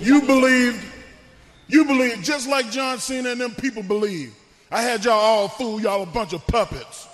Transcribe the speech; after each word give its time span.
You 0.00 0.22
believed, 0.22 0.82
you 1.68 1.84
believed 1.84 2.24
just 2.24 2.48
like 2.48 2.70
John 2.70 2.98
Cena 2.98 3.30
and 3.30 3.40
them 3.40 3.54
people 3.54 3.82
believe. 3.82 4.34
I 4.70 4.80
had 4.80 5.04
y'all 5.04 5.14
all 5.14 5.48
fool 5.48 5.78
y'all 5.78 6.02
a 6.02 6.06
bunch 6.06 6.32
of 6.32 6.46
puppets. 6.46 7.06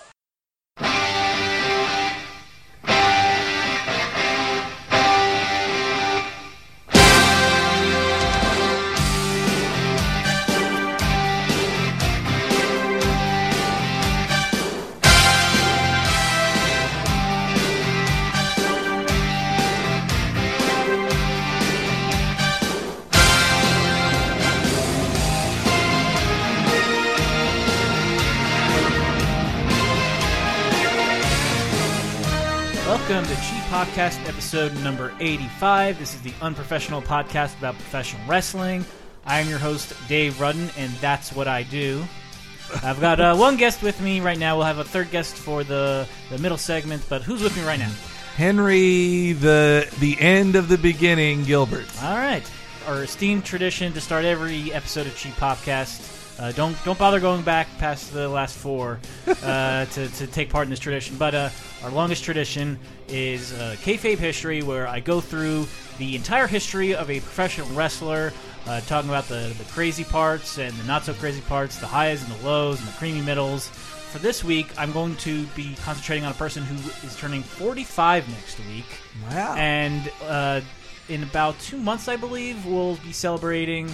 Welcome 33.08 33.32
to 33.32 33.40
Cheap 33.40 33.62
Podcast 33.68 34.28
episode 34.28 34.74
number 34.82 35.14
85. 35.20 35.96
This 35.96 36.12
is 36.12 36.22
the 36.22 36.32
unprofessional 36.42 37.00
podcast 37.00 37.56
about 37.56 37.74
professional 37.74 38.20
wrestling. 38.26 38.84
I 39.24 39.38
am 39.38 39.48
your 39.48 39.60
host, 39.60 39.94
Dave 40.08 40.40
Rudden, 40.40 40.70
and 40.76 40.92
that's 40.94 41.32
what 41.32 41.46
I 41.46 41.62
do. 41.62 42.02
I've 42.82 43.00
got 43.00 43.20
uh, 43.20 43.36
one 43.36 43.58
guest 43.58 43.80
with 43.80 44.00
me 44.00 44.18
right 44.18 44.36
now. 44.36 44.56
We'll 44.56 44.66
have 44.66 44.78
a 44.80 44.84
third 44.84 45.12
guest 45.12 45.36
for 45.36 45.62
the, 45.62 46.08
the 46.30 46.38
middle 46.38 46.58
segment, 46.58 47.04
but 47.08 47.22
who's 47.22 47.44
with 47.44 47.56
me 47.56 47.62
right 47.62 47.78
now? 47.78 47.92
Henry, 48.34 49.34
the 49.34 49.88
the 50.00 50.20
end 50.20 50.56
of 50.56 50.66
the 50.66 50.76
beginning, 50.76 51.44
Gilbert. 51.44 51.86
All 52.02 52.16
right. 52.16 52.42
Our 52.88 53.04
esteemed 53.04 53.44
tradition 53.44 53.92
to 53.92 54.00
start 54.00 54.24
every 54.24 54.72
episode 54.72 55.06
of 55.06 55.16
Cheap 55.16 55.34
Podcast. 55.34 56.15
Uh, 56.38 56.52
don't 56.52 56.76
don't 56.84 56.98
bother 56.98 57.18
going 57.18 57.42
back 57.42 57.66
past 57.78 58.12
the 58.12 58.28
last 58.28 58.56
four 58.56 59.00
uh, 59.42 59.84
to, 59.86 60.08
to 60.08 60.26
take 60.26 60.50
part 60.50 60.64
in 60.64 60.70
this 60.70 60.78
tradition. 60.78 61.16
But 61.16 61.34
uh, 61.34 61.48
our 61.82 61.90
longest 61.90 62.24
tradition 62.24 62.78
is 63.08 63.52
uh, 63.54 63.76
kayfabe 63.80 64.18
history, 64.18 64.62
where 64.62 64.86
I 64.86 65.00
go 65.00 65.20
through 65.20 65.66
the 65.98 66.14
entire 66.14 66.46
history 66.46 66.94
of 66.94 67.10
a 67.10 67.20
professional 67.20 67.68
wrestler, 67.68 68.32
uh, 68.66 68.80
talking 68.82 69.08
about 69.08 69.28
the, 69.28 69.54
the 69.56 69.64
crazy 69.64 70.04
parts 70.04 70.58
and 70.58 70.74
the 70.76 70.84
not 70.84 71.04
so 71.04 71.14
crazy 71.14 71.40
parts, 71.42 71.78
the 71.78 71.86
highs 71.86 72.22
and 72.22 72.32
the 72.32 72.44
lows 72.44 72.80
and 72.80 72.88
the 72.88 72.92
creamy 72.92 73.22
middles. 73.22 73.68
For 73.68 74.18
this 74.18 74.44
week, 74.44 74.68
I'm 74.78 74.92
going 74.92 75.16
to 75.16 75.46
be 75.48 75.74
concentrating 75.82 76.24
on 76.24 76.32
a 76.32 76.34
person 76.36 76.62
who 76.62 76.76
is 77.06 77.16
turning 77.16 77.42
45 77.42 78.28
next 78.28 78.58
week. 78.60 78.86
Wow. 79.30 79.54
And 79.56 80.10
uh, 80.24 80.60
in 81.08 81.22
about 81.22 81.58
two 81.60 81.78
months, 81.78 82.08
I 82.08 82.16
believe, 82.16 82.64
we'll 82.66 82.96
be 82.96 83.12
celebrating 83.12 83.90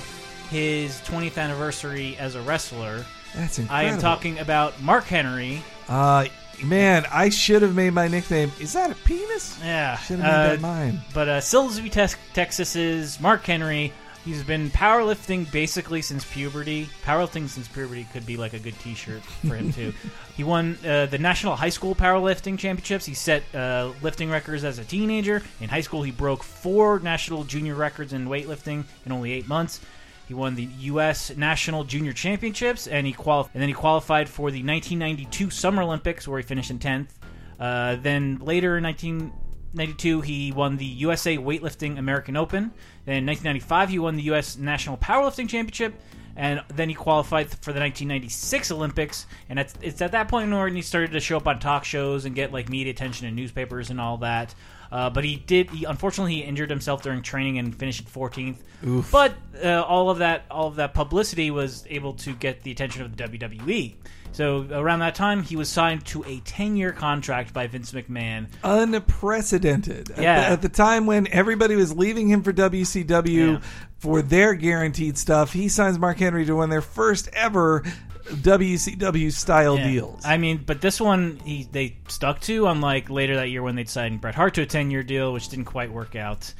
his 0.53 1.01
20th 1.01 1.39
anniversary 1.39 2.15
as 2.19 2.35
a 2.35 2.43
wrestler. 2.43 3.07
That's 3.35 3.59
incredible. 3.59 3.89
I 3.89 3.91
am 3.91 3.99
talking 3.99 4.39
about 4.39 4.81
Mark 4.83 5.05
Henry. 5.05 5.63
Uh, 5.89 6.27
man, 6.63 7.07
I 7.11 7.31
should 7.31 7.63
have 7.63 7.75
made 7.75 7.95
my 7.95 8.07
nickname. 8.07 8.53
Is 8.61 8.75
that 8.75 8.91
a 8.91 8.95
penis? 8.95 9.59
Yeah. 9.65 9.97
Should 9.97 10.19
have 10.19 10.27
made 10.27 10.45
uh, 10.45 10.49
that 10.51 10.61
mine. 10.61 11.01
But 11.15 11.29
uh, 11.31 11.41
Silsbee, 11.41 11.91
Tex- 11.91 12.17
Texas's 12.35 13.19
Mark 13.19 13.47
Henry. 13.47 13.95
He's 14.27 14.43
been 14.45 14.71
powerlifting 14.71 15.51
basically 15.51 16.03
since 16.03 16.25
puberty. 16.25 16.89
Powerlifting 17.03 17.49
since 17.49 17.67
puberty 17.67 18.07
could 18.13 18.27
be 18.27 18.37
like 18.37 18.53
a 18.53 18.59
good 18.59 18.79
T-shirt 18.79 19.23
for 19.23 19.57
him 19.57 19.73
too. 19.73 19.95
he 20.37 20.45
won 20.45 20.77
uh, 20.87 21.07
the 21.07 21.19
national 21.19 21.57
high 21.57 21.71
school 21.71 21.95
powerlifting 21.95 22.59
championships. 22.59 23.07
He 23.07 23.15
set 23.15 23.43
uh, 23.55 23.93
lifting 24.03 24.31
records 24.31 24.65
as 24.65 24.79
a 24.79 24.85
teenager. 24.85 25.43
In 25.61 25.71
high 25.71 25.81
school, 25.81 26.03
he 26.03 26.13
broke 26.13 26.45
four 26.45 27.01
national 27.01 27.45
junior 27.45 27.75
records 27.75 28.13
in 28.13 28.29
weightlifting 28.29 28.85
in 29.07 29.13
only 29.13 29.33
eight 29.33 29.49
months. 29.49 29.81
He 30.29 30.35
won 30.35 30.55
the 30.55 30.65
U.S. 30.65 31.37
National 31.37 31.85
Junior 31.85 32.13
Championships, 32.13 32.87
and 32.87 33.07
he 33.07 33.13
quali- 33.13 33.49
and 33.53 33.61
then 33.61 33.69
he 33.69 33.75
qualified 33.75 34.29
for 34.29 34.51
the 34.51 34.63
1992 34.63 35.51
Summer 35.51 35.83
Olympics, 35.83 36.27
where 36.27 36.39
he 36.39 36.43
finished 36.43 36.71
in 36.71 36.79
10th. 36.79 37.09
Uh, 37.59 37.97
then 37.97 38.39
later 38.39 38.79
in 38.79 38.85
1992, 38.85 40.21
he 40.21 40.53
won 40.53 40.77
the 40.77 40.85
USA 40.85 41.37
Weightlifting 41.37 41.99
American 41.99 42.37
Open. 42.37 42.73
Then 43.05 43.17
in 43.17 43.27
1995, 43.27 43.89
he 43.89 43.99
won 43.99 44.17
the 44.17 44.23
U.S. 44.25 44.57
National 44.57 44.97
Powerlifting 44.97 45.49
Championship, 45.49 45.95
and 46.37 46.63
then 46.69 46.89
he 46.89 46.95
qualified 46.95 47.51
for 47.51 47.73
the 47.73 47.81
1996 47.81 48.71
Olympics. 48.71 49.27
And 49.49 49.59
it's, 49.59 49.75
it's 49.83 50.01
at 50.01 50.13
that 50.13 50.29
point 50.29 50.51
when 50.51 50.75
he 50.75 50.83
started 50.83 51.13
to 51.13 51.21
show 51.21 51.37
up 51.37 51.47
on 51.47 51.59
talk 51.59 51.85
shows 51.85 52.25
and 52.25 52.35
get 52.35 52.53
like 52.53 52.69
media 52.69 52.93
attention 52.93 53.27
in 53.27 53.35
newspapers 53.35 53.91
and 53.91 54.01
all 54.01 54.19
that. 54.19 54.55
Uh, 54.93 55.09
but 55.09 55.25
he 55.25 55.37
did. 55.37 55.71
He, 55.71 55.85
unfortunately, 55.85 56.35
he 56.35 56.41
injured 56.41 56.69
himself 56.69 57.03
during 57.03 57.23
training 57.23 57.59
and 57.59 57.75
finished 57.75 58.05
14th. 58.13 58.57
But 59.11 59.35
uh, 59.65 59.81
all 59.83 60.11
of 60.11 60.19
that, 60.19 60.45
all 60.51 60.69
of 60.69 60.77
that 60.77 60.93
publicity 60.93 61.51
was 61.51 61.87
able 61.89 62.13
to 62.15 62.35
get 62.35 62.63
the 62.63 62.71
attention 62.73 63.01
of 63.03 63.17
the 63.17 63.25
WWE. 63.25 63.95
So 64.33 64.67
around 64.71 64.99
that 65.01 65.15
time, 65.15 65.43
he 65.43 65.57
was 65.57 65.69
signed 65.69 66.05
to 66.07 66.23
a 66.25 66.41
10-year 66.41 66.93
contract 66.93 67.53
by 67.55 67.67
Vince 67.69 67.93
McMahon. 67.93 68.49
Unprecedented. 68.65 70.11
At, 70.13 70.19
Yeah. 70.19 70.41
the, 70.41 70.47
at 70.47 70.63
the 70.63 70.69
time 70.69 71.07
when 71.07 71.27
everybody 71.29 71.77
was 71.77 71.95
leaving 71.97 72.29
him 72.29 72.43
for 72.43 72.53
WCW 72.53 73.53
Yeah. 73.55 73.61
for 73.99 74.23
their 74.23 74.55
guaranteed 74.55 75.19
stuff, 75.19 75.53
he 75.53 75.69
signs 75.69 75.99
Mark 75.99 76.19
Henry 76.19 76.45
to 76.47 76.57
win 76.57 76.71
their 76.71 76.81
first 76.81 77.29
ever 77.33 77.83
WCW 78.25 79.33
style 79.33 79.77
Yeah. 79.79 79.89
deals. 79.91 80.25
I 80.25 80.37
mean, 80.37 80.63
but 80.65 80.81
this 80.81 81.01
one 81.01 81.41
he 81.45 81.67
they 81.71 81.97
stuck 82.09 82.41
to, 82.43 82.67
unlike 82.67 83.11
later 83.11 83.37
that 83.37 83.49
year 83.51 83.63
when 83.63 83.75
they'd 83.77 83.89
signed 83.89 84.21
Bret 84.21 84.35
Hart 84.35 84.55
to 84.55 84.63
a 84.63 84.67
10-year 84.67 85.03
deal, 85.03 85.33
which 85.33 85.49
didn't 85.49 85.65
quite 85.67 85.93
work 85.93 86.15
out. 86.17 86.53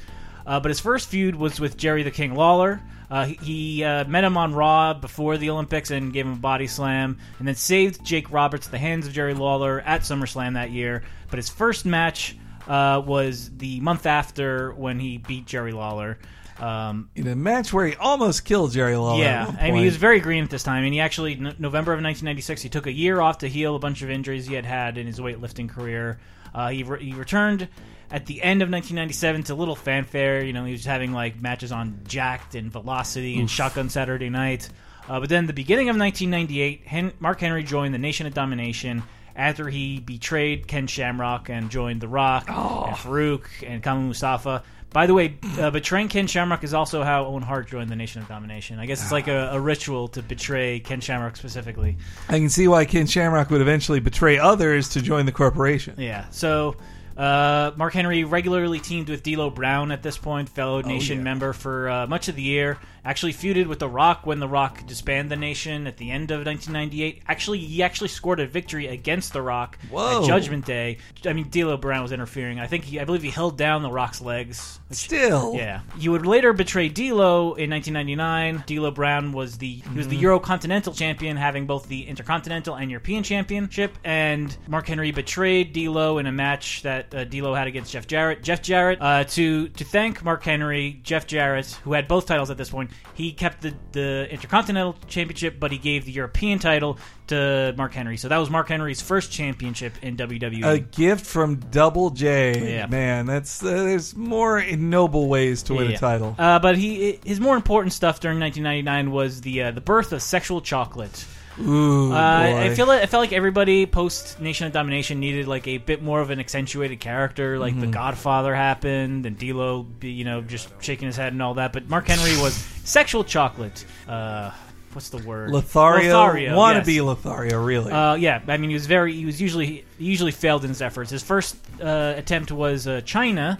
Uh, 0.45 0.59
but 0.59 0.69
his 0.69 0.79
first 0.79 1.07
feud 1.07 1.35
was 1.35 1.59
with 1.59 1.77
Jerry 1.77 2.03
the 2.03 2.11
King 2.11 2.35
Lawler. 2.35 2.81
Uh, 3.09 3.25
he 3.25 3.33
he 3.41 3.83
uh, 3.83 4.03
met 4.05 4.23
him 4.23 4.37
on 4.37 4.53
Raw 4.53 4.93
before 4.93 5.37
the 5.37 5.49
Olympics 5.49 5.91
and 5.91 6.11
gave 6.11 6.25
him 6.25 6.33
a 6.33 6.37
body 6.37 6.67
slam, 6.67 7.17
and 7.39 7.47
then 7.47 7.55
saved 7.55 8.03
Jake 8.03 8.31
Roberts 8.31 8.65
at 8.67 8.71
the 8.71 8.77
hands 8.77 9.07
of 9.07 9.13
Jerry 9.13 9.33
Lawler 9.33 9.79
at 9.81 10.01
SummerSlam 10.01 10.53
that 10.53 10.71
year. 10.71 11.03
But 11.29 11.37
his 11.37 11.49
first 11.49 11.85
match 11.85 12.35
uh, 12.67 13.01
was 13.05 13.51
the 13.57 13.79
month 13.81 14.05
after 14.05 14.73
when 14.73 14.99
he 14.99 15.17
beat 15.17 15.45
Jerry 15.45 15.71
Lawler. 15.71 16.17
Um, 16.59 17.09
in 17.15 17.27
a 17.27 17.35
match 17.35 17.73
where 17.73 17.87
he 17.87 17.95
almost 17.95 18.45
killed 18.45 18.71
Jerry 18.73 18.95
Lawler. 18.95 19.21
yeah, 19.23 19.55
I 19.59 19.71
mean, 19.71 19.79
he 19.79 19.85
was 19.85 19.97
very 19.97 20.19
green 20.19 20.43
at 20.43 20.49
this 20.49 20.63
time, 20.63 20.83
and 20.83 20.93
he 20.93 20.99
actually 20.99 21.35
no- 21.35 21.53
November 21.57 21.91
of 21.93 21.97
1996 21.97 22.61
he 22.61 22.69
took 22.69 22.85
a 22.87 22.91
year 22.91 23.19
off 23.19 23.39
to 23.39 23.47
heal 23.47 23.75
a 23.75 23.79
bunch 23.79 24.01
of 24.01 24.09
injuries 24.09 24.45
he 24.45 24.53
had 24.53 24.65
had 24.65 24.97
in 24.97 25.07
his 25.07 25.19
weightlifting 25.19 25.67
career. 25.69 26.19
Uh, 26.53 26.69
he 26.69 26.83
re- 26.83 27.03
he 27.03 27.13
returned 27.13 27.67
at 28.11 28.27
the 28.27 28.43
end 28.43 28.61
of 28.61 28.69
1997 28.69 29.43
to 29.43 29.55
little 29.55 29.75
fanfare. 29.75 30.43
You 30.43 30.53
know, 30.53 30.65
he 30.65 30.73
was 30.73 30.85
having 30.85 31.11
like 31.11 31.41
matches 31.41 31.71
on 31.71 31.99
Jakked 32.07 32.53
and 32.55 32.71
Velocity 32.71 33.39
and 33.39 33.49
Shotgun 33.49 33.89
Saturday 33.89 34.29
Night. 34.29 34.69
Uh, 35.09 35.19
but 35.19 35.29
then 35.29 35.47
the 35.47 35.53
beginning 35.53 35.89
of 35.89 35.97
1998, 35.97 36.87
Hen- 36.87 37.13
Mark 37.19 37.39
Henry 37.41 37.63
joined 37.63 37.93
the 37.93 37.97
Nation 37.97 38.25
of 38.27 38.33
Domination 38.35 39.03
after 39.35 39.67
he 39.67 39.99
betrayed 39.99 40.67
Ken 40.67 40.85
Shamrock 40.85 41.49
and 41.49 41.71
joined 41.71 41.99
The 41.99 42.07
Rock 42.07 42.47
and 42.47 42.95
Farouk 42.95 43.45
and 43.65 43.81
Kama 43.81 44.01
Mustafa. 44.01 44.63
By 44.93 45.07
the 45.07 45.13
way, 45.15 45.35
uh, 45.57 45.71
betraying 45.71 46.07
Ken 46.07 46.27
Shamrock 46.27 46.63
is 46.63 46.73
also 46.73 47.01
how 47.01 47.25
Owen 47.25 47.41
Hart 47.41 47.67
joined 47.67 47.89
the 47.89 47.95
Nation 47.95 48.21
of 48.21 48.27
Domination. 48.27 48.77
I 48.77 48.85
guess 48.85 49.01
it's 49.01 49.11
like 49.11 49.27
a, 49.27 49.49
a 49.51 49.59
ritual 49.59 50.07
to 50.09 50.21
betray 50.21 50.79
Ken 50.79 51.01
Shamrock 51.01 51.35
specifically. 51.35 51.97
I 52.29 52.33
can 52.33 52.49
see 52.49 52.67
why 52.67 52.85
Ken 52.85 53.07
Shamrock 53.07 53.49
would 53.49 53.61
eventually 53.61 53.99
betray 53.99 54.37
others 54.37 54.89
to 54.89 55.01
join 55.01 55.25
the 55.25 55.31
corporation. 55.31 55.95
Yeah. 55.97 56.29
So 56.29 56.75
uh, 57.17 57.71
Mark 57.75 57.93
Henry 57.93 58.23
regularly 58.23 58.79
teamed 58.79 59.09
with 59.09 59.23
D'Lo 59.23 59.49
Brown 59.49 59.91
at 59.91 60.03
this 60.03 60.17
point, 60.17 60.47
fellow 60.47 60.81
Nation 60.81 61.17
yeah. 61.17 61.23
member 61.23 61.53
for 61.53 61.89
uh, 61.89 62.07
much 62.07 62.27
of 62.27 62.35
the 62.35 62.43
year. 62.43 62.77
Actually 63.05 63.33
feuded 63.33 63.67
with 63.67 63.79
The 63.79 63.89
Rock 63.89 64.25
when 64.25 64.39
The 64.39 64.47
Rock 64.47 64.85
disbanded 64.87 65.29
the 65.29 65.35
Nation 65.35 65.87
at 65.87 65.97
the 65.97 66.09
end 66.09 66.31
of 66.31 66.45
1998. 66.45 67.21
Actually, 67.27 67.59
he 67.59 67.83
actually 67.83 68.07
scored 68.07 68.39
a 68.39 68.47
victory 68.47 68.87
against 68.87 69.33
The 69.33 69.41
Rock 69.41 69.77
Whoa. 69.89 70.21
at 70.21 70.27
Judgment 70.27 70.65
Day. 70.65 70.99
I 71.25 71.33
mean, 71.33 71.49
D'Lo 71.49 71.75
Brown 71.75 72.01
was 72.01 72.11
interfering. 72.13 72.59
I 72.61 72.67
think 72.67 72.85
he, 72.85 72.99
I 72.99 73.03
believe 73.05 73.21
he 73.21 73.29
held 73.29 73.57
down 73.57 73.83
The 73.83 73.91
Rock's 73.91 74.21
legs. 74.21 74.79
which- 74.87 74.99
Still, 74.99 75.53
yeah, 75.55 75.81
he 75.99 76.07
would 76.07 76.25
later 76.25 76.53
betray 76.53 76.87
D'Lo 76.87 77.55
in 77.55 77.69
1999. 77.71 78.63
D'Lo 78.67 78.91
Brown 78.91 79.33
was 79.33 79.57
the 79.57 79.67
he 79.91 79.97
was 79.97 80.07
the 80.07 80.15
Mm-hmm. 80.17 80.25
Eurocontinental 80.25 80.95
champion, 80.95 81.35
having 81.37 81.65
both 81.65 81.87
the 81.87 82.07
Intercontinental 82.07 82.75
and 82.75 82.89
European 82.89 83.23
Championship. 83.23 83.97
And 84.05 84.55
Mark 84.67 84.87
Henry 84.87 85.11
betrayed 85.11 85.73
D'Lo 85.73 86.19
in 86.19 86.25
a 86.27 86.31
match 86.31 86.83
that 86.83 87.13
uh, 87.13 87.23
D'Lo 87.25 87.53
had 87.53 87.67
against 87.67 87.91
Jeff 87.91 88.07
Jarrett. 88.07 88.43
Jeff 88.43 88.61
Jarrett 88.61 88.99
uh, 89.01 89.23
to 89.25 89.67
to 89.69 89.83
thank 89.83 90.23
Mark 90.23 90.43
Henry, 90.43 90.99
Jeff 91.03 91.27
Jarrett, 91.27 91.71
who 91.83 91.93
had 91.93 92.07
both 92.07 92.25
titles 92.27 92.49
at 92.49 92.57
this 92.57 92.69
point, 92.69 92.91
he 93.13 93.31
kept 93.31 93.61
the 93.61 93.73
the 93.91 94.27
Intercontinental 94.31 94.95
Championship, 95.07 95.59
but 95.59 95.71
he 95.71 95.77
gave 95.77 96.05
the 96.05 96.11
European 96.11 96.59
title 96.59 96.97
to 97.27 97.73
Mark 97.77 97.93
Henry. 97.93 98.17
So 98.17 98.27
that 98.27 98.37
was 98.37 98.49
Mark 98.49 98.69
Henry's 98.69 99.01
first 99.01 99.31
championship 99.31 99.93
in. 100.01 100.17
WWE. 100.17 100.63
a 100.65 100.79
gift 100.79 101.25
from 101.25 101.55
Double 101.57 102.09
J. 102.09 102.75
Yeah. 102.75 102.87
Man, 102.87 103.25
that's 103.25 103.61
uh, 103.63 103.67
there's 103.67 104.15
more 104.15 104.63
noble 104.75 105.27
ways 105.27 105.63
to 105.63 105.73
win 105.73 105.89
Yeah. 105.91 105.95
a 105.95 105.99
title. 105.99 106.35
Uh, 106.37 106.59
but 106.59 106.77
he 106.77 107.19
his 107.25 107.39
more 107.39 107.55
important 107.55 107.93
stuff 107.93 108.19
during 108.19 108.39
1999 108.39 109.11
was 109.11 109.41
the 109.41 109.63
uh, 109.63 109.71
the 109.71 109.81
birth 109.81 110.11
of 110.13 110.21
sexual 110.21 110.61
chocolate. 110.61 111.25
Ooh, 111.61 112.11
Uh, 112.11 112.15
I 112.15 112.73
feel 112.73 112.87
like, 112.87 113.03
I 113.03 113.05
felt 113.05 113.21
like 113.21 113.31
everybody 113.33 113.85
post 113.85 114.39
Nation 114.41 114.65
of 114.65 114.73
Domination 114.73 115.19
needed 115.19 115.47
like 115.47 115.67
a 115.67 115.77
bit 115.77 116.01
more 116.01 116.19
of 116.19 116.29
an 116.31 116.39
accentuated 116.39 116.99
character. 116.99 117.59
Like 117.59 117.73
Mm-hmm. 117.73 117.81
the 117.81 117.87
Godfather 117.87 118.55
happened, 118.55 119.25
and 119.25 119.37
D'Lo, 119.37 119.85
you 120.01 120.23
know, 120.23 120.41
just 120.41 120.69
shaking 120.81 121.05
his 121.07 121.15
head 121.15 121.33
and 121.33 121.41
all 121.41 121.55
that. 121.55 121.73
But 121.73 121.87
Mark 121.89 122.07
Henry 122.07 122.41
was 122.41 122.53
sexual 122.83 123.23
chocolate. 123.23 123.85
Uh, 124.07 124.51
what's 124.93 125.09
the 125.09 125.17
word? 125.19 125.51
Lothario, 125.51 126.13
Lothario, 126.13 126.55
wannabe 126.55 126.95
yes. 126.95 127.03
Lothario, 127.03 127.63
really. 127.63 127.91
Uh, 127.91 128.15
yeah, 128.15 128.41
I 128.47 128.57
mean, 128.57 128.69
he 128.69 128.73
was 128.75 128.87
very. 128.87 129.13
He 129.13 129.25
was 129.25 129.39
usually 129.41 129.85
he 129.99 130.05
usually 130.05 130.31
failed 130.31 130.63
in 130.63 130.69
his 130.69 130.81
efforts. 130.81 131.11
His 131.11 131.21
first 131.23 131.55
uh, 131.81 132.13
attempt 132.17 132.51
was 132.51 132.87
uh, 132.87 133.01
China. 133.05 133.59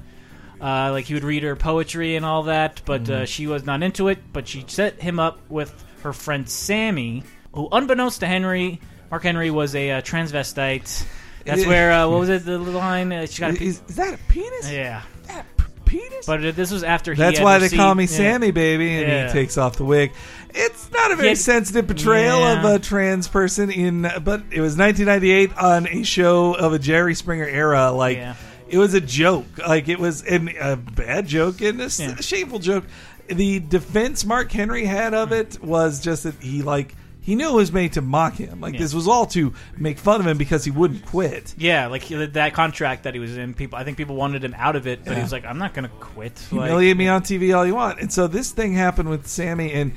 Uh, 0.62 0.92
like 0.92 1.06
he 1.06 1.14
would 1.14 1.26
read 1.26 1.44
her 1.44 1.56
poetry 1.58 2.16
and 2.16 2.26
all 2.26 2.44
that, 2.44 2.82
but 2.86 3.10
uh, 3.10 3.26
she 3.26 3.48
was 3.48 3.66
not 3.66 3.84
into 3.84 4.08
it. 4.08 4.18
But 4.32 4.48
she 4.48 4.64
set 4.68 5.02
him 5.02 5.20
up 5.20 5.40
with 5.50 5.72
her 6.04 6.14
friend 6.14 6.48
Sammy, 6.48 7.24
who, 7.54 7.68
unbeknownst 7.72 8.20
to 8.22 8.28
Henry, 8.28 8.80
Mark 9.12 9.24
Henry 9.24 9.52
was 9.52 9.76
a 9.76 9.92
uh, 9.92 10.02
transvestite. 10.02 11.06
That's 11.46 11.66
where 11.66 11.92
uh, 11.92 12.08
what 12.10 12.20
was 12.22 12.30
it? 12.30 12.46
The 12.46 12.58
line 12.58 13.12
uh, 13.12 13.26
she 13.26 13.40
got. 13.42 13.60
A, 13.60 13.64
is, 13.64 13.82
is 13.88 13.96
that 13.98 14.14
a 14.14 14.18
penis? 14.30 14.72
yeah, 14.72 15.02
That 15.28 15.46
p- 15.58 15.64
penis? 15.86 16.26
but 16.26 16.44
uh, 16.46 16.52
this 16.52 16.72
was 16.72 16.84
after. 16.84 17.14
He 17.14 17.20
That's 17.20 17.38
had 17.38 17.44
why 17.44 17.58
they 17.60 17.66
received- 17.66 17.80
call 17.82 17.94
me 17.96 18.04
yeah. 18.06 18.10
Sammy, 18.10 18.52
baby, 18.52 18.94
and 18.94 19.08
Yeah. 19.08 19.28
he 19.28 19.34
takes 19.34 19.58
off 19.58 19.76
the 19.76 19.84
wig. 19.84 20.14
It's 20.56 20.90
not 20.92 21.12
a 21.12 21.16
very 21.16 21.30
Yeah. 21.30 21.34
sensitive 21.36 21.86
portrayal 21.88 22.40
Yeah. 22.40 22.60
of 22.60 22.66
a 22.66 22.80
trans 22.80 23.28
person 23.28 23.70
in, 23.72 24.04
but 24.24 24.44
it 24.52 24.62
was 24.62 24.78
1998 24.78 25.52
on 25.58 25.88
a 25.88 26.04
show 26.04 26.54
of 26.54 26.72
a 26.74 26.80
Jerry 26.80 27.14
Springer 27.16 27.46
era. 27.48 27.92
Like 27.92 28.18
Yeah. 28.18 28.36
it 28.70 28.78
was 28.78 28.94
a 28.94 29.02
joke, 29.02 29.46
like 29.68 29.90
it 29.90 30.00
was 30.00 30.24
an, 30.24 30.50
a 30.60 30.78
bad 30.78 31.28
joke 31.28 31.60
and 31.62 31.82
a, 31.82 31.86
s- 31.86 32.00
Yeah. 32.00 32.16
shameful 32.22 32.60
joke. 32.60 32.86
The 33.28 33.60
defense 33.60 34.24
Mark 34.26 34.52
Henry 34.52 34.86
had 34.86 35.14
of 35.14 35.32
it 35.34 35.62
was 35.62 36.00
just 36.00 36.24
that 36.24 36.36
he 36.42 36.62
like. 36.62 36.96
He 37.24 37.36
knew 37.36 37.50
it 37.50 37.54
was 37.56 37.72
made 37.72 37.94
to 37.94 38.02
mock 38.02 38.36
him. 38.36 38.60
Like 38.62 38.74
Yeah. 38.74 38.82
this 38.82 38.94
was 38.94 39.08
all 39.08 39.26
to 39.28 39.54
make 39.78 39.98
fun 39.98 40.20
of 40.20 40.28
him 40.28 40.38
because 40.38 40.66
he 40.66 40.72
wouldn't 40.72 41.06
quit. 41.06 41.56
Yeah, 41.58 41.88
like 41.88 42.06
that 42.10 42.54
contract 42.54 43.04
that 43.04 43.14
he 43.14 43.20
was 43.22 43.38
in. 43.38 43.54
People, 43.54 43.80
I 43.80 43.86
think 43.86 43.98
people 43.98 44.16
wanted 44.18 44.44
him 44.44 44.54
out 44.58 44.76
of 44.76 44.88
it, 44.88 45.06
but 45.06 45.16
he 45.16 45.22
was 45.24 45.32
like, 45.32 45.46
"I'm 45.46 45.58
not 45.58 45.74
going 45.74 45.86
to 45.86 45.96
quit." 46.02 46.34
Like, 46.52 46.68
humiliate 46.70 46.98
me 46.98 47.08
on 47.08 47.22
TV 47.22 47.56
all 47.58 47.66
you 47.66 47.76
want. 47.76 48.00
And 48.02 48.12
so 48.12 48.28
this 48.28 48.52
thing 48.52 48.74
happened 48.74 49.10
with 49.10 49.26
Sammy, 49.26 49.72
and 49.72 49.94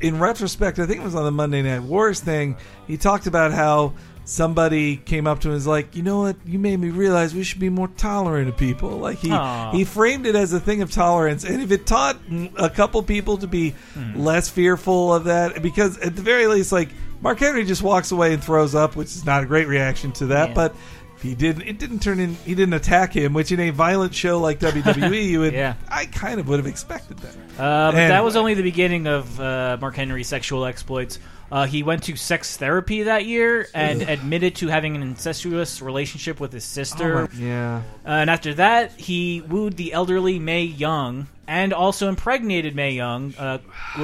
in 0.00 0.20
retrospect, 0.20 0.78
I 0.78 0.86
think 0.86 1.00
it 1.00 1.04
was 1.04 1.16
on 1.16 1.24
the 1.24 1.32
Monday 1.32 1.60
Night 1.62 1.82
Wars 1.82 2.20
thing. 2.20 2.56
He 2.86 2.96
talked 2.96 3.26
about 3.26 3.50
how 3.52 3.94
somebody 4.28 4.96
came 4.96 5.26
up 5.26 5.40
to 5.40 5.48
him 5.48 5.52
and 5.52 5.56
was 5.56 5.66
like, 5.66 5.96
"You 5.96 6.02
know 6.02 6.20
what? 6.20 6.36
You 6.44 6.58
made 6.58 6.78
me 6.78 6.90
realize 6.90 7.34
we 7.34 7.42
should 7.44 7.60
be 7.60 7.70
more 7.70 7.88
tolerant 7.88 8.48
of 8.48 8.56
people." 8.56 8.90
Like 8.90 9.18
he 9.18 9.30
Aw. 9.32 9.72
he 9.72 9.84
framed 9.84 10.26
it 10.26 10.36
as 10.36 10.52
a 10.52 10.60
thing 10.60 10.82
of 10.82 10.90
tolerance, 10.92 11.44
and 11.44 11.62
if 11.62 11.70
it 11.72 11.86
taught 11.86 12.18
a 12.56 12.70
couple 12.70 13.02
people 13.02 13.38
to 13.38 13.46
be 13.46 13.74
Hmm. 13.94 14.20
less 14.20 14.48
fearful 14.48 15.14
of 15.14 15.24
that, 15.24 15.62
because 15.62 15.98
at 15.98 16.14
the 16.14 16.22
very 16.22 16.46
least, 16.46 16.72
like 16.72 16.90
Mark 17.22 17.38
Henry 17.40 17.64
just 17.64 17.82
walks 17.82 18.12
away 18.12 18.32
and 18.34 18.44
throws 18.44 18.74
up, 18.74 18.94
which 18.96 19.08
is 19.08 19.24
not 19.24 19.42
a 19.42 19.46
great 19.46 19.66
reaction 19.66 20.12
to 20.12 20.26
that, 20.26 20.50
Yeah. 20.50 20.54
but. 20.54 20.74
He 21.20 21.34
didn't, 21.34 21.62
it 21.62 21.80
didn't 21.80 21.98
turn 21.98 22.20
in. 22.20 22.34
He 22.46 22.54
didn't 22.54 22.74
attack 22.74 23.12
him, 23.12 23.32
which 23.34 23.50
in 23.50 23.58
a 23.58 23.70
violent 23.70 24.14
show 24.14 24.38
like 24.38 24.60
WWE, 24.60 25.28
you 25.28 25.40
would. 25.40 25.52
Yeah. 25.64 25.74
I 25.90 26.06
kind 26.06 26.38
of 26.38 26.46
would 26.46 26.60
have 26.60 26.68
expected 26.68 27.18
that. 27.18 27.34
Uh, 27.60 27.90
but 27.90 27.96
that 28.06 28.22
was 28.22 28.36
only 28.36 28.54
the 28.54 28.62
beginning 28.62 29.08
of 29.08 29.40
uh, 29.40 29.78
Mark 29.80 29.96
Henry's 29.96 30.28
sexual 30.28 30.64
exploits. 30.64 31.18
Uh, 31.50 31.66
he 31.66 31.82
went 31.82 32.02
to 32.02 32.14
sex 32.16 32.56
therapy 32.58 33.04
that 33.04 33.24
year 33.24 33.66
and 33.74 34.02
admitted 34.02 34.54
to 34.56 34.68
having 34.68 34.94
an 34.96 35.02
incestuous 35.02 35.80
relationship 35.80 36.40
with 36.40 36.52
his 36.52 36.64
sister. 36.64 37.20
Oh 37.20 37.28
yeah. 37.36 37.82
Uh, 38.04 38.10
and 38.10 38.28
after 38.30 38.52
that, 38.54 38.92
he 38.92 39.40
wooed 39.40 39.76
the 39.78 39.92
elderly 39.94 40.38
Mae 40.38 40.64
Young 40.64 41.26
and 41.46 41.72
also 41.72 42.10
impregnated 42.10 42.76
Mae 42.76 42.90
Young, 42.92 43.34
uh, 43.38 43.58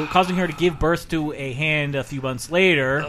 causing 0.07 0.37
her 0.37 0.47
to 0.47 0.53
give 0.55 0.79
birth 0.79 1.11
to 1.11 1.35
a 1.35 1.53
hand 1.53 1.95
a 1.95 2.03
few 2.03 2.23
months 2.23 2.51
later. 2.51 3.01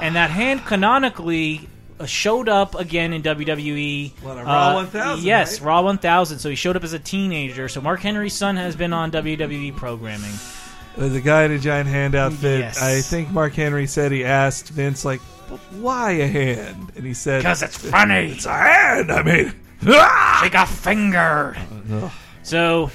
And 0.00 0.14
that 0.14 0.30
hand 0.30 0.64
canonically 0.64 1.68
uh, 1.98 2.06
showed 2.06 2.48
up 2.48 2.76
again 2.76 3.12
in 3.12 3.22
WWE. 3.22 4.12
What, 4.22 4.36
Raw 4.36 4.68
Uh, 4.70 4.74
1000, 4.74 5.24
Yes, 5.24 5.60
right? 5.60 5.66
Raw 5.66 5.82
1000. 5.82 6.38
So 6.38 6.48
he 6.48 6.54
showed 6.54 6.76
up 6.76 6.84
as 6.84 6.92
a 6.92 7.00
teenager. 7.00 7.68
So 7.68 7.80
Mark 7.80 7.98
Henry's 8.00 8.34
son 8.34 8.56
has 8.56 8.76
been 8.76 8.92
on 8.92 9.10
WWE 9.10 9.76
programming. 9.76 10.30
Was 10.96 11.14
a 11.14 11.20
guy 11.20 11.44
in 11.44 11.52
a 11.52 11.58
giant 11.58 11.88
hand 11.88 12.14
outfit. 12.14 12.60
Yes. 12.60 12.82
I 12.82 13.00
think 13.00 13.30
Mark 13.30 13.54
Henry 13.54 13.86
said 13.86 14.12
he 14.12 14.24
asked 14.24 14.68
Vince 14.70 15.04
like, 15.04 15.20
why 15.80 16.12
a 16.12 16.26
hand?" 16.26 16.92
And 16.96 17.04
he 17.04 17.14
said, 17.14 17.40
Because 17.40 17.62
it's 17.62 17.76
funny. 17.76 18.32
"It's 18.32 18.46
a 18.46 18.52
hand." 18.52 19.10
I 19.10 19.22
mean! 19.22 19.54
Take 20.40 20.54
a 20.54 20.66
finger. 20.66 21.56
So, 22.42 22.90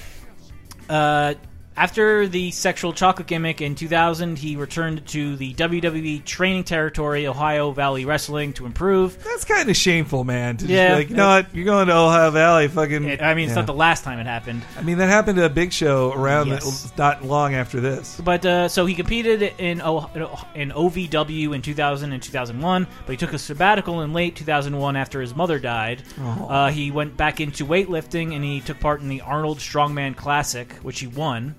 uh, 0.90 1.34
after 1.78 2.28
the 2.28 2.52
sexual 2.52 2.94
chocolate 2.94 3.28
gimmick 3.28 3.62
in 3.62 3.76
2000, 3.76 4.38
he 4.38 4.56
returned 4.56 5.06
to 5.08 5.36
the 5.36 5.54
WWE 5.56 6.24
training 6.24 6.64
territory, 6.64 7.28
Ohio 7.28 7.72
Valley 7.72 8.06
Wrestling, 8.06 8.54
to 8.54 8.66
improve. 8.66 9.22
that's 9.24 9.44
kind 9.46 9.70
of 9.70 9.76
shameful, 9.76 10.24
man. 10.24 10.58
To 10.58 10.62
just 10.66 10.72
Yeah. 10.72 10.90
be 10.90 10.96
like, 10.96 11.10
you 11.10 11.16
know 11.16 11.28
what? 11.28 11.54
You're 11.54 11.66
going 11.66 11.88
to 11.88 11.94
Ohio 11.96 12.32
Valley, 12.32 12.68
fucking. 12.68 13.04
It- 13.06 13.22
I 13.22 13.34
mean, 13.34 13.46
it's 13.46 13.52
Yeah. 13.52 13.56
not 13.62 13.66
the 13.66 13.74
last 13.74 14.04
time 14.04 14.20
it 14.20 14.26
happened. 14.26 14.62
I 14.78 14.82
mean, 14.84 14.98
that 15.00 15.10
happened 15.10 15.38
to 15.38 15.46
a 15.46 15.50
big 15.50 15.74
show 15.74 16.14
around 16.14 16.48
Yes. 16.48 16.92
the, 16.92 17.02
not 17.02 17.26
long 17.26 17.54
after 17.54 17.80
this. 17.82 18.20
But 18.24 18.46
uh, 18.46 18.68
so 18.70 18.86
he 18.86 18.96
competed 18.96 19.54
in 19.58 19.82
o- 19.82 20.10
in 20.56 20.72
OVW 20.72 21.54
in 21.54 21.62
2000 21.62 22.12
and 22.14 22.22
2001, 22.24 22.88
but 23.06 23.12
he 23.14 23.18
took 23.18 23.34
a 23.34 23.38
sabbatical 23.40 24.02
in 24.02 24.14
late 24.14 24.36
2001 24.36 24.96
after 24.96 25.20
his 25.22 25.36
mother 25.36 25.60
died. 25.60 26.04
Oh. 26.22 26.48
Uh, 26.48 26.70
he 26.72 26.92
went 26.92 27.18
back 27.18 27.42
into 27.42 27.66
weightlifting 27.66 28.34
and 28.36 28.44
he 28.44 28.62
took 28.62 28.80
part 28.80 29.02
in 29.02 29.10
the 29.10 29.22
Arnold 29.22 29.60
Strongman 29.60 30.16
Classic, 30.16 30.74
which 30.82 31.00
he 31.02 31.08
won. 31.08 31.56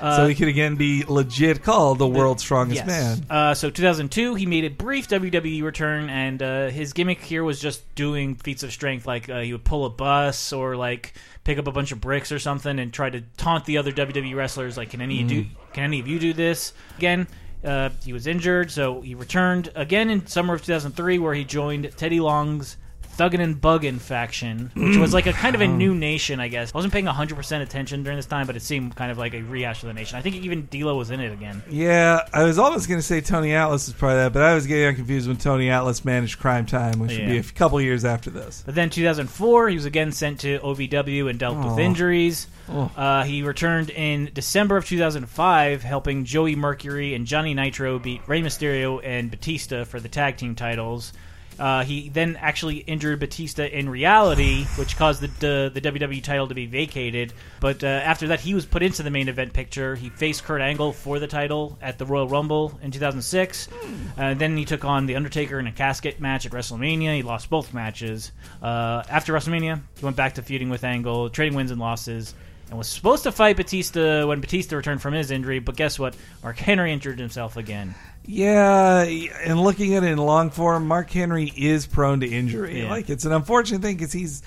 Uh, 0.00 0.16
so 0.16 0.26
he 0.26 0.34
could 0.34 0.48
again 0.48 0.76
be 0.76 1.04
legit 1.06 1.62
called 1.62 1.98
the 1.98 2.06
world's 2.08 2.42
strongest 2.42 2.86
Yes. 2.86 2.86
man. 2.86 3.26
Uh, 3.30 3.54
so 3.54 3.70
2002, 3.70 4.34
he 4.34 4.46
made 4.46 4.64
a 4.64 4.70
brief 4.70 5.08
WWE 5.08 5.62
return, 5.62 6.08
and 6.10 6.42
uh, 6.42 6.68
his 6.68 6.92
gimmick 6.92 7.20
here 7.22 7.42
was 7.44 7.60
just 7.60 7.94
doing 7.94 8.34
feats 8.36 8.62
of 8.62 8.72
strength, 8.72 9.06
like 9.06 9.28
uh, 9.28 9.40
he 9.40 9.52
would 9.52 9.64
pull 9.64 9.84
a 9.84 9.90
bus 9.90 10.52
or 10.52 10.76
like 10.76 11.14
pick 11.44 11.58
up 11.58 11.66
a 11.66 11.72
bunch 11.72 11.92
of 11.92 12.00
bricks 12.00 12.30
or 12.30 12.38
something, 12.38 12.78
and 12.78 12.92
try 12.92 13.08
to 13.10 13.22
taunt 13.36 13.64
the 13.64 13.78
other 13.78 13.92
WWE 13.92 14.34
wrestlers. 14.36 14.76
Like, 14.76 14.90
can 14.90 15.00
any 15.00 15.22
of 15.22 15.30
you 15.30 15.44
do? 15.44 15.48
Can 15.72 15.84
any 15.84 16.00
of 16.00 16.06
you 16.08 16.18
do 16.18 16.32
this? 16.32 16.72
Again, 16.98 17.26
uh, 17.64 17.90
he 18.04 18.12
was 18.12 18.26
injured, 18.26 18.70
so 18.70 19.00
he 19.00 19.14
returned 19.14 19.70
again 19.74 20.10
in 20.10 20.26
summer 20.26 20.54
of 20.54 20.60
2003, 20.62 21.18
where 21.18 21.34
he 21.34 21.44
joined 21.44 21.90
Teddy 21.96 22.20
Long's. 22.20 22.76
Thuggin' 23.18 23.40
and 23.40 23.60
Buggin' 23.60 23.98
faction, 23.98 24.70
which 24.76 24.96
was 24.96 25.12
like 25.12 25.26
a 25.26 25.32
kind 25.32 25.56
of 25.56 25.60
a 25.60 25.66
new 25.66 25.92
nation, 25.92 26.38
I 26.38 26.46
guess. 26.46 26.72
I 26.72 26.78
wasn't 26.78 26.92
paying 26.92 27.06
100% 27.06 27.62
attention 27.62 28.04
during 28.04 28.16
this 28.16 28.26
time, 28.26 28.46
but 28.46 28.54
it 28.54 28.62
seemed 28.62 28.94
kind 28.94 29.10
of 29.10 29.18
like 29.18 29.34
a 29.34 29.42
rehash 29.42 29.82
of 29.82 29.88
the 29.88 29.92
nation. 29.92 30.16
I 30.16 30.22
think 30.22 30.36
even 30.36 30.66
D'Lo 30.66 30.96
was 30.96 31.10
in 31.10 31.18
it 31.18 31.32
again. 31.32 31.60
Yeah, 31.68 32.20
I 32.32 32.44
was 32.44 32.60
almost 32.60 32.88
going 32.88 33.00
to 33.00 33.06
say 33.06 33.20
Tony 33.20 33.54
Atlas 33.54 33.88
is 33.88 33.94
part 33.94 34.12
of 34.12 34.18
that, 34.18 34.32
but 34.32 34.42
I 34.42 34.54
was 34.54 34.68
getting 34.68 34.94
confused 34.94 35.26
when 35.26 35.36
Tony 35.36 35.68
Atlas 35.68 36.04
managed 36.04 36.38
Crime 36.38 36.64
Time, 36.64 37.00
which 37.00 37.10
would 37.18 37.26
be 37.26 37.38
a 37.38 37.42
couple 37.42 37.80
years 37.80 38.04
after 38.04 38.30
this. 38.30 38.62
But 38.64 38.76
then 38.76 38.88
2004, 38.88 39.68
he 39.68 39.74
was 39.74 39.84
again 39.84 40.12
sent 40.12 40.40
to 40.40 40.60
OVW 40.60 41.28
and 41.28 41.40
dealt 41.40 41.58
with 41.58 41.66
Aw. 41.66 41.78
injuries. 41.78 42.46
Oh. 42.70 42.90
Uh, 42.96 43.24
he 43.24 43.42
returned 43.42 43.90
in 43.90 44.30
December 44.32 44.76
of 44.76 44.86
2005, 44.86 45.82
helping 45.82 46.24
Joey 46.24 46.54
Mercury 46.54 47.14
and 47.14 47.26
Johnny 47.26 47.54
Nitro 47.54 47.98
beat 47.98 48.20
Rey 48.28 48.42
Mysterio 48.42 49.00
and 49.02 49.28
Batista 49.28 49.84
for 49.84 49.98
the 49.98 50.08
tag 50.08 50.36
team 50.36 50.54
titles. 50.54 51.12
Uh, 51.58 51.84
he 51.84 52.08
then 52.08 52.36
actually 52.36 52.78
injured 52.78 53.18
Batista 53.20 53.64
in 53.64 53.88
reality, 53.88 54.64
which 54.76 54.96
caused 54.96 55.20
the, 55.20 55.26
the 55.40 55.70
the 55.74 55.80
WWE 55.80 56.22
title 56.22 56.48
to 56.48 56.54
be 56.54 56.66
vacated. 56.66 57.32
But 57.60 57.82
uh, 57.82 57.86
after 57.86 58.28
that, 58.28 58.40
he 58.40 58.54
was 58.54 58.64
put 58.64 58.82
into 58.82 59.02
the 59.02 59.10
main 59.10 59.28
event 59.28 59.52
picture. 59.52 59.94
He 59.96 60.08
faced 60.08 60.44
Kurt 60.44 60.60
Angle 60.60 60.92
for 60.92 61.18
the 61.18 61.26
title 61.26 61.78
at 61.82 61.98
the 61.98 62.06
Royal 62.06 62.28
Rumble 62.28 62.78
in 62.82 62.90
2006. 62.90 63.68
Uh, 64.16 64.34
then 64.34 64.56
he 64.56 64.64
took 64.64 64.84
on 64.84 65.06
the 65.06 65.16
Undertaker 65.16 65.58
in 65.58 65.66
a 65.66 65.72
casket 65.72 66.20
match 66.20 66.46
at 66.46 66.52
WrestleMania. 66.52 67.16
He 67.16 67.22
lost 67.22 67.50
both 67.50 67.74
matches. 67.74 68.32
Uh, 68.62 69.02
after 69.08 69.32
WrestleMania, 69.32 69.80
he 69.98 70.04
went 70.04 70.16
back 70.16 70.34
to 70.34 70.42
feuding 70.42 70.70
with 70.70 70.84
Angle, 70.84 71.30
trading 71.30 71.56
wins 71.56 71.70
and 71.70 71.80
losses. 71.80 72.34
And 72.68 72.76
was 72.76 72.86
supposed 72.86 73.22
to 73.22 73.32
fight 73.32 73.56
Batista 73.56 74.26
when 74.26 74.40
Batista 74.40 74.76
returned 74.76 75.00
from 75.00 75.14
his 75.14 75.30
injury, 75.30 75.58
but 75.58 75.74
guess 75.74 75.98
what? 75.98 76.14
Mark 76.42 76.58
Henry 76.58 76.92
injured 76.92 77.18
himself 77.18 77.56
again. 77.56 77.94
Yeah, 78.30 79.02
and 79.04 79.58
looking 79.60 79.94
at 79.94 80.04
it 80.04 80.08
in 80.08 80.18
long 80.18 80.50
form, 80.50 80.86
Mark 80.86 81.10
Henry 81.10 81.50
is 81.56 81.86
prone 81.86 82.20
to 82.20 82.26
injury. 82.28 82.82
Yeah. 82.82 82.90
Like 82.90 83.08
it's 83.08 83.24
an 83.24 83.32
unfortunate 83.32 83.80
thing 83.80 83.96
because 83.96 84.12
he's 84.12 84.42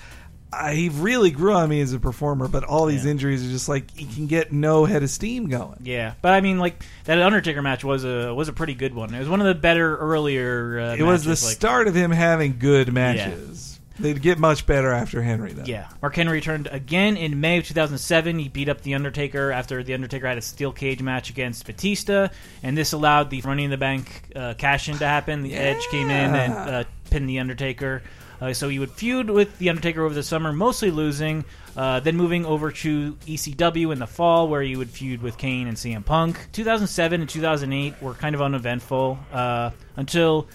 uh, 0.52 0.70
he 0.70 0.88
really 0.88 1.30
grew 1.32 1.52
on 1.54 1.68
me 1.68 1.80
as 1.80 1.92
a 1.92 1.98
performer, 1.98 2.46
but 2.46 2.62
all 2.62 2.86
these 2.86 3.04
Yeah. 3.04 3.10
injuries 3.10 3.44
are 3.44 3.50
just 3.50 3.68
like 3.68 3.90
he 3.96 4.04
can 4.06 4.28
get 4.28 4.52
no 4.52 4.84
head 4.84 5.02
of 5.02 5.10
steam 5.10 5.48
going. 5.48 5.80
Yeah, 5.82 6.14
but 6.22 6.32
I 6.32 6.40
mean, 6.42 6.58
like 6.58 6.84
that 7.04 7.20
Undertaker 7.20 7.60
match 7.60 7.82
was 7.82 8.04
a 8.04 8.32
was 8.32 8.48
a 8.48 8.52
pretty 8.52 8.74
good 8.74 8.94
one. 8.94 9.12
It 9.12 9.18
was 9.18 9.28
one 9.28 9.40
of 9.40 9.46
the 9.48 9.54
better 9.54 9.96
earlier. 9.96 10.78
Uh, 10.78 10.94
It 10.96 11.02
was 11.02 11.24
the 11.24 11.30
like- 11.30 11.38
start 11.38 11.88
of 11.88 11.94
him 11.96 12.12
having 12.12 12.58
good 12.60 12.92
matches. 12.92 13.71
They'd 14.02 14.20
get 14.20 14.38
much 14.38 14.66
better 14.66 14.92
after 14.92 15.22
Henry, 15.22 15.52
though. 15.52 15.64
Yeah, 15.64 15.88
Mark 16.00 16.16
Henry 16.16 16.34
returned 16.34 16.66
again 16.66 17.16
in 17.16 17.40
May 17.40 17.58
of 17.58 17.66
2007. 17.66 18.38
He 18.38 18.48
beat 18.48 18.68
up 18.68 18.82
the 18.82 18.94
Undertaker 18.94 19.52
after 19.52 19.82
the 19.82 19.94
Undertaker 19.94 20.26
had 20.26 20.38
a 20.38 20.42
steel 20.42 20.72
cage 20.72 21.00
match 21.00 21.30
against 21.30 21.64
Batista, 21.64 22.28
and 22.62 22.76
this 22.76 22.92
allowed 22.92 23.30
the 23.30 23.40
Money 23.42 23.64
in 23.64 23.70
the 23.70 23.76
Bank 23.76 24.30
uh, 24.34 24.54
cash 24.54 24.88
in 24.88 24.98
to 24.98 25.06
happen. 25.06 25.42
The 25.42 25.54
Edge 25.54 25.86
came 25.90 26.10
in 26.10 26.34
and 26.34 26.52
uh, 26.52 26.84
pinned 27.10 27.28
the 27.28 27.38
Undertaker. 27.38 28.02
Uh, 28.42 28.52
so 28.52 28.68
he 28.68 28.80
would 28.80 28.90
feud 28.90 29.30
with 29.30 29.56
The 29.58 29.68
Undertaker 29.68 30.04
over 30.04 30.12
the 30.12 30.22
summer, 30.24 30.52
mostly 30.52 30.90
losing, 30.90 31.44
uh, 31.76 32.00
then 32.00 32.16
moving 32.16 32.44
over 32.44 32.72
to 32.72 33.12
ECW 33.24 33.92
in 33.92 34.00
the 34.00 34.06
fall, 34.08 34.48
where 34.48 34.62
he 34.62 34.74
would 34.74 34.90
feud 34.90 35.22
with 35.22 35.38
Kane 35.38 35.68
and 35.68 35.76
CM 35.76 36.04
Punk. 36.04 36.48
2007 36.50 37.20
and 37.20 37.30
2008 37.30 38.02
were 38.02 38.14
kind 38.14 38.34
of 38.34 38.42
uneventful 38.42 39.16
uh, 39.32 39.70
until 39.94 40.48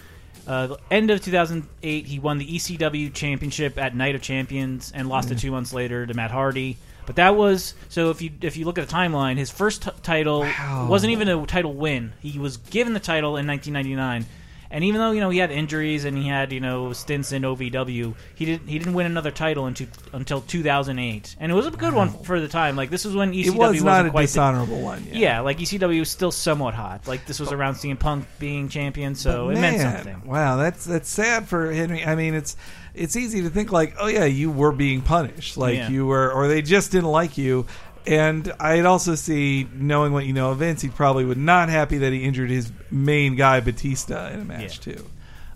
uh, 0.48 0.76
end 0.90 1.10
of 1.10 1.22
2008. 1.22 2.06
He 2.06 2.18
won 2.18 2.38
the 2.38 2.46
ECW 2.46 3.12
Championship 3.14 3.78
at 3.78 3.94
Night 3.94 4.14
of 4.14 4.22
Champions 4.22 4.90
and 4.94 5.08
lost 5.08 5.30
it 5.30 5.38
two 5.38 5.50
months 5.50 5.72
later 5.72 6.06
to 6.06 6.14
Matt 6.14 6.30
Hardy. 6.30 6.76
But 7.06 7.16
that 7.16 7.36
was 7.36 7.74
so. 7.88 8.10
If 8.10 8.20
you 8.20 8.30
if 8.42 8.56
you 8.56 8.64
look 8.66 8.76
at 8.78 8.86
the 8.86 8.94
timeline, 8.94 9.36
his 9.38 9.50
first 9.50 9.82
t- 9.82 9.90
title 10.02 10.40
Wow. 10.40 10.88
wasn't 10.90 11.12
even 11.12 11.28
a 11.28 11.46
title 11.46 11.72
win. 11.72 12.12
He 12.20 12.38
was 12.38 12.56
given 12.58 12.92
the 12.92 13.00
title 13.00 13.36
in 13.38 13.46
1999, 13.46 14.26
and 14.70 14.84
even 14.84 15.00
though 15.00 15.10
you 15.12 15.20
know 15.20 15.30
he 15.30 15.38
had 15.38 15.50
injuries 15.50 16.04
and 16.04 16.16
he 16.16 16.28
had 16.28 16.52
you 16.52 16.60
know 16.60 16.92
stints 16.92 17.32
in 17.32 17.42
OVW, 17.42 18.14
he 18.34 18.44
didn't 18.44 18.68
he 18.68 18.78
didn't 18.78 18.94
win 18.94 19.06
another 19.06 19.30
title 19.30 19.66
into, 19.66 19.86
until 20.12 20.40
2008, 20.40 21.36
and 21.40 21.50
it 21.52 21.54
was 21.54 21.66
a 21.66 21.70
good 21.70 21.94
one 21.94 22.10
for 22.24 22.40
the 22.40 22.48
time. 22.48 22.76
Like 22.76 22.90
this 22.90 23.04
was 23.04 23.14
when 23.14 23.32
ECW 23.32 23.46
it 23.46 23.50
was 23.54 23.82
wasn't 23.82 24.08
a 24.08 24.10
quite 24.10 24.22
the- 24.22 24.26
dishonorable 24.26 24.80
one. 24.80 25.04
Yeah. 25.06 25.18
yeah, 25.18 25.40
like 25.40 25.58
ECW 25.58 25.98
was 26.00 26.10
still 26.10 26.30
somewhat 26.32 26.74
hot. 26.74 27.06
Like 27.06 27.26
this 27.26 27.40
was 27.40 27.52
around 27.52 27.74
CM 27.74 27.98
Punk 27.98 28.26
being 28.38 28.68
champion, 28.68 29.14
so 29.14 29.46
But 29.46 29.56
it 29.56 29.60
meant 29.60 29.80
something. 29.80 30.22
Wow, 30.26 30.56
that's 30.56 30.84
that's 30.84 31.08
sad 31.08 31.48
for 31.48 31.72
Henry. 31.72 32.04
I 32.04 32.14
mean, 32.14 32.34
it's 32.34 32.56
it's 32.94 33.14
easy 33.16 33.42
to 33.42 33.50
think 33.50 33.70
like, 33.70 33.94
oh 34.00 34.08
yeah, 34.08 34.24
you 34.24 34.50
were 34.50 34.72
being 34.72 35.02
punished, 35.02 35.56
like 35.56 35.76
Yeah. 35.76 35.88
you 35.88 36.06
were, 36.06 36.32
or 36.32 36.48
they 36.48 36.62
just 36.62 36.90
didn't 36.90 37.10
like 37.10 37.38
you. 37.38 37.66
And 38.08 38.50
I'd 38.58 38.86
also 38.86 39.14
see, 39.16 39.68
knowing 39.74 40.14
what 40.14 40.24
you 40.24 40.32
know 40.32 40.52
of 40.52 40.58
Vince, 40.58 40.80
he 40.80 40.88
probably 40.88 41.26
would 41.26 41.36
not 41.36 41.68
happy 41.68 41.98
that 41.98 42.10
he 42.10 42.24
injured 42.24 42.48
his 42.48 42.72
main 42.90 43.36
guy 43.36 43.60
Batista 43.60 44.30
in 44.30 44.40
a 44.40 44.44
match 44.46 44.80
too. 44.80 45.04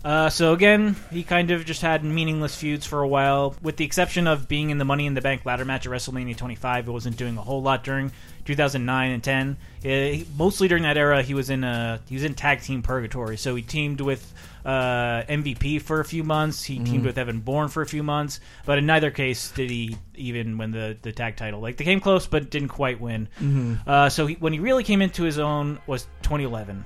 Uh, 0.03 0.29
so 0.29 0.51
again, 0.51 0.95
he 1.11 1.23
kind 1.23 1.49
of 1.51 1.63
just 1.63 1.81
had 1.81 2.03
meaningless 2.03 2.55
feuds 2.55 2.85
for 2.85 3.01
a 3.01 3.07
while, 3.07 3.55
with 3.61 3.77
the 3.77 3.85
exception 3.85 4.27
of 4.27 4.47
being 4.49 4.69
in 4.69 4.77
the 4.77 4.83
Money 4.85 5.05
in 5.05 5.13
the 5.13 5.21
Bank 5.21 5.45
ladder 5.45 5.63
match 5.63 5.85
at 5.85 5.91
WrestleMania 5.93 6.35
25. 6.35 6.87
It 6.87 6.91
wasn't 6.91 7.15
doing 7.15 7.37
a 7.37 7.41
whole 7.41 7.61
lot 7.61 7.85
during 7.85 8.11
2009 8.43 9.11
and 9.11 9.23
10. 9.23 9.49
Uh, 9.49 9.87
he- 9.87 10.27
mostly 10.37 10.67
during 10.67 10.83
that 10.83 10.97
era, 10.97 11.21
he 11.23 11.33
was 11.33 11.49
in 11.49 11.63
a 11.63 12.01
he 12.09 12.15
was 12.15 12.25
in 12.25 12.33
tag 12.33 12.61
team 12.61 12.81
purgatory. 12.81 13.37
So 13.37 13.55
he 13.55 13.61
teamed 13.61 14.01
with 14.01 14.33
uh, 14.65 15.23
MVP 15.29 15.81
for 15.81 16.01
a 16.01 16.05
few 16.05 16.23
months. 16.25 16.63
He 16.65 16.79
teamed 16.79 17.05
with 17.05 17.17
Evan 17.17 17.39
Bourne 17.39 17.69
for 17.69 17.81
a 17.81 17.85
few 17.87 18.03
months, 18.03 18.41
but 18.65 18.77
in 18.77 18.85
neither 18.85 19.09
case 19.11 19.51
did 19.51 19.69
he 19.69 19.97
even 20.15 20.57
win 20.57 20.71
the, 20.71 20.97
the 21.01 21.13
tag 21.13 21.37
title. 21.37 21.61
Like 21.61 21.77
they 21.77 21.85
came 21.85 22.01
close, 22.01 22.27
but 22.27 22.49
didn't 22.49 22.69
quite 22.69 22.99
win. 22.99 23.29
Uh, 23.87 24.09
so 24.09 24.25
he, 24.27 24.35
when 24.35 24.51
he 24.51 24.59
really 24.59 24.83
came 24.83 25.01
into 25.01 25.23
his 25.23 25.39
own 25.39 25.79
was 25.87 26.07
2011. 26.23 26.83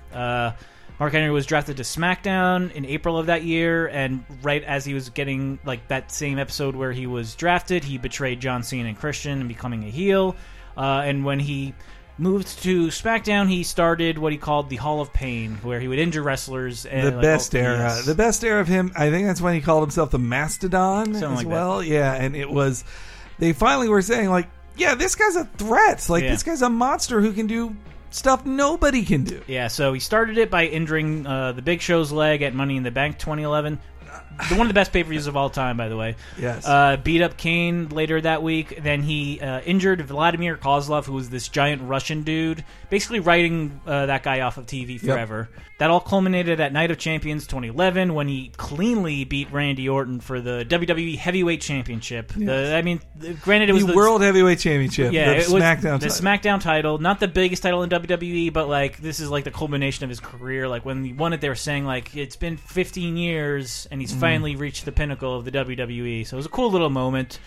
Mark 1.00 1.14
Henry 1.14 1.30
was 1.30 1.46
drafted 1.46 1.78
to 1.78 1.84
SmackDown 1.84 2.72
in 2.72 2.84
April 2.86 3.18
of 3.20 3.28
that 3.28 3.44
year, 3.44 3.88
and 3.88 4.24
right 4.42 4.64
as 4.64 4.84
he 4.84 4.96
was 4.96 5.10
getting 5.10 5.60
like 5.64 5.88
that 5.90 6.12
same 6.12 6.40
episode 6.40 6.76
where 6.76 6.92
he 6.92 7.06
was 7.06 7.36
drafted, 7.36 7.84
he 7.84 8.00
betrayed 8.00 8.40
John 8.40 8.64
Cena 8.64 8.90
and 8.90 8.98
Christian 8.98 9.40
and 9.40 9.48
becoming 9.48 9.84
a 9.84 9.90
heel. 9.90 10.36
Uh, 10.76 11.02
and 11.06 11.24
when 11.24 11.40
he 11.40 11.76
moved 12.18 12.64
to 12.64 12.88
SmackDown, 12.88 13.48
he 13.48 13.62
started 13.62 14.18
what 14.18 14.32
he 14.32 14.40
called 14.40 14.70
the 14.70 14.78
Hall 14.78 15.00
of 15.00 15.14
Pain, 15.14 15.60
where 15.62 15.80
he 15.80 15.88
would 15.88 16.00
injure 16.00 16.24
wrestlers. 16.24 16.88
And, 16.88 17.08
the 17.08 17.12
like, 17.12 17.22
best 17.22 17.56
oh, 17.56 17.60
era, 17.60 17.78
yes. 17.78 18.06
the 18.06 18.16
best 18.16 18.44
era 18.44 18.60
of 18.60 18.68
him. 18.68 18.92
I 18.96 19.12
think 19.12 19.28
that's 19.28 19.42
when 19.42 19.54
he 19.54 19.62
called 19.62 19.84
himself 19.84 20.10
the 20.10 20.20
Mastodon 20.20 21.14
Something 21.14 21.24
as 21.24 21.36
like 21.38 21.46
that. 21.46 21.54
well. 21.54 21.84
Yeah, 21.84 22.14
and 22.14 22.36
it 22.36 22.50
was. 22.50 22.84
They 23.38 23.54
finally 23.54 23.88
were 23.88 24.02
saying 24.02 24.30
like, 24.30 24.48
yeah, 24.78 24.96
this 24.96 25.14
guy's 25.14 25.36
a 25.36 25.46
threat. 25.46 26.10
Like 26.10 26.24
Yeah. 26.24 26.32
this 26.32 26.42
guy's 26.42 26.64
a 26.64 26.70
monster 26.70 27.22
who 27.22 27.34
can 27.34 27.46
do 27.46 27.76
stuff 28.10 28.46
nobody 28.46 29.04
can 29.04 29.24
do. 29.24 29.42
Yeah, 29.48 29.68
so 29.68 29.94
he 29.94 30.00
started 30.00 30.38
it 30.38 30.50
by 30.50 30.66
injuring 30.66 31.26
uh, 31.26 31.52
the 31.54 31.62
Big 31.62 31.82
Show's 31.82 32.12
leg 32.12 32.42
at 32.42 32.54
Money 32.54 32.78
in 32.78 32.84
the 32.84 32.92
Bank 32.92 33.18
2011. 33.18 33.80
The, 34.50 34.56
one 34.56 34.62
of 34.62 34.68
the 34.70 34.74
best 34.74 34.92
pay 34.94 35.04
per 35.04 35.10
views 35.10 35.28
of 35.28 35.36
all 35.36 35.50
time, 35.50 35.78
by 35.78 35.88
the 35.90 35.98
way. 35.98 36.16
Yes. 36.40 36.66
Uh, 36.68 36.98
beat 36.98 37.22
up 37.22 37.38
Kane 37.38 37.90
later 37.90 38.20
that 38.22 38.44
week. 38.44 38.80
Then 38.84 39.02
he 39.04 39.40
uh, 39.42 39.62
injured 39.62 40.02
Vladimir 40.02 40.58
Kozlov, 40.58 41.06
who 41.06 41.14
was 41.14 41.30
this 41.30 41.48
giant 41.50 41.82
Russian 41.84 42.24
dude, 42.24 42.64
basically 42.90 43.20
writing 43.20 43.80
uh, 43.86 44.06
that 44.08 44.24
guy 44.24 44.42
off 44.42 44.58
of 44.58 44.66
TV 44.66 45.00
forever. 45.00 45.50
That 45.80 45.92
all 45.92 46.00
culminated 46.00 46.60
at 46.60 46.74
Night 46.74 46.90
of 46.90 46.98
Champions 46.98 47.46
2011 47.46 48.16
when 48.16 48.28
he 48.28 48.52
cleanly 48.58 49.26
beat 49.26 49.52
Randy 49.52 49.88
Orton 49.88 50.20
for 50.20 50.42
the 50.42 50.66
WWE 50.68 51.16
Heavyweight 51.18 51.62
Championship. 51.62 52.30
The, 52.30 52.76
I 52.76 52.82
mean, 52.82 53.00
the- 53.16 53.34
granted, 53.36 53.70
it 53.70 53.74
was 53.74 53.86
the 53.86 53.92
the 53.92 53.96
World 53.96 54.24
Heavyweight 54.24 54.58
Championship. 54.58 55.14
yeah, 55.14 55.34
the 55.34 55.36
it 55.36 55.50
was 55.50 55.62
SmackDown. 55.62 56.00
the 56.00 56.10
title. 56.10 56.26
SmackDown 56.58 56.62
title, 56.62 56.98
not 56.98 57.20
the 57.20 57.28
biggest 57.28 57.62
title 57.62 57.84
in 57.84 57.92
WWE, 57.92 58.52
but 58.52 58.68
like 58.68 58.98
this 58.98 59.20
is 59.20 59.30
like 59.30 59.44
the 59.44 59.52
culmination 59.52 60.04
of 60.04 60.10
his 60.10 60.20
career. 60.20 60.68
Like 60.68 60.84
when 60.84 61.04
he 61.06 61.14
won 61.14 61.34
it, 61.34 61.42
they 61.42 61.50
were 61.50 61.54
saying 61.56 61.86
like 61.86 62.16
it's 62.18 62.36
been 62.36 62.58
15 62.58 63.16
years 63.16 63.88
and 63.92 64.02
he's 64.02 64.14
Mm. 64.14 64.20
Finally 64.28 64.56
reached 64.56 64.84
the 64.86 64.92
pinnacle 64.92 65.36
of 65.36 65.46
the 65.46 65.52
WWE. 65.52 66.28
So 66.28 66.36
it 66.36 66.40
was 66.40 66.46
a 66.46 66.50
cool 66.50 66.70
little 66.70 66.90
moment. 66.90 67.40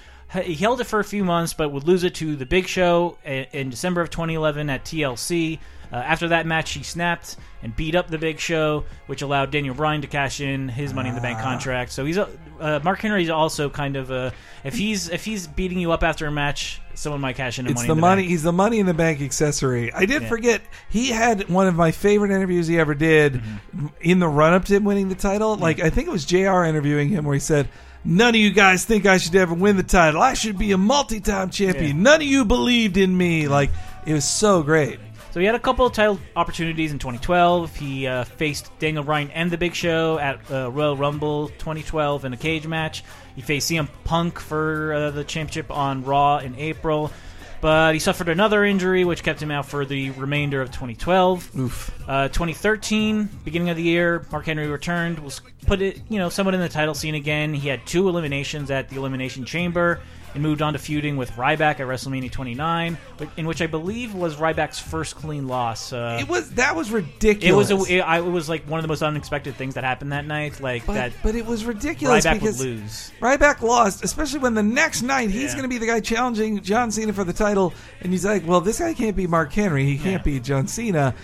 He 0.42 0.54
held 0.54 0.80
it 0.80 0.84
for 0.84 1.00
a 1.00 1.04
few 1.04 1.24
months, 1.24 1.52
but 1.52 1.70
would 1.70 1.84
lose 1.84 2.04
it 2.04 2.14
to 2.16 2.36
the 2.36 2.46
Big 2.46 2.66
Show 2.68 3.18
in 3.24 3.68
December 3.68 4.00
of 4.00 4.10
2011 4.10 4.70
at 4.70 4.84
TLC. 4.84 5.58
Uh, 5.92 5.96
after 5.96 6.28
that 6.28 6.46
match, 6.46 6.70
he 6.72 6.82
snapped 6.82 7.36
and 7.62 7.74
beat 7.74 7.94
up 7.94 8.08
the 8.08 8.16
Big 8.18 8.38
Show, 8.38 8.84
which 9.06 9.22
allowed 9.22 9.50
Daniel 9.50 9.74
Bryan 9.74 10.00
to 10.02 10.06
cash 10.06 10.40
in 10.40 10.68
his 10.68 10.94
Money 10.94 11.08
in 11.08 11.14
the 11.16 11.20
Bank 11.20 11.38
Ah. 11.40 11.42
contract. 11.42 11.90
So 11.92 12.04
he's 12.04 12.16
a, 12.16 12.28
uh, 12.60 12.80
Mark 12.84 13.00
Henry's 13.00 13.28
also 13.28 13.68
kind 13.68 13.96
of 13.96 14.10
a 14.10 14.32
if 14.64 14.74
he's 14.74 15.08
if 15.08 15.24
he's 15.24 15.46
beating 15.46 15.78
you 15.78 15.90
up 15.92 16.02
after 16.04 16.26
a 16.26 16.30
match, 16.30 16.80
someone 16.94 17.20
might 17.20 17.36
cash 17.36 17.58
in. 17.58 17.66
It's 17.66 17.74
money 17.74 17.86
the 17.86 17.92
in 17.92 17.96
the 17.96 18.00
money. 18.00 18.22
Bank. 18.22 18.30
He's 18.30 18.42
the 18.44 18.52
money 18.52 18.78
in 18.78 18.86
the 18.86 18.94
bank 18.94 19.20
accessory. 19.20 19.92
I 19.92 20.06
did 20.06 20.22
Yeah. 20.22 20.28
forget 20.28 20.60
he 20.88 21.08
had 21.08 21.48
one 21.48 21.66
of 21.66 21.74
my 21.74 21.90
favorite 21.90 22.30
interviews 22.30 22.66
he 22.68 22.78
ever 22.78 22.94
did 22.94 23.34
Mm-hmm. 23.34 23.86
in 24.00 24.18
the 24.20 24.28
run 24.28 24.52
up 24.54 24.64
to 24.66 24.74
him 24.76 24.84
winning 24.84 25.08
the 25.08 25.14
title. 25.16 25.56
Like 25.56 25.80
I 25.80 25.90
think 25.90 26.06
it 26.08 26.10
was 26.12 26.24
Jr. 26.24 26.64
interviewing 26.64 27.08
him 27.08 27.24
where 27.24 27.34
he 27.34 27.40
said. 27.40 27.68
None 28.02 28.30
of 28.30 28.36
you 28.36 28.50
guys 28.50 28.86
think 28.86 29.04
I 29.04 29.18
should 29.18 29.36
ever 29.36 29.52
win 29.52 29.76
the 29.76 29.82
title. 29.82 30.22
I 30.22 30.32
should 30.32 30.56
be 30.56 30.72
a 30.72 30.78
multi-time 30.78 31.50
champion. 31.50 31.96
Yeah. 31.98 32.02
None 32.02 32.14
of 32.22 32.26
you 32.26 32.46
believed 32.46 32.96
in 32.96 33.14
me. 33.14 33.46
Like 33.46 33.68
it 34.06 34.14
was 34.14 34.24
so 34.24 34.62
great. 34.62 34.98
So 35.32 35.38
he 35.38 35.46
had 35.46 35.54
a 35.54 35.60
couple 35.60 35.86
of 35.86 35.92
title 35.92 36.18
opportunities 36.34 36.90
in 36.90 36.98
2012. 36.98 37.76
He 37.76 38.06
uh, 38.06 38.24
faced 38.24 38.76
Daniel 38.80 39.04
Bryan 39.04 39.30
and 39.30 39.48
The 39.48 39.58
Big 39.58 39.74
Show 39.74 40.18
at 40.18 40.40
uh, 40.50 40.72
Royal 40.72 40.96
Rumble 40.96 41.48
2012 41.50 42.24
in 42.24 42.32
a 42.32 42.36
cage 42.36 42.66
match. 42.66 43.04
He 43.36 43.42
faced 43.42 43.70
CM 43.70 43.88
Punk 44.02 44.40
for 44.40 44.92
uh, 44.92 45.10
the 45.12 45.22
championship 45.22 45.70
on 45.70 46.02
Raw 46.02 46.38
in 46.38 46.56
April, 46.56 47.12
but 47.60 47.94
he 47.94 48.00
suffered 48.00 48.28
another 48.28 48.64
injury, 48.64 49.04
which 49.04 49.22
kept 49.22 49.40
him 49.40 49.52
out 49.52 49.66
for 49.66 49.84
the 49.84 50.10
remainder 50.10 50.60
of 50.62 50.72
2012. 50.72 51.56
Oof. 51.56 51.92
Uh, 52.08 52.26
2013, 52.26 53.28
beginning 53.44 53.70
of 53.70 53.76
the 53.76 53.84
year, 53.84 54.26
Mark 54.32 54.46
Henry 54.46 54.66
returned, 54.66 55.20
was 55.20 55.42
put 55.64 55.80
it, 55.80 56.00
you 56.08 56.18
know, 56.18 56.28
somewhat 56.28 56.54
in 56.56 56.60
the 56.60 56.68
title 56.68 56.94
scene 56.94 57.14
again. 57.14 57.54
He 57.54 57.68
had 57.68 57.86
two 57.86 58.08
eliminations 58.08 58.72
at 58.72 58.88
the 58.88 58.96
Elimination 58.96 59.44
Chamber 59.44 60.00
and 60.34 60.42
moved 60.42 60.62
on 60.62 60.74
to 60.74 60.78
feuding 60.78 61.16
with 61.16 61.30
Ryback 61.32 61.80
at 61.80 61.86
WrestleMania 61.86 62.30
29, 62.30 62.98
in 63.36 63.46
which 63.46 63.60
I 63.62 63.66
believe 63.66 64.14
was 64.14 64.36
Ryback's 64.36 64.78
first 64.78 65.16
clean 65.16 65.48
loss. 65.48 65.92
Uh, 65.92 66.18
It 66.20 66.28
was 66.28 66.50
that 66.52 66.76
was 66.76 66.90
it 66.90 66.94
ridiculous. 66.94 67.70
was 67.72 67.88
a, 67.90 67.94
it, 67.96 68.00
I, 68.00 68.18
it 68.18 68.24
was 68.24 68.48
like 68.48 68.64
one 68.68 68.78
of 68.78 68.82
the 68.82 68.88
most 68.88 69.02
unexpected 69.02 69.54
things 69.56 69.74
that 69.74 69.84
happened 69.84 70.12
that 70.12 70.26
night. 70.26 70.60
Like 70.60 70.86
but, 70.86 70.94
that 70.94 71.12
but 71.22 71.34
it 71.34 71.46
was 71.46 71.64
ridiculous 71.64 72.24
Ryback 72.24 72.42
would 72.42 72.58
lose. 72.58 73.12
Ryback 73.20 73.60
lost, 73.60 74.04
especially 74.04 74.38
when 74.40 74.54
the 74.54 74.62
next 74.62 75.02
night 75.02 75.30
he's 75.30 75.50
Yeah. 75.50 75.58
going 75.58 75.62
to 75.62 75.68
be 75.68 75.78
the 75.78 75.86
guy 75.86 76.00
challenging 76.00 76.60
John 76.60 76.90
Cena 76.90 77.12
for 77.12 77.24
the 77.24 77.32
title, 77.32 77.72
and 78.00 78.12
he's 78.12 78.24
like, 78.24 78.46
"Well, 78.46 78.60
this 78.60 78.78
guy 78.78 78.94
can't 78.94 79.16
be 79.16 79.26
Mark 79.26 79.52
Henry. 79.52 79.84
He 79.84 79.96
can't 79.96 80.12
Yeah. 80.26 80.32
be 80.32 80.40
John 80.40 80.66
Cena." 80.66 81.14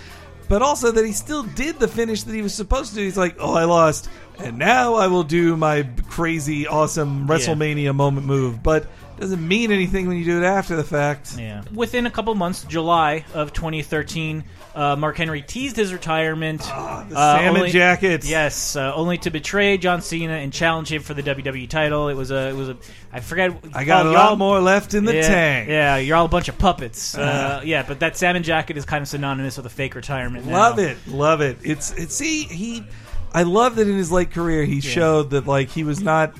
But 0.49 0.63
also 0.63 0.93
that 0.93 1.05
he 1.05 1.13
still 1.13 1.43
did 1.43 1.79
the 1.79 1.89
finish 1.89 2.23
that 2.23 2.35
he 2.35 2.43
was 2.43 2.55
supposed 2.55 2.91
to. 2.91 2.97
do. 2.97 3.03
He's 3.03 3.17
like, 3.17 3.37
"Oh, 3.41 3.55
I 3.55 3.65
lost, 3.65 4.09
and 4.39 4.59
now 4.59 4.95
I 4.95 5.09
will 5.09 5.25
do 5.25 5.57
my 5.57 5.89
crazy, 6.09 6.67
awesome 6.67 7.27
WrestleMania 7.27 7.95
moment 7.95 8.27
move." 8.27 8.63
But 8.63 8.87
doesn't 9.19 9.47
mean 9.47 9.73
anything 9.73 10.09
when 10.09 10.17
you 10.17 10.25
do 10.25 10.43
it 10.43 10.45
after 10.45 10.77
the 10.77 10.85
fact. 10.85 11.37
Yeah. 11.39 11.63
Within 11.75 12.07
a 12.07 12.11
couple 12.11 12.35
months, 12.35 12.65
July 12.65 13.25
of 13.35 13.53
2013, 13.53 14.45
uh, 14.75 14.95
Mark 14.95 15.17
Henry 15.17 15.41
teased 15.41 15.77
his 15.77 15.93
retirement. 15.93 16.61
Ah, 16.65 17.07
the 17.09 17.17
uh, 17.17 17.39
salmon 17.39 17.57
only- 17.57 17.71
jackets. 17.71 18.29
Yes, 18.29 18.77
uh, 18.77 18.95
only 18.95 19.17
to 19.19 19.31
betray 19.31 19.79
John 19.79 20.03
Cena 20.03 20.35
and 20.35 20.53
challenge 20.53 20.93
him 20.93 21.03
for 21.03 21.15
the 21.15 21.23
WWE 21.23 21.69
title. 21.69 22.09
It 22.09 22.15
was 22.15 22.31
a, 22.31 22.51
it 22.51 22.55
was 22.55 22.69
a, 22.69 22.77
I 23.11 23.21
forget. 23.21 23.53
I 23.73 23.85
got 23.85 24.07
oh, 24.07 24.11
a 24.11 24.13
lot 24.13 24.39
more 24.39 24.61
left 24.61 24.93
in 24.93 25.07
the 25.07 25.15
yeah, 25.15 25.29
tank. 25.29 25.69
Yeah, 25.71 25.97
you're 25.97 26.17
all 26.17 26.27
a 26.27 26.29
bunch 26.29 26.49
of 26.49 26.59
puppets. 26.59 27.17
Uh, 27.17 27.63
yeah, 27.65 27.85
but 27.87 28.01
that 28.01 28.17
salmon 28.19 28.43
jacket 28.43 28.77
is 28.77 28.85
kind 28.85 29.01
of 29.01 29.09
synonymous 29.09 29.57
with 29.57 29.67
a 29.67 29.71
fake 29.71 29.95
retirement. 29.95 30.45
now. 30.45 30.53
Love 30.53 30.79
it, 30.79 30.99
love 31.07 31.41
it. 31.41 31.57
It's 31.63 31.93
it's 31.93 32.15
see 32.15 32.45
he, 32.45 32.85
I 33.33 33.45
love 33.45 33.77
that 33.77 33.89
in 33.89 33.97
his 33.97 34.13
late 34.13 34.31
career 34.31 34.65
he 34.65 34.81
showed 34.81 35.31
that 35.31 35.47
like 35.47 35.71
he 35.71 35.85
was 35.85 36.03
not. 36.03 36.37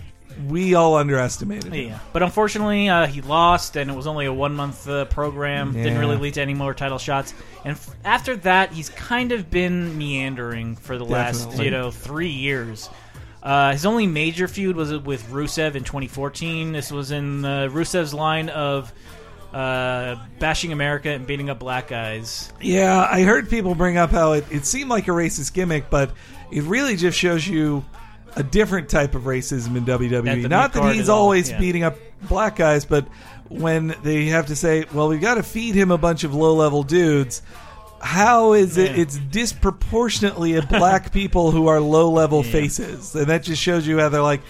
We 0.49 0.75
all 0.75 0.97
underestimated 0.97 1.73
him. 1.73 1.89
Yeah, 1.91 1.99
but 2.13 2.23
unfortunately, 2.23 2.89
uh, 2.89 3.07
he 3.07 3.23
lost, 3.23 3.77
and 3.77 3.91
it 3.91 3.95
was 3.95 4.07
only 4.07 4.27
a 4.27 4.33
one 4.33 4.55
month 4.55 4.89
uh, 4.89 5.07
program. 5.07 5.73
Didn't 5.73 5.99
really 5.99 6.17
lead 6.17 6.35
to 6.35 6.43
any 6.43 6.55
more 6.55 6.75
title 6.75 6.99
shots. 6.99 7.35
And 7.65 7.73
f- 7.77 7.95
after 8.05 8.37
that, 8.39 8.73
he's 8.73 8.91
kind 8.91 9.33
of 9.33 9.51
been 9.51 9.97
meandering 9.97 10.77
for 10.77 10.99
the 10.99 11.05
last 11.05 11.59
you 11.59 11.71
know 11.71 11.91
three 11.91 12.31
years. 12.31 12.91
Uh, 13.43 13.73
his 13.73 13.87
only 13.87 14.07
major 14.07 14.49
feud 14.49 14.75
was 14.75 14.93
with 14.99 15.23
Rusev 15.31 15.77
in 15.77 15.85
2014. 15.85 16.73
This 16.73 16.91
was 16.91 17.13
in 17.13 17.45
uh, 17.45 17.69
Rusev's 17.71 18.13
line 18.13 18.49
of 18.49 18.93
uh, 19.55 20.17
bashing 20.41 20.73
America 20.73 21.11
and 21.11 21.27
beating 21.27 21.49
up 21.49 21.61
black 21.61 21.89
guys. 21.89 22.53
Yeah, 22.61 23.07
I 23.09 23.23
heard 23.23 23.49
people 23.49 23.75
bring 23.75 23.97
up 23.97 24.11
how 24.11 24.33
it, 24.33 24.45
it 24.51 24.67
seemed 24.67 24.91
like 24.91 25.07
a 25.09 25.13
racist 25.13 25.53
gimmick, 25.53 25.89
but 25.91 26.11
it 26.51 26.65
really 26.65 26.97
just 26.97 27.17
shows 27.17 27.47
you 27.47 27.85
a 28.37 28.43
different 28.43 28.89
type 28.89 29.15
of 29.15 29.23
racism 29.23 29.77
in 29.77 29.85
WWE. 29.85 30.49
Not 30.49 30.75
that 30.75 30.95
he's 30.95 31.09
always 31.09 31.51
yeah. 31.51 31.59
beating 31.59 31.83
up 31.83 31.97
black 32.23 32.57
guys, 32.57 32.85
but 32.85 33.09
when 33.49 33.95
they 34.03 34.27
have 34.27 34.47
to 34.47 34.57
say, 34.57 34.85
"Well, 34.93 35.09
we've 35.09 35.21
got 35.21 35.35
to 35.35 35.43
feed 35.43 35.75
him 35.75 35.91
a 35.91 35.99
bunch 35.99 36.25
of 36.25 36.35
low-level 36.35 36.85
dudes." 36.85 37.43
How 38.01 38.53
is 38.53 38.77
it? 38.77 38.91
Yeah. 38.91 39.03
It's 39.03 39.17
disproportionately 39.17 40.55
at 40.57 40.69
black 40.69 41.13
people 41.15 41.51
who 41.51 41.67
are 41.69 41.81
low-level 41.81 42.43
faces, 42.43 43.15
and 43.15 43.27
that 43.27 43.43
just 43.43 43.61
shows 43.61 43.87
you 43.87 43.99
how 43.99 44.09
they're 44.11 44.23
like. 44.23 44.43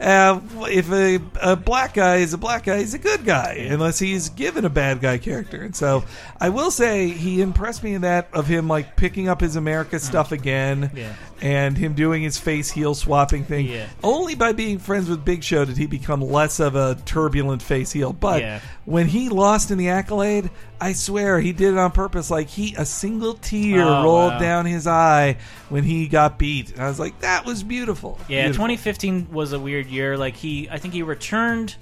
Uh, 0.00 0.40
if 0.62 0.90
a, 0.90 1.20
a 1.42 1.56
black 1.56 1.92
guy 1.94 2.16
is 2.16 2.32
a 2.32 2.38
black 2.38 2.64
guy, 2.64 2.78
he's 2.78 2.94
a 2.94 2.98
good 2.98 3.24
guy, 3.24 3.66
unless 3.70 3.98
he's 3.98 4.30
given 4.30 4.64
a 4.64 4.70
bad 4.70 5.00
guy 5.00 5.18
character. 5.18 5.60
And 5.62 5.76
so, 5.76 6.04
I 6.40 6.48
will 6.48 6.70
say 6.70 7.08
he 7.10 7.42
impressed 7.42 7.82
me 7.82 7.94
in 7.94 8.02
that 8.02 8.28
of 8.32 8.46
him 8.46 8.66
like 8.66 8.96
picking 8.96 9.28
up 9.28 9.40
his 9.42 9.56
America 9.56 9.98
stuff 9.98 10.32
again, 10.32 10.90
Yeah. 10.94 11.12
and 11.42 11.76
him 11.76 11.92
doing 11.92 12.22
his 12.22 12.38
face 12.38 12.70
heel 12.70 12.94
swapping 12.94 13.44
thing. 13.44 13.66
Yeah. 13.66 13.86
Only 14.02 14.34
by 14.34 14.52
being 14.52 14.78
friends 14.78 15.08
with 15.10 15.22
Big 15.24 15.44
Show 15.44 15.64
did 15.66 15.76
he 15.76 15.86
become 15.86 16.22
less 16.22 16.60
of 16.60 16.76
a 16.76 16.96
turbulent 17.04 17.60
face 17.62 17.92
heel. 17.92 18.12
But 18.14 18.40
Yeah. 18.40 18.60
when 18.86 19.06
he 19.06 19.28
lost 19.28 19.70
in 19.70 19.76
the 19.76 19.90
accolade, 19.90 20.48
I 20.82 20.94
swear 20.94 21.40
he 21.40 21.52
did 21.52 21.74
it 21.74 21.78
on 21.78 21.90
purpose. 21.90 22.30
Like 22.30 22.48
he, 22.48 22.74
a 22.76 22.86
single 22.86 23.34
tear 23.34 23.82
Oh, 23.82 24.02
rolled 24.02 24.32
wow. 24.32 24.38
down 24.38 24.64
his 24.64 24.86
eye 24.86 25.36
when 25.68 25.84
he 25.84 26.08
got 26.08 26.38
beat. 26.38 26.72
And 26.72 26.80
I 26.80 26.88
was 26.88 26.98
like, 26.98 27.20
that 27.20 27.44
was 27.44 27.62
beautiful. 27.62 28.18
Yeah, 28.28 28.44
Beautiful. 28.44 28.64
2015 28.68 29.28
was 29.30 29.52
a 29.52 29.60
weird 29.60 29.69
year. 29.78 30.16
Like 30.16 30.36
he, 30.36 30.68
I 30.68 30.78
think 30.78 30.94
he 30.94 31.02
returned 31.02 31.76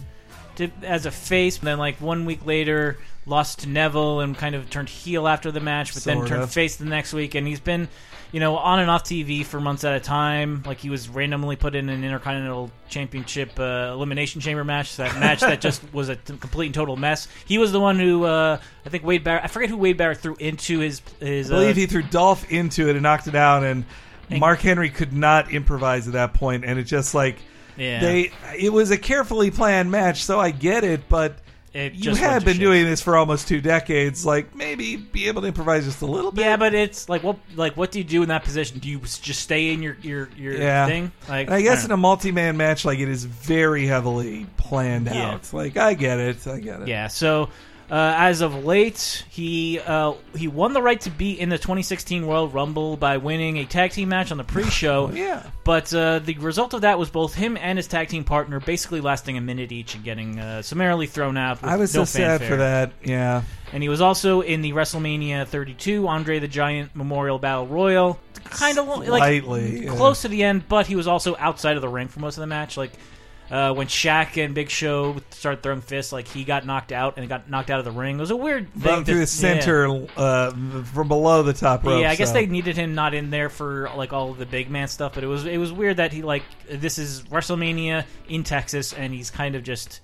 to 0.57 0.71
as 0.83 1.07
a 1.07 1.11
face, 1.11 1.59
but 1.59 1.67
then 1.67 1.79
like 1.79 2.01
one 2.01 2.25
week 2.27 2.45
later 2.45 2.99
lost 3.27 3.61
to 3.61 3.69
Neville 3.69 4.21
and 4.21 4.37
kind 4.37 4.55
of 4.55 4.69
turned 4.71 4.89
heel 4.89 5.29
after 5.29 5.51
the 5.51 5.61
match, 5.61 5.95
but 5.95 6.03
then 6.05 6.27
turned 6.27 6.43
of. 6.43 6.53
face 6.53 6.77
the 6.77 6.85
next 6.85 7.13
week. 7.13 7.35
And 7.35 7.47
he's 7.47 7.61
been, 7.61 7.89
you 8.33 8.41
know, 8.41 8.57
on 8.57 8.81
and 8.81 8.91
off 8.91 9.05
TV 9.05 9.45
for 9.45 9.61
months 9.61 9.85
at 9.85 9.95
a 9.95 10.01
time. 10.01 10.63
Like 10.67 10.79
he 10.79 10.91
was 10.91 11.09
randomly 11.09 11.57
put 11.57 11.75
in 11.75 11.89
an 11.89 12.03
Intercontinental 12.03 12.71
Championship 12.89 13.59
uh, 13.59 13.91
Elimination 13.93 14.41
Chamber 14.41 14.65
match. 14.65 14.97
That 14.97 15.19
match 15.21 15.41
that 15.41 15.61
just 15.61 15.83
was 15.93 16.09
a 16.09 16.17
t- 16.17 16.37
complete 16.39 16.67
and 16.67 16.75
total 16.75 16.97
mess. 16.97 17.29
He 17.45 17.59
was 17.59 17.71
the 17.71 17.81
one 17.81 17.99
who 17.99 18.25
uh, 18.25 18.59
I 18.85 18.89
think 18.89 19.05
Wade 19.05 19.25
Barrett. 19.25 19.45
I 19.45 19.49
forget 19.49 19.69
who 19.69 19.77
Wade 19.77 19.97
Barrett 19.97 20.19
threw 20.19 20.37
into 20.37 20.81
his 20.81 21.03
his. 21.21 21.51
I 21.51 21.55
believe 21.55 21.77
uh, 21.77 21.81
he 21.81 21.87
threw 21.87 22.03
Dolph 22.03 22.51
into 22.51 22.89
it 22.89 22.97
and 22.97 23.03
knocked 23.03 23.29
it 23.29 23.35
out, 23.35 23.63
and 23.63 23.85
Mark 24.31 24.61
Henry 24.61 24.91
could 24.91 25.13
not 25.13 25.51
improvise 25.53 26.07
at 26.07 26.15
that 26.15 26.35
point, 26.35 26.65
and 26.65 26.79
it 26.79 26.85
just 26.85 27.15
like 27.15 27.39
Yeah. 27.79 28.01
they. 28.01 28.33
It 28.59 28.73
was 28.73 28.91
a 28.91 28.99
carefully 28.99 29.51
planned 29.51 29.91
match, 29.91 30.25
so 30.25 30.39
I 30.39 30.51
get 30.51 30.85
it, 30.85 31.09
but. 31.09 31.39
It 31.75 31.93
you 31.95 32.15
have 32.15 32.47
been 32.47 32.59
doing 32.59 32.87
this 32.87 33.03
for 33.03 33.15
almost 33.15 33.47
two 33.47 33.61
decades. 33.61 34.25
Like 34.25 34.57
maybe 34.57 34.97
be 34.97 35.29
able 35.29 35.43
to 35.43 35.49
improvise 35.49 35.85
just 35.85 36.01
a 36.01 36.07
little 36.07 36.33
bit. 36.33 36.41
Yeah, 36.47 36.57
but 36.57 36.75
it's 36.75 37.11
like 37.11 37.23
what 37.23 37.37
like 37.57 37.77
what 37.77 37.91
do 37.91 37.99
you 37.99 38.05
do 38.05 38.23
in 38.23 38.31
that 38.31 38.43
position? 38.43 38.79
Do 38.79 38.89
you 38.89 38.99
just 39.01 39.41
stay 39.41 39.71
in 39.73 39.83
your 39.83 39.97
your 40.01 40.31
your 40.35 40.55
yeah. 40.55 40.87
thing? 40.87 41.13
Like 41.29 41.49
And 41.49 41.55
I 41.55 41.61
guess 41.61 41.85
in 41.85 41.91
a 41.91 41.97
multi-man 41.97 42.57
match, 42.57 42.87
like 42.87 43.01
it 43.01 43.09
is 43.09 43.25
very 43.25 43.87
heavily 43.87 44.47
planned 44.57 45.07
Yeah. 45.07 45.33
out. 45.33 45.53
Like 45.53 45.77
I 45.77 45.93
get 45.93 46.19
it, 46.19 46.47
I 46.47 46.59
get 46.59 46.81
it. 46.81 46.89
Yeah. 46.89 47.07
So 47.09 47.51
uh, 47.91 48.15
as 48.17 48.43
of 48.43 48.65
late, 48.65 49.25
he 49.31 49.81
uh, 49.81 50.13
he 50.37 50.47
won 50.47 50.75
the 50.75 50.83
right 50.83 51.01
to 51.03 51.11
be 51.11 51.41
in 51.41 51.49
the 51.49 51.57
2016 51.57 52.25
Royal 52.25 52.49
Rumble 52.49 52.99
by 52.99 53.17
winning 53.17 53.57
a 53.57 53.65
tag 53.65 53.93
team 53.93 54.11
match 54.11 54.31
on 54.31 54.37
the 54.37 54.45
pre-show. 54.45 55.11
Yeah. 55.19 55.43
But 55.65 55.93
uh, 55.93 56.21
the 56.21 56.35
result 56.35 56.75
of 56.75 56.83
that 56.83 56.99
was 56.99 57.11
both 57.11 57.35
him 57.35 57.57
and 57.57 57.77
his 57.77 57.89
tag 57.89 58.09
team 58.09 58.23
partner 58.25 58.61
basically 58.61 59.01
lasting 59.01 59.37
a 59.37 59.41
minute 59.41 59.73
each 59.73 59.95
and 59.97 60.05
getting 60.05 60.39
uh, 60.39 60.63
summarily 60.63 61.07
thrown 61.07 61.37
out. 61.37 61.61
With 61.61 61.71
I 61.71 61.77
was 61.77 61.93
no 61.95 62.05
so 62.05 62.19
sad 62.19 62.43
for 62.43 62.57
that. 62.57 62.93
Yeah. 63.03 63.43
And 63.73 63.83
he 63.83 63.89
was 63.89 64.01
also 64.01 64.43
in 64.43 64.63
the 64.63 64.73
WrestleMania 64.73 65.47
32 65.47 66.07
Andre 66.07 66.39
the 66.39 66.47
Giant 66.47 66.95
Memorial 66.95 67.39
Battle 67.39 67.67
Royal. 67.67 68.19
Kind 68.45 68.79
of 68.79 68.87
like 68.87 69.07
Slightly, 69.07 69.85
yeah. 69.85 69.97
close 69.97 70.23
to 70.23 70.29
the 70.29 70.45
end, 70.45 70.69
but 70.69 70.87
he 70.87 70.95
was 70.95 71.09
also 71.09 71.37
outside 71.39 71.77
of 71.77 71.83
the 71.83 71.89
ring 71.89 72.09
for 72.09 72.21
most 72.21 72.37
of 72.37 72.43
the 72.43 72.47
match. 72.47 72.77
Like 72.77 72.93
uh, 73.51 73.73
when 73.75 73.87
Shaq 73.87 74.43
and 74.43 74.55
Big 74.55 74.71
Show 74.71 75.17
started 75.31 75.63
throwing 75.63 75.81
fists, 75.81 76.13
like 76.13 76.29
he 76.29 76.45
got 76.45 76.67
knocked 76.67 76.93
out 76.93 77.17
and 77.19 77.29
got 77.29 77.49
knocked 77.49 77.71
out 77.71 77.79
of 77.79 77.85
the 77.85 77.91
ring. 77.93 78.17
It 78.19 78.21
was 78.21 78.31
a 78.31 78.37
weird 78.37 78.73
thing. 78.75 79.05
Through 79.05 79.21
the 79.21 79.27
center 79.27 80.07
uh, 80.17 80.51
from 80.85 81.09
below 81.09 81.43
the 81.43 81.53
top 81.53 81.85
Yeah, 81.85 81.91
rope. 81.91 82.01
yeah 82.03 82.11
I 82.11 82.17
guess 82.17 82.29
so. 82.29 82.35
they 82.35 82.47
needed 82.47 82.77
him 82.77 82.95
not 82.95 83.15
in 83.15 83.31
there 83.31 83.49
for 83.49 83.91
like 83.97 84.13
all 84.13 84.31
of 84.31 84.39
the 84.39 84.47
big 84.47 84.71
man 84.71 84.89
stuff, 84.89 85.15
but 85.15 85.25
it 85.25 85.29
was 85.29 85.47
it 85.47 85.59
was 85.59 85.73
weird 85.73 85.97
that 85.99 86.13
he 86.13 86.23
like 86.23 86.43
this 86.71 86.99
is 86.99 87.23
WrestleMania 87.25 88.05
in 88.29 88.45
Texas 88.45 88.93
and 88.93 89.13
he's 89.15 89.31
kind 89.31 89.55
of 89.55 89.63
just 89.63 90.01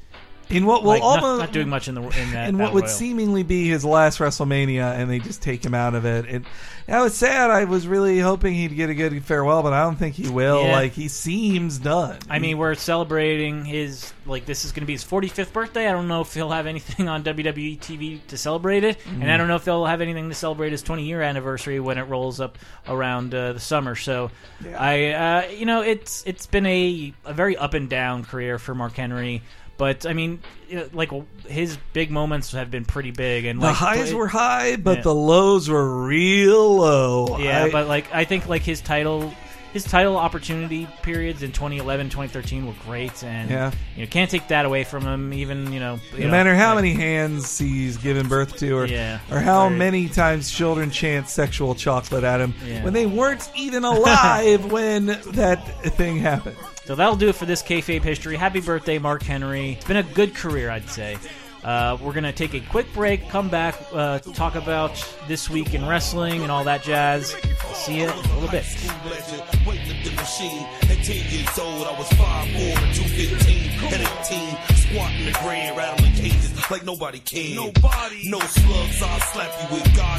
in 0.51 0.67
what 0.67 0.83
will 0.83 0.91
like, 0.91 1.03
almost 1.03 1.41
not, 1.41 1.53
doing 1.53 1.69
much 1.69 1.89
in 1.89 1.95
the 1.95 2.03
in 2.03 2.33
that. 2.33 2.49
in 2.49 2.59
what 2.59 2.73
would 2.73 2.85
Royal. 2.85 2.93
seemingly 2.93 3.43
be 3.43 3.69
his 3.69 3.85
last 3.85 4.19
WrestleMania, 4.19 4.95
and 4.99 5.11
they 5.11 5.19
just 5.19 5.43
take 5.43 5.65
him 5.65 5.75
out 5.75 5.95
of 5.95 6.05
it. 6.05 6.27
And 6.29 6.45
I 6.87 7.01
was 7.03 7.15
sad. 7.15 7.51
I 7.51 7.65
was 7.65 7.89
really 7.89 8.19
hoping 8.21 8.55
he'd 8.55 8.75
get 8.77 8.91
a 8.91 8.95
good 8.95 9.25
farewell, 9.25 9.63
but 9.63 9.73
I 9.73 9.83
don't 9.85 9.97
think 9.97 10.17
he 10.17 10.28
will. 10.28 10.63
Yeah. 10.65 10.73
Like 10.73 10.93
he 10.93 11.09
seems 11.09 11.78
done. 11.78 12.19
I 12.28 12.39
mean, 12.39 12.59
we're 12.59 12.75
celebrating 12.75 13.65
his 13.65 14.13
like 14.26 14.45
this 14.47 14.65
is 14.65 14.73
going 14.73 14.83
to 14.83 14.87
be 14.87 14.93
his 14.95 15.04
45th 15.04 15.52
birthday. 15.52 15.89
I 15.89 15.93
don't 15.93 16.09
know 16.09 16.21
if 16.21 16.33
he'll 16.35 16.50
have 16.50 16.67
anything 16.67 17.09
on 17.09 17.23
WWE 17.25 17.78
TV 17.78 18.26
to 18.28 18.37
celebrate 18.37 18.85
it, 18.85 18.99
and 19.07 19.23
Mm. 19.25 19.33
I 19.33 19.37
don't 19.37 19.49
know 19.49 19.57
if 19.57 19.65
they'll 19.65 19.87
have 19.87 20.00
anything 20.00 20.28
to 20.28 20.35
celebrate 20.35 20.73
his 20.73 20.83
20 20.83 21.04
year 21.04 21.23
anniversary 21.23 21.80
when 21.80 21.97
it 21.99 22.02
rolls 22.02 22.41
up 22.41 22.59
around 22.89 23.35
uh, 23.35 23.54
the 23.54 23.61
summer. 23.61 23.95
So, 23.97 24.30
I 24.76 25.09
uh, 25.13 25.47
you 25.49 25.67
know 25.67 25.80
it's 25.83 26.23
it's 26.26 26.47
been 26.47 26.67
a 26.67 27.13
a 27.25 27.33
very 27.33 27.57
up 27.57 27.75
and 27.75 27.89
down 27.89 28.25
career 28.25 28.59
for 28.59 28.75
Mark 28.75 28.95
Henry. 28.95 29.43
But 29.76 30.06
I 30.06 30.13
mean, 30.13 30.41
you 30.69 30.76
know, 30.76 30.89
like 30.93 31.10
his 31.47 31.76
big 31.93 32.10
moments 32.10 32.52
have 32.52 32.71
been 32.71 32.84
pretty 32.84 33.10
big, 33.10 33.45
and 33.45 33.60
the 33.60 33.67
like, 33.67 33.75
highs 33.76 34.13
it- 34.13 34.15
were 34.17 34.28
high, 34.28 34.76
but 34.76 34.99
Yeah. 34.99 35.02
the 35.02 35.15
lows 35.15 35.69
were 35.69 36.04
real 36.06 36.76
low. 36.76 37.39
Yeah, 37.39 37.65
I- 37.65 37.71
but 37.71 37.89
like 37.89 38.06
I 38.15 38.25
think 38.25 38.49
like 38.49 38.63
his 38.63 38.80
title 38.80 39.34
his 39.75 39.84
title 39.84 40.17
opportunity 40.17 40.87
periods 41.02 41.43
in 41.43 41.52
2011, 41.52 42.06
2013 42.08 42.67
were 42.67 42.73
great 42.87 43.23
and 43.23 43.50
Yeah. 43.50 43.73
you 43.97 44.04
know 44.04 44.08
can't 44.10 44.30
take 44.30 44.49
that 44.49 44.65
away 44.65 44.84
from 44.84 45.02
him 45.04 45.34
even, 45.34 45.73
you 45.73 45.80
know, 45.80 45.99
you 46.13 46.21
no 46.21 46.25
know, 46.26 46.30
matter 46.30 46.54
how 46.54 46.69
like- 46.76 46.84
many 46.84 46.95
hands 46.95 47.58
he's 47.58 47.97
given 47.99 48.28
birth 48.28 48.56
to, 48.58 48.71
or 48.78 48.87
Yeah. 48.87 49.19
or 49.30 49.41
how 49.41 49.69
many 49.69 50.08
times 50.08 50.50
children 50.50 50.91
chant 50.91 51.28
sexual 51.28 51.75
chocolate 51.75 52.25
at 52.25 52.41
him 52.41 52.54
Yeah. 52.67 52.82
when 52.84 52.93
they 52.95 53.04
weren't 53.06 53.50
even 53.56 53.84
alive 53.84 54.65
when 54.73 55.06
that 55.32 55.67
thing 55.97 56.19
happened. 56.19 56.56
So 56.87 56.95
that'll 56.95 57.17
do 57.17 57.28
it 57.30 57.34
for 57.34 57.47
this 57.47 57.63
kayfabe 57.63 58.02
history. 58.04 58.37
Happy 58.37 58.60
birthday, 58.60 58.99
Mark 58.99 59.23
Henry. 59.23 59.73
It's 59.73 59.87
been 59.87 59.97
a 59.97 60.02
good 60.02 60.34
career, 60.34 60.71
I'd 60.71 60.89
say. 60.89 61.17
Uh, 61.65 61.97
we're 62.03 62.13
gonna 62.13 62.33
take 62.33 62.53
a 62.55 62.61
quick 62.61 62.93
break, 62.93 63.29
come 63.31 63.49
back, 63.49 63.75
uh, 63.93 64.19
talk 64.19 64.55
about 64.55 64.93
this 65.27 65.49
week 65.49 65.73
in 65.73 65.87
wrestling 65.87 66.43
and 66.43 66.53
all 66.53 66.63
that 66.65 66.83
jazz. 66.83 67.35
See 67.73 67.99
you 67.99 68.05
in 68.05 68.11
a 68.11 68.35
little 68.35 68.50
bit. 68.50 68.65
legend, 69.09 69.67
waiting 69.67 70.05
the 70.05 70.11
machine. 70.13 70.67
At 70.83 71.03
10 71.03 71.17
years 71.33 71.59
old, 71.59 71.87
I 71.87 71.99
was 71.99 72.09
5'4 72.11 72.77
and 72.85 72.95
215. 72.95 73.65
At 73.93 74.00
18, 74.29 74.77
squatting 74.77 75.25
the 75.25 75.39
grand, 75.43 75.77
rattling 75.77 76.13
cages 76.13 76.71
like 76.71 76.85
nobody 76.85 77.19
can. 77.21 77.57
Nobody. 77.57 78.29
No 78.29 78.41
slugs, 78.41 79.03
I'll 79.03 79.21
slap 79.21 79.50
you 79.63 79.77
with 79.77 79.97
God 79.97 80.15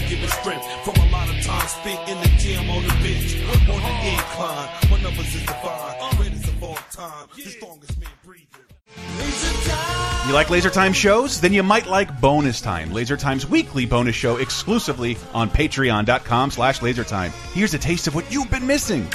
strength. 0.45 0.65
From 0.83 0.95
a 0.95 1.09
lot 1.11 1.29
of 1.29 1.43
time 1.43 1.67
spent 1.67 2.09
in 2.09 2.17
the 2.21 2.29
gym 2.37 2.69
on 2.69 2.83
the 2.83 2.95
bench, 3.01 3.35
on 3.69 3.81
the 3.81 4.09
incline. 4.09 4.69
My 4.91 5.01
numbers 5.01 5.35
is 5.35 5.41
divine, 5.41 6.43
of 6.49 6.63
all 6.63 6.77
time, 6.91 7.27
the 7.35 7.41
strongest 7.41 7.99
man 7.99 8.09
breathing. 8.23 8.64
You 8.97 10.33
like 10.33 10.49
Laser 10.49 10.69
Time 10.71 10.93
shows? 10.93 11.39
Then 11.39 11.53
you 11.53 11.61
might 11.61 11.85
like 11.85 12.19
Bonus 12.19 12.59
Time, 12.59 12.91
Laser 12.91 13.15
Time's 13.15 13.47
weekly 13.47 13.85
bonus 13.85 14.15
show 14.15 14.37
exclusively 14.37 15.17
on 15.33 15.49
patreon.com 15.49 16.49
slash 16.49 16.79
lasertime. 16.79 17.29
Here's 17.53 17.73
a 17.75 17.77
taste 17.77 18.07
of 18.07 18.15
what 18.15 18.31
you've 18.31 18.49
been 18.49 18.65
missing. 18.65 19.07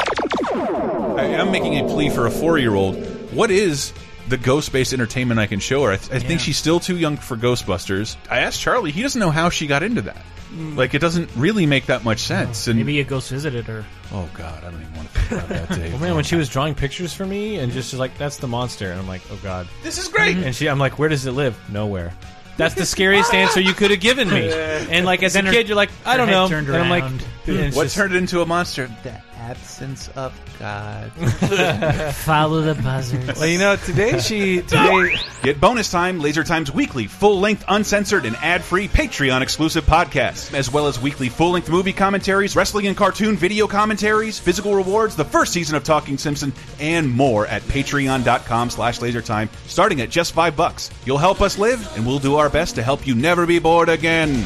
I 0.52 1.24
am 1.24 1.50
making 1.50 1.78
a 1.78 1.88
plea 1.88 2.10
for 2.10 2.26
a 2.26 2.30
four-year-old. 2.30 3.32
What 3.32 3.50
is 3.50 3.92
the 4.28 4.36
ghost-based 4.36 4.92
entertainment 4.92 5.40
I 5.40 5.46
can 5.46 5.58
show 5.58 5.82
her? 5.84 5.92
I, 5.92 5.96
th 5.96 6.12
I 6.12 6.18
think 6.20 6.40
she's 6.40 6.56
still 6.56 6.78
too 6.78 6.96
young 6.96 7.16
for 7.16 7.36
Ghostbusters. 7.36 8.16
I 8.30 8.40
asked 8.40 8.60
Charlie. 8.60 8.92
He 8.92 9.02
doesn't 9.02 9.18
know 9.18 9.30
how 9.30 9.50
she 9.50 9.66
got 9.66 9.82
into 9.82 10.02
that. 10.02 10.22
Mm. 10.50 10.76
Like, 10.76 10.94
it 10.94 10.98
doesn't 10.98 11.30
really 11.36 11.64
make 11.66 11.86
that 11.86 12.02
much 12.04 12.20
sense. 12.20 12.66
And 12.66 12.76
Maybe 12.76 12.98
a 13.00 13.04
ghost 13.04 13.30
visited 13.30 13.66
her. 13.66 13.84
oh 14.12 14.28
god, 14.34 14.64
I 14.64 14.70
don't 14.70 14.80
even 14.80 14.94
want 14.94 15.12
to 15.12 15.18
think 15.20 15.30
about 15.44 15.48
that 15.68 15.68
day. 15.78 15.88
Oh 15.94 15.98
man, 15.98 16.10
when 16.14 16.18
oh, 16.18 16.22
she 16.22 16.36
was 16.36 16.48
drawing 16.48 16.74
pictures 16.74 17.12
for 17.12 17.24
me 17.24 17.58
and 17.58 17.70
just 17.72 17.94
like 17.94 18.16
that's 18.18 18.38
the 18.38 18.48
monster, 18.48 18.90
and 18.90 18.98
I'm 19.00 19.06
like, 19.08 19.22
oh 19.30 19.38
god. 19.42 19.68
this 19.82 19.96
is 19.98 20.08
great. 20.08 20.36
And 20.38 20.54
she, 20.54 20.68
I'm 20.68 20.78
like, 20.78 20.98
where 20.98 21.08
does 21.08 21.24
it 21.26 21.32
live? 21.32 21.56
Nowhere. 21.70 22.12
That's 22.56 22.74
the 22.74 22.84
scariest 22.84 23.30
ah! 23.34 23.36
answer 23.36 23.60
you 23.60 23.72
could 23.74 23.90
have 23.90 24.00
given 24.00 24.28
me. 24.28 24.50
And 24.90 25.06
like 25.06 25.22
as 25.22 25.34
a 25.34 25.38
Then 25.38 25.46
her- 25.46 25.52
kid, 25.52 25.68
you're 25.68 25.76
like, 25.76 25.90
I 26.04 26.12
her 26.12 26.18
don't 26.18 26.28
head 26.28 26.34
know. 26.34 26.48
turned 26.48 26.68
and 26.68 26.76
I'm 26.76 26.90
like, 26.90 27.04
around. 27.04 27.24
and 27.46 27.56
it's 27.60 27.76
What 27.76 27.84
just- 27.84 27.94
turned 27.96 28.12
it 28.12 28.16
into 28.18 28.42
a 28.42 28.46
monster? 28.46 28.90
The 29.04 29.20
absence 29.40 30.08
of 30.16 30.38
God. 30.58 31.10
Follow 32.14 32.60
the 32.60 32.74
buzzards. 32.82 33.38
Well, 33.38 33.48
you 33.48 33.58
know, 33.58 33.76
today 33.76 34.18
she 34.18 34.62
today 34.62 35.16
Get 35.42 35.58
bonus 35.58 35.90
time, 35.90 36.20
Laser 36.20 36.44
Time's 36.44 36.70
weekly, 36.70 37.06
full-length, 37.06 37.64
uncensored, 37.66 38.26
and 38.26 38.36
ad-free 38.36 38.88
Patreon-exclusive 38.88 39.84
podcasts, 39.84 40.52
as 40.52 40.70
well 40.70 40.86
as 40.86 41.00
weekly 41.00 41.30
full-length 41.30 41.70
movie 41.70 41.94
commentaries, 41.94 42.54
wrestling 42.54 42.86
and 42.88 42.96
cartoon 42.96 43.36
video 43.36 43.66
commentaries, 43.66 44.38
physical 44.38 44.74
rewards, 44.74 45.16
the 45.16 45.24
first 45.24 45.54
season 45.54 45.76
of 45.76 45.84
Talking 45.84 46.18
Simpson, 46.18 46.52
and 46.78 47.10
more 47.10 47.46
at 47.46 47.62
patreon.com 47.62 48.68
slash 48.68 48.98
lasertime, 48.98 49.48
starting 49.66 50.02
at 50.02 50.10
just 50.10 50.32
five 50.34 50.54
bucks. 50.56 50.90
You'll 51.06 51.16
help 51.16 51.40
us 51.40 51.56
live, 51.56 51.96
and 51.96 52.06
we'll 52.06 52.18
do 52.18 52.36
our 52.36 52.50
best 52.50 52.74
to 52.74 52.82
help 52.82 53.06
you 53.06 53.14
never 53.14 53.46
be 53.46 53.58
bored 53.58 53.88
again. 53.88 54.44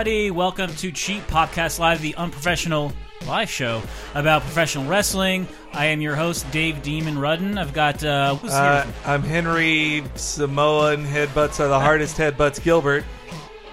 Everybody. 0.00 0.30
Welcome 0.30 0.74
to 0.76 0.90
Cheap 0.92 1.26
Podcast 1.26 1.78
Live, 1.78 2.00
the 2.00 2.14
unprofessional 2.14 2.90
live 3.26 3.50
show 3.50 3.82
about 4.14 4.40
professional 4.40 4.86
wrestling. 4.86 5.46
I 5.74 5.84
am 5.86 6.00
your 6.00 6.16
host, 6.16 6.50
Dave 6.50 6.80
Demon 6.82 7.18
Rudden. 7.18 7.58
I've 7.58 7.74
got 7.74 8.02
uh, 8.02 8.36
who's 8.36 8.50
Uh, 8.50 8.84
here? 8.84 8.94
I'm 9.04 9.22
Henry 9.22 10.02
Samoan 10.14 11.04
headbutts 11.04 11.60
are 11.60 11.68
the 11.68 11.78
hardest 11.78 12.16
headbutts 12.16 12.62
Gilbert. 12.64 13.04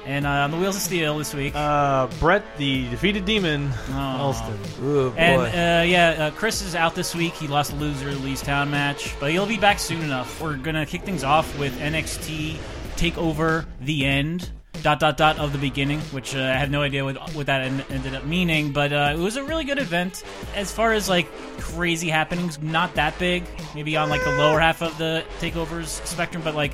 And 0.05 0.25
uh, 0.27 0.31
on 0.31 0.51
the 0.51 0.57
Wheels 0.57 0.75
of 0.75 0.81
Steel 0.81 1.17
this 1.17 1.33
week. 1.33 1.53
Uh, 1.55 2.07
Brett, 2.19 2.43
the 2.57 2.89
defeated 2.89 3.23
demon, 3.23 3.71
Aw. 3.91 4.19
Elston. 4.19 4.59
Ooh, 4.83 5.11
boy. 5.11 5.15
And 5.15 5.41
uh, 5.41 5.89
yeah, 5.89 6.25
uh, 6.25 6.31
Chris 6.31 6.61
is 6.61 6.75
out 6.75 6.93
this 6.93 7.15
week. 7.15 7.35
He 7.35 7.47
lost 7.47 7.71
a 7.71 7.75
loser 7.77 8.11
leaves 8.15 8.41
town 8.41 8.69
match, 8.69 9.15
but 9.21 9.31
he'll 9.31 9.45
be 9.45 9.57
back 9.57 9.79
soon 9.79 10.01
enough. 10.01 10.41
We're 10.41 10.57
gonna 10.57 10.85
kick 10.85 11.03
things 11.03 11.23
off 11.23 11.57
with 11.57 11.79
NXT 11.79 12.57
Takeover: 12.97 13.65
The 13.79 14.05
End. 14.05 14.51
Dot 14.83 14.99
dot 14.99 15.17
dot 15.17 15.39
of 15.39 15.51
the 15.53 15.57
beginning, 15.57 15.99
which 16.11 16.35
uh, 16.35 16.39
I 16.39 16.53
have 16.53 16.69
no 16.69 16.81
idea 16.81 17.03
what, 17.03 17.17
what 17.33 17.47
that 17.47 17.61
en- 17.61 17.83
ended 17.89 18.13
up 18.15 18.25
meaning, 18.25 18.71
but 18.71 18.93
uh, 18.93 19.13
it 19.15 19.19
was 19.19 19.35
a 19.35 19.43
really 19.43 19.63
good 19.63 19.79
event. 19.79 20.23
As 20.55 20.71
far 20.71 20.93
as 20.93 21.09
like 21.09 21.27
crazy 21.59 22.09
happenings, 22.09 22.61
not 22.61 22.93
that 22.95 23.17
big. 23.17 23.43
Maybe 23.73 23.97
on 23.97 24.09
like 24.09 24.23
the 24.23 24.31
lower 24.31 24.59
half 24.59 24.81
of 24.81 24.97
the 24.97 25.25
takeovers 25.39 26.05
spectrum, 26.05 26.43
but 26.43 26.55
like 26.55 26.73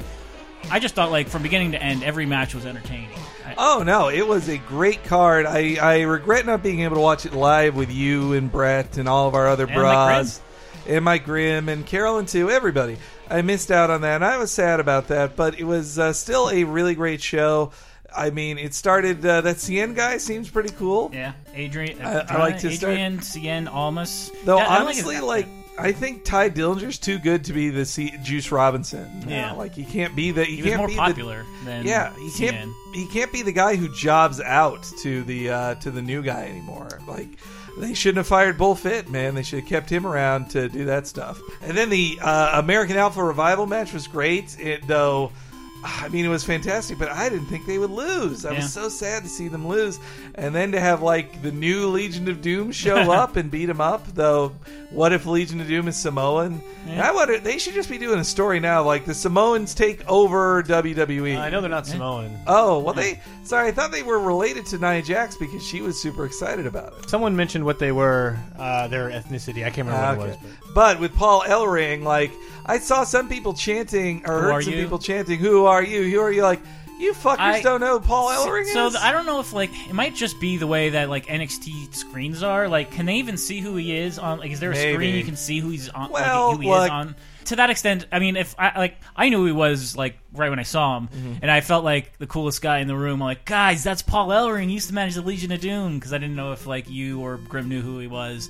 I 0.70 0.80
just 0.80 0.96
thought 0.96 1.12
like 1.12 1.28
from 1.28 1.44
beginning 1.44 1.72
to 1.74 1.82
end, 1.82 2.04
every 2.04 2.26
match 2.26 2.56
was 2.56 2.66
entertaining. 2.66 3.10
I, 3.46 3.56
Oh 3.58 3.84
no, 3.84 4.10
it 4.10 4.28
was 4.28 4.50
a 4.50 4.58
great 4.58 5.04
card. 5.04 5.46
I, 5.46 5.76
I 5.82 6.02
regret 6.02 6.46
not 6.46 6.64
being 6.64 6.82
able 6.82 6.96
to 6.96 7.02
watch 7.02 7.26
it 7.26 7.34
live 7.34 7.76
with 7.76 7.92
you 7.92 8.34
and 8.34 8.52
Brett 8.52 8.98
and 8.98 9.08
all 9.08 9.28
of 9.28 9.36
our 9.36 9.48
other 9.48 9.66
And 9.66 9.76
bras. 9.76 10.42
And 10.88 11.06
Mike 11.06 11.26
Grimm 11.26 11.70
and 11.70 11.86
Carolyn 11.86 12.26
too, 12.26 12.50
everybody. 12.50 12.98
I 13.30 13.42
missed 13.42 13.72
out 13.72 13.90
on 13.90 14.02
that 14.02 14.16
and 14.16 14.26
I 14.26 14.38
was 14.38 14.52
sad 14.52 14.80
about 14.80 15.08
that, 15.08 15.36
but 15.36 15.60
it 15.60 15.64
was 15.64 15.98
uh, 15.98 16.14
still 16.14 16.50
a 16.50 16.64
really 16.66 16.96
great 16.96 17.22
show. 17.22 17.72
I 18.16 18.30
mean, 18.30 18.58
it 18.58 18.74
started 18.74 19.26
uh, 19.26 19.42
that 19.42 19.58
Cien 19.58 19.96
guy 19.96 20.18
seems 20.18 20.50
pretty 20.50 20.70
cool. 20.76 21.10
yeah, 21.14 21.34
Adrian. 21.54 22.02
I- 22.02 22.20
I 22.30 22.38
like 22.40 22.60
to 22.60 22.72
start- 22.72 22.94
Adrian 22.94 23.20
Cien 23.20 23.68
Almas. 23.72 24.32
Though 24.46 24.58
Yeah, 24.58 24.64
I 24.70 24.78
don't 24.78 24.86
like 24.88 24.96
honestly, 24.98 25.20
like 25.20 25.48
I 25.80 25.92
think 25.92 26.24
Tye 26.24 26.50
Dillinger's 26.52 27.00
too 27.00 27.18
good 27.18 27.46
to 27.46 27.54
be 27.54 27.70
the 27.72 27.84
C- 27.86 28.14
Juice 28.24 28.52
Robinson. 28.52 29.26
Yeah. 29.28 29.54
like 29.54 29.74
he 29.74 29.84
can't 29.84 30.16
be 30.16 30.32
the 30.32 30.46
he, 30.46 30.58
he 30.58 30.62
was 30.62 30.70
can't 30.70 30.78
more 30.78 30.88
be 30.88 30.96
popular 30.96 31.46
than 31.66 31.84
The, 31.84 31.90
yeah, 31.90 32.14
he 32.16 32.30
Cien. 32.30 32.50
can't 32.52 32.72
he 32.94 33.08
can't 33.08 33.32
be 33.32 33.42
the 33.42 33.52
guy 33.52 33.76
who 33.76 33.88
jobs 33.96 34.40
out 34.40 34.84
to 35.02 35.24
the 35.24 35.50
uh, 35.50 35.76
to 35.76 35.90
the 35.90 36.02
new 36.02 36.22
guy 36.22 36.44
anymore. 36.46 37.00
Like 37.08 37.30
they 37.80 37.96
shouldn't 37.96 38.18
have 38.18 38.28
fired 38.28 38.56
Bull 38.60 38.76
Fit, 38.76 39.10
man. 39.10 39.34
They 39.34 39.42
should 39.42 39.62
have 39.62 39.68
kept 39.68 39.90
him 39.90 40.06
around 40.06 40.52
to 40.52 40.70
do 40.70 40.86
that 40.86 41.08
stuff. 41.08 41.42
And 41.64 41.76
then 41.76 41.90
the 41.90 42.20
uh, 42.22 42.60
American 42.60 42.96
Alpha 42.98 43.24
Revival 43.24 43.66
match 43.66 43.94
was 43.94 44.06
great. 44.08 44.56
It 44.60 44.86
though. 44.86 45.32
I 45.86 46.08
mean, 46.10 46.24
it 46.26 46.30
was 46.30 46.44
fantastic, 46.44 46.98
but 46.98 47.10
I 47.10 47.28
didn't 47.30 47.48
think 47.48 47.66
they 47.66 47.78
would 47.78 47.90
lose. 47.90 48.46
I 48.46 48.52
Yeah. 48.52 48.58
was 48.60 48.72
so 48.74 48.88
sad 48.90 49.24
to 49.24 49.30
see 49.30 49.48
them 49.50 49.68
lose, 49.68 50.00
and 50.36 50.56
then 50.56 50.72
to 50.72 50.80
have 50.80 51.02
like 51.02 51.42
the 51.42 51.52
new 51.52 51.88
Legion 51.90 52.30
of 52.30 52.42
Doom 52.42 52.72
show 52.72 52.96
up 53.12 53.36
and 53.36 53.52
beat 53.52 53.66
them 53.66 53.82
up. 53.82 54.06
Though, 54.16 54.54
what 54.92 55.12
if 55.14 55.26
Legion 55.26 55.60
of 55.60 55.68
Doom 55.68 55.88
is 55.88 55.96
Samoan? 55.98 56.62
Yeah. 56.88 57.10
I 57.10 57.12
wonder. 57.12 57.38
They 57.40 57.58
should 57.58 57.74
just 57.74 57.90
be 57.90 57.98
doing 57.98 58.20
a 58.20 58.24
story 58.24 58.60
now, 58.60 58.84
like 58.84 59.06
the 59.06 59.14
Samoans 59.14 59.74
take 59.74 60.08
over 60.10 60.64
WWE. 60.64 61.38
I 61.38 61.50
know 61.50 61.60
they're 61.62 61.70
not 61.70 61.88
Samoan. 61.88 62.38
Oh 62.48 62.80
well, 62.80 62.94
they. 62.94 63.20
Sorry, 63.44 63.68
I 63.68 63.72
thought 63.72 63.92
they 63.92 64.04
were 64.04 64.20
related 64.20 64.66
to 64.68 64.78
Nia 64.78 65.02
Jax 65.02 65.36
because 65.36 65.62
she 65.66 65.82
was 65.82 66.02
super 66.02 66.26
excited 66.26 66.66
about 66.66 66.94
it. 66.98 67.10
Someone 67.10 67.36
mentioned 67.36 67.66
what 67.66 67.78
they 67.80 67.92
were, 67.92 68.38
uh, 68.58 68.88
their 68.88 69.10
ethnicity. 69.10 69.66
I 69.66 69.70
can't 69.70 69.88
remember 69.88 69.96
Ah, 70.06 70.16
what 70.16 70.28
it 70.30 70.30
was. 70.30 70.38
But. 70.42 70.50
But 70.94 71.00
with 71.00 71.16
Paul 71.16 71.44
Ellering, 71.48 72.04
like 72.04 72.32
I 72.66 72.78
saw 72.80 73.04
some 73.04 73.30
people 73.30 73.54
chanting 73.54 74.24
or 74.28 74.42
Who 74.42 74.48
heard 74.50 74.64
some 74.66 74.74
you? 74.74 74.82
people 74.84 74.98
chanting, 75.00 75.40
"Who 75.40 75.66
are 75.66 75.73
you? 75.82 76.04
Who 76.12 76.20
are 76.20 76.32
you?" 76.32 76.42
Like 76.44 76.60
you 77.00 77.14
fuckers 77.14 77.40
I- 77.40 77.62
don't 77.62 77.82
know 77.82 77.98
who 78.00 78.06
Paul 78.06 78.30
Ellering 78.30 78.66
So 78.72 78.88
is. 78.88 78.94
th- 78.94 79.04
I 79.04 79.12
don't 79.12 79.26
know 79.26 79.40
if 79.40 79.52
like 79.54 79.72
it 79.90 79.94
might 79.94 80.16
just 80.16 80.40
be 80.40 80.58
the 80.58 80.68
way 80.68 80.92
that 80.92 81.10
like 81.10 81.26
NXT 81.28 81.94
screens 81.96 82.44
are. 82.44 82.68
Like, 82.70 82.92
can 82.92 83.06
they 83.06 83.16
even 83.16 83.38
see 83.38 83.60
who 83.62 83.76
he 83.76 83.96
is 83.98 84.20
on? 84.20 84.40
Like, 84.40 84.52
is 84.52 84.60
there 84.60 84.72
a 84.72 84.76
Maybe. 84.76 84.94
screen 84.94 85.16
you 85.16 85.24
can 85.24 85.36
see 85.36 85.60
who 85.60 85.70
he's 85.70 85.90
on? 85.90 86.12
Well, 86.12 86.50
like, 86.50 86.56
who 86.58 86.62
he 86.62 86.70
is 86.70 86.90
on. 86.90 87.16
To 87.46 87.56
that 87.58 87.70
extent, 87.70 88.06
I 88.12 88.20
mean, 88.20 88.36
if 88.36 88.56
I 88.58 88.78
like, 88.78 88.98
I 89.16 89.30
knew 89.30 89.38
who 89.40 89.46
he 89.48 89.52
was 89.52 89.96
like 89.96 90.18
right 90.34 90.50
when 90.50 90.60
I 90.60 90.64
saw 90.64 90.98
him, 90.98 91.08
Mm-hmm. 91.10 91.34
and 91.42 91.52
I 91.52 91.62
felt 91.62 91.84
like 91.84 92.18
the 92.18 92.28
coolest 92.28 92.62
guy 92.62 92.80
in 92.80 92.88
the 92.88 92.96
room. 92.96 93.22
I'm 93.22 93.28
like, 93.28 93.46
guys, 93.46 93.84
that's 93.84 94.02
Paul 94.02 94.30
Ellering. 94.30 94.68
He 94.68 94.74
used 94.74 94.88
to 94.90 94.94
manage 94.96 95.16
the 95.16 95.22
Legion 95.22 95.52
of 95.52 95.60
Doom 95.62 95.96
because 96.00 96.14
I 96.14 96.18
didn't 96.18 96.36
know 96.36 96.52
if 96.54 96.66
like 96.66 96.90
you 96.90 97.22
or 97.22 97.38
Grimm 97.38 97.70
knew 97.70 97.82
who 97.82 98.00
he 98.00 98.08
was. 98.08 98.50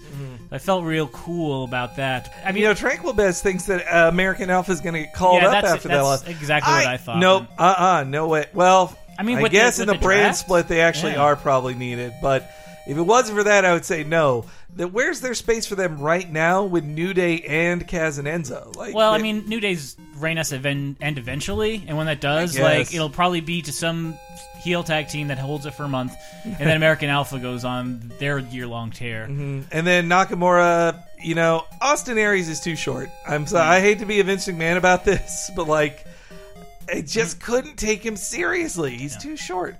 I 0.51 0.57
felt 0.59 0.83
real 0.85 1.07
cool 1.07 1.63
about 1.63 1.95
that. 1.97 2.33
I 2.43 2.51
mean, 2.51 2.53
Mm-hmm. 2.53 2.57
you 2.57 2.63
know, 2.69 2.73
Tranquil 2.73 3.13
Bez 3.13 3.41
thinks 3.41 3.65
that 3.65 3.81
uh, 3.87 4.07
American 4.09 4.49
Alpha 4.49 4.71
is 4.71 4.81
going 4.81 4.93
to 4.93 5.01
get 5.01 5.13
called 5.13 5.41
Yeah, 5.41 5.49
up 5.49 5.63
after 5.63 5.87
that 5.89 5.95
that's 5.95 6.03
loss. 6.03 6.27
exactly 6.27 6.71
what 6.73 6.87
I 6.87 6.97
thought. 6.97 7.17
Nope. 7.19 7.47
Uh. 7.57 7.75
uh 7.77 8.03
No 8.07 8.27
way. 8.27 8.45
Well, 8.53 8.97
I 9.17 9.23
mean, 9.23 9.37
I 9.39 9.41
with 9.43 9.51
the- 9.51 9.57
guess 9.57 9.79
in 9.79 9.87
the, 9.87 9.93
the 9.93 9.99
brand 9.99 10.35
split, 10.35 10.67
they 10.67 10.81
actually 10.81 11.13
Yeah. 11.13 11.21
are 11.23 11.35
probably 11.35 11.73
needed. 11.75 12.13
But 12.21 12.49
if 12.87 12.97
it 12.97 13.01
wasn't 13.01 13.37
for 13.37 13.43
that, 13.45 13.65
I 13.65 13.73
would 13.73 13.85
say 13.85 14.03
no. 14.03 14.45
That 14.75 14.91
where's 14.91 15.21
their 15.21 15.35
space 15.35 15.65
for 15.65 15.75
them 15.75 15.99
right 15.99 16.29
now 16.29 16.63
with 16.63 16.83
New 16.83 17.13
Day 17.13 17.41
and 17.41 17.87
Cass 17.87 18.17
and 18.17 18.27
Enzo? 18.27 18.75
Like, 18.75 18.95
Well, 18.95 19.13
I 19.13 19.19
mean, 19.19 19.47
New 19.47 19.59
Day's 19.59 19.95
reign 20.17 20.37
us 20.37 20.51
event 20.51 20.97
end 20.99 21.17
eventually, 21.17 21.83
and 21.87 21.95
when 21.95 22.07
that 22.07 22.21
does, 22.21 22.57
like, 22.57 22.93
it'll 22.93 23.09
probably 23.09 23.41
be 23.41 23.61
to 23.61 23.71
some 23.71 24.17
heel 24.63 24.83
tag 24.83 25.09
team 25.09 25.27
that 25.27 25.37
holds 25.37 25.65
it 25.65 25.75
for 25.75 25.83
a 25.83 25.87
month, 25.87 26.13
and 26.43 26.57
then 26.57 26.75
American 26.75 27.09
Alpha 27.11 27.37
goes 27.37 27.63
on 27.65 28.11
their 28.19 28.39
year 28.39 28.65
long 28.65 28.91
tear. 28.91 29.27
Mm-hmm. 29.27 29.61
And 29.71 29.85
then 29.85 30.09
Nakamura, 30.09 31.03
you 31.21 31.35
know, 31.35 31.65
Austin 31.81 32.17
Aries 32.17 32.49
is 32.49 32.59
too 32.59 32.75
short. 32.75 33.09
I'm 33.27 33.45
sorry. 33.45 33.67
I 33.77 33.79
hate 33.79 33.99
to 33.99 34.05
be 34.05 34.19
a 34.21 34.23
Vince 34.23 34.47
McMahon 34.47 34.77
about 34.77 35.05
this, 35.05 35.51
but 35.55 35.67
like, 35.67 36.05
I 36.91 37.01
just 37.01 37.39
couldn't 37.39 37.77
take 37.77 38.03
him 38.05 38.15
seriously. 38.15 38.91
He's 38.97 39.17
too 39.17 39.37
short. 39.37 39.75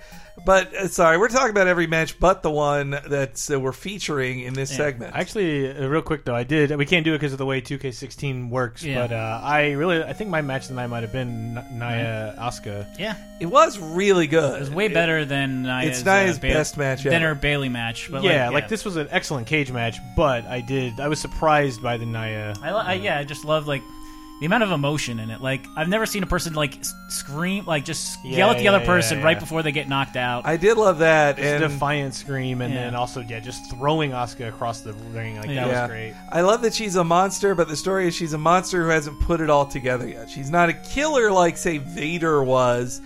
But 0.46 0.74
uh, 0.74 0.88
sorry, 0.88 1.20
we're 1.20 1.28
talking 1.30 1.52
about 1.52 1.68
every 1.68 1.86
match 1.86 2.20
but 2.20 2.42
the 2.42 2.50
one 2.50 2.89
that 2.89 3.48
uh, 3.54 3.60
we're 3.60 3.72
featuring 3.72 4.39
in 4.39 4.56
this 4.56 4.76
segment. 4.76 5.16
Actually, 5.16 5.70
uh, 5.72 5.88
real 5.88 6.02
quick 6.02 6.26
though, 6.26 6.34
I 6.34 6.44
did. 6.44 6.76
We 6.76 6.88
can't 6.88 7.06
do 7.06 7.13
it 7.13 7.18
because 7.20 7.34
of 7.34 7.38
the 7.38 7.46
way 7.46 7.62
2K16 7.62 8.50
works. 8.50 8.84
Yeah. 8.84 9.06
But 9.08 9.13
uh, 9.16 9.42
I 9.44 9.72
really, 9.72 10.04
I 10.04 10.13
think 10.13 10.32
my 10.32 10.42
match 10.42 10.68
tonight 10.68 10.88
might 10.88 11.04
have 11.04 11.12
been 11.12 11.56
N- 11.58 11.78
Nia 11.78 12.36
Asuka. 12.39 12.98
Yeah, 13.00 13.16
it 13.39 13.46
was 13.46 13.78
really 13.78 14.26
good. 14.26 14.56
it 14.56 14.60
was 14.62 14.72
way 14.72 14.88
better 14.88 15.24
than 15.24 15.63
Nia's, 15.63 16.00
It's 16.00 16.06
Nia's 16.06 16.38
uh, 16.38 16.42
best 16.42 16.78
match 16.78 17.04
than 17.04 17.13
ever. 17.13 17.28
her 17.28 17.36
Bayley 17.36 17.70
match. 17.70 18.10
But 18.12 18.24
yeah, 18.24 18.46
like, 18.46 18.54
like 18.63 18.70
this 18.70 18.84
was 18.84 18.96
an 18.96 19.08
excellent 19.12 19.46
cage 19.46 19.72
match, 19.72 19.98
but 20.16 20.46
I 20.46 20.62
did. 20.62 21.00
I 21.00 21.10
was 21.10 21.20
surprised 21.20 21.82
by 21.84 21.98
the 21.98 22.08
Nia. 22.08 22.56
I, 22.62 22.72
li- 22.72 22.84
I 22.86 22.94
yeah, 22.96 23.20
I 23.20 23.24
just 23.24 23.46
love 23.46 23.68
like 23.68 23.84
the 24.43 24.47
amount 24.47 24.62
of 24.63 24.71
emotion 24.73 25.21
in 25.21 25.29
it. 25.29 25.39
Like 25.39 25.65
I've 25.77 25.88
never 25.88 26.06
seen 26.06 26.21
a 26.21 26.25
person 26.27 26.53
like 26.53 26.77
s- 26.77 26.93
scream, 27.08 27.65
like 27.65 27.86
just 27.86 28.17
Yeah, 28.25 28.39
yell 28.39 28.49
at 28.49 28.58
the 28.58 28.63
yeah, 28.63 28.71
other 28.73 28.79
yeah, 28.79 28.86
person 28.86 29.19
yeah. 29.19 29.23
right 29.23 29.39
before 29.39 29.63
they 29.63 29.71
get 29.71 29.88
knocked 29.88 30.17
out. 30.17 30.45
I 30.45 30.58
did 30.58 30.75
love 30.77 30.97
that. 30.99 31.38
Just 31.38 31.47
and 31.47 31.63
a 31.63 31.67
defiant 31.69 32.13
scream, 32.13 32.60
and 32.60 32.73
Yeah. 32.73 32.84
then 32.84 32.95
also 32.95 33.21
yeah, 33.21 33.39
just 33.39 33.71
throwing 33.71 34.12
Asuka 34.12 34.49
across 34.49 34.82
the 34.82 34.91
ring 35.13 35.38
like 35.38 35.45
that 35.47 35.53
Yeah. 35.53 35.82
was 35.84 35.89
great. 35.89 36.13
I 36.29 36.41
love 36.41 36.62
that 36.63 36.73
she's 36.73 36.97
a 36.97 37.06
monster, 37.06 37.56
but 37.56 37.69
the 37.69 37.77
story 37.77 38.06
is 38.06 38.15
she's 38.15 38.34
a 38.34 38.38
monster 38.38 38.84
who 38.84 38.89
hasn't 38.89 39.17
put 39.21 39.39
it 39.39 39.49
all 39.49 39.65
together 39.65 40.10
yet. 40.10 40.29
She's 40.29 40.49
not 40.49 40.67
a 40.67 40.73
killer 40.73 41.32
like 41.32 41.56
say 41.56 41.77
Vader 41.77 42.43
was, 42.43 42.99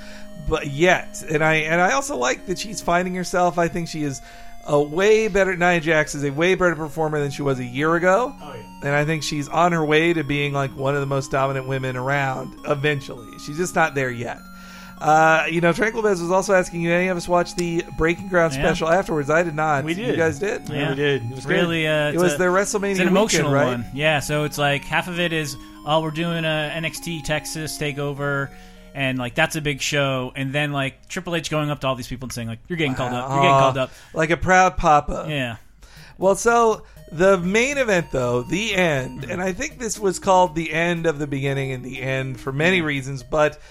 but 0.49 0.65
yet. 0.65 1.23
And 1.29 1.43
I 1.43 1.53
and 1.57 1.79
I 1.79 1.91
also 1.91 2.17
like 2.17 2.47
that 2.47 2.57
she's 2.57 2.81
finding 2.81 3.13
herself. 3.13 3.59
I 3.59 3.67
think 3.67 3.89
she 3.89 4.01
is 4.01 4.23
a 4.67 4.81
way 4.81 5.27
better 5.29 5.55
Nia 5.55 5.79
Jax 5.79 6.13
is 6.13 6.23
a 6.23 6.29
way 6.29 6.53
better 6.55 6.75
performer 6.75 7.19
than 7.19 7.31
she 7.31 7.41
was 7.41 7.59
a 7.59 7.63
year 7.65 7.95
ago. 7.95 8.35
Oh 8.41 8.53
yeah. 8.53 8.63
And 8.83 8.89
I 8.95 9.05
think 9.05 9.23
she's 9.23 9.47
on 9.47 9.71
her 9.71 9.83
way 9.83 10.13
to 10.13 10.23
being 10.23 10.53
like 10.53 10.71
one 10.75 10.93
of 10.93 10.99
the 11.01 11.07
most 11.07 11.31
dominant 11.31 11.67
women 11.67 11.95
around 11.97 12.53
eventually. 12.67 13.39
She's 13.39 13.57
just 13.57 13.73
not 13.75 13.95
there 13.95 14.11
yet. 14.11 14.39
Uh, 14.99 15.45
you 15.49 15.61
know, 15.61 15.71
Tranquil 15.73 16.01
Bez 16.01 16.19
was 16.21 16.31
also 16.31 16.53
asking 16.55 16.81
you, 16.81 16.91
any 16.91 17.07
of 17.07 17.15
us 17.17 17.27
watch 17.27 17.53
the 17.55 17.83
Breaking 17.99 18.27
Ground 18.29 18.53
Yeah. 18.53 18.61
special 18.63 18.89
afterwards? 18.89 19.29
I 19.29 19.43
did 19.43 19.53
not. 19.53 19.83
We 19.83 19.93
did. 19.93 20.07
You 20.07 20.15
guys 20.15 20.39
did? 20.39 20.67
Yeah, 20.69 20.89
we 20.89 20.95
did. 20.95 21.23
It 21.23 21.35
was 21.35 21.45
really, 21.45 21.87
uh, 21.87 22.11
It 22.11 22.17
was 22.17 22.33
a- 22.33 22.37
their 22.37 22.51
WrestleMania 22.51 22.91
It's 22.91 22.99
an 23.01 23.07
emotional 23.07 23.51
weekend, 23.51 23.53
right? 23.53 23.77
one. 23.83 23.85
Yeah, 23.93 24.19
so 24.21 24.43
it's 24.45 24.57
like 24.57 24.83
half 24.85 25.07
of 25.07 25.19
it 25.19 25.33
is, 25.33 25.55
oh, 25.85 26.01
we're 26.01 26.09
doing 26.09 26.45
a 26.45 26.71
NXT 26.75 27.21
Texas 27.23 27.77
takeover, 27.77 28.49
and 28.97 29.19
like 29.19 29.35
that's 29.35 29.55
a 29.55 29.61
big 29.61 29.79
show, 29.79 30.31
and 30.35 30.51
then 30.51 30.71
like 30.71 31.07
Triple 31.07 31.35
H 31.35 31.51
going 31.51 31.69
up 31.69 31.81
to 31.81 31.87
all 31.87 31.93
these 31.93 32.07
people 32.07 32.25
and 32.25 32.33
saying 32.33 32.47
like, 32.47 32.57
you're 32.67 32.77
getting 32.77 32.95
called 32.95 33.13
up, 33.13 33.29
you're 33.29 33.41
getting 33.41 33.51
called 33.51 33.77
up. 33.77 33.91
Ah, 33.93 34.09
like 34.17 34.31
a 34.31 34.37
proud 34.37 34.75
papa. 34.75 35.27
Yeah, 35.29 35.57
Well, 36.17 36.35
so 36.35 36.81
the 37.11 37.37
main 37.37 37.77
event, 37.77 38.07
though, 38.11 38.41
the 38.41 38.73
end, 38.73 39.25
and 39.25 39.39
I 39.39 39.53
think 39.53 39.77
this 39.77 39.99
was 39.99 40.17
called 40.17 40.55
the 40.55 40.73
end 40.73 41.05
of 41.05 41.19
the 41.19 41.27
beginning 41.27 41.73
and 41.73 41.85
the 41.85 42.01
end 42.01 42.39
for 42.39 42.51
many 42.51 42.79
mm-hmm. 42.79 42.87
reasons, 42.87 43.21
but 43.21 43.61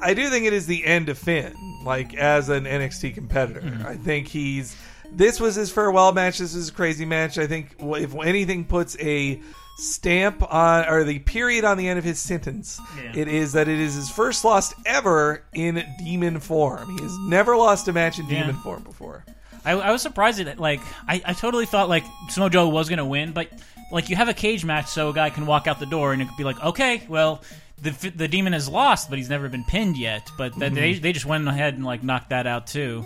I 0.00 0.14
do 0.14 0.28
think 0.28 0.46
it 0.46 0.52
is 0.52 0.66
the 0.66 0.84
end 0.84 1.08
of 1.08 1.16
Finn, 1.16 1.54
like 1.84 2.14
as 2.14 2.48
an 2.48 2.64
NXT 2.64 3.14
competitor. 3.14 3.60
Mm-hmm. 3.60 3.86
I 3.86 3.94
think 3.94 4.26
he's. 4.26 4.76
This 5.12 5.38
was 5.38 5.54
his 5.54 5.70
farewell 5.70 6.10
match. 6.10 6.38
This 6.38 6.56
is 6.56 6.70
a 6.70 6.72
crazy 6.72 7.04
match. 7.04 7.38
I 7.38 7.46
think 7.46 7.76
if 7.78 8.16
anything 8.16 8.64
puts 8.64 8.98
a 8.98 9.40
stamp 9.82 10.42
on 10.52 10.88
or 10.88 11.04
the 11.04 11.18
period 11.18 11.64
on 11.64 11.76
the 11.76 11.88
end 11.88 11.98
of 11.98 12.04
his 12.04 12.18
sentence, 12.18 12.80
Yeah. 12.96 13.12
it 13.14 13.28
is 13.28 13.52
that 13.52 13.68
it 13.68 13.80
is 13.80 13.94
his 13.94 14.08
first 14.08 14.44
loss 14.44 14.72
ever 14.86 15.42
in 15.52 15.84
demon 15.98 16.40
form. 16.40 16.96
He 16.96 17.02
has 17.02 17.16
never 17.28 17.56
lost 17.56 17.88
a 17.88 17.92
match 17.92 18.18
in 18.18 18.28
Yeah. 18.28 18.42
demon 18.42 18.56
form 18.62 18.82
before. 18.82 19.24
I, 19.64 19.72
I 19.72 19.90
was 19.92 20.02
surprised 20.02 20.40
at. 20.40 20.58
Like, 20.58 20.80
I, 21.06 21.22
I 21.24 21.32
totally 21.32 21.66
thought 21.66 21.88
like 21.88 22.04
Smojo 22.30 22.70
was 22.70 22.88
gonna 22.88 23.06
win, 23.06 23.32
but 23.32 23.48
like 23.90 24.08
you 24.08 24.16
have 24.16 24.28
a 24.28 24.34
cage 24.34 24.64
match, 24.64 24.86
so 24.86 25.10
a 25.10 25.12
guy 25.12 25.30
can 25.30 25.46
walk 25.46 25.66
out 25.66 25.78
the 25.80 25.86
door 25.86 26.12
and 26.12 26.22
it 26.22 26.28
could 26.28 26.36
be 26.36 26.44
like, 26.44 26.62
okay, 26.62 27.02
well. 27.08 27.42
The, 27.78 28.12
the 28.14 28.28
demon 28.28 28.52
has 28.52 28.68
lost, 28.68 29.10
but 29.10 29.18
he's 29.18 29.28
never 29.28 29.48
been 29.48 29.64
pinned 29.64 29.96
yet. 29.96 30.30
But 30.38 30.56
that 30.60 30.66
mm-hmm. 30.66 30.74
they 30.76 30.92
they 30.94 31.12
just 31.12 31.26
went 31.26 31.48
ahead 31.48 31.74
and 31.74 31.84
like 31.84 32.04
knocked 32.04 32.30
that 32.30 32.46
out 32.46 32.68
too. 32.68 33.04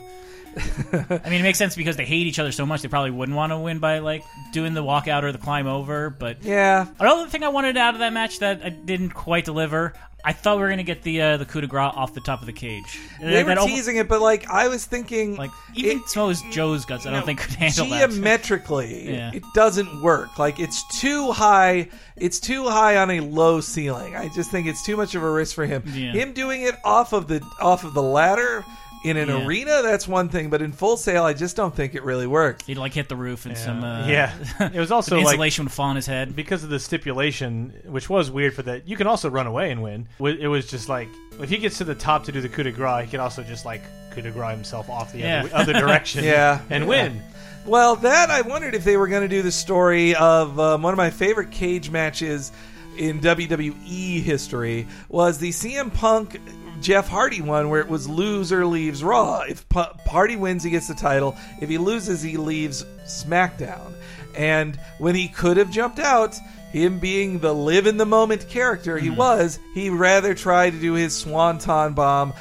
I 0.93 1.29
mean, 1.31 1.41
it 1.41 1.43
makes 1.43 1.59
sense 1.59 1.77
because 1.77 1.97
they 1.97 2.05
hate 2.07 2.27
each 2.27 2.39
other 2.39 2.53
so 2.53 2.65
much. 2.67 2.83
They 2.83 2.89
probably 2.89 3.11
wouldn't 3.11 3.37
want 3.37 3.53
to 3.53 3.59
win 3.59 3.79
by 3.79 3.99
like 3.99 4.25
doing 4.53 4.75
the 4.75 4.83
walkout 4.83 5.23
or 5.23 5.33
the 5.33 5.39
climb 5.39 5.67
over. 5.67 6.11
But 6.11 6.43
Yeah. 6.43 6.87
another 6.99 7.29
thing 7.29 7.43
I 7.45 7.49
wanted 7.49 7.77
out 7.77 7.95
of 7.95 8.01
that 8.01 8.13
match 8.13 8.39
that 8.41 8.63
I 8.65 8.71
didn't 8.71 9.11
quite 9.11 9.45
deliver. 9.45 9.93
I 10.25 10.33
thought 10.33 10.57
we 10.57 10.63
were 10.65 10.71
gonna 10.71 10.83
get 10.83 11.03
the 11.03 11.23
uh, 11.23 11.37
the 11.37 11.45
coup 11.45 11.61
de 11.61 11.69
grace 11.69 11.93
off 11.95 12.13
the 12.13 12.21
top 12.21 12.41
of 12.41 12.47
the 12.47 12.53
cage. 12.53 12.99
They 13.21 13.45
were 13.45 13.55
teasing 13.55 13.97
it, 13.97 14.09
but 14.09 14.21
like 14.21 14.51
I 14.51 14.67
was 14.67 14.85
thinking, 14.85 15.37
like 15.37 15.53
even 15.77 15.99
it- 15.99 16.09
Samoa's 16.09 16.43
Joe's 16.51 16.85
guts. 16.85 17.07
I 17.07 17.13
don't 17.13 17.25
think 17.25 17.39
could 17.43 17.55
handle 17.55 17.87
that. 17.91 18.11
geometrically 18.11 19.07
it 19.09 19.43
doesn't 19.55 20.03
work 20.03 20.37
like 20.39 20.59
it's 20.59 20.83
too 21.01 21.31
high 21.33 21.89
it's 22.17 22.41
too 22.41 22.65
high 22.69 22.97
on 22.97 23.11
a 23.11 23.21
low 23.21 23.61
ceiling 23.61 24.17
i 24.17 24.29
just 24.35 24.51
think 24.51 24.67
it's 24.67 24.85
too 24.85 24.97
much 24.97 25.15
of 25.15 25.23
a 25.23 25.31
risk 25.31 25.55
for 25.55 25.67
him 25.67 25.83
Yeah. 25.93 26.13
him 26.13 26.33
doing 26.33 26.63
it 26.63 26.75
off 26.85 27.13
of 27.13 27.29
the 27.29 27.41
off 27.61 27.85
of 27.85 27.95
the 27.95 28.03
ladder 28.03 28.65
in 29.07 29.17
an 29.17 29.29
Yeah. 29.29 29.47
arena 29.47 29.81
that's 29.83 30.07
one 30.09 30.29
thing 30.29 30.51
but 30.51 30.61
in 30.63 30.73
full 30.73 30.97
sail 30.97 31.25
i 31.25 31.33
just 31.33 31.57
don't 31.57 31.75
think 31.75 31.95
it 31.95 32.03
really 32.03 32.27
works 32.27 32.65
He'd 32.67 32.77
like 32.79 32.93
hit 32.93 33.09
the 33.09 33.17
roof 33.17 33.47
and 33.47 33.57
some 33.57 33.83
uh, 33.85 34.07
yeah. 34.07 34.35
It 34.61 34.79
was 34.79 34.91
also 34.97 35.11
some 35.11 35.19
like 35.25 35.35
insulation 35.35 35.65
would 35.67 35.73
fall 35.73 35.87
on 35.91 35.97
his 35.97 36.07
head. 36.07 36.35
because 36.37 36.65
of 36.65 36.71
the 36.71 36.79
stipulation, 36.81 37.73
which 37.87 38.09
was 38.11 38.31
weird 38.31 38.55
for 38.55 38.63
that. 38.63 38.87
You 38.89 38.97
can 38.97 39.07
also 39.07 39.31
run 39.31 39.47
away 39.47 39.71
and 39.71 39.83
win. 39.83 40.09
Wa- 40.19 40.31
It 40.31 40.49
was 40.49 40.67
just 40.69 40.89
like 40.89 41.09
if 41.41 41.49
he 41.51 41.59
gets 41.59 41.79
to 41.79 41.85
the 41.85 41.95
top 41.95 42.25
to 42.25 42.33
do 42.33 42.41
the 42.41 42.49
coup 42.49 42.63
de 42.65 42.73
grace, 42.73 43.05
he 43.05 43.11
can 43.11 43.21
also 43.21 43.43
just 43.43 43.65
like 43.65 43.83
coup 44.13 44.23
de 44.23 44.31
grace 44.31 44.55
himself 44.55 44.89
off 44.91 45.13
the 45.13 45.19
Yeah. 45.21 45.45
other, 45.53 45.55
other 45.55 45.73
direction, 45.87 46.25
Yeah. 46.25 46.61
and 46.71 46.85
Yeah. 46.85 46.89
win. 46.89 47.23
Well, 47.67 47.97
that 47.97 48.31
I 48.31 48.43
wondered 48.43 48.75
if 48.75 48.85
they 48.85 48.97
were 48.97 49.09
going 49.09 49.23
to 49.23 49.29
do 49.29 49.43
the 49.43 49.51
story 49.53 50.15
of 50.15 50.59
um, 50.61 50.83
one 50.83 50.93
of 50.93 50.99
my 50.99 51.11
favorite 51.11 51.51
cage 51.51 51.91
matches 51.91 52.53
in 52.97 53.21
WWE 53.21 54.23
history 54.23 54.87
was 55.09 55.39
the 55.39 55.51
CM 55.51 55.93
Punk 55.93 56.41
Jeff 56.81 57.09
Hardy 57.09 57.41
one 57.41 57.69
where 57.69 57.81
it 57.81 57.89
was 57.89 58.09
loser 58.09 58.67
leaves 58.67 59.03
Raw. 59.03 59.41
If 59.41 59.69
P- 59.69 59.83
Hardy 60.07 60.37
wins, 60.37 60.63
he 60.63 60.71
gets 60.71 60.89
the 60.89 60.95
title. 60.95 61.37
If 61.61 61.69
he 61.69 61.79
loses, 61.79 62.23
he 62.23 62.37
leaves 62.37 62.85
SmackDown. 63.05 63.93
And 64.37 64.79
when 64.99 65.15
he 65.15 65.29
could 65.29 65.57
have 65.57 65.71
jumped 65.71 65.99
out, 65.99 66.37
him 66.71 66.99
being 66.99 67.39
the 67.39 67.55
live 67.55 67.87
in 67.87 67.97
the 67.97 68.05
moment 68.05 68.49
character 68.49 68.99
he 68.99 69.09
mm-hmm. 69.09 69.17
was, 69.17 69.59
he 69.75 69.89
rather 69.89 70.35
tried 70.35 70.71
to 70.71 70.81
do 70.81 70.93
his 70.93 71.17
swanton 71.17 71.95
bomb 71.95 72.35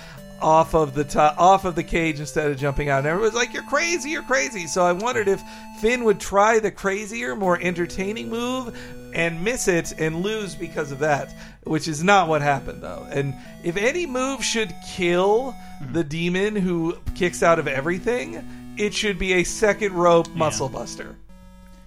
off 0.46 0.76
of 0.76 0.94
the 0.94 1.04
top, 1.04 1.36
off 1.40 1.66
of 1.66 1.74
the 1.74 1.84
cage 1.84 2.20
instead 2.20 2.52
of 2.52 2.56
jumping 2.56 2.88
out. 2.88 3.00
And 3.00 3.08
everyone 3.08 3.32
was 3.32 3.34
like, 3.34 3.52
"You're 3.52 3.64
crazy, 3.64 4.12
you're 4.12 4.22
crazy." 4.22 4.68
So 4.68 4.86
I 4.86 4.92
wondered 4.92 5.28
if 5.28 5.42
Finn 5.80 6.04
would 6.04 6.20
try 6.20 6.60
the 6.60 6.70
crazier, 6.70 7.36
more 7.36 7.60
entertaining 7.60 8.30
move 8.30 8.78
and 9.16 9.44
miss 9.44 9.68
it 9.68 9.94
and 9.98 10.22
lose 10.22 10.54
because 10.54 10.92
of 10.92 11.00
that, 11.00 11.34
which 11.64 11.88
is 11.88 12.04
not 12.04 12.28
what 12.28 12.44
happened 12.44 12.84
though. 12.84 13.08
And 13.10 13.34
if 13.64 13.76
any 13.76 14.06
move 14.06 14.44
should 14.44 14.72
kill 14.88 15.56
mm-hmm. 15.82 15.94
the 15.94 16.04
demon 16.04 16.56
who 16.56 16.96
kicks 17.16 17.42
out 17.42 17.58
of 17.58 17.68
everything, 17.68 18.76
it 18.78 18.94
should 18.94 19.18
be 19.18 19.34
a 19.34 19.44
second 19.44 19.94
rope 19.94 20.30
muscle 20.36 20.70
buster. 20.70 21.16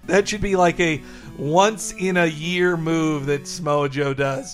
That 0.07 0.27
should 0.27 0.41
be 0.41 0.57
like 0.57 0.81
a 0.81 1.01
once 1.37 1.93
in 1.93 2.17
a 2.17 2.25
year 2.25 2.75
move 2.75 3.27
that 3.27 3.47
Samoa 3.47 3.87
Joe 3.87 4.13
does. 4.13 4.53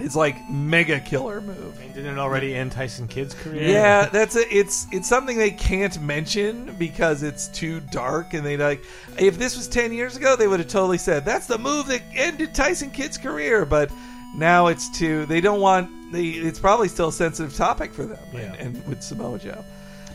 It's 0.00 0.16
like 0.16 0.36
mega 0.50 0.98
killer 0.98 1.40
move. 1.40 1.78
And 1.80 1.94
didn't 1.94 2.14
it 2.14 2.18
already 2.18 2.54
end 2.54 2.72
Tyson 2.72 3.06
Kidd's 3.06 3.32
career? 3.34 3.62
Yeah, 3.70 4.06
that's 4.06 4.34
a, 4.34 4.40
it's 4.54 4.86
it's 4.90 5.08
something 5.08 5.38
they 5.38 5.52
can't 5.52 6.00
mention 6.00 6.74
because 6.78 7.22
it's 7.22 7.46
too 7.48 7.78
dark 7.92 8.34
and 8.34 8.44
they 8.44 8.56
like 8.56 8.82
if 9.18 9.38
this 9.38 9.56
was 9.56 9.68
10 9.68 9.92
years 9.92 10.16
ago 10.16 10.34
they 10.34 10.48
would 10.48 10.58
have 10.58 10.68
totally 10.68 10.98
said 10.98 11.24
that's 11.24 11.46
the 11.46 11.58
move 11.58 11.86
that 11.86 12.02
ended 12.14 12.54
Tyson 12.54 12.90
Kidd's 12.90 13.16
career 13.16 13.64
but 13.64 13.90
now 14.36 14.66
it's 14.66 14.88
too 14.98 15.26
they 15.26 15.40
don't 15.40 15.60
want 15.60 15.88
they 16.12 16.24
it's 16.24 16.58
probably 16.58 16.88
still 16.88 17.08
a 17.08 17.12
sensitive 17.12 17.54
topic 17.54 17.92
for 17.92 18.04
them 18.04 18.18
Yeah. 18.32 18.52
and, 18.58 18.76
and 18.76 18.86
with 18.88 19.00
Samoa 19.00 19.38
Joe. 19.38 19.64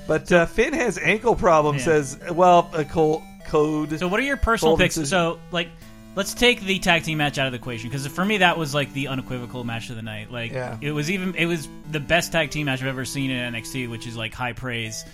But 0.08 0.30
uh, 0.32 0.46
Finn 0.48 0.74
has 0.74 0.98
ankle 0.98 1.36
problems 1.36 1.80
Yeah. 1.88 2.02
says 2.04 2.20
well 2.34 2.70
a 2.74 2.84
cold 2.84 3.24
code 3.48 3.98
So, 3.98 4.10
what 4.10 4.20
are 4.20 4.24
your 4.24 4.36
personal 4.38 4.72
Cold 4.72 4.80
picks? 4.82 4.96
decision. 4.96 5.10
So, 5.10 5.39
like, 5.52 5.70
let's 6.15 6.34
take 6.34 6.62
the 6.62 6.80
tag 6.80 7.04
team 7.04 7.17
match 7.19 7.38
out 7.38 7.45
of 7.48 7.52
the 7.54 7.58
equation 7.60 7.89
because 7.89 8.06
for 8.08 8.26
me 8.26 8.38
that 8.38 8.58
was 8.58 8.74
like 8.74 8.91
the 8.93 9.08
unequivocal 9.08 9.63
match 9.63 9.89
of 9.89 9.95
the 9.95 10.02
night. 10.02 10.32
Like, 10.32 10.52
Yeah. 10.52 10.78
it 10.82 10.91
was 10.91 11.10
even 11.12 11.36
it 11.36 11.45
was 11.45 11.67
the 11.91 12.00
best 12.00 12.32
tag 12.32 12.50
team 12.52 12.65
match 12.65 12.82
I've 12.82 12.88
ever 12.88 13.06
seen 13.06 13.32
in 13.32 13.54
NXT, 13.54 13.89
which 13.89 14.06
is 14.08 14.15
like 14.17 14.34
high 14.34 14.54
praise. 14.54 15.06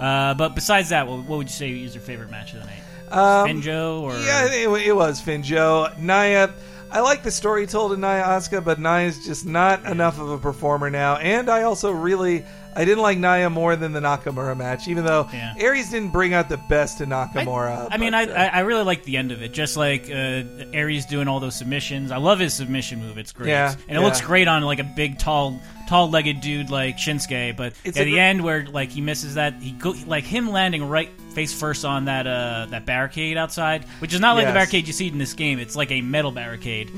Uh, 0.00 0.34
but 0.34 0.54
besides 0.54 0.88
that, 0.88 1.06
what, 1.06 1.18
what 1.24 1.36
would 1.38 1.46
you 1.48 1.52
say 1.52 1.70
is 1.70 1.94
your 1.94 2.02
favorite 2.02 2.30
match 2.30 2.54
of 2.54 2.60
the 2.60 2.66
night? 2.66 2.80
Um, 3.12 3.46
Finn 3.46 3.62
Joe 3.62 4.00
or 4.02 4.16
Yeah, 4.18 4.46
it, 4.52 4.68
it 4.86 4.96
was 4.96 5.20
Finjo. 5.20 5.96
Naya, 5.98 6.48
I 6.90 7.00
like 7.00 7.22
the 7.22 7.30
story 7.30 7.66
told 7.66 7.92
in 7.92 8.00
Naya 8.00 8.22
Asuka, 8.24 8.64
but 8.64 8.78
Naya's 8.80 9.24
just 9.24 9.44
not 9.46 9.84
enough 9.84 10.18
of 10.18 10.30
a 10.30 10.38
performer 10.38 10.88
now. 10.90 11.16
And 11.16 11.50
I 11.50 11.62
also 11.62 11.90
really, 11.92 12.44
I 12.74 12.84
didn't 12.84 13.02
like 13.02 13.18
Naya 13.18 13.50
more 13.50 13.76
than 13.76 13.92
the 13.92 14.00
Nakamura 14.00 14.56
match, 14.56 14.88
even 14.88 15.04
though 15.04 15.28
Yeah. 15.32 15.54
Aries 15.58 15.90
didn't 15.90 16.10
bring 16.10 16.32
out 16.34 16.48
the 16.48 16.56
best 16.56 17.00
in 17.00 17.10
Nakamura. 17.10 17.88
I 17.90 17.96
mean, 17.98 18.12
but, 18.12 18.30
I, 18.30 18.32
uh, 18.32 18.50
I 18.52 18.58
I 18.58 18.60
really 18.60 18.84
like 18.84 19.04
the 19.04 19.16
end 19.16 19.32
of 19.32 19.42
it. 19.42 19.52
Just 19.52 19.76
like 19.76 20.04
uh, 20.10 20.42
Aries 20.72 21.06
doing 21.06 21.28
all 21.28 21.40
those 21.40 21.54
submissions. 21.54 22.10
I 22.10 22.16
love 22.18 22.38
his 22.38 22.54
submission 22.54 23.00
move. 23.00 23.18
It's 23.18 23.32
great, 23.32 23.48
Yeah, 23.50 23.72
and 23.72 23.96
it 23.96 24.00
yeah. 24.00 24.06
looks 24.06 24.20
great 24.20 24.48
on 24.48 24.62
like 24.62 24.78
a 24.78 24.84
big, 24.84 25.18
tall, 25.18 25.60
tall-legged 25.88 26.40
dude 26.40 26.70
like 26.70 26.96
Shinsuke. 26.96 27.56
But 27.56 27.74
It's 27.84 27.96
at 27.98 28.04
the 28.04 28.12
gr- 28.12 28.18
end, 28.18 28.42
where 28.44 28.66
like 28.66 28.90
he 28.90 29.00
misses 29.00 29.34
that, 29.34 29.54
he 29.54 29.72
go 29.72 29.94
like 30.06 30.24
him 30.24 30.50
landing 30.50 30.88
right 30.88 31.10
face 31.34 31.58
first 31.58 31.84
on 31.86 32.04
that 32.04 32.26
uh 32.26 32.66
that 32.70 32.84
barricade 32.84 33.36
outside, 33.38 33.84
which 34.00 34.12
is 34.12 34.20
not 34.20 34.34
like 34.36 34.46
the 34.46 34.52
barricade 34.52 34.86
you 34.86 34.92
see 34.92 35.08
in 35.08 35.18
this 35.18 35.32
game. 35.32 35.58
It's 35.58 35.74
like 35.76 35.90
a 35.90 36.00
metal 36.02 36.30
barricade, 36.32 36.90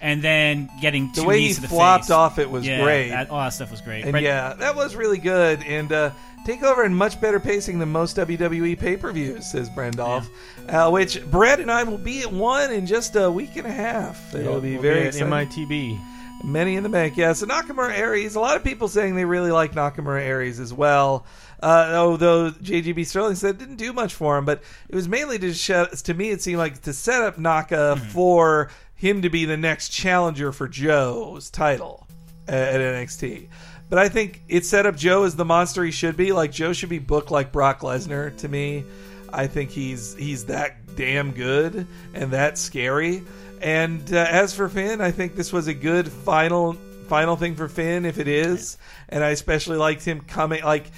and 0.00 0.22
then 0.22 0.68
getting 0.80 1.12
two 1.12 1.22
the 1.22 1.26
way 1.26 1.40
he 1.40 1.54
to 1.54 1.60
the 1.60 1.68
flopped 1.68 2.04
face. 2.04 2.10
off 2.10 2.38
it 2.38 2.48
was 2.50 2.66
Yeah, 2.66 2.82
great. 2.82 3.08
That, 3.10 3.30
all 3.30 3.40
that 3.40 3.48
stuff 3.50 3.70
was 3.70 3.80
great. 3.80 4.04
and 4.04 4.12
But- 4.12 4.22
yeah, 4.22 4.54
that 4.54 4.76
was 4.76 4.94
really 4.94 5.18
good. 5.18 5.62
And 5.64 5.90
uh, 5.92 6.10
Takeover 6.46 6.86
and 6.86 6.96
much 6.96 7.20
better 7.20 7.38
pacing 7.38 7.78
than 7.80 7.90
most 7.90 8.16
WWE 8.16 8.78
pay 8.78 8.96
per 8.96 9.12
views, 9.12 9.50
says 9.50 9.68
Brendolf. 9.68 10.26
Uh, 10.68 10.88
which 10.90 11.22
Brett 11.30 11.60
and 11.60 11.70
I 11.70 11.82
will 11.82 11.98
be 11.98 12.20
at 12.22 12.32
one 12.32 12.72
in 12.72 12.86
just 12.86 13.14
a 13.16 13.30
week 13.30 13.56
and 13.56 13.66
a 13.66 13.72
half. 13.72 14.34
It'll 14.34 14.60
be 14.60 14.74
We'll 14.74 14.82
very 14.82 15.00
at 15.00 15.06
exciting. 15.08 15.28
MITB. 15.68 16.00
Many 16.42 16.76
in 16.76 16.82
the 16.82 16.88
bank, 16.88 17.16
yeah. 17.16 17.32
So 17.32 17.46
Nakamura 17.46 17.96
Aries, 17.96 18.34
a 18.34 18.40
lot 18.40 18.56
of 18.56 18.64
people 18.64 18.88
saying 18.88 19.14
they 19.14 19.24
really 19.24 19.50
like 19.50 19.72
Nakamura 19.72 20.22
Aries 20.22 20.58
as 20.58 20.72
well. 20.72 21.26
Uh, 21.62 21.92
although 21.94 22.50
JGB 22.50 23.06
Sterling 23.06 23.34
said 23.34 23.56
it 23.56 23.58
didn't 23.58 23.76
do 23.76 23.92
much 23.92 24.14
for 24.14 24.38
him, 24.38 24.46
but 24.46 24.62
it 24.88 24.94
was 24.94 25.08
mainly 25.08 25.38
to 25.38 25.52
shut, 25.52 25.92
to 25.92 26.14
me 26.14 26.30
it 26.30 26.40
seemed 26.40 26.58
like 26.58 26.80
to 26.82 26.92
set 26.92 27.22
up 27.22 27.38
Naka 27.38 27.96
for 27.96 28.70
him 28.94 29.22
to 29.22 29.30
be 29.30 29.44
the 29.44 29.56
next 29.56 29.90
challenger 29.90 30.52
for 30.52 30.68
Joe's 30.68 31.50
title 31.50 32.06
uh, 32.48 32.52
at 32.52 32.80
NXT. 32.80 33.48
But 33.90 33.98
I 33.98 34.08
think 34.08 34.42
it 34.48 34.64
set 34.64 34.86
up 34.86 34.96
Joe 34.96 35.24
as 35.24 35.36
the 35.36 35.44
monster 35.44 35.84
he 35.84 35.90
should 35.90 36.16
be. 36.16 36.32
Like 36.32 36.52
Joe 36.52 36.72
should 36.72 36.88
be 36.88 37.00
booked 37.00 37.30
like 37.30 37.52
Brock 37.52 37.80
Lesnar 37.80 38.36
to 38.38 38.48
me. 38.48 38.84
I 39.32 39.46
think 39.46 39.70
he's 39.70 40.14
he's 40.14 40.46
that 40.46 40.96
damn 40.96 41.32
good 41.32 41.86
and 42.14 42.30
that 42.32 42.56
scary. 42.56 43.22
And 43.60 44.12
uh, 44.12 44.26
as 44.28 44.54
for 44.54 44.68
Finn, 44.68 45.00
I 45.00 45.10
think 45.10 45.36
this 45.36 45.52
was 45.52 45.66
a 45.68 45.74
good 45.74 46.10
final 46.10 46.74
final 47.08 47.34
thing 47.36 47.56
for 47.56 47.68
Finn 47.68 48.04
if 48.04 48.18
it 48.18 48.28
is. 48.28 48.78
And 49.08 49.22
I 49.24 49.30
especially 49.30 49.76
liked 49.76 50.04
him 50.04 50.20
coming 50.20 50.62
like 50.64 50.90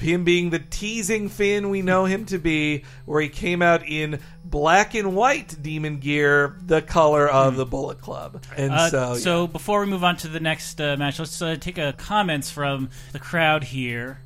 him 0.00 0.22
being 0.22 0.50
the 0.50 0.60
teasing 0.60 1.28
Finn 1.28 1.70
we 1.70 1.82
know 1.82 2.04
him 2.04 2.24
to 2.26 2.38
be, 2.38 2.84
where 3.04 3.20
he 3.20 3.28
came 3.28 3.62
out 3.62 3.86
in 3.86 4.20
black 4.44 4.94
and 4.94 5.16
white 5.16 5.56
demon 5.60 5.98
gear, 5.98 6.56
the 6.64 6.80
color 6.80 7.28
of 7.28 7.56
the 7.56 7.66
Bullet 7.66 8.00
Club. 8.00 8.42
And 8.56 8.72
Uh, 8.72 8.90
so, 8.90 9.14
so 9.14 9.40
yeah. 9.42 9.46
before 9.48 9.80
we 9.80 9.86
move 9.86 10.04
on 10.04 10.16
to 10.18 10.28
the 10.28 10.40
next 10.40 10.80
uh, 10.80 10.96
match, 10.96 11.18
let's 11.18 11.42
uh, 11.42 11.56
take 11.58 11.78
a 11.78 11.92
comments 11.94 12.48
from 12.50 12.90
the 13.12 13.18
crowd 13.18 13.64
here. 13.64 14.20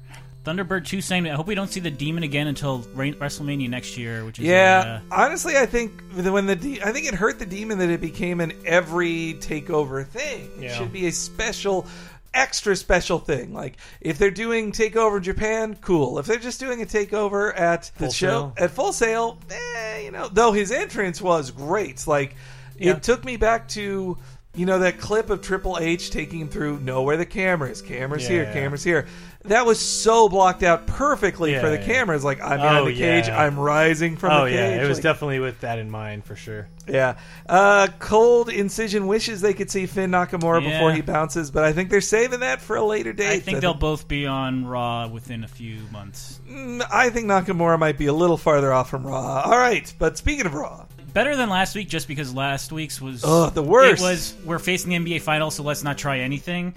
Thunderbird 0.44 0.86
two 0.86 1.00
saying, 1.00 1.28
"I 1.28 1.34
hope 1.34 1.46
we 1.46 1.54
don't 1.54 1.70
see 1.70 1.78
the 1.80 1.90
demon 1.90 2.22
again 2.24 2.48
until 2.48 2.80
WrestleMania 2.96 3.68
next 3.70 3.96
year." 3.96 4.24
Which 4.24 4.38
is 4.40 4.44
Yeah, 4.44 5.00
uh, 5.10 5.14
honestly, 5.14 5.56
I 5.56 5.66
think 5.66 6.02
when 6.14 6.46
the 6.46 6.56
de- 6.56 6.82
I 6.82 6.92
think 6.92 7.06
it 7.06 7.14
hurt 7.14 7.38
the 7.38 7.46
demon 7.46 7.78
that 7.78 7.90
it 7.90 8.00
became 8.00 8.40
an 8.40 8.52
every 8.66 9.36
takeover 9.40 10.04
thing. 10.06 10.50
It 10.58 10.62
Yeah. 10.64 10.74
should 10.78 10.92
be 10.92 11.06
a 11.06 11.12
special, 11.12 11.86
extra 12.34 12.74
special 12.74 13.20
thing. 13.20 13.54
Like 13.54 13.76
if 14.00 14.18
they're 14.18 14.30
doing 14.32 14.72
takeover 14.72 15.20
Japan, 15.22 15.76
cool. 15.80 16.18
If 16.18 16.26
they're 16.26 16.38
just 16.38 16.58
doing 16.58 16.82
a 16.82 16.86
takeover 16.86 17.56
at 17.58 17.92
the 17.98 18.06
Full 18.06 18.12
show 18.12 18.26
Sail. 18.28 18.54
at 18.58 18.70
Full 18.72 18.92
Sail, 18.92 19.38
eh, 19.50 20.00
you 20.00 20.10
know, 20.10 20.28
though 20.32 20.50
his 20.50 20.72
entrance 20.72 21.20
was 21.22 21.52
great. 21.52 22.04
Like 22.08 22.34
Yeah. 22.78 22.92
it 22.92 23.02
took 23.04 23.24
me 23.24 23.36
back 23.36 23.68
to. 23.68 24.18
You 24.54 24.66
know 24.66 24.80
that 24.80 24.98
clip 24.98 25.30
of 25.30 25.40
Triple 25.40 25.78
H 25.80 26.10
taking 26.10 26.40
him 26.40 26.48
through 26.48 26.78
know 26.80 27.02
where 27.04 27.16
the 27.16 27.24
camera 27.24 27.70
is, 27.70 27.80
cameras 27.80 28.28
here, 28.28 28.42
Yeah. 28.42 28.52
cameras 28.52 28.84
here. 28.84 29.06
That 29.44 29.64
was 29.64 29.80
so 29.80 30.28
blocked 30.28 30.62
out 30.62 30.86
perfectly 30.86 31.58
for 31.58 31.70
the 31.70 31.78
yeah. 31.78 31.86
cameras. 31.86 32.22
Like 32.22 32.42
I'm 32.42 32.60
Oh, 32.60 32.84
the 32.84 32.92
cage, 32.94 33.28
yeah. 33.28 33.42
I'm 33.42 33.58
rising 33.58 34.16
from 34.18 34.30
Oh 34.30 34.44
the 34.44 34.50
cage. 34.50 34.58
yeah, 34.58 34.84
it 34.84 34.88
was 34.88 34.98
Like, 34.98 35.04
definitely 35.04 35.38
with 35.40 35.60
that 35.62 35.78
in 35.78 35.90
mind 35.90 36.26
for 36.26 36.36
sure. 36.36 36.68
yeah. 36.86 37.14
Uh, 37.48 37.88
Cold 37.98 38.50
Incision 38.50 39.06
wishes 39.06 39.40
they 39.40 39.54
could 39.54 39.70
see 39.70 39.86
Finn 39.86 40.10
Nakamura 40.10 40.62
Yeah. 40.62 40.70
before 40.72 40.92
he 40.92 41.00
bounces, 41.00 41.50
but 41.50 41.64
I 41.64 41.72
think 41.72 41.88
they're 41.88 42.02
saving 42.02 42.40
that 42.40 42.60
for 42.60 42.76
a 42.76 42.84
later 42.84 43.14
date. 43.14 43.30
I 43.30 43.38
think 43.40 43.60
they'll 43.62 43.72
both 43.72 44.06
be 44.06 44.26
on 44.26 44.66
Raw 44.66 45.08
within 45.08 45.44
a 45.44 45.48
few 45.48 45.78
months. 45.90 46.40
Mm, 46.46 46.86
I 46.92 47.08
think 47.08 47.26
Nakamura 47.26 47.78
might 47.78 47.96
be 47.96 48.06
a 48.06 48.12
little 48.12 48.36
farther 48.36 48.70
off 48.70 48.90
from 48.90 49.06
Raw. 49.06 49.40
All 49.46 49.58
right, 49.58 49.90
but 49.98 50.18
speaking 50.18 50.44
of 50.44 50.52
Raw, 50.52 50.84
Better 51.12 51.36
than 51.36 51.48
last 51.48 51.74
week, 51.74 51.88
just 51.88 52.08
because 52.08 52.34
last 52.34 52.72
week's 52.72 53.00
was 53.00 53.22
Ugh, 53.24 53.52
the 53.52 53.62
worst. 53.62 54.02
It 54.02 54.04
was 54.04 54.34
we're 54.44 54.58
facing 54.58 54.90
the 54.90 54.96
NBA 55.16 55.20
Finals, 55.22 55.54
so 55.56 55.62
let's 55.62 55.82
not 55.82 55.98
try 55.98 56.20
anything. 56.20 56.74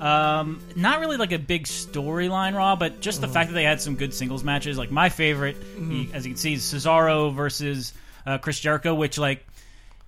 Um, 0.00 0.60
not 0.74 1.00
really 1.00 1.16
like 1.16 1.32
a 1.32 1.38
big 1.38 1.64
storyline 1.64 2.54
Raw, 2.54 2.76
but 2.76 3.00
just 3.00 3.18
Mm-hmm. 3.20 3.26
the 3.28 3.32
fact 3.32 3.48
that 3.50 3.54
they 3.54 3.64
had 3.64 3.80
some 3.80 3.94
good 3.96 4.12
singles 4.12 4.44
matches. 4.44 4.76
Like 4.76 4.90
my 4.90 5.08
favorite, 5.08 5.56
y- 5.78 6.08
as 6.12 6.26
you 6.26 6.32
can 6.32 6.38
see, 6.38 6.54
is 6.54 6.62
Cesaro 6.62 7.32
versus 7.34 7.92
uh, 8.26 8.38
Chris 8.38 8.60
Jericho, 8.60 8.94
which 8.94 9.18
like. 9.18 9.46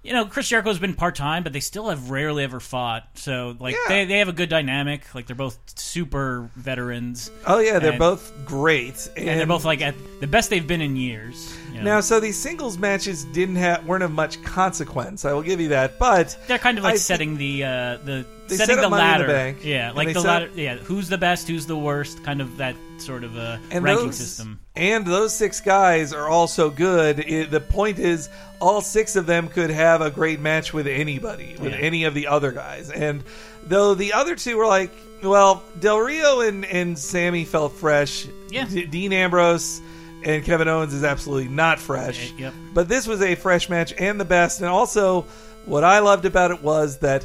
You 0.01 0.13
know, 0.13 0.27
Chris 0.27 0.49
Jericho's 0.49 0.79
been 0.79 0.95
part 0.95 1.17
time, 1.17 1.43
but 1.43 1.53
they 1.53 1.59
still 1.61 1.89
have 1.89 2.11
rarely 2.11 2.45
ever 2.45 2.61
fought. 2.61 3.05
So, 3.15 3.57
like, 3.59 3.75
Yeah. 3.75 3.89
they, 3.89 4.05
they 4.05 4.19
have 4.21 4.29
a 4.29 4.33
good 4.33 4.49
dynamic. 4.49 5.13
Like, 5.13 5.27
they're 5.27 5.35
both 5.35 5.59
super 5.77 6.49
veterans. 6.55 7.33
Oh 7.45 7.59
yeah, 7.59 7.81
they're 7.81 7.91
And- 7.91 7.99
both 7.99 8.33
great, 8.47 8.95
and, 9.17 9.29
and 9.29 9.41
they're 9.41 9.47
both 9.47 9.65
like 9.65 9.83
at 9.83 9.97
the 10.21 10.29
best 10.29 10.51
they've 10.51 10.67
been 10.67 10.81
in 10.83 10.95
years. 10.95 11.53
Now, 11.83 12.01
so 12.01 12.21
these 12.21 12.39
singles 12.39 12.79
matches 12.79 13.25
didn't 13.25 13.57
have 13.57 13.87
weren't 13.87 14.03
of 14.05 14.11
much 14.11 14.43
consequence. 14.43 15.25
I 15.25 15.33
will 15.33 15.43
give 15.43 15.61
you 15.61 15.69
that, 15.69 15.99
but 15.99 16.37
they're 16.47 16.59
kind 16.59 16.79
of 16.79 16.85
like 16.85 16.95
I 16.95 16.97
setting 16.97 17.37
the 17.37 17.65
uh, 17.65 17.69
the 18.05 18.27
setting 18.49 18.57
set 18.57 18.67
the 18.67 18.73
in 18.75 18.81
the 18.83 18.89
ladder. 18.89 19.27
Bank, 19.27 19.59
yeah, 19.65 19.93
like 19.93 20.13
the 20.13 20.21
ladder. 20.21 20.51
Yeah, 20.55 20.77
who's 20.77 21.09
the 21.09 21.19
best? 21.19 21.49
Who's 21.49 21.67
the 21.67 21.77
worst? 21.79 22.23
Kind 22.25 22.41
of 22.41 22.57
that 22.59 22.77
sort 22.99 23.25
of 23.25 23.37
uh, 23.37 23.59
and 23.71 23.85
ranking 23.85 24.07
those, 24.07 24.17
system. 24.17 24.61
And 24.77 25.07
those 25.07 25.35
six 25.35 25.61
guys 25.61 26.13
are 26.13 26.29
all 26.29 26.47
so 26.47 26.71
good. 26.71 27.19
It, 27.21 27.51
the 27.51 27.61
point 27.61 27.99
is, 27.99 28.29
all 28.61 28.81
six 28.81 29.17
of 29.17 29.27
them 29.27 29.49
could 29.49 29.71
have 29.71 30.01
a 30.01 30.11
great 30.11 30.41
match 30.41 30.73
with 30.73 30.87
anybody, 30.87 31.57
with 31.59 31.73
Yeah. 31.73 31.79
any 31.79 32.05
of 32.05 32.15
the 32.15 32.29
other 32.29 32.53
guys. 32.53 32.91
And 32.91 33.23
though 33.65 33.95
the 33.95 34.13
other 34.13 34.37
two 34.37 34.57
were 34.57 34.67
like, 34.67 34.91
well, 35.23 35.65
Del 35.81 35.99
Rio 35.99 36.41
and, 36.43 36.65
and 36.65 36.97
Sami 36.97 37.45
felt 37.45 37.73
fresh. 37.73 38.27
Yeah. 38.51 38.67
D- 38.67 38.87
Dean 38.87 39.13
Ambrose 39.13 39.81
and 40.25 40.45
Kevin 40.45 40.69
Owens 40.69 40.93
is 40.95 41.05
absolutely 41.05 41.49
not 41.49 41.79
fresh. 41.79 42.33
Yep. 42.39 42.53
But 42.75 42.89
this 42.89 43.07
was 43.07 43.23
a 43.23 43.35
fresh 43.35 43.69
match 43.69 43.93
and 43.99 44.21
the 44.21 44.25
best. 44.25 44.61
And 44.61 44.69
also, 44.69 45.23
what 45.67 45.85
I 45.85 45.99
loved 46.01 46.25
about 46.25 46.51
it 46.51 46.63
was 46.63 46.99
that 46.99 47.25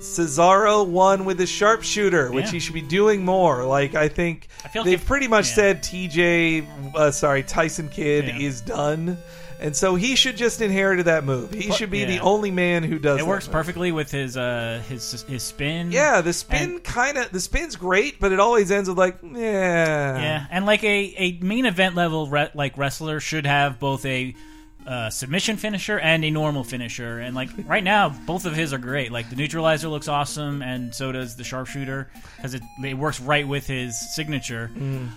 Cesaro 0.00 0.86
won 0.86 1.24
with 1.24 1.38
the 1.38 1.46
sharpshooter, 1.46 2.30
which 2.32 2.46
Yeah. 2.46 2.50
he 2.52 2.58
should 2.60 2.74
be 2.74 2.80
doing 2.80 3.24
more. 3.24 3.64
Like 3.64 3.94
I 3.94 4.08
think 4.08 4.48
I 4.64 4.82
they've 4.82 4.94
if- 4.94 5.06
pretty 5.06 5.28
much 5.28 5.48
yeah. 5.50 5.54
said 5.54 5.82
TJ, 5.82 6.66
uh, 6.94 7.10
sorry 7.10 7.42
Tyson 7.42 7.88
Kidd 7.88 8.26
Yeah. 8.26 8.38
is 8.38 8.60
done, 8.62 9.18
and 9.60 9.76
so 9.76 9.94
he 9.94 10.16
should 10.16 10.36
just 10.36 10.60
inherit 10.60 11.04
that 11.04 11.24
move. 11.24 11.52
He 11.52 11.70
should 11.70 11.90
be 11.90 12.00
yeah. 12.00 12.06
the 12.06 12.20
only 12.20 12.50
man 12.50 12.82
who 12.82 12.98
does. 12.98 13.20
It 13.20 13.26
works 13.26 13.46
move. 13.46 13.52
perfectly 13.52 13.92
with 13.92 14.10
his 14.10 14.36
uh 14.36 14.82
his 14.88 15.22
his 15.22 15.42
spin. 15.42 15.92
Yeah, 15.92 16.20
the 16.20 16.32
spin 16.32 16.80
kind 16.80 17.18
of 17.18 17.30
the 17.30 17.40
spin's 17.40 17.76
great, 17.76 18.18
but 18.18 18.32
it 18.32 18.40
always 18.40 18.70
ends 18.70 18.88
with 18.88 18.98
like, 18.98 19.18
yeah, 19.22 20.18
Yeah, 20.18 20.46
and 20.50 20.66
like 20.66 20.82
a, 20.82 21.14
a 21.16 21.38
main 21.40 21.66
event 21.66 21.94
level 21.94 22.26
re- 22.28 22.50
like 22.54 22.76
wrestler 22.78 23.20
should 23.20 23.46
have 23.46 23.78
both 23.78 24.04
a 24.06 24.34
uh, 24.86 25.08
submission 25.10 25.56
finisher 25.56 25.98
and 25.98 26.24
a 26.24 26.30
normal 26.30 26.64
finisher, 26.64 27.20
and 27.20 27.34
like 27.34 27.50
right 27.66 27.84
now, 27.84 28.08
both 28.08 28.44
of 28.46 28.54
his 28.54 28.72
are 28.72 28.78
great. 28.78 29.12
Like 29.12 29.28
the 29.30 29.36
neutralizer 29.36 29.88
looks 29.88 30.08
awesome, 30.08 30.62
and 30.62 30.94
so 30.94 31.12
does 31.12 31.36
the 31.36 31.44
sharpshooter 31.44 32.08
because 32.36 32.54
it, 32.54 32.62
it 32.84 32.94
works 32.94 33.20
right 33.20 33.46
with 33.46 33.66
his 33.66 33.98
signature. 34.16 34.70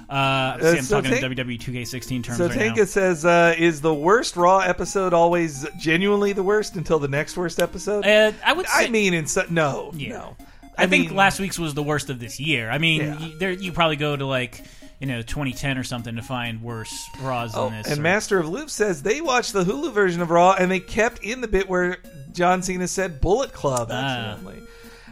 Uh, 0.10 0.60
see, 0.60 0.78
I'm 0.78 0.84
so 0.84 1.02
talking 1.02 1.17
Tank- 1.19 1.38
WWE 1.38 1.60
2K16 1.60 2.23
terms 2.23 2.38
So 2.38 2.47
right 2.47 2.54
Tanka 2.58 2.80
now. 2.82 2.86
says, 2.86 3.26
uh, 3.26 3.56
"Is 3.58 3.82
the 3.82 3.93
worst 3.93 4.36
Raw 4.36 4.60
episode 4.60 5.13
always 5.13 5.65
genuinely 5.80 6.34
the 6.34 6.43
worst 6.43 6.76
until 6.76 6.99
the 6.99 7.08
next 7.08 7.38
worst 7.38 7.60
episode?" 7.60 8.06
Uh, 8.06 8.32
I 8.45 8.54
would. 8.54 8.67
Say, 8.67 8.86
I 8.86 8.89
mean, 8.89 9.13
in 9.13 9.28
so, 9.28 9.43
no, 9.49 9.91
Yeah. 9.95 10.10
no. 10.10 10.36
I, 10.78 10.88
think 10.88 11.08
mean- 11.10 11.15
last 11.15 11.39
week's 11.39 11.58
was 11.60 11.73
the 11.73 11.84
worst 11.84 12.10
of 12.10 12.19
this 12.19 12.39
year. 12.39 12.69
I 12.69 12.80
mean, 12.80 13.02
Yeah. 13.02 13.30
there 13.39 13.52
you 13.52 13.71
probably 13.71 13.95
go 13.95 14.15
to 14.15 14.26
like 14.26 14.63
you 15.04 15.08
know 15.10 15.22
2010 15.22 15.78
or 15.78 15.84
something 15.84 16.16
to 16.16 16.22
find 16.22 16.62
worse 16.62 17.10
Raws 17.22 17.52
Oh, 17.56 17.70
than 17.70 17.80
this. 17.80 17.88
and 17.92 18.00
or- 18.00 18.04
Master 18.04 18.39
of 18.39 18.48
Loop 18.48 18.70
says 18.70 19.04
they 19.04 19.20
watched 19.20 19.52
the 19.52 19.66
Hulu 19.66 19.92
version 19.92 20.22
of 20.22 20.30
Raw 20.32 20.54
and 20.58 20.72
they 20.72 20.80
kept 20.80 21.22
in 21.24 21.42
the 21.42 21.48
bit 21.50 21.68
where 21.68 21.98
John 22.32 22.63
Cena 22.63 22.88
said 22.88 23.20
Bullet 23.20 23.52
Club 23.52 23.89
Ah. 23.92 23.96
accidentally. 23.96 24.63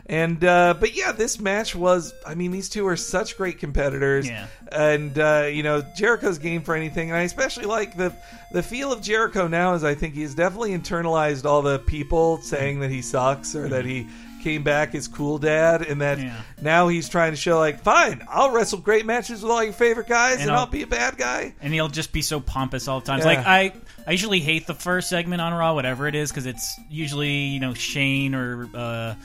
And 0.07 0.43
uh, 0.43 0.75
but 0.79 0.95
yeah, 0.95 1.11
this 1.11 1.39
match 1.39 1.73
was. 1.75 2.13
I 2.25 2.35
mean, 2.35 2.51
these 2.51 2.67
two 2.69 2.85
are 2.87 2.97
such 2.97 3.37
great 3.37 3.59
competitors. 3.59 4.27
Yeah. 4.27 4.47
And 4.71 5.17
uh, 5.17 5.47
you 5.51 5.63
know, 5.63 5.83
Jericho's 5.95 6.37
game 6.37 6.63
for 6.63 6.75
anything, 6.75 7.11
and 7.11 7.17
I 7.17 7.21
especially 7.21 7.65
like 7.65 7.95
the 7.95 8.13
the 8.51 8.63
feel 8.63 8.91
of 8.91 9.01
Jericho 9.01 9.47
now. 9.47 9.73
Is 9.73 9.83
I 9.85 9.93
think 9.95 10.15
he's 10.15 10.35
definitely 10.35 10.71
internalized 10.71 11.45
all 11.45 11.61
the 11.61 11.79
people 11.79 12.37
saying 12.41 12.79
that 12.81 12.89
he 12.89 13.01
sucks 13.01 13.55
or 13.55 13.69
that 13.69 13.85
he 13.85 14.07
came 14.41 14.63
back 14.63 14.93
as 14.95 15.07
cool 15.07 15.37
dad, 15.37 15.81
and 15.83 16.01
that 16.01 16.19
Yeah. 16.19 16.35
now 16.61 16.87
he's 16.87 17.07
trying 17.07 17.31
to 17.31 17.37
show 17.37 17.57
like, 17.59 17.81
fine, 17.83 18.21
I'll 18.29 18.51
wrestle 18.51 18.79
great 18.79 19.05
matches 19.05 19.41
with 19.41 19.51
all 19.51 19.63
your 19.63 19.73
favorite 19.73 20.07
guys, 20.07 20.33
and, 20.33 20.43
And 20.43 20.51
I'll, 20.51 20.59
I'll- 20.59 20.65
be 20.67 20.81
a 20.81 20.87
bad 20.87 21.17
guy. 21.17 21.53
and 21.61 21.73
he'll 21.73 21.87
just 21.87 22.11
be 22.11 22.21
so 22.21 22.39
pompous 22.39 22.87
all 22.87 22.99
the 22.99 23.05
time. 23.05 23.19
Yeah. 23.19 23.25
Like 23.25 23.39
I, 23.39 23.73
I 24.07 24.11
usually 24.11 24.39
hate 24.39 24.67
the 24.67 24.73
first 24.73 25.09
segment 25.09 25.41
on 25.41 25.53
Raw, 25.53 25.73
whatever 25.73 26.07
it 26.07 26.15
is, 26.15 26.31
because 26.31 26.45
it's 26.45 26.79
usually 26.89 27.29
you 27.31 27.59
know 27.59 27.73
Shane 27.73 28.33
or 28.35 28.67
uh, 28.73 29.15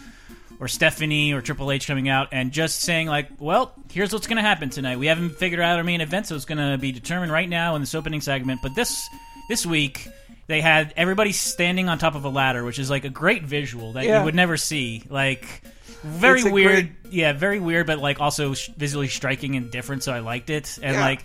or 0.60 0.68
Stephanie 0.68 1.32
or 1.32 1.40
Triple 1.42 1.70
H 1.70 1.86
coming 1.86 2.08
out 2.08 2.28
and 2.32 2.52
just 2.52 2.80
saying 2.80 3.06
like, 3.08 3.28
"Well, 3.38 3.72
here's 3.92 4.12
what's 4.12 4.26
going 4.26 4.36
to 4.36 4.42
happen 4.42 4.70
tonight. 4.70 4.98
We 4.98 5.06
haven't 5.06 5.30
figured 5.36 5.60
out 5.60 5.76
our 5.78 5.84
main 5.84 6.00
event, 6.00 6.26
so 6.26 6.34
it's 6.36 6.44
going 6.46 6.58
to 6.58 6.78
be 6.78 6.92
determined 6.92 7.30
right 7.32 7.48
now 7.48 7.74
in 7.74 7.82
this 7.82 7.94
opening 7.94 8.20
segment." 8.20 8.60
But 8.62 8.74
this 8.74 9.08
this 9.48 9.64
week. 9.66 10.08
They 10.48 10.60
had 10.60 10.94
everybody 10.96 11.32
standing 11.32 11.88
on 11.88 11.98
top 11.98 12.14
of 12.14 12.24
a 12.24 12.28
ladder, 12.28 12.64
which 12.64 12.78
is 12.78 12.88
like 12.90 13.04
a 13.04 13.08
great 13.10 13.42
visual 13.42 13.94
that 13.94 14.04
Yeah. 14.04 14.20
you 14.20 14.24
would 14.26 14.34
never 14.34 14.56
see. 14.56 15.02
Like, 15.08 15.62
very 16.04 16.40
It's 16.40 16.48
weird, 16.50 16.94
yeah, 17.10 17.32
very 17.32 17.58
weird, 17.58 17.86
but 17.86 17.98
like 17.98 18.20
also 18.20 18.54
sh- 18.54 18.68
visually 18.76 19.08
striking 19.08 19.56
and 19.56 19.70
different. 19.72 20.02
So 20.04 20.12
I 20.12 20.20
liked 20.20 20.50
it, 20.50 20.78
and 20.80 20.94
Yeah. 20.94 21.00
like 21.00 21.22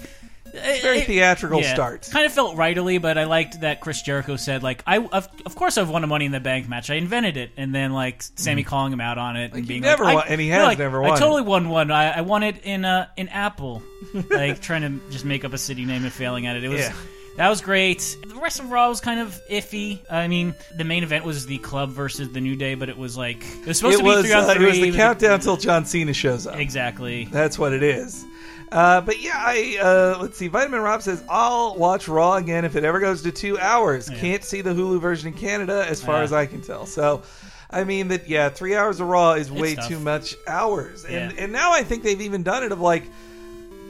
Very 0.54 1.00
it- 1.00 1.06
theatrical 1.08 1.62
yeah. 1.62 1.74
start. 1.74 2.10
Kind 2.12 2.26
of 2.26 2.34
felt 2.34 2.58
rightly, 2.58 2.98
but 2.98 3.18
I 3.18 3.24
liked 3.26 3.62
that 3.62 3.80
Chris 3.80 4.02
Jericho 4.02 4.36
said 4.38 4.64
like 4.64 4.82
I 4.88 4.98
of, 4.98 5.28
of 5.46 5.56
course 5.56 5.78
I've 5.78 5.90
won 5.90 6.04
a 6.04 6.08
Money 6.08 6.26
in 6.26 6.32
the 6.32 6.40
Bank 6.40 6.68
match. 6.68 6.90
I 6.90 6.96
invented 6.96 7.38
it, 7.38 7.52
and 7.58 7.76
then 7.76 7.94
like 7.94 8.24
Sami 8.36 8.64
calling 8.64 8.92
him 8.92 9.02
out 9.02 9.18
on 9.20 9.38
it 9.38 9.54
and 9.54 9.68
being 9.68 9.82
never 9.82 10.04
like, 10.04 10.16
won- 10.16 10.24
I, 10.28 10.32
and 10.32 10.42
he 10.42 10.50
no, 10.50 10.56
has 10.56 10.66
like, 10.66 10.78
never 10.80 11.04
I 11.04 11.10
totally 11.20 11.44
won 11.44 11.70
one. 11.70 11.92
I, 11.92 12.18
I 12.18 12.22
won 12.22 12.42
it 12.44 12.64
in 12.64 12.84
uh 12.86 13.06
in 13.18 13.28
Apple, 13.30 13.84
like 14.32 14.62
trying 14.62 14.82
to 14.82 15.12
just 15.12 15.26
make 15.26 15.46
up 15.46 15.54
a 15.54 15.58
city 15.60 15.86
name 15.86 16.04
and 16.04 16.12
failing 16.12 16.48
at 16.48 16.56
it. 16.56 16.64
It 16.64 16.70
was. 16.70 16.80
Yeah. 16.82 16.94
That 17.38 17.50
was 17.50 17.62
great. 17.62 18.18
The 18.28 18.36
rest 18.36 18.60
of 18.60 18.70
Raw 18.72 18.90
was 18.90 19.00
kind 19.00 19.20
of 19.20 19.40
iffy. 19.50 20.00
I 20.12 20.28
mean, 20.28 20.54
the 20.78 20.84
main 20.84 21.04
event 21.04 21.24
was 21.26 21.46
the 21.46 21.58
club 21.60 21.90
versus 21.90 22.30
the 22.32 22.42
New 22.42 22.56
Day, 22.56 22.76
but 22.76 22.90
it 22.90 22.98
was 22.98 23.18
like 23.18 23.44
it 23.62 23.66
was 23.68 23.78
supposed 23.78 23.96
It 23.96 23.98
to 24.00 24.04
be 24.04 24.10
was, 24.10 24.26
three 24.26 24.34
on 24.34 24.44
uh, 24.44 24.54
three. 24.54 24.66
it 24.66 24.70
was 24.70 24.80
the 24.80 24.92
countdown 24.92 25.34
until 25.34 25.58
John 25.58 25.86
Cena 25.86 26.14
shows 26.14 26.46
up. 26.46 26.58
Exactly. 26.58 27.26
That's 27.32 27.58
what 27.58 27.74
it 27.74 27.84
is. 27.84 28.26
Uh, 28.72 29.02
but 29.02 29.22
yeah, 29.22 29.34
I 29.36 29.78
uh, 29.82 30.18
let's 30.22 30.38
see. 30.38 30.48
Vitamin 30.50 30.82
Rob 30.82 31.02
says 31.02 31.24
I'll 31.30 31.76
watch 31.76 32.08
Raw 32.08 32.36
again 32.36 32.64
if 32.66 32.76
it 32.76 32.84
ever 32.84 33.00
goes 33.00 33.22
to 33.24 33.32
two 33.32 33.58
hours. 33.60 34.10
Can't 34.10 34.44
see 34.44 34.62
the 34.62 34.72
Hulu 34.74 35.00
version 35.02 35.28
in 35.30 35.34
Canada, 35.34 35.86
as 35.90 36.02
far 36.04 36.18
Yeah. 36.18 36.24
as 36.24 36.34
I 36.34 36.46
can 36.46 36.62
tell. 36.62 36.86
So, 36.86 37.22
I 37.70 37.84
mean 37.86 38.10
that 38.10 38.30
yeah, 38.30 38.50
three 38.50 38.76
hours 38.76 39.00
of 39.00 39.08
Raw 39.08 39.34
is 39.34 39.52
way 39.52 39.76
too 39.76 40.00
much 40.00 40.36
hours, 40.48 41.06
and 41.06 41.32
Yeah. 41.34 41.44
and 41.44 41.52
now 41.52 41.74
I 41.74 41.84
think 41.84 42.04
they've 42.04 42.22
even 42.22 42.44
done 42.44 42.64
it 42.64 42.72
of 42.72 42.80
like 42.80 43.04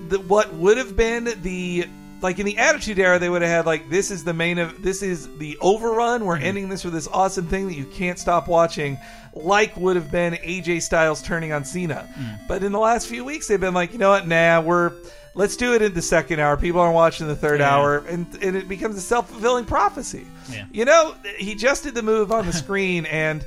the, 0.09 0.19
what 0.19 0.51
would 0.55 0.77
have 0.77 0.95
been 0.95 1.25
the 1.43 1.85
like 2.21 2.39
in 2.39 2.45
the 2.45 2.57
Attitude 2.57 2.99
Era, 2.99 3.19
they 3.19 3.29
would 3.29 3.41
have 3.41 3.51
had 3.51 3.65
like 3.65 3.89
this 3.89 4.11
is 4.11 4.23
the 4.23 4.33
main 4.33 4.57
of 4.59 4.81
this 4.81 5.01
is 5.01 5.27
the 5.37 5.57
overrun. 5.59 6.25
We're 6.25 6.35
mm-hmm. 6.35 6.45
ending 6.45 6.69
this 6.69 6.83
with 6.83 6.93
this 6.93 7.07
awesome 7.07 7.47
thing 7.47 7.67
that 7.67 7.75
you 7.75 7.85
can't 7.85 8.19
stop 8.19 8.47
watching, 8.47 8.97
like 9.33 9.75
would 9.77 9.95
have 9.95 10.11
been 10.11 10.33
AJ 10.33 10.83
Styles 10.83 11.21
turning 11.21 11.51
on 11.51 11.65
Cena. 11.65 12.07
Mm. 12.17 12.47
But 12.47 12.63
in 12.63 12.71
the 12.71 12.79
last 12.79 13.07
few 13.07 13.25
weeks, 13.25 13.47
they've 13.47 13.59
been 13.59 13.73
like, 13.73 13.93
you 13.93 13.99
know 13.99 14.09
what? 14.09 14.27
Nah, 14.27 14.61
we're 14.61 14.93
let's 15.33 15.55
do 15.55 15.73
it 15.73 15.81
in 15.81 15.93
the 15.93 16.01
second 16.01 16.39
hour. 16.39 16.57
People 16.57 16.81
aren't 16.81 16.95
watching 16.95 17.27
the 17.27 17.35
third 17.35 17.59
Yeah. 17.59 17.75
hour, 17.75 17.97
and 17.99 18.27
and 18.41 18.55
it 18.55 18.67
becomes 18.67 18.97
a 18.97 19.01
self 19.01 19.29
fulfilling 19.29 19.65
prophecy. 19.65 20.25
Yeah. 20.51 20.65
You 20.71 20.85
know, 20.85 21.15
he 21.37 21.55
just 21.55 21.83
did 21.83 21.95
the 21.95 22.03
move 22.03 22.31
on 22.31 22.45
the 22.45 22.53
screen 22.63 23.05
and. 23.05 23.45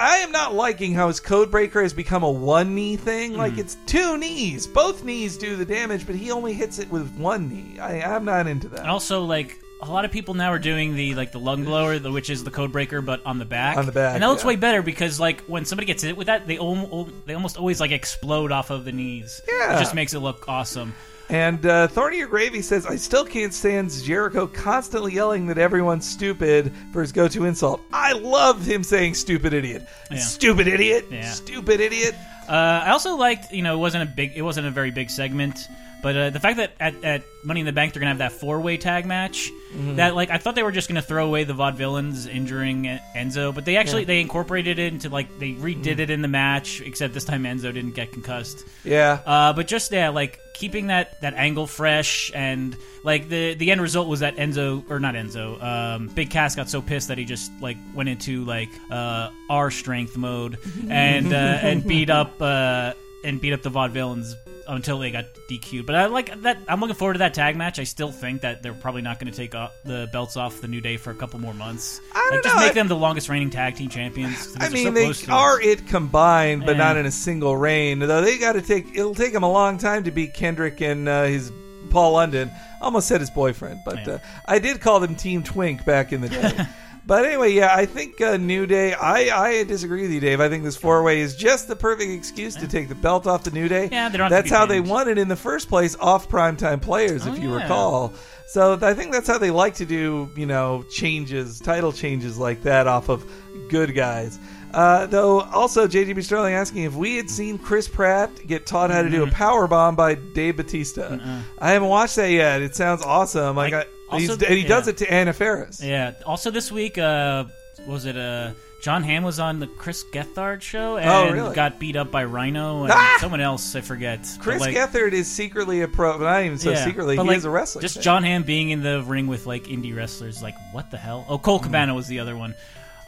I 0.00 0.18
am 0.18 0.30
not 0.30 0.54
liking 0.54 0.94
how 0.94 1.08
his 1.08 1.18
code 1.20 1.50
breaker 1.50 1.82
has 1.82 1.92
become 1.92 2.22
a 2.22 2.30
one 2.30 2.74
knee 2.74 2.96
thing. 2.96 3.36
Like 3.36 3.52
Mm-hmm. 3.52 3.60
it's 3.60 3.76
two 3.86 4.16
knees. 4.18 4.66
Both 4.66 5.02
knees 5.04 5.36
do 5.36 5.56
the 5.56 5.64
damage, 5.64 6.06
but 6.06 6.14
he 6.14 6.30
only 6.30 6.52
hits 6.52 6.78
it 6.78 6.88
with 6.90 7.12
one 7.16 7.48
knee. 7.48 7.80
I, 7.80 8.00
I'm 8.02 8.24
not 8.24 8.46
into 8.46 8.68
that. 8.68 8.80
And 8.80 8.90
also, 8.90 9.22
like 9.24 9.58
a 9.82 9.90
lot 9.90 10.04
of 10.04 10.10
people 10.12 10.34
now 10.34 10.52
are 10.52 10.58
doing 10.58 10.94
the 10.94 11.14
like 11.14 11.32
the 11.32 11.40
lung 11.40 11.64
blower, 11.64 11.98
the, 11.98 12.10
which 12.12 12.30
is 12.30 12.44
the 12.44 12.50
code 12.50 12.70
breaker, 12.72 13.00
but 13.02 13.24
on 13.26 13.38
the 13.38 13.44
back. 13.44 13.76
On 13.76 13.86
the 13.86 13.92
back, 13.92 14.14
and 14.14 14.22
that 14.22 14.28
looks 14.28 14.42
yeah. 14.42 14.48
way 14.48 14.56
better 14.56 14.82
because 14.82 15.18
like 15.18 15.40
when 15.42 15.64
somebody 15.64 15.86
gets 15.86 16.02
hit 16.02 16.16
with 16.16 16.26
that, 16.28 16.46
they 16.46 16.58
almost 16.58 17.10
they 17.26 17.34
almost 17.34 17.56
always 17.56 17.80
like 17.80 17.90
explode 17.90 18.52
off 18.52 18.70
of 18.70 18.84
the 18.84 18.92
knees. 18.92 19.40
Yeah. 19.48 19.76
it 19.76 19.80
just 19.80 19.94
makes 19.94 20.14
it 20.14 20.20
look 20.20 20.48
awesome. 20.48 20.94
And 21.30 21.64
uh, 21.66 21.88
Thorny 21.88 22.22
or 22.22 22.26
Gravy 22.26 22.62
says, 22.62 22.86
I 22.86 22.96
still 22.96 23.24
can't 23.24 23.52
stand 23.52 23.90
Jericho 23.90 24.46
constantly 24.46 25.12
yelling 25.12 25.46
that 25.48 25.58
everyone's 25.58 26.08
stupid 26.08 26.72
for 26.92 27.02
his 27.02 27.12
go 27.12 27.28
to 27.28 27.44
insult. 27.44 27.82
I 27.92 28.12
love 28.14 28.64
him 28.64 28.82
saying 28.82 29.14
stupid 29.14 29.52
idiot. 29.52 29.86
Yeah. 30.10 30.18
Stupid 30.18 30.68
idiot. 30.68 31.04
Yeah. 31.10 31.30
Stupid 31.30 31.80
idiot. 31.80 32.14
Uh, 32.48 32.52
I 32.86 32.90
also 32.92 33.14
liked, 33.16 33.52
you 33.52 33.62
know, 33.62 33.74
it 33.74 33.78
wasn't 33.78 34.04
a 34.04 34.12
big, 34.14 34.32
it 34.34 34.40
wasn't 34.42 34.66
a 34.66 34.70
very 34.70 34.90
big 34.90 35.10
segment, 35.10 35.68
but 36.02 36.16
uh, 36.16 36.30
the 36.30 36.40
fact 36.40 36.56
that 36.56 36.72
at, 36.80 37.04
at 37.04 37.22
Money 37.44 37.60
in 37.60 37.66
the 37.66 37.72
Bank 37.72 37.92
they're 37.92 38.00
gonna 38.00 38.10
have 38.10 38.18
that 38.18 38.32
four 38.32 38.60
way 38.60 38.78
tag 38.78 39.04
match. 39.04 39.50
Mm-hmm. 39.74 39.96
That 39.96 40.14
like 40.14 40.30
I 40.30 40.38
thought 40.38 40.54
they 40.54 40.62
were 40.62 40.72
just 40.72 40.88
gonna 40.88 41.02
throw 41.02 41.26
away 41.26 41.44
the 41.44 41.52
vaudevillains 41.52 42.26
injuring 42.26 42.84
Enzo, 43.14 43.54
but 43.54 43.66
they 43.66 43.76
actually 43.76 44.04
they 44.04 44.20
incorporated 44.22 44.78
it 44.78 44.92
into 44.94 45.10
like 45.10 45.38
they 45.38 45.50
redid 45.52 45.82
Mm-hmm. 45.82 46.00
it 46.00 46.10
in 46.10 46.22
the 46.22 46.28
match, 46.28 46.80
except 46.80 47.12
this 47.12 47.24
time 47.24 47.42
Enzo 47.42 47.74
didn't 47.74 47.94
get 47.94 48.12
concussed. 48.12 48.64
Yeah. 48.82 49.20
Uh, 49.26 49.52
but 49.52 49.66
just 49.66 49.92
yeah, 49.92 50.08
like 50.08 50.40
keeping 50.58 50.88
that 50.88 51.20
that 51.20 51.34
angle 51.34 51.66
fresh 51.66 52.32
and 52.34 52.76
like 53.04 53.28
the 53.28 53.54
the 53.54 53.70
end 53.70 53.80
result 53.80 54.08
was 54.08 54.20
that 54.20 54.36
Enzo 54.36 54.84
or 54.90 54.98
not 54.98 55.14
Enzo, 55.14 55.62
um, 55.62 56.08
Big 56.08 56.30
Cass 56.30 56.56
got 56.56 56.68
so 56.68 56.82
pissed 56.82 57.08
that 57.08 57.18
he 57.18 57.24
just 57.24 57.50
like 57.60 57.76
went 57.94 58.08
into 58.08 58.44
like 58.44 58.68
uh, 58.90 59.30
R 59.48 59.70
strength 59.70 60.16
mode 60.16 60.58
and 60.88 61.32
uh, 61.32 61.36
and 61.36 61.86
beat 61.86 62.10
up 62.10 62.40
uh, 62.42 62.92
and 63.24 63.40
beat 63.40 63.52
up 63.52 63.62
the 63.62 63.70
Vaudevillains 63.70 64.34
until 64.68 64.98
they 64.98 65.10
got 65.10 65.24
DQ'd. 65.50 65.86
But 65.86 65.96
I 65.96 66.06
like 66.06 66.42
that. 66.42 66.58
I'm 66.68 66.80
looking 66.80 66.94
forward 66.94 67.14
to 67.14 67.18
that 67.20 67.34
tag 67.34 67.56
match. 67.56 67.78
I 67.78 67.84
still 67.84 68.12
think 68.12 68.42
that 68.42 68.62
they're 68.62 68.74
probably 68.74 69.02
not 69.02 69.18
going 69.18 69.32
to 69.32 69.36
take 69.36 69.54
off 69.54 69.72
the 69.84 70.08
belts 70.12 70.36
off 70.36 70.60
the 70.60 70.68
New 70.68 70.80
Day 70.80 70.96
for 70.96 71.10
a 71.10 71.14
couple 71.14 71.40
more 71.40 71.54
months. 71.54 72.00
I 72.14 72.18
don't 72.18 72.32
like, 72.34 72.42
just 72.44 72.54
know. 72.56 72.60
make 72.62 72.74
them 72.74 72.88
the 72.88 72.96
longest 72.96 73.28
reigning 73.28 73.50
tag 73.50 73.76
team 73.76 73.88
champions. 73.88 74.54
I 74.60 74.68
mean, 74.68 74.84
so 74.84 74.90
they 74.92 75.04
close 75.04 75.20
to 75.22 75.30
it. 75.30 75.34
are 75.34 75.60
it 75.60 75.86
combined, 75.86 76.66
but 76.66 76.72
Yeah. 76.76 76.84
not 76.84 76.96
in 76.96 77.06
a 77.06 77.10
single 77.10 77.56
reign. 77.56 77.98
Though 77.98 78.20
they 78.20 78.38
got 78.38 78.52
to 78.52 78.62
take 78.62 78.94
it'll 78.94 79.14
take 79.14 79.32
them 79.32 79.42
a 79.42 79.50
long 79.50 79.78
time 79.78 80.04
to 80.04 80.10
beat 80.10 80.34
Kendrick 80.34 80.80
and 80.80 81.08
uh, 81.08 81.24
his 81.24 81.50
Paul 81.90 82.12
London. 82.12 82.50
Almost 82.80 83.08
said 83.08 83.20
his 83.20 83.30
boyfriend, 83.30 83.80
but 83.84 84.06
uh, 84.06 84.18
I 84.46 84.58
did 84.60 84.80
call 84.80 85.00
them 85.00 85.14
Team 85.16 85.42
Twink 85.42 85.84
back 85.84 86.12
in 86.12 86.20
the 86.20 86.28
day. 86.28 86.52
but 87.08 87.24
anyway, 87.24 87.50
yeah, 87.52 87.74
I 87.74 87.86
think 87.86 88.20
uh, 88.20 88.36
New 88.36 88.66
Day. 88.66 88.92
I 88.94 89.30
I 89.46 89.64
disagree 89.64 90.02
with 90.02 90.12
you, 90.12 90.20
Dave. 90.20 90.40
I 90.40 90.48
think 90.48 90.62
this 90.62 90.76
four 90.76 91.02
way 91.02 91.20
is 91.20 91.34
just 91.34 91.66
the 91.66 91.74
perfect 91.74 92.10
excuse 92.12 92.54
to 92.56 92.68
take 92.68 92.88
the 92.88 92.94
belt 92.94 93.26
off 93.26 93.42
the 93.42 93.50
New 93.50 93.66
Day. 93.66 93.88
Yeah, 93.90 94.08
they 94.10 94.18
don't 94.18 94.30
That's 94.30 94.50
how 94.50 94.66
they 94.66 94.80
won 94.80 95.08
it 95.08 95.18
in 95.18 95.26
the 95.26 95.34
first 95.36 95.68
place, 95.68 95.96
off 95.98 96.28
primetime 96.28 96.80
players, 96.80 97.26
Oh, 97.26 97.32
if 97.32 97.40
you 97.40 97.50
yeah. 97.56 97.62
recall. 97.62 98.12
So 98.46 98.78
I 98.80 98.94
think 98.94 99.12
that's 99.12 99.26
how 99.26 99.38
they 99.38 99.50
like 99.50 99.74
to 99.76 99.84
do, 99.84 100.30
you 100.36 100.46
know, 100.46 100.84
changes, 100.90 101.58
title 101.60 101.92
changes 101.92 102.38
like 102.38 102.62
that 102.62 102.86
off 102.86 103.08
of 103.08 103.24
good 103.68 103.94
guys. 103.94 104.38
Uh, 104.72 105.06
though 105.06 105.40
also 105.40 105.86
JGB 105.88 106.22
Sterling 106.22 106.52
asking 106.54 106.82
if 106.84 106.94
we 106.94 107.16
had 107.16 107.30
seen 107.30 107.56
Chris 107.58 107.88
Pratt 107.88 108.46
get 108.46 108.66
taught 108.66 108.90
how 108.90 109.00
to 109.02 109.08
do 109.08 109.22
a 109.22 109.30
power 109.30 109.66
bomb 109.66 109.96
by 109.96 110.14
Dave 110.14 110.56
Batista. 110.58 111.18
I 111.58 111.70
haven't 111.72 111.88
watched 111.88 112.16
that 112.16 112.30
yet. 112.30 112.60
It 112.60 112.76
sounds 112.76 113.02
awesome. 113.02 113.56
Like, 113.56 113.72
I, 113.72 113.80
he's, 113.80 113.86
also- 114.10 114.32
and 114.34 114.54
he 114.58 114.64
does 114.64 114.88
it 114.88 114.98
to 114.98 115.12
Anna 115.12 115.32
Faris. 115.32 115.82
Yeah. 115.82 116.12
Also, 116.26 116.50
this 116.50 116.70
week, 116.72 116.98
uh, 116.98 117.44
was 117.86 118.04
it 118.06 118.16
uh, 118.16 118.50
John 118.82 119.02
Hamm 119.02 119.22
was 119.24 119.40
on 119.40 119.58
the 119.60 119.66
Chris 119.66 120.04
Gethard 120.12 120.62
show 120.62 120.96
and 120.98 121.08
Oh, 121.08 121.32
really? 121.32 121.54
got 121.54 121.78
beat 121.78 121.96
up 121.96 122.10
by 122.10 122.24
Rhino 122.24 122.84
and 122.84 122.92
Ah! 122.92 123.16
someone 123.20 123.40
else. 123.40 123.74
I 123.74 123.80
forget. 123.80 124.20
Chris 124.40 124.60
like, 124.60 124.74
Gethard 124.74 125.12
is 125.12 125.30
secretly 125.30 125.82
a 125.82 125.88
pro, 125.88 126.16
but 126.18 126.24
not 126.24 126.42
even 126.44 126.58
so 126.58 126.70
yeah, 126.70 126.84
secretly. 126.84 127.16
he 127.16 127.22
like, 127.22 127.36
is 127.36 127.44
a 127.44 127.50
wrestler. 127.50 127.82
Just 127.82 128.00
John 128.02 128.22
Hamm 128.22 128.44
being 128.44 128.70
in 128.70 128.82
the 128.82 129.02
ring 129.02 129.26
with 129.26 129.46
like 129.46 129.64
indie 129.64 129.94
wrestlers. 129.96 130.42
Like, 130.42 130.54
what 130.72 130.90
the 130.90 130.96
hell? 130.98 131.24
Oh, 131.28 131.38
Colt 131.38 131.64
Cabana 131.64 131.94
was 131.94 132.06
the 132.06 132.20
other 132.20 132.36
one. 132.36 132.54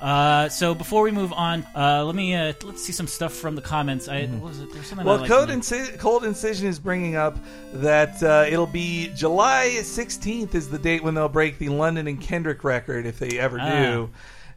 Uh, 0.01 0.48
so 0.48 0.74
before 0.74 1.03
we 1.03 1.11
move 1.11 1.32
on, 1.32 1.66
uh, 1.76 2.03
let 2.05 2.14
me 2.14 2.34
uh, 2.34 2.55
let's 2.64 2.82
see 2.82 2.92
some 2.92 3.07
stuff 3.07 3.34
from 3.34 3.55
the 3.55 3.61
comments. 3.61 4.09
I 4.09 4.26
what 4.26 4.48
was 4.48 4.61
it 4.61 4.72
there's 4.72 4.86
something. 4.86 5.07
Well, 5.07 5.18
liked 5.18 5.30
Cold, 5.30 5.51
in 5.51 5.61
Inci- 5.61 5.98
Cold 5.98 6.24
Incision 6.24 6.66
is 6.66 6.78
bringing 6.78 7.16
up 7.16 7.36
that 7.74 8.22
uh, 8.22 8.46
it'll 8.48 8.66
be 8.66 9.12
July 9.14 9.76
16th 9.80 10.55
is 10.55 10.70
the 10.70 10.78
date 10.78 11.03
when 11.03 11.14
they'll 11.14 11.28
break 11.28 11.59
the 11.59 11.68
London 11.68 12.07
and 12.07 12.20
Kendrick 12.20 12.64
record 12.64 13.05
if 13.05 13.18
they 13.18 13.38
ever 13.38 13.59
do. 13.59 14.11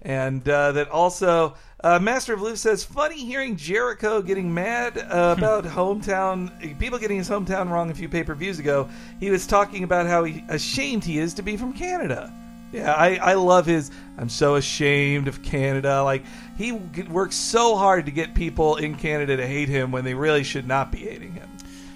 And 0.03 0.47
uh, 0.47 0.73
that 0.73 0.89
also, 0.89 1.55
uh, 1.81 1.97
Master 1.99 2.33
of 2.33 2.41
Loose 2.41 2.59
says, 2.59 2.83
funny 2.83 3.23
hearing 3.23 3.55
Jericho 3.55 4.21
getting 4.21 4.53
mad 4.53 4.97
uh, 4.97 5.35
about 5.37 5.63
hometown, 5.63 6.77
people 6.79 6.99
getting 6.99 7.17
his 7.17 7.29
hometown 7.29 7.69
wrong 7.69 7.89
a 7.89 7.93
few 7.93 8.09
pay 8.09 8.23
per 8.23 8.35
views 8.35 8.59
ago. 8.59 8.89
He 9.19 9.29
was 9.29 9.47
talking 9.47 9.83
about 9.83 10.05
how 10.05 10.25
he, 10.25 10.43
ashamed 10.49 11.03
he 11.03 11.19
is 11.19 11.33
to 11.35 11.41
be 11.41 11.57
from 11.57 11.73
Canada. 11.73 12.33
Yeah, 12.73 12.91
I, 12.91 13.15
I 13.17 13.33
love 13.35 13.67
his. 13.67 13.91
I'm 14.17 14.29
so 14.29 14.55
ashamed 14.55 15.27
of 15.27 15.43
Canada. 15.43 16.03
Like 16.03 16.23
he 16.57 16.71
works 16.71 17.35
so 17.35 17.77
hard 17.77 18.07
to 18.07 18.11
get 18.11 18.33
people 18.33 18.77
in 18.77 18.95
Canada 18.95 19.37
to 19.37 19.45
hate 19.45 19.69
him 19.69 19.91
when 19.91 20.03
they 20.03 20.15
really 20.15 20.43
should 20.43 20.67
not 20.67 20.91
be 20.91 20.97
hating 20.97 21.33
him. 21.33 21.49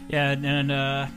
Yeah, 0.08 0.32
and 0.32 0.72
uh, 0.72 1.08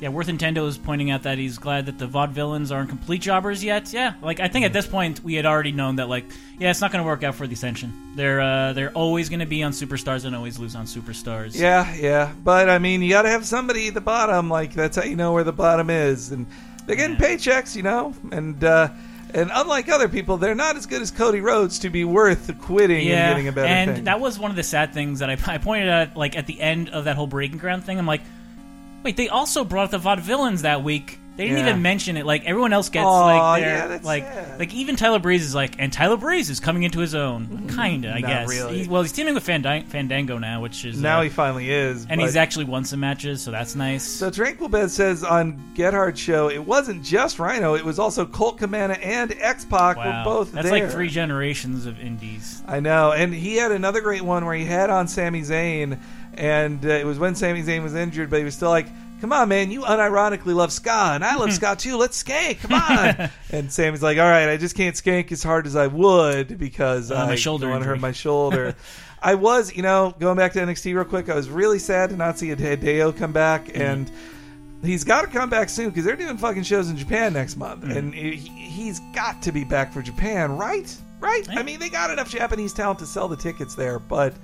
yeah, 0.00 0.10
Worth 0.10 0.26
Nintendo 0.26 0.66
is 0.66 0.76
pointing 0.76 1.10
out 1.10 1.22
that 1.22 1.38
he's 1.38 1.56
glad 1.56 1.86
that 1.86 1.98
the 1.98 2.06
vaudevillains 2.06 2.74
aren't 2.74 2.88
complete 2.90 3.22
jobbers 3.22 3.64
yet. 3.64 3.92
Yeah, 3.92 4.14
like 4.20 4.40
I 4.40 4.48
think 4.48 4.66
at 4.66 4.72
this 4.72 4.86
point 4.86 5.22
we 5.22 5.34
had 5.34 5.46
already 5.46 5.72
known 5.72 5.96
that 5.96 6.08
like 6.08 6.24
yeah, 6.58 6.70
it's 6.70 6.80
not 6.80 6.90
going 6.90 7.02
to 7.02 7.06
work 7.06 7.22
out 7.22 7.34
for 7.36 7.46
the 7.46 7.54
Ascension. 7.54 7.92
They're 8.16 8.40
uh, 8.40 8.72
they're 8.72 8.92
always 8.92 9.28
going 9.28 9.40
to 9.40 9.46
be 9.46 9.62
on 9.62 9.72
Superstars 9.72 10.24
and 10.24 10.34
always 10.34 10.58
lose 10.58 10.74
on 10.74 10.84
Superstars. 10.84 11.58
Yeah, 11.58 11.94
yeah, 11.94 12.32
but 12.44 12.68
I 12.68 12.78
mean, 12.78 13.02
you 13.02 13.10
got 13.10 13.22
to 13.22 13.30
have 13.30 13.46
somebody 13.46 13.88
at 13.88 13.94
the 13.94 14.00
bottom. 14.00 14.50
Like 14.50 14.74
that's 14.74 14.96
how 14.96 15.04
you 15.04 15.16
know 15.16 15.32
where 15.32 15.44
the 15.44 15.52
bottom 15.52 15.88
is, 15.90 16.32
and 16.32 16.46
they're 16.86 16.96
getting 16.96 17.16
paychecks, 17.16 17.76
you 17.76 17.82
know, 17.82 18.14
and. 18.32 18.62
uh 18.62 18.88
and 19.34 19.50
unlike 19.52 19.88
other 19.88 20.08
people, 20.08 20.36
they're 20.36 20.54
not 20.54 20.76
as 20.76 20.86
good 20.86 21.02
as 21.02 21.10
Cody 21.10 21.40
Rhodes 21.40 21.80
to 21.80 21.90
be 21.90 22.04
worth 22.04 22.58
quitting 22.60 23.08
and 23.10 23.32
getting 23.32 23.48
a 23.48 23.52
better 23.52 23.66
thing. 23.66 23.76
and 23.76 23.94
thing. 23.96 24.04
that 24.04 24.20
was 24.20 24.38
one 24.38 24.50
of 24.50 24.56
the 24.56 24.62
sad 24.62 24.94
things 24.94 25.18
that 25.18 25.28
I, 25.28 25.36
I 25.46 25.58
pointed 25.58 25.88
out, 25.88 26.16
like 26.16 26.36
at 26.36 26.46
the 26.46 26.60
end 26.60 26.90
of 26.90 27.04
that 27.04 27.16
whole 27.16 27.26
breaking 27.26 27.58
ground 27.58 27.84
thing. 27.84 27.98
I'm 27.98 28.06
like, 28.06 28.22
wait, 29.02 29.16
they 29.16 29.28
also 29.28 29.64
brought 29.64 29.92
up 29.92 30.02
the 30.02 30.08
vaudevillains 30.08 30.62
that 30.62 30.82
week. 30.84 31.18
They 31.36 31.44
didn't 31.48 31.58
Yeah. 31.64 31.68
even 31.70 31.82
mention 31.82 32.16
it. 32.16 32.24
Like 32.24 32.44
everyone 32.46 32.72
else 32.72 32.88
gets 32.88 33.04
Aw, 33.04 33.24
like 33.26 33.62
their 33.62 33.76
yeah, 33.76 33.86
that's 33.88 34.04
like 34.06 34.24
sad. 34.24 34.58
like 34.58 34.72
even 34.74 34.96
Tyler 34.96 35.18
Breeze 35.18 35.44
is 35.44 35.54
like, 35.54 35.74
and 35.78 35.92
Tyler 35.92 36.16
Breeze 36.16 36.48
is 36.48 36.60
coming 36.60 36.82
into 36.84 36.98
his 37.00 37.14
own, 37.14 37.68
kinda, 37.76 38.08
I 38.10 38.20
Not 38.20 38.28
guess. 38.28 38.48
really. 38.48 38.82
He- 38.84 38.88
well, 38.88 39.02
he's 39.02 39.12
teaming 39.12 39.34
with 39.34 39.46
Fandang- 39.46 39.84
Fandango 39.86 40.38
now, 40.38 40.62
which 40.62 40.84
is 40.86 40.98
now 40.98 41.18
uh, 41.18 41.24
he 41.24 41.28
finally 41.28 41.70
is, 41.70 42.06
and 42.08 42.18
but- 42.18 42.24
he's 42.24 42.36
actually 42.36 42.64
won 42.64 42.84
some 42.86 43.00
matches, 43.00 43.42
so 43.42 43.50
that's 43.50 43.76
nice. 43.76 44.02
So 44.02 44.30
Tranquil 44.30 44.68
Bed 44.70 44.90
says 44.90 45.22
on 45.24 45.62
Gethard 45.74 46.16
Show, 46.16 46.48
it 46.48 46.64
wasn't 46.64 47.02
just 47.02 47.38
Rhino, 47.38 47.74
it 47.74 47.84
was 47.84 47.98
also 47.98 48.24
Colt 48.24 48.56
Cabana 48.56 48.94
and 48.94 49.34
X 49.38 49.66
Pac 49.66 49.98
wow, 49.98 50.24
were 50.24 50.24
both 50.24 50.52
that's 50.52 50.70
there. 50.70 50.80
like 50.84 50.90
three 50.90 51.08
generations 51.08 51.84
of 51.84 52.00
indies. 52.00 52.62
I 52.66 52.80
know, 52.80 53.12
and 53.12 53.34
he 53.34 53.56
had 53.56 53.72
another 53.72 54.00
great 54.00 54.22
one 54.22 54.46
where 54.46 54.54
he 54.54 54.64
had 54.64 54.88
on 54.88 55.06
Sami 55.06 55.42
Zayn, 55.42 55.98
and 56.34 56.84
uh, 56.84 56.88
it 56.88 57.04
was 57.04 57.18
when 57.18 57.34
Sami 57.34 57.62
Zayn 57.62 57.82
was 57.82 57.94
injured, 57.94 58.30
but 58.30 58.38
he 58.38 58.44
was 58.44 58.54
still 58.54 58.70
like, 58.70 58.86
"Come 59.20 59.32
on, 59.32 59.48
man, 59.48 59.70
you 59.70 59.82
unironically 59.82 60.54
love 60.54 60.72
ska, 60.72 61.12
and 61.14 61.24
I 61.24 61.36
love 61.36 61.52
ska 61.52 61.74
too. 61.76 61.96
Let's 61.96 62.22
skank, 62.22 62.60
come 62.60 62.72
on!" 62.72 63.30
and 63.50 63.72
Sami's 63.72 64.02
like, 64.02 64.18
"All 64.18 64.24
right, 64.24 64.48
I 64.48 64.56
just 64.56 64.76
can't 64.76 64.94
skank 64.94 65.32
as 65.32 65.42
hard 65.42 65.66
as 65.66 65.74
I 65.76 65.86
would 65.86 66.58
because 66.58 67.10
Uh, 67.10 67.26
my 67.26 67.32
I 67.32 67.36
shoulder 67.36 67.68
want 67.68 67.82
to 67.82 67.88
hurt 67.88 68.00
my 68.00 68.12
shoulder." 68.12 68.74
I 69.22 69.34
was, 69.34 69.74
you 69.74 69.82
know, 69.82 70.14
going 70.20 70.36
back 70.36 70.52
to 70.52 70.58
NXT 70.60 70.94
real 70.94 71.04
quick. 71.04 71.28
I 71.30 71.34
was 71.34 71.48
really 71.48 71.78
sad 71.78 72.10
to 72.10 72.16
not 72.16 72.38
see 72.38 72.48
Hideo 72.48 73.16
come 73.16 73.32
back, 73.32 73.64
Mm-hmm. 73.66 73.80
and 73.82 74.10
he's 74.84 75.02
got 75.04 75.22
to 75.22 75.26
come 75.28 75.48
back 75.50 75.68
soon 75.70 75.88
because 75.88 76.04
they're 76.04 76.14
doing 76.16 76.36
fucking 76.36 76.62
shows 76.62 76.90
in 76.90 76.96
Japan 76.96 77.32
next 77.32 77.56
month, 77.56 77.82
Mm-hmm. 77.82 77.96
and 77.96 78.14
he, 78.14 78.36
he's 78.36 79.00
got 79.14 79.40
to 79.42 79.50
be 79.52 79.64
back 79.64 79.92
for 79.92 80.02
Japan, 80.02 80.56
right? 80.56 80.94
Right? 81.18 81.48
I 81.50 81.62
mean, 81.62 81.80
they 81.80 81.88
got 81.88 82.10
enough 82.10 82.28
Japanese 82.30 82.74
talent 82.74 82.98
to 83.00 83.06
sell 83.06 83.26
the 83.26 83.36
tickets 83.38 83.74
there, 83.74 83.98
but 83.98 84.34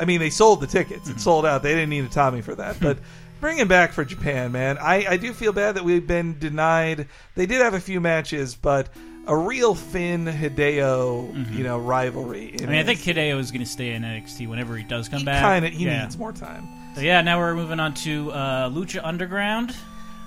I 0.00 0.04
mean, 0.04 0.20
they 0.20 0.30
sold 0.30 0.60
the 0.60 0.66
tickets; 0.68 1.08
it 1.10 1.20
sold 1.20 1.44
out. 1.44 1.62
They 1.64 1.74
didn't 1.74 1.90
need 1.90 2.04
a 2.04 2.08
Tommy 2.08 2.40
for 2.40 2.54
that, 2.54 2.78
but. 2.80 2.98
Bring 3.42 3.58
him 3.58 3.66
back 3.66 3.92
for 3.92 4.04
Japan, 4.04 4.52
man. 4.52 4.78
I, 4.78 5.04
I 5.04 5.16
do 5.16 5.32
feel 5.32 5.52
bad 5.52 5.74
that 5.74 5.82
we've 5.82 6.06
been 6.06 6.38
denied. 6.38 7.08
They 7.34 7.44
did 7.44 7.60
have 7.60 7.74
a 7.74 7.80
few 7.80 8.00
matches, 8.00 8.54
but 8.54 8.88
a 9.26 9.36
real 9.36 9.74
Finn 9.74 10.26
Hideo, 10.26 11.52
you 11.52 11.64
know, 11.64 11.76
rivalry. 11.76 12.52
Mm-hmm. 12.54 12.68
I 12.68 12.70
mean, 12.70 12.78
I 12.78 12.84
think 12.84 13.00
Hideo 13.00 13.40
is 13.40 13.50
going 13.50 13.64
to 13.64 13.68
stay 13.68 13.94
in 13.94 14.02
NXT 14.04 14.46
whenever 14.48 14.76
he 14.76 14.84
does 14.84 15.08
come 15.08 15.24
back. 15.24 15.42
kind 15.42 15.64
of 15.64 15.72
he 15.72 15.86
yeah. 15.86 16.02
needs 16.04 16.16
more 16.16 16.30
time. 16.30 16.68
So 16.94 17.00
yeah, 17.00 17.20
now 17.20 17.40
we're 17.40 17.56
moving 17.56 17.80
on 17.80 17.94
to 17.94 18.30
uh, 18.30 18.70
Lucha 18.70 19.00
Underground. 19.02 19.74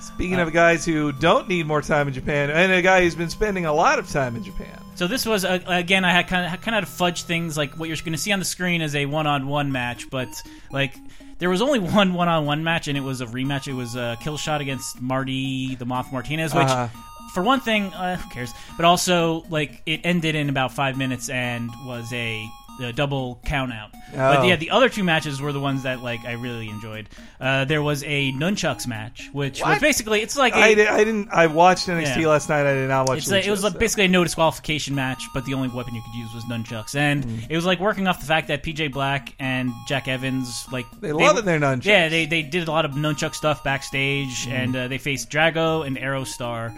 Speaking 0.02 0.42
of 0.42 0.52
guys 0.52 0.84
who 0.84 1.14
don't 1.14 1.48
need 1.48 1.66
more 1.68 1.82
time 1.82 2.10
in 2.10 2.14
Japan, 2.14 2.50
and 2.50 2.70
a 2.70 2.82
guy 2.82 3.02
who's 3.02 3.16
been 3.16 3.30
spending 3.30 3.66
a 3.66 3.74
lot 3.74 3.98
of 3.98 4.10
time 4.10 4.36
in 4.36 4.44
Japan. 4.44 4.78
So 4.96 5.08
this 5.08 5.26
was 5.26 5.46
uh, 5.46 5.60
again, 5.68 6.04
I 6.04 6.12
had 6.12 6.28
kind 6.28 6.54
of 6.54 6.60
kind 6.60 6.76
of 6.76 6.90
fudge 6.90 7.24
things 7.24 7.58
like 7.58 7.76
what 7.76 7.88
you're 7.88 7.96
going 7.96 8.12
to 8.12 8.18
see 8.18 8.34
on 8.34 8.40
the 8.40 8.46
screen 8.46 8.82
is 8.82 8.94
a 8.94 9.06
one-on-one 9.06 9.72
match, 9.72 10.10
but 10.10 10.28
like 10.70 10.98
there 11.40 11.50
was 11.50 11.62
only 11.62 11.80
one 11.96 12.14
one-on-one 12.14 12.64
match, 12.64 12.88
and 12.88 12.98
it 12.98 13.02
was 13.02 13.22
a 13.22 13.26
rematch. 13.26 13.68
It 13.68 13.74
was 13.74 13.96
a 13.96 14.18
kill 14.22 14.38
shot 14.38 14.62
against 14.62 15.02
Marty 15.02 15.76
the 15.76 15.86
Moth 15.86 16.12
Martinez, 16.12 16.54
which. 16.54 16.64
Uh-huh. 16.64 16.88
For 17.34 17.44
one 17.44 17.60
thing, 17.60 17.94
uh, 17.94 18.16
who 18.16 18.30
cares? 18.30 18.54
But 18.78 18.86
also, 18.86 19.44
like, 19.50 19.82
it 19.86 20.00
ended 20.06 20.36
in 20.36 20.48
about 20.48 20.72
five 20.72 20.98
minutes 20.98 21.28
and 21.28 21.70
was 21.84 22.14
a, 22.14 22.48
a 22.82 22.92
double 22.94 23.40
count 23.46 23.72
out. 23.74 23.92
But 24.14 24.40
Oh. 24.40 24.44
yeah, 24.44 24.56
the 24.56 24.70
other 24.72 24.88
two 24.90 25.04
matches 25.04 25.42
were 25.42 25.52
the 25.52 25.60
ones 25.60 25.84
that 25.84 26.02
like 26.04 26.24
I 26.26 26.34
really 26.34 26.70
enjoyed. 26.70 27.10
Uh, 27.40 27.66
there 27.66 27.82
was 27.82 28.04
a 28.04 28.32
nunchucks 28.34 28.88
match, 28.88 29.30
which 29.34 29.62
was 29.62 29.80
basically 29.80 30.22
it's 30.22 30.38
like 30.38 30.54
a, 30.54 30.58
I, 30.60 30.74
di- 30.74 30.88
I 30.88 31.04
didn't. 31.04 31.30
I 31.32 31.48
watched 31.48 31.88
NXT 31.88 32.22
Yeah. 32.22 32.28
last 32.28 32.48
night. 32.50 32.66
I 32.66 32.74
did 32.74 32.88
not 32.90 33.08
watch. 33.10 33.28
like, 33.28 33.46
it 33.46 33.52
was 33.52 33.64
like 33.64 33.78
basically 33.78 34.06
a 34.06 34.08
no 34.08 34.24
disqualification 34.24 34.96
match, 34.96 35.24
but 35.34 35.44
the 35.46 35.54
only 35.54 35.68
weapon 35.70 35.96
you 35.96 36.02
could 36.02 36.16
use 36.18 36.34
was 36.34 36.44
nunchucks, 36.46 36.96
and 36.96 37.26
Mm. 37.26 37.48
it 37.50 37.56
was 37.56 37.66
like 37.66 37.80
working 37.80 38.08
off 38.08 38.20
the 38.20 38.26
fact 38.26 38.48
that 38.50 38.64
PJ 38.64 38.92
Black 38.92 39.34
and 39.40 39.72
Jack 39.88 40.08
Evans 40.08 40.66
like 40.72 40.86
They 41.02 41.12
love 41.12 41.38
it, 41.38 41.46
their 41.46 41.60
nunchucks. 41.60 41.82
Mm. 41.82 41.86
Yeah, 41.86 42.10
they 42.10 42.26
they 42.26 42.42
did 42.42 42.68
a 42.68 42.72
lot 42.72 42.86
of 42.86 42.92
nunchuck 42.92 43.36
stuff 43.36 43.64
backstage, 43.64 44.48
and 44.48 44.76
uh, 44.76 44.88
they 44.88 44.98
faced 44.98 45.30
Drago 45.30 45.86
and 45.86 45.98
Aerostar, 45.98 46.74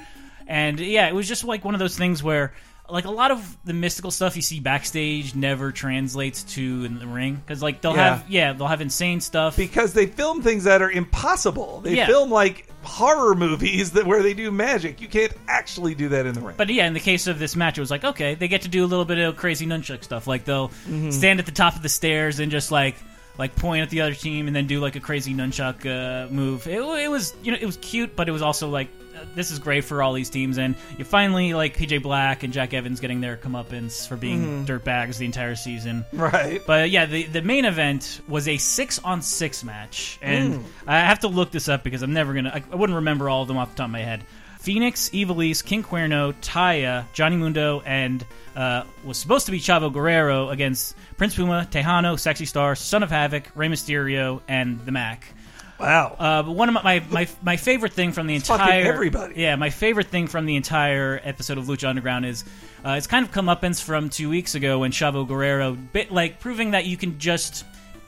and 0.48 0.80
yeah, 0.80 1.08
it 1.08 1.14
was 1.16 1.28
just 1.28 1.44
like 1.44 1.64
one 1.66 1.74
of 1.76 1.80
those 1.80 1.98
things 1.98 2.24
where. 2.24 2.54
Like 2.90 3.06
a 3.06 3.12
lot 3.12 3.32
of 3.32 3.58
the 3.66 3.74
mystical 3.74 4.12
stuff 4.12 4.36
you 4.36 4.42
see 4.42 4.60
backstage 4.62 5.36
never 5.36 5.72
translates 5.72 6.44
to 6.56 6.86
in 6.86 7.00
the 7.00 7.08
ring 7.08 7.36
because 7.36 7.62
like 7.62 7.82
they'll 7.82 7.96
Yeah. 7.96 8.16
have 8.18 8.26
yeah 8.32 8.54
they'll 8.54 8.68
have 8.68 8.80
insane 8.82 9.20
stuff 9.20 9.58
because 9.58 9.92
they 9.94 10.06
film 10.06 10.42
things 10.42 10.64
that 10.64 10.82
are 10.82 10.90
impossible. 10.92 11.82
They 11.82 11.96
Yeah. 11.98 12.06
film 12.06 12.32
like 12.32 12.68
horror 12.84 13.36
movies 13.36 13.92
that 13.94 14.06
where 14.08 14.24
they 14.24 14.34
do 14.34 14.52
magic. 14.52 15.02
You 15.02 15.08
can't 15.10 15.34
actually 15.48 15.96
do 15.96 16.08
that 16.10 16.26
in 16.26 16.34
the 16.34 16.40
ring. 16.42 16.56
But 16.58 16.70
yeah, 16.70 16.88
in 16.88 16.94
the 16.94 17.00
case 17.02 17.28
of 17.28 17.40
this 17.40 17.56
match, 17.56 17.78
it 17.78 17.82
was 17.82 17.92
like 17.92 18.04
okay, 18.06 18.36
they 18.36 18.48
get 18.48 18.62
to 18.62 18.70
do 18.70 18.86
a 18.86 18.88
little 18.88 19.06
bit 19.06 19.18
of 19.18 19.36
crazy 19.36 19.66
nunchuck 19.66 20.04
stuff. 20.04 20.26
Like 20.28 20.46
they'll 20.46 20.70
Mm-hmm. 20.70 21.12
stand 21.12 21.40
at 21.40 21.46
the 21.46 21.52
top 21.52 21.76
of 21.76 21.82
the 21.82 21.90
stairs 21.90 22.40
and 22.40 22.50
just 22.52 22.72
like 22.72 22.96
like 23.38 23.56
point 23.56 23.84
at 23.84 23.90
the 23.90 24.02
other 24.02 24.14
team 24.16 24.48
and 24.48 24.56
then 24.56 24.66
do 24.66 24.80
like 24.80 24.96
a 24.96 25.00
crazy 25.00 25.34
nunchuck 25.34 25.86
uh, 25.86 26.32
move. 26.32 26.66
It, 26.68 26.80
it 26.80 27.08
was 27.10 27.36
you 27.44 27.52
know 27.52 27.58
it 27.60 27.66
was 27.66 27.78
cute, 27.78 28.16
but 28.16 28.28
it 28.30 28.32
was 28.32 28.42
also 28.42 28.70
like 28.70 28.88
this 29.36 29.52
is 29.52 29.60
great 29.60 29.84
for 29.84 30.02
all 30.02 30.14
these 30.14 30.30
teams, 30.30 30.58
and 30.58 30.76
you 30.98 31.06
finally 31.06 31.54
like 31.54 31.78
PJ 31.78 32.02
Black 32.02 32.44
and 32.44 32.54
Jack 32.54 32.74
Evans 32.74 33.00
getting 33.00 33.22
their 33.22 33.38
comeuppance 33.38 34.08
for 34.08 34.16
being 34.16 34.66
dirtbags 34.66 35.18
the 35.18 35.26
entire 35.26 35.56
season. 35.56 36.06
Right. 36.14 36.62
But 36.66 36.90
yeah, 36.90 37.06
the 37.06 37.24
the 37.24 37.42
main 37.42 37.66
event 37.66 38.22
was 38.28 38.48
a 38.48 38.58
six 38.58 39.00
on 39.00 39.22
six 39.22 39.64
match, 39.64 40.20
and 40.22 40.64
I 40.86 41.00
have 41.00 41.20
to 41.20 41.28
look 41.28 41.52
this 41.52 41.70
up 41.70 41.84
because 41.84 42.02
I'm 42.02 42.14
never 42.14 42.34
gonna. 42.34 42.52
I, 42.54 42.64
I 42.72 42.76
wouldn't 42.76 42.98
remember 42.98 43.30
all 43.30 43.44
of 43.44 43.48
them 43.48 43.58
off 43.58 43.72
the 43.72 43.78
top 43.78 43.86
of 43.86 43.92
my 43.92 44.02
head. 44.02 44.24
Fenix, 44.60 45.10
Ivelisse, 45.12 45.64
King 45.64 45.82
Cuerno, 45.82 46.34
Taya, 46.42 47.06
Johnny 47.14 47.38
Mundo, 47.38 47.82
and 47.86 48.26
uh, 48.54 48.84
was 49.06 49.18
supposed 49.18 49.46
to 49.46 49.52
be 49.54 49.60
Chavo 49.60 49.94
Guerrero 49.94 50.50
against 50.50 50.96
Prince 51.16 51.36
Puma, 51.36 51.66
Texano, 51.72 52.20
Sexy 52.20 52.44
Star, 52.44 52.76
Son 52.76 53.02
of 53.02 53.10
Havoc, 53.10 53.50
Rey 53.56 53.70
Mysterio, 53.70 54.42
and 54.50 54.86
the 54.86 54.92
Mack. 54.92 55.26
Wow. 55.80 56.16
Uh, 56.18 56.44
but 56.44 56.52
one 56.54 56.70
of 56.76 56.84
my, 56.84 57.04
my 57.10 57.28
my 57.44 57.58
favorite 57.58 57.94
thing 57.94 58.12
from 58.12 58.28
the 58.28 58.40
fucking 58.40 58.66
entire 58.66 58.92
everybody. 58.94 59.36
yeah 59.38 59.56
my 59.56 59.70
favorite 59.70 60.08
thing 60.08 60.28
from 60.28 60.46
the 60.46 60.56
entire 60.56 61.20
episode 61.24 61.58
of 61.58 61.66
Lucha 61.66 61.88
Underground 61.88 62.26
is 62.26 62.44
uh, 62.86 62.92
it's 62.98 63.08
kind 63.08 63.26
of 63.26 63.32
comeuppance 63.32 63.84
from 63.84 64.10
two 64.10 64.30
weeks 64.30 64.56
ago 64.56 64.80
when 64.80 64.92
Chavo 64.92 65.28
Guerrero 65.28 65.74
bit 65.76 66.12
like 66.12 66.40
proving 66.40 66.72
that 66.72 66.86
you 66.86 66.98
can 66.98 67.20
just 67.20 67.64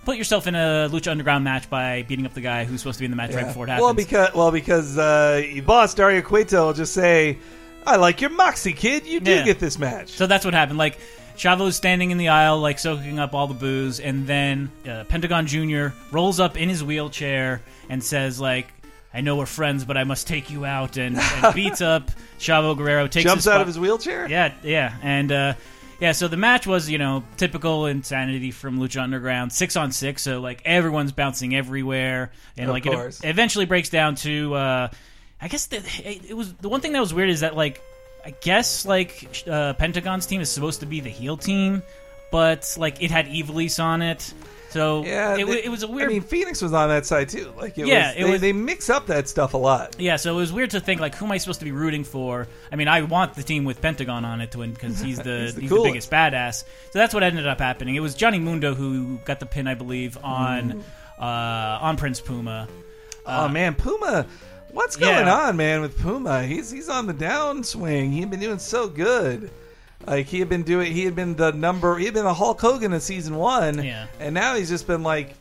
put 0.05 0.17
yourself 0.17 0.47
in 0.47 0.55
a 0.55 0.89
Lucha 0.91 1.11
Underground 1.11 1.43
match 1.43 1.70
by 1.70 2.03
beating 2.07 2.26
up 2.26 2.34
the 2.34 2.41
guy 2.41 2.63
who's 2.65 2.82
supposed 2.82 2.97
to 2.97 3.01
be 3.01 3.05
in 3.05 3.11
the 3.11 3.17
match 3.17 3.34
right 3.36 3.45
before 3.45 3.65
it 3.65 3.70
happens. 3.70 3.84
Well, 3.84 3.93
because 3.93 4.34
well 4.34 4.51
because 4.51 4.97
uh, 4.97 5.43
boss 5.65 5.93
Dario 5.93 6.22
Cueto 6.22 6.65
will 6.67 6.74
just 6.74 6.93
say, 6.93 7.38
"I 7.86 7.97
like 7.97 8.20
your 8.22 8.32
moxie, 8.32 8.74
kid. 8.74 9.05
You 9.05 9.20
do 9.20 9.30
Yeah. 9.32 9.43
get 9.45 9.59
this 9.59 9.78
match." 9.78 10.09
So 10.09 10.26
that's 10.26 10.43
what 10.45 10.53
happened. 10.55 10.80
Like 10.80 10.97
Chavo's 11.40 11.78
standing 11.78 12.12
in 12.12 12.18
the 12.18 12.28
aisle, 12.28 12.60
like 12.60 12.80
soaking 12.80 13.18
up 13.18 13.34
all 13.34 13.48
the 13.48 13.54
booze, 13.54 14.02
and 14.02 14.28
then 14.28 14.70
uh, 14.88 15.06
Pentagon 15.06 15.48
Junior 15.48 15.94
rolls 16.12 16.40
up 16.42 16.58
in 16.58 16.68
his 16.68 16.84
wheelchair 16.84 17.62
and 17.90 18.04
says, 18.04 18.42
"Like, 18.42 18.68
I 19.14 19.22
know 19.22 19.38
we're 19.38 19.46
friends, 19.46 19.86
but 19.86 19.96
I 19.96 20.04
must 20.04 20.28
take 20.28 20.50
you 20.52 20.66
out," 20.66 20.98
and, 20.98 21.18
and 21.18 21.56
beats 21.56 21.80
up 21.80 22.12
Chavo 22.40 22.76
Guerrero. 22.78 23.08
Takes 23.08 23.24
Jumps 23.24 23.48
out 23.48 23.62
of 23.62 23.68
his 23.68 23.80
wheelchair. 23.80 24.28
Yeah, 24.30 24.54
yeah, 24.64 24.94
and 25.02 25.32
uh, 25.32 25.54
yeah. 26.02 26.12
So 26.12 26.28
the 26.28 26.36
match 26.36 26.68
was, 26.68 26.90
you 26.90 26.98
know, 26.98 27.24
typical 27.38 27.86
insanity 27.86 28.52
from 28.52 28.78
Lucha 28.78 29.02
Underground, 29.02 29.54
six 29.54 29.78
on 29.78 29.94
six. 29.94 30.22
So 30.24 30.42
like 30.42 30.62
everyone's 30.66 31.14
bouncing 31.14 31.56
everywhere, 31.56 32.32
and 32.58 32.70
Of 32.70 32.74
like 32.74 32.84
course. 32.84 33.24
it 33.24 33.30
eventually 33.30 33.66
breaks 33.66 33.88
down 33.90 34.16
to. 34.16 34.56
Uh, 34.56 34.90
I 35.42 35.48
guess 35.48 35.68
the, 35.68 35.82
it 36.04 36.36
was 36.36 36.54
the 36.56 36.68
one 36.68 36.82
thing 36.82 36.92
that 36.92 37.00
was 37.00 37.14
weird 37.14 37.30
is 37.30 37.40
that 37.40 37.56
like 37.56 37.82
I 38.26 38.32
guess 38.41 38.86
like 38.86 39.28
uh, 39.49 39.74
Pentagon's 39.74 40.26
team 40.26 40.41
is 40.41 40.49
supposed 40.49 40.82
to 40.82 40.86
be 40.86 40.99
the 40.99 41.09
heel 41.09 41.38
team, 41.38 41.84
but 42.32 42.76
like 42.78 43.01
it 43.01 43.11
had 43.11 43.28
Ivelisse 43.28 43.82
on 43.84 44.01
it, 44.01 44.34
so 44.72 45.03
Yeah, 45.03 45.36
it, 45.38 45.45
they- 45.47 45.63
it 45.63 45.70
was 45.70 45.84
a 45.84 45.88
weird. 45.88 46.09
I 46.09 46.13
mean, 46.13 46.22
Fenix 46.22 46.61
was 46.61 46.74
on 46.74 46.89
that 46.89 47.05
side 47.05 47.30
too. 47.30 47.51
Like, 47.57 47.78
it 47.78 47.88
Yeah, 47.88 48.09
was, 48.09 48.15
it 48.17 48.24
they, 48.26 48.32
was- 48.32 48.41
they 48.41 48.53
mix 48.53 48.89
up 48.89 49.07
that 49.07 49.28
stuff 49.30 49.53
a 49.53 49.57
lot. 49.57 49.95
Yeah, 49.99 50.17
so 50.17 50.34
it 50.34 50.38
was 50.38 50.51
weird 50.53 50.72
to 50.72 50.80
think 50.80 50.99
like, 51.01 51.15
who 51.15 51.26
am 51.26 51.32
I 51.32 51.38
supposed 51.38 51.59
to 51.59 51.65
be 51.65 51.72
rooting 51.72 52.03
for? 52.03 52.47
I 52.72 52.76
mean, 52.76 52.88
I 52.88 53.01
want 53.03 53.34
the 53.36 53.41
team 53.43 53.63
with 53.63 53.82
Pentagon 53.82 54.26
on 54.26 54.41
it 54.41 54.51
to 54.51 54.59
win 54.59 54.74
because 54.74 54.99
he's 54.99 55.17
the 55.22 55.39
He's 55.45 55.55
the 55.55 55.61
he's 55.61 55.70
the, 55.70 55.82
biggest 55.82 56.11
badass. 56.11 56.65
So 56.91 56.99
that's 56.99 57.13
what 57.13 57.24
ended 57.24 57.47
up 57.47 57.59
happening. 57.59 57.95
It 57.95 58.01
was 58.01 58.13
Johnny 58.15 58.39
Mundo 58.39 58.76
who 58.76 59.17
got 59.26 59.39
the 59.39 59.45
pin, 59.47 59.67
I 59.67 59.74
believe, 59.76 60.17
on 60.24 60.84
uh, 61.20 61.24
on 61.24 61.97
Prince 61.97 62.20
Puma. 62.22 62.67
oh 63.26 63.47
man, 63.47 63.76
Puma. 63.76 64.26
What's 64.72 64.95
going 64.95 65.26
yeah. 65.28 65.47
on, 65.47 65.57
man, 65.57 65.82
with 65.82 65.97
Puma? 65.99 66.43
He's 66.43 66.70
he's 66.72 66.89
on 66.89 67.07
the 67.07 67.13
downswing. 67.13 68.11
He 68.11 68.20
had 68.22 68.30
been 68.30 68.39
doing 68.39 68.59
so 68.59 68.88
good. 68.88 69.51
Like 70.07 70.28
he 70.28 70.39
had 70.39 70.47
been 70.47 70.63
doing, 70.63 70.93
he 70.93 71.03
had 71.03 71.13
been 71.15 71.36
the 71.36 71.51
number, 71.51 71.97
he 71.97 72.05
had 72.05 72.13
been 72.13 72.24
the 72.24 72.34
Hulk 72.34 72.61
Hogan 72.61 72.93
in 72.93 73.01
season 73.01 73.36
one, 73.36 73.84
Yeah. 73.84 74.07
and 74.22 74.34
now 74.34 74.55
he's 74.55 74.70
just 74.70 74.88
been 74.88 75.03
like 75.03 75.36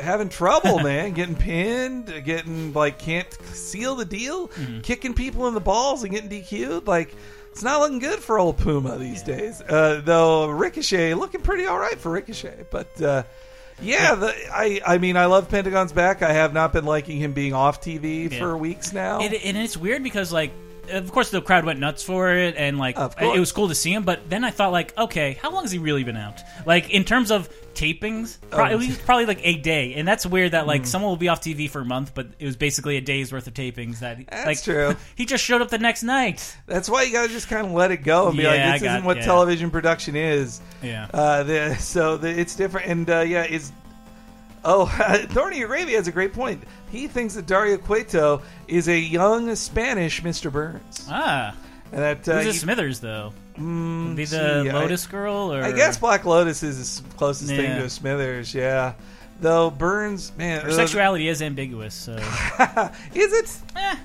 having 0.00 0.28
trouble, 0.28 0.78
man, 0.82 1.10
getting 1.12 1.34
pinned, 1.34 2.06
getting 2.24 2.72
like 2.72 3.00
can't 3.00 3.30
seal 3.52 3.96
the 3.96 4.04
deal, 4.04 4.46
Mm-hmm. 4.48 4.80
kicking 4.82 5.12
people 5.12 5.48
in 5.48 5.54
the 5.54 5.60
balls 5.60 6.04
and 6.04 6.12
getting 6.12 6.30
DQ'd. 6.30 6.86
Like 6.86 7.14
it's 7.50 7.64
not 7.64 7.80
looking 7.80 7.98
good 7.98 8.20
for 8.20 8.38
old 8.38 8.58
Puma 8.58 8.96
these 8.96 9.22
days. 9.24 9.60
Uh, 9.62 10.00
though 10.04 10.50
Ricochet 10.50 11.14
looking 11.14 11.40
pretty 11.40 11.66
all 11.66 11.78
right 11.78 11.98
for 11.98 12.12
Ricochet, 12.12 12.66
but. 12.70 13.02
Uh, 13.02 13.22
yeah, 13.82 14.14
the, 14.14 14.32
I 14.52 14.80
I 14.86 14.98
mean 14.98 15.16
I 15.16 15.26
love 15.26 15.48
Pentagon's 15.48 15.92
back. 15.92 16.22
I 16.22 16.32
have 16.32 16.52
not 16.52 16.72
been 16.72 16.84
liking 16.84 17.18
him 17.18 17.32
being 17.32 17.52
off 17.52 17.80
TV 17.80 18.30
Yeah. 18.30 18.38
for 18.38 18.56
weeks 18.56 18.92
now. 18.92 19.20
And, 19.20 19.34
and 19.34 19.56
it's 19.56 19.76
weird 19.76 20.02
because 20.02 20.32
like. 20.32 20.52
Of 20.88 21.10
course, 21.10 21.30
the 21.30 21.42
crowd 21.42 21.64
went 21.64 21.80
nuts 21.80 22.04
for 22.04 22.30
it, 22.32 22.54
and 22.56 22.78
like 22.78 22.96
Of 22.96 23.16
course. 23.16 23.36
it 23.36 23.40
was 23.40 23.50
cool 23.50 23.66
to 23.66 23.74
see 23.74 23.92
him. 23.92 24.04
But 24.04 24.30
then 24.30 24.44
I 24.44 24.52
thought, 24.52 24.70
like, 24.70 24.96
okay, 24.96 25.36
how 25.42 25.50
long 25.50 25.64
has 25.64 25.72
he 25.72 25.78
really 25.78 26.04
been 26.04 26.16
out? 26.16 26.40
Like 26.64 26.90
in 26.90 27.02
terms 27.02 27.32
of 27.32 27.48
tapings, 27.76 28.38
Oh. 28.52 28.64
it 28.64 28.74
was 28.76 28.96
probably 28.98 29.26
like 29.26 29.40
a 29.44 29.54
day, 29.58 29.94
and 29.94 30.08
that's 30.08 30.26
weird. 30.26 30.52
That 30.52 30.62
Hmm. 30.62 30.68
like 30.68 30.86
someone 30.86 31.10
will 31.10 31.16
be 31.16 31.28
off 31.28 31.40
TV 31.40 31.68
for 31.70 31.80
a 31.82 31.84
month, 31.84 32.12
but 32.14 32.26
it 32.38 32.44
was 32.46 32.56
basically 32.56 32.96
a 32.96 33.00
day's 33.00 33.32
worth 33.32 33.46
of 33.46 33.54
tapings. 33.54 34.00
That 34.00 34.18
That's 34.28 34.46
like 34.46 34.62
true. 34.62 34.96
he 35.14 35.26
just 35.26 35.44
showed 35.44 35.62
up 35.62 35.68
the 35.68 35.78
next 35.78 36.02
night. 36.02 36.56
That's 36.66 36.88
why 36.88 37.02
you 37.02 37.12
gotta 37.12 37.28
just 37.28 37.48
kind 37.48 37.66
of 37.66 37.72
let 37.72 37.90
it 37.92 37.98
go 37.98 38.28
and 38.28 38.36
be 38.36 38.42
Yeah, 38.42 38.50
like, 38.50 38.72
this 38.80 38.82
got- 38.82 38.90
isn't 38.96 39.04
what 39.04 39.16
yeah. 39.18 39.24
television 39.24 39.70
production 39.70 40.16
is. 40.16 40.60
Yeah. 40.82 41.06
Uh, 41.14 41.42
the, 41.44 41.76
so 41.76 42.16
the, 42.16 42.28
it's 42.28 42.56
different, 42.56 42.88
and 42.88 43.08
uh, 43.10 43.20
yeah, 43.20 43.42
it's. 43.42 43.72
Oh, 44.64 44.86
Thorny 45.30 45.62
Arabia 45.62 45.96
has 45.96 46.08
a 46.08 46.12
great 46.12 46.32
point. 46.32 46.64
He 46.90 47.06
thinks 47.06 47.34
that 47.34 47.46
Dario 47.46 47.76
Cueto 47.76 48.42
is 48.66 48.88
a 48.88 48.98
young 48.98 49.54
Spanish 49.54 50.22
Mr. 50.22 50.50
Burns, 50.50 51.06
Ah, 51.08 51.54
and 51.92 52.02
that 52.02 52.28
uh, 52.28 52.38
who's 52.38 52.46
a 52.46 52.52
he- 52.52 52.58
Smithers 52.58 52.98
though? 53.00 53.32
Mm, 53.58 54.16
Be 54.16 54.24
the 54.24 54.62
gee, 54.64 54.70
I- 54.70 54.72
Lotus 54.80 55.06
Girl, 55.06 55.52
or 55.52 55.62
I 55.62 55.72
guess 55.72 55.98
Black 55.98 56.24
Lotus 56.24 56.62
is 56.62 57.00
the 57.00 57.14
closest 57.16 57.50
thing 57.50 57.76
to 57.78 57.84
a 57.84 57.90
Smithers. 57.90 58.54
Yeah, 58.54 58.94
though 59.40 59.70
Burns, 59.70 60.32
man, 60.36 60.62
her 60.62 60.70
uh, 60.70 60.72
sexuality 60.72 61.28
is 61.28 61.42
ambiguous. 61.42 61.94
So 61.94 62.12
is 63.14 63.32
it? 63.32 63.58
Eh. 63.76 63.96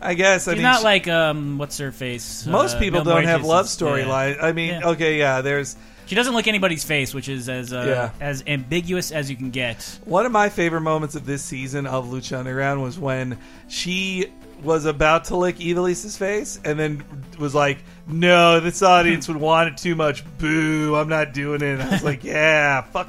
I 0.00 0.14
guess. 0.14 0.46
I 0.46 0.52
she's 0.52 0.58
mean, 0.58 0.62
not 0.62 0.78
she- 0.78 0.84
like 0.84 1.08
um, 1.08 1.58
what's 1.58 1.78
her 1.78 1.90
face? 1.90 2.46
most 2.46 2.76
uh, 2.76 2.78
people 2.78 3.02
don't 3.02 3.24
have 3.24 3.44
love 3.44 3.66
is- 3.66 3.76
storyline. 3.76 4.36
yeah. 4.36 4.46
I 4.46 4.52
mean, 4.52 4.68
Yeah. 4.80 4.88
okay, 4.90 5.18
yeah. 5.18 5.40
There's 5.40 5.76
She 6.06 6.14
doesn't 6.14 6.34
look 6.34 6.46
anybody's 6.46 6.84
face, 6.84 7.12
which 7.12 7.28
is 7.28 7.48
as 7.48 7.72
uh, 7.72 7.84
Yeah. 7.86 8.24
as 8.24 8.44
ambiguous 8.46 9.10
as 9.10 9.28
you 9.28 9.36
can 9.36 9.50
get. 9.50 9.98
one 10.04 10.24
of 10.24 10.30
my 10.32 10.48
favorite 10.50 10.82
moments 10.82 11.16
of 11.16 11.26
this 11.26 11.42
season 11.42 11.86
of 11.86 12.06
Lucha 12.06 12.38
Underground 12.38 12.80
was 12.80 12.96
when 12.98 13.38
she 13.66 14.26
was 14.62 14.84
about 14.84 15.24
to 15.26 15.36
lick 15.36 15.56
Ivelisse's 15.60 16.16
face 16.16 16.58
and 16.64 16.78
then 16.78 17.04
was 17.38 17.54
like, 17.54 17.78
"No, 18.06 18.60
this 18.60 18.82
audience 18.82 19.28
would 19.28 19.36
want 19.36 19.68
it 19.70 19.76
too 19.76 19.94
much. 19.94 20.24
Boo! 20.38 20.94
I'm 20.96 21.08
not 21.08 21.32
doing 21.32 21.62
it." 21.62 21.80
I 21.80 21.88
was 21.90 22.02
like, 22.04 22.24
"Yeah, 22.24 22.82
fuck, 22.82 23.08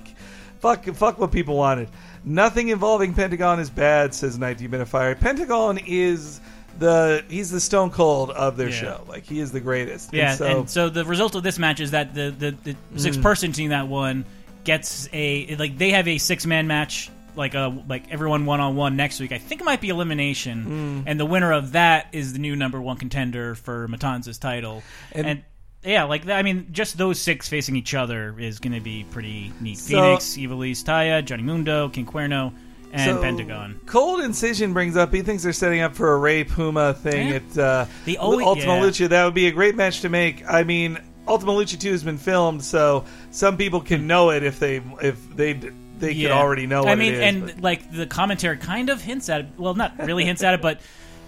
fuck, 0.60 0.86
fuck 0.86 1.18
what 1.20 1.32
people 1.32 1.56
wanted." 1.58 1.90
Nothing 2.24 2.70
involving 2.70 3.14
Pentagon 3.14 3.60
is 3.60 3.70
bad, 3.70 4.14
says 4.14 4.38
Night 4.38 4.58
Demonifier. 4.60 5.20
Pentagon 5.20 5.80
is 5.88 6.40
the 6.78 7.24
he's 7.30 7.50
the 7.50 7.60
Stone 7.60 7.92
Cold 7.92 8.30
of 8.32 8.56
their 8.58 8.70
Yeah. 8.70 8.76
show. 8.76 9.04
Like 9.08 9.24
he 9.26 9.40
is 9.40 9.52
the 9.52 9.60
greatest. 9.60 10.14
Yeah, 10.14 10.30
And 10.30 10.38
so, 10.38 10.46
and 10.60 10.70
so 10.70 10.90
the 10.90 11.04
result 11.06 11.36
of 11.36 11.44
this 11.44 11.58
match 11.58 11.80
is 11.80 11.92
that 11.92 12.14
the 12.14 12.34
the, 12.38 12.76
the 12.94 13.00
six 13.00 13.18
Mm. 13.18 13.22
person 13.24 13.52
team 13.54 13.70
that 13.70 13.88
won 13.88 14.26
gets 14.66 15.10
a 15.14 15.56
like 15.56 15.78
they 15.78 15.92
have 15.92 16.08
a 16.08 16.18
six 16.20 16.46
man 16.46 16.68
match 16.68 17.10
like 17.40 17.56
a 17.56 17.84
like 17.88 18.12
everyone 18.12 18.46
one 18.46 18.60
on 18.60 18.76
one 18.76 18.96
next 18.96 19.20
week. 19.20 19.32
I 19.32 19.40
think 19.40 19.62
it 19.62 19.64
might 19.64 19.82
be 19.82 19.90
elimination, 19.90 21.04
Mm. 21.06 21.10
and 21.10 21.20
the 21.20 21.26
winner 21.26 21.52
of 21.52 21.72
that 21.72 22.08
is 22.12 22.34
the 22.34 22.40
new 22.40 22.56
number 22.56 22.80
one 22.80 22.98
contender 22.98 23.56
for 23.56 23.88
Matanza's 23.88 24.38
title. 24.38 24.84
And- 25.14 25.26
And, 25.26 25.44
yeah, 25.84 26.04
like 26.04 26.28
I 26.30 26.42
mean, 26.44 26.68
just 26.72 26.98
those 26.98 27.20
six 27.20 27.48
facing 27.50 27.76
each 27.76 27.96
other 27.96 28.36
is 28.38 28.60
going 28.60 28.74
to 28.74 28.82
be 28.82 29.06
pretty 29.10 29.52
neat. 29.62 29.78
So- 29.80 29.96
Fenix, 30.18 30.36
Ivelisse, 30.38 30.84
Taya, 30.84 31.24
Johnny 31.26 31.44
Mundo, 31.44 31.90
King 31.90 32.06
Cuerno, 32.06 32.52
and 32.92 33.16
So, 33.18 33.22
Pentagon. 33.22 33.80
Cold 33.86 34.20
Incision 34.22 34.74
brings 34.74 34.98
up 34.98 35.14
he 35.14 35.22
thinks 35.22 35.44
they're 35.44 35.54
setting 35.54 35.80
up 35.82 35.96
for 35.96 36.14
a 36.14 36.18
Rey 36.18 36.44
Puma 36.44 36.94
thing 36.96 37.30
Yeah. 37.30 37.36
at 37.36 37.58
uh, 37.58 37.86
The 38.06 38.18
always- 38.18 38.46
Ultima 38.46 38.76
yeah. 38.76 38.82
Lucha. 38.84 39.10
That 39.10 39.24
would 39.26 39.34
be 39.36 39.48
a 39.48 39.52
great 39.52 39.76
match 39.76 40.02
to 40.02 40.10
make. 40.10 40.44
I 40.50 40.64
mean, 40.64 40.98
Ultima 41.28 41.52
Lucha 41.54 41.80
Two 41.80 41.92
has 41.92 42.04
been 42.04 42.18
filmed, 42.18 42.64
so 42.64 43.06
some 43.32 43.56
people 43.58 43.80
can 43.80 44.08
know 44.08 44.32
it 44.32 44.44
if 44.44 44.60
they 44.60 44.82
if 45.02 45.16
they 45.36 45.54
they 46.00 46.16
could 46.16 46.32
already 46.32 46.68
know. 46.68 46.84
What 46.84 46.92
I 46.92 46.96
mean, 46.96 47.14
is, 47.14 47.20
and 47.20 47.46
but- 47.46 47.62
like 47.62 47.92
the 47.92 48.08
commentary 48.08 48.58
kind 48.58 48.90
of 48.90 49.02
hints 49.02 49.30
at 49.30 49.42
it. 49.42 49.48
Well, 49.58 49.74
not 49.76 49.98
really 50.00 50.26
hints 50.26 50.44
at 50.44 50.54
it, 50.54 50.62
but 50.62 50.80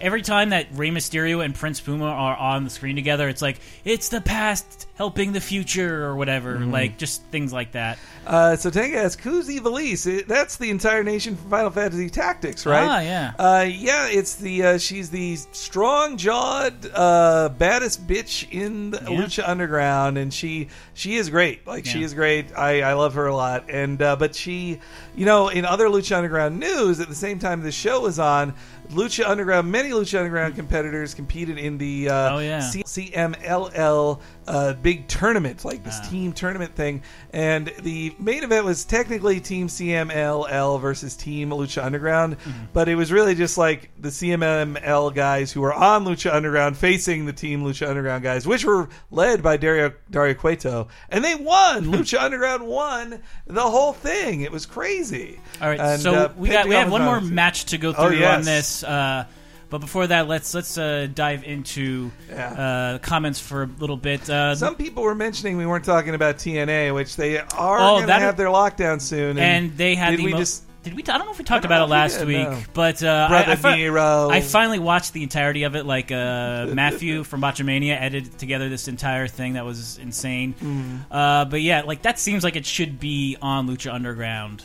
every 0.01 0.21
time 0.21 0.49
that 0.49 0.67
Rey 0.73 0.89
Mysterio 0.89 1.43
and 1.43 1.53
Prince 1.55 1.79
Puma 1.79 2.05
are 2.05 2.35
on 2.35 2.63
the 2.63 2.69
screen 2.69 2.95
together, 2.95 3.29
it's 3.29 3.41
like 3.41 3.59
it's 3.85 4.09
the 4.09 4.21
past 4.21 4.87
helping 4.95 5.31
the 5.33 5.41
future 5.41 6.05
or 6.05 6.15
whatever. 6.15 6.55
Mm-hmm. 6.55 6.71
Like 6.71 6.97
just 6.97 7.23
things 7.25 7.53
like 7.53 7.71
that. 7.73 7.97
Uh, 8.25 8.55
so 8.55 8.69
Tenga 8.69 8.97
asks, 8.97 9.23
"Who's 9.23 9.47
Ivelisse? 9.47 10.27
That's 10.27 10.57
the 10.57 10.69
entire 10.69 11.03
nation 11.03 11.35
from 11.35 11.49
Final 11.49 11.71
Fantasy 11.71 12.09
Tactics, 12.09 12.65
right? 12.65 12.87
Ah, 12.87 12.99
yeah. 12.99 13.33
Uh, 13.39 13.63
yeah, 13.67 14.07
it's 14.09 14.35
the 14.35 14.63
uh, 14.63 14.77
she's 14.77 15.09
the 15.09 15.37
strong-jawed, 15.51 16.91
uh, 16.93 17.49
baddest 17.57 18.05
bitch 18.07 18.47
in 18.51 18.91
the 18.91 18.99
Yeah. 19.01 19.07
Lucha 19.21 19.47
Underground, 19.47 20.17
and 20.17 20.33
she 20.33 20.67
she 20.93 21.15
is 21.15 21.29
great. 21.29 21.65
Like 21.65 21.85
she 21.85 22.03
is 22.03 22.13
great. 22.13 22.55
I, 22.57 22.81
I 22.81 22.93
love 22.93 23.13
her 23.15 23.27
a 23.27 23.35
lot. 23.35 23.69
And 23.69 24.01
uh, 24.01 24.15
but 24.15 24.35
she, 24.35 24.79
you 25.15 25.25
know, 25.25 25.49
in 25.49 25.65
other 25.65 25.87
Lucha 25.87 26.15
Underground 26.15 26.59
news, 26.59 26.99
at 26.99 27.07
the 27.09 27.15
same 27.15 27.39
time 27.39 27.61
this 27.63 27.75
show 27.75 28.01
was 28.01 28.19
on, 28.19 28.53
Lucha 28.91 29.27
Underground, 29.27 29.71
many 29.71 29.90
Lucha 29.91 30.17
Underground 30.19 30.55
competitors 30.55 31.13
competed 31.13 31.57
in 31.57 31.77
the 31.77 32.09
uh, 32.09 32.35
Oh, 32.35 32.39
yeah. 32.39 32.59
C- 32.61 32.83
CMLL 32.83 34.19
uh, 34.47 34.73
big 34.73 35.07
tournament, 35.07 35.63
like 35.63 35.83
this 35.83 35.97
Ah. 36.01 36.07
team 36.09 36.33
tournament 36.33 36.75
thing. 36.75 37.03
And 37.31 37.71
the 37.83 38.13
main 38.19 38.43
event 38.43 38.65
was 38.65 38.83
technically 38.83 39.39
Team 39.39 39.67
CMLL 39.67 40.79
versus 40.81 41.15
Team 41.15 41.49
Lucha 41.51 41.83
Underground, 41.83 42.37
Mm-hmm. 42.39 42.65
but 42.73 42.89
it 42.89 42.95
was 42.95 43.11
really 43.11 43.35
just 43.35 43.57
like 43.57 43.91
the 43.99 44.09
CMLL 44.09 45.13
guys 45.13 45.51
who 45.51 45.61
were 45.61 45.73
on 45.73 46.05
Lucha 46.05 46.33
Underground 46.33 46.75
facing 46.77 47.25
the 47.25 47.33
Team 47.33 47.63
Lucha 47.63 47.87
Underground 47.87 48.23
guys, 48.23 48.47
which 48.47 48.65
were 48.65 48.89
led 49.11 49.41
by 49.43 49.57
Dario 49.57 49.93
Dario 50.09 50.33
Cueto, 50.33 50.87
and 51.09 51.23
they 51.23 51.35
won. 51.35 51.85
Lucha 51.91 52.19
Underground 52.21 52.65
won 52.65 53.21
the 53.47 53.61
whole 53.61 53.93
thing. 53.93 54.41
It 54.41 54.51
was 54.51 54.65
crazy. 54.65 55.39
All 55.61 55.69
right, 55.69 55.79
And, 55.79 56.01
so 56.01 56.13
uh, 56.13 56.33
we 56.35 56.49
got 56.49 56.67
we 56.67 56.75
have 56.75 56.91
one 56.91 57.03
more 57.03 57.21
match 57.21 57.65
to 57.65 57.77
go 57.77 57.93
Oh, 57.95 58.07
through 58.09 58.17
yes. 58.17 58.37
on 58.39 58.45
this. 58.45 58.83
Uh, 58.83 59.25
but 59.72 59.80
before 59.80 60.05
that, 60.05 60.28
let's 60.28 60.53
let's 60.53 60.78
uh, 60.78 61.07
dive 61.15 61.43
into 61.43 62.11
uh, 62.32 62.99
comments 63.01 63.39
for 63.39 63.63
a 63.63 63.69
little 63.80 63.97
bit. 63.97 64.30
Uh, 64.30 64.53
Some 64.53 64.76
people 64.76 65.01
were 65.01 65.15
mentioning 65.15 65.57
we 65.57 65.65
weren't 65.65 65.86
talking 65.86 66.13
about 66.13 66.36
TNA, 66.36 66.93
which 66.93 67.15
they 67.15 67.39
are 67.39 67.47
Oh, 67.80 67.95
going 67.95 68.07
to 68.07 68.13
have 68.13 68.38
their 68.38 68.47
lockdown 68.47 69.01
soon. 69.01 69.32
And, 69.32 69.39
and 69.67 69.78
they 69.78 69.95
had 69.95 70.17
the 70.19 70.26
we 70.26 70.34
just 70.34 70.65
did 70.84 70.95
we? 70.95 71.03
I 71.03 71.17
don't 71.17 71.26
know 71.26 71.32
if 71.32 71.38
we 71.38 71.43
talked 71.43 71.63
about 71.63 71.84
it 71.84 71.86
we 71.86 71.91
last 71.91 72.17
did, 72.19 72.28
week, 72.28 72.49
no. 72.49 72.59
but 72.74 73.03
uh, 73.03 73.28
Brother 73.30 73.49
I, 73.49 73.53
I, 73.53 73.55
fi- 73.55 73.76
Nero. 73.78 74.30
I 74.30 74.41
finally 74.41 74.80
watched 74.80 75.13
the 75.13 75.22
entirety 75.24 75.63
of 75.63 75.76
it. 75.76 75.86
Like 75.86 76.11
uh, 76.11 76.67
Matthew 76.74 77.24
from 77.24 77.39
Botchamania 77.41 77.95
edited 78.01 78.38
together 78.39 78.67
this 78.67 78.88
entire 78.88 79.28
thing 79.28 79.53
that 79.53 79.63
was 79.65 79.99
insane. 79.99 80.55
Mm. 80.55 81.05
Uh, 81.11 81.45
but 81.45 81.61
yeah, 81.61 81.82
like 81.84 82.01
that 82.01 82.17
seems 82.19 82.43
like 82.43 82.55
it 82.55 82.65
should 82.65 82.99
be 82.99 83.38
on 83.41 83.67
Lucha 83.67 83.93
Underground. 83.93 84.63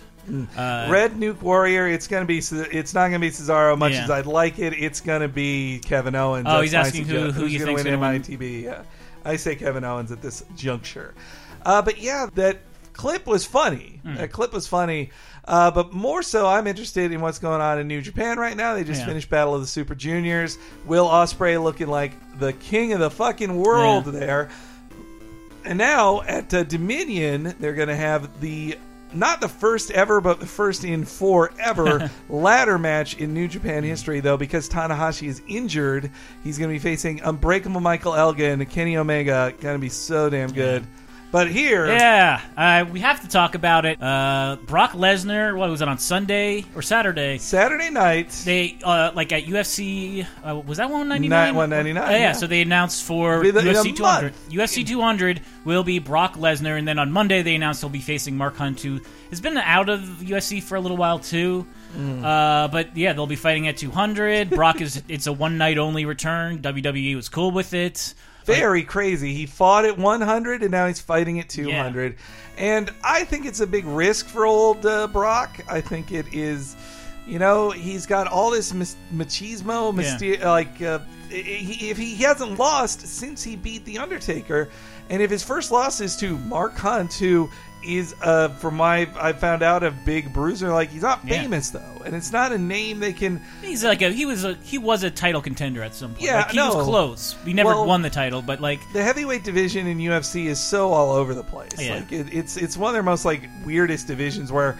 Uh, 0.56 0.88
Red 0.90 1.12
Nuke 1.12 1.40
Warrior? 1.42 1.88
It's 1.88 2.06
to 2.08 2.24
be. 2.24 2.38
It's 2.38 2.94
not 2.94 3.08
going 3.08 3.12
to 3.12 3.18
be 3.20 3.30
Cesaro. 3.30 3.78
Much 3.78 3.92
Yeah. 3.92 4.04
as 4.04 4.10
I'd 4.10 4.26
like 4.26 4.58
it, 4.58 4.72
it's 4.72 5.00
going 5.00 5.20
to 5.22 5.28
be 5.28 5.80
Kevin 5.84 6.14
Owens. 6.14 6.46
Oh, 6.48 6.60
he's 6.60 6.72
my 6.72 6.80
asking 6.80 7.04
who- 7.06 7.14
sugge- 7.14 7.32
who 7.32 7.42
who's 7.42 7.52
you 7.52 7.58
gonna 7.60 7.68
think's 7.70 7.84
win 7.84 7.94
in 7.94 8.00
gonna 8.00 8.12
my 8.12 8.12
win. 8.14 8.22
TB. 8.22 8.62
Yeah, 8.64 8.82
I 9.24 9.36
say 9.36 9.54
Kevin 9.56 9.84
Owens 9.84 10.10
at 10.12 10.20
this 10.22 10.42
juncture. 10.56 11.14
Uh, 11.64 11.82
but 11.82 11.98
yeah, 12.00 12.28
that 12.34 12.58
clip 12.92 13.26
was 13.26 13.44
funny. 13.44 14.00
Hmm. 14.02 14.14
That 14.16 14.32
clip 14.32 14.52
was 14.52 14.66
funny. 14.66 15.10
Uh, 15.48 15.70
but 15.70 15.92
more 15.92 16.22
so, 16.24 16.46
I'm 16.48 16.66
interested 16.66 17.12
in 17.12 17.20
what's 17.20 17.38
going 17.38 17.60
on 17.60 17.78
in 17.78 17.86
New 17.86 18.00
Japan 18.02 18.36
right 18.38 18.56
now. 18.56 18.74
They 18.74 18.82
just 18.82 19.00
Yeah. 19.02 19.06
finished 19.06 19.30
Battle 19.30 19.54
of 19.54 19.60
the 19.60 19.66
Super 19.68 19.94
Juniors. 19.94 20.58
Will 20.86 21.06
Ospreay 21.06 21.62
looking 21.62 21.86
like 21.86 22.12
the 22.40 22.52
king 22.52 22.92
of 22.92 22.98
the 22.98 23.10
fucking 23.10 23.54
world 23.56 24.06
Yeah. 24.06 24.12
there. 24.18 24.48
And 25.64 25.78
now 25.78 26.22
at 26.22 26.52
uh, 26.54 26.62
Dominion, 26.64 27.54
they're 27.60 27.74
going 27.74 27.88
to 27.88 27.96
have 27.96 28.40
the 28.40 28.76
not 29.12 29.40
the 29.40 29.48
first 29.48 29.90
ever, 29.90 30.20
but 30.20 30.40
the 30.40 30.46
first 30.46 30.84
in 30.84 31.04
forever 31.04 32.10
ladder 32.28 32.78
match 32.78 33.16
in 33.18 33.32
New 33.34 33.48
Japan 33.48 33.84
history, 33.84 34.20
though, 34.20 34.36
because 34.36 34.68
Tanahashi 34.68 35.28
is 35.28 35.42
injured. 35.48 36.10
He's 36.44 36.58
going 36.58 36.70
to 36.70 36.74
be 36.74 36.78
facing 36.78 37.20
Unbreakable 37.20 37.80
Michael 37.80 38.14
Elgin 38.14 38.64
Kenny 38.66 38.96
Omega. 38.96 39.52
Going 39.60 39.76
to 39.76 39.80
be 39.80 39.88
so 39.88 40.28
damn 40.28 40.52
good. 40.52 40.86
But 41.36 41.48
here, 41.50 41.86
Yeah, 41.86 42.40
uh, 42.56 42.86
we 42.90 43.00
have 43.00 43.20
to 43.20 43.28
talk 43.28 43.54
about 43.54 43.84
it. 43.84 44.02
Uh, 44.02 44.56
Brock 44.64 44.92
Lesnar, 44.92 45.54
what 45.54 45.68
was 45.68 45.82
it 45.82 45.86
on 45.86 45.98
Sunday 45.98 46.64
or 46.74 46.80
Saturday? 46.80 47.36
Saturday 47.36 47.90
night, 47.90 48.30
They 48.46 48.78
uh, 48.82 49.10
like 49.14 49.32
at 49.32 49.44
UFC. 49.44 50.26
Uh, 50.42 50.56
was 50.60 50.78
that 50.78 50.88
one 50.88 51.06
ninety 51.10 51.24
Ni- 51.28 51.28
nine? 51.28 51.54
199, 51.54 52.10
yeah, 52.10 52.16
yeah. 52.16 52.32
So 52.32 52.46
they 52.46 52.62
announced 52.62 53.04
for 53.04 53.42
the- 53.42 53.60
UFC 53.60 53.94
two 53.94 54.04
hundred. 54.04 54.32
UFC 54.48 54.86
two 54.86 55.02
hundred 55.02 55.42
will 55.66 55.84
be 55.84 55.98
Brock 55.98 56.36
Lesnar, 56.38 56.78
and 56.78 56.88
then 56.88 56.98
on 56.98 57.12
Monday 57.12 57.42
they 57.42 57.54
announced 57.54 57.82
he'll 57.82 57.90
be 57.90 58.00
facing 58.00 58.38
Mark 58.38 58.56
Hunt, 58.56 58.80
who 58.80 59.02
has 59.28 59.42
been 59.42 59.58
out 59.58 59.90
of 59.90 60.00
UFC 60.22 60.62
for 60.62 60.76
a 60.76 60.80
little 60.80 60.96
while 60.96 61.18
too. 61.18 61.66
Mm. 61.94 62.24
Uh, 62.24 62.68
but 62.68 62.96
yeah, 62.96 63.12
they'll 63.12 63.26
be 63.26 63.36
fighting 63.36 63.68
at 63.68 63.76
two 63.76 63.90
hundred. 63.90 64.48
Brock 64.48 64.80
is 64.80 65.02
it's 65.08 65.26
a 65.26 65.34
one 65.34 65.58
night 65.58 65.76
only 65.76 66.06
return. 66.06 66.60
WWE 66.62 67.14
was 67.14 67.28
cool 67.28 67.50
with 67.50 67.74
it. 67.74 68.14
Very 68.46 68.82
crazy. 68.84 69.34
He 69.34 69.46
fought 69.46 69.84
at 69.84 69.98
100 69.98 70.62
and 70.62 70.70
now 70.70 70.86
he's 70.86 71.00
fighting 71.00 71.38
at 71.40 71.48
200. 71.48 72.16
And 72.58 72.90
I 73.04 73.24
think 73.24 73.44
it's 73.46 73.60
a 73.60 73.66
big 73.66 73.84
risk 73.84 74.26
for 74.28 74.46
old 74.46 74.86
uh, 74.86 75.08
Brock. 75.08 75.60
I 75.68 75.80
think 75.80 76.12
it 76.12 76.26
is, 76.32 76.76
you 77.26 77.38
know, 77.38 77.70
he's 77.70 78.06
got 78.06 78.26
all 78.28 78.50
this 78.50 78.72
mis- 78.72 78.96
machismo, 79.14 79.92
myster- 79.94 80.42
like, 80.44 80.80
uh, 80.80 81.00
he, 81.28 81.90
if 81.90 81.96
he, 81.98 82.14
he 82.14 82.22
hasn't 82.22 82.58
lost 82.58 83.00
since 83.00 83.42
he 83.42 83.56
beat 83.56 83.84
The 83.84 83.98
Undertaker, 83.98 84.68
and 85.10 85.20
if 85.20 85.30
his 85.30 85.42
first 85.42 85.70
loss 85.72 86.00
is 86.00 86.16
to 86.18 86.38
Mark 86.38 86.74
Hunt, 86.76 87.12
who 87.14 87.50
is, 87.86 88.14
uh, 88.20 88.48
from 88.48 88.76
my, 88.76 89.08
I 89.18 89.32
found 89.32 89.62
out, 89.62 89.82
a 89.82 89.90
big 89.90 90.32
bruiser, 90.32 90.70
like, 90.72 90.90
he's 90.90 91.02
not 91.02 91.20
Yeah. 91.24 91.40
famous, 91.42 91.70
though. 91.70 92.02
And 92.04 92.14
it's 92.14 92.32
not 92.32 92.52
a 92.52 92.58
name 92.58 93.00
they 93.00 93.12
can. 93.12 93.42
He's 93.62 93.82
like 93.84 94.00
a 94.02 94.10
he 94.12 94.26
was 94.26 94.44
a 94.44 94.54
he 94.62 94.78
was 94.78 95.02
a 95.02 95.10
title 95.10 95.40
contender 95.42 95.82
at 95.82 95.94
some 95.94 96.10
point. 96.12 96.22
Yeah, 96.22 96.36
like, 96.42 96.50
he 96.50 96.56
no. 96.56 96.74
was 96.76 96.84
close. 96.86 97.36
He 97.44 97.52
never 97.52 97.70
Well- 97.70 97.86
won 97.86 98.02
the 98.02 98.10
title, 98.10 98.42
but 98.42 98.60
like 98.60 98.78
the 98.92 99.02
heavyweight 99.02 99.42
division 99.42 99.86
in 99.88 99.98
UFC 99.98 100.46
is 100.46 100.60
so 100.60 100.92
all 100.92 101.10
over 101.12 101.34
the 101.34 101.42
place. 101.42 101.70
Yeah. 101.78 101.96
Like 101.96 102.12
it, 102.12 102.28
it's 102.32 102.56
it's 102.56 102.76
one 102.76 102.90
of 102.90 102.94
their 102.94 103.02
most 103.02 103.24
like 103.24 103.48
weirdest 103.64 104.06
divisions 104.06 104.52
where 104.52 104.76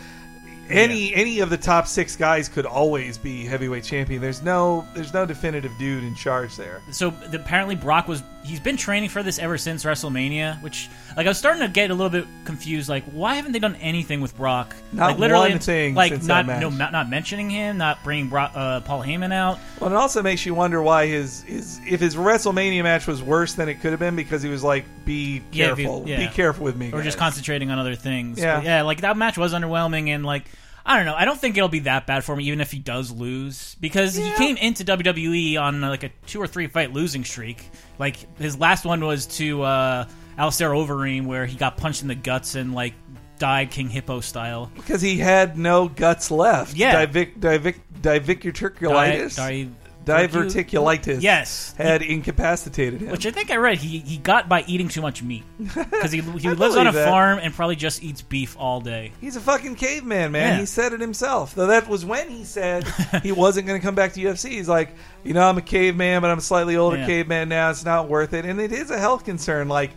any 0.69 1.15
any 1.15 1.41
of 1.41 1.51
the 1.51 1.57
top 1.57 1.87
six 1.87 2.17
guys 2.17 2.49
could 2.49 2.67
always 2.67 3.19
be 3.19 3.45
heavyweight 3.45 3.85
champion. 3.85 4.21
There's 4.21 4.43
no 4.43 4.87
there's 4.95 5.13
no 5.15 5.25
definitive 5.27 5.73
dude 5.79 6.03
in 6.05 6.15
charge 6.15 6.57
there. 6.57 6.81
so 6.91 7.13
apparently 7.33 7.75
Brock 7.77 8.09
was 8.09 8.23
he's 8.47 8.61
been 8.61 8.77
training 8.77 9.09
for 9.11 9.23
this 9.23 9.39
ever 9.39 9.59
since 9.59 9.85
WrestleMania, 9.85 10.63
which 10.63 10.89
like 11.17 11.27
I 11.27 11.31
was 11.31 11.39
starting 11.39 11.63
to 11.63 11.69
get 11.69 11.91
a 11.91 11.95
little 11.95 12.11
bit 12.11 12.27
confused. 12.45 12.89
Like, 12.89 13.05
why 13.05 13.35
haven't 13.35 13.53
they 13.53 13.59
done 13.59 13.75
anything 13.77 14.21
with 14.21 14.37
Brock? 14.37 14.75
Not 14.93 15.11
like 15.11 15.19
literally, 15.19 15.51
one 15.51 15.59
thing 15.59 15.95
Like 15.95 16.23
not 16.23 16.47
no 16.47 16.71
not, 16.71 16.93
not 16.93 17.11
mentioning 17.11 17.51
him, 17.51 17.79
not 17.79 18.03
bringing 18.05 18.29
Brock, 18.29 18.53
uh, 18.55 18.81
Paul 18.81 19.03
Heyman 19.03 19.33
out. 19.33 19.59
Well, 19.81 19.91
it 19.91 19.97
also 19.97 20.23
makes 20.23 20.47
you 20.47 20.55
wonder 20.55 20.81
why 20.81 21.07
his 21.07 21.43
his 21.43 21.81
if 21.87 22.01
his 22.01 22.17
WrestleMania 22.17 22.83
match 22.83 23.07
was 23.07 23.23
worse 23.23 23.55
than 23.55 23.69
it 23.69 23.81
could 23.81 23.91
have 23.91 24.01
been 24.01 24.17
because 24.17 24.43
he 24.43 24.49
was 24.49 24.63
like, 24.65 24.85
be 25.05 25.43
Yeah, 25.53 25.75
be- 25.75 25.83
careful, 25.85 26.05
yeah. 26.07 26.19
be 26.29 26.33
careful 26.33 26.65
with 26.65 26.77
me, 26.77 26.93
or 26.93 27.03
just 27.03 27.19
concentrating 27.19 27.71
on 27.71 27.79
other 27.79 27.95
things. 27.97 28.39
Yeah. 28.39 28.57
But 28.57 28.65
yeah, 28.65 28.83
like 28.83 29.01
that 29.03 29.17
match 29.17 29.37
was 29.37 29.53
underwhelming, 29.53 30.09
and 30.09 30.25
like 30.25 30.45
I 30.89 30.97
don't 30.97 31.05
know, 31.05 31.17
I 31.17 31.25
don't 31.25 31.39
think 31.41 31.57
it'll 31.57 31.69
be 31.69 31.81
that 31.81 32.07
bad 32.07 32.23
for 32.25 32.33
him, 32.35 32.41
even 32.43 32.61
if 32.61 32.71
he 32.71 32.79
does 32.79 33.11
lose, 33.11 33.75
because 33.81 34.15
he 34.15 34.31
came 34.33 34.57
into 34.57 34.85
WWE 34.85 35.61
on 35.61 35.81
like 35.81 36.05
a 36.05 36.11
two 36.27 36.41
or 36.41 36.47
three 36.47 36.69
fight 36.69 36.93
losing 36.93 37.25
streak. 37.25 37.69
Like 37.99 38.17
his 38.39 38.57
last 38.59 38.85
one 38.85 39.05
was 39.05 39.27
to 39.39 39.63
uh, 39.63 40.07
Alistair 40.39 40.71
Overeem, 40.71 41.27
where 41.27 41.45
he 41.45 41.57
got 41.57 41.77
punched 41.77 42.03
in 42.03 42.09
the 42.09 42.15
guts 42.15 42.55
and 42.55 42.73
like 42.73 42.95
died 43.39 43.71
King 43.73 43.89
Hippo 43.89 44.21
style. 44.21 44.71
because 44.77 45.03
he 45.03 45.19
had 45.19 45.59
no 45.59 45.89
guts 45.89 46.31
left. 46.31 46.77
Yeah. 46.77 47.05
Divic, 47.05 47.41
divic, 47.41 47.81
diverticulitis. 48.01 49.37
Di- 49.37 49.69
diverticulitis. 50.07 51.21
Yes. 51.23 51.75
had 51.77 52.03
incapacitated 52.03 53.01
him. 53.03 53.11
Which 53.11 53.27
I 53.27 53.31
think 53.31 53.51
I 53.51 53.57
read 53.57 53.79
he, 53.79 53.99
he 53.99 54.17
got 54.19 54.49
by 54.49 54.65
eating 54.67 54.89
too 54.89 55.03
much 55.03 55.23
meat 55.23 55.45
because 55.59 56.13
he, 56.13 56.21
he 56.21 56.49
lives 56.51 56.77
on 56.77 56.87
a 56.87 56.93
that. 56.93 57.09
farm 57.09 57.39
and 57.43 57.53
probably 57.53 57.77
just 57.77 58.03
eats 58.03 58.23
beef 58.23 58.57
all 58.59 58.81
day. 58.81 59.13
He's 59.21 59.37
a 59.37 59.41
fucking 59.41 59.75
caveman, 59.77 60.33
man. 60.33 60.55
Yeah. 60.55 60.61
He 60.61 60.67
said 60.67 60.93
it 60.93 61.01
himself. 61.01 61.55
Though 61.55 61.67
that 61.67 61.89
was 61.89 62.05
when 62.05 62.29
he 62.31 62.45
said 62.45 62.85
he 63.23 63.33
wasn't 63.33 63.67
going 63.67 63.81
to 63.81 63.85
come 63.85 63.95
back 63.95 64.13
to 64.15 64.21
UFC. 64.21 64.51
He's 64.51 64.69
like, 64.69 64.95
you 65.25 65.35
know, 65.35 65.47
I'm 65.49 65.59
a 65.59 65.63
caveman, 65.63 66.23
but 66.23 66.31
I'm 66.31 66.39
a 66.39 66.43
slightly 66.43 66.77
older 66.77 66.97
Yeah. 66.99 67.07
caveman 67.07 67.49
now. 67.49 67.71
It's 67.71 67.85
not 67.85 68.09
worth 68.09 68.33
it. 68.33 68.45
And 68.45 68.61
it 68.61 68.73
is 68.73 68.91
a 68.91 68.99
health 68.99 69.25
concern. 69.25 69.69
Like, 69.69 69.91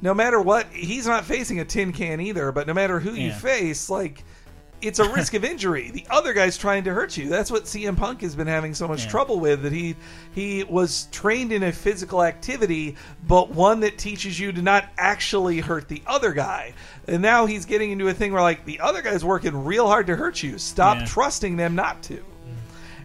no 0.00 0.14
matter 0.14 0.40
what, 0.40 0.66
he's 0.72 1.06
not 1.06 1.24
facing 1.24 1.60
a 1.60 1.64
tin 1.64 1.92
can 1.92 2.20
either. 2.20 2.52
But 2.52 2.66
no 2.66 2.74
matter 2.74 2.98
who 3.00 3.12
you 3.12 3.32
face, 3.32 3.88
like, 3.90 4.24
it's 4.82 4.98
a 4.98 5.08
risk 5.10 5.34
of 5.34 5.44
injury. 5.44 5.90
The 5.90 6.04
other 6.10 6.32
guy's 6.32 6.58
trying 6.58 6.84
to 6.84 6.92
hurt 6.92 7.16
you. 7.16 7.28
That's 7.28 7.50
what 7.50 7.64
CM 7.64 7.96
Punk 7.96 8.20
has 8.22 8.34
been 8.34 8.46
having 8.46 8.74
so 8.74 8.86
much 8.88 9.04
Yeah. 9.04 9.10
trouble 9.10 9.40
with. 9.40 9.62
That 9.62 9.72
he 9.72 9.96
he 10.34 10.64
was 10.64 11.08
trained 11.12 11.52
in 11.52 11.62
a 11.62 11.72
physical 11.72 12.22
activity, 12.22 12.96
but 13.26 13.50
one 13.50 13.80
that 13.80 13.96
teaches 13.98 14.38
you 14.38 14.52
to 14.52 14.60
not 14.62 14.86
actually 14.98 15.60
hurt 15.60 15.88
the 15.88 16.02
other 16.06 16.32
guy. 16.32 16.74
And 17.08 17.22
now 17.22 17.46
he's 17.46 17.64
getting 17.64 17.90
into 17.92 18.08
a 18.08 18.14
thing 18.14 18.32
where 18.32 18.42
like 18.42 18.64
the 18.64 18.80
other 18.80 19.02
guy's 19.02 19.24
working 19.24 19.64
real 19.64 19.86
hard 19.86 20.06
to 20.08 20.16
hurt 20.16 20.42
you. 20.42 20.58
Stop 20.58 20.98
Yeah. 20.98 21.04
trusting 21.06 21.56
them 21.56 21.74
not 21.74 22.02
to. 22.04 22.22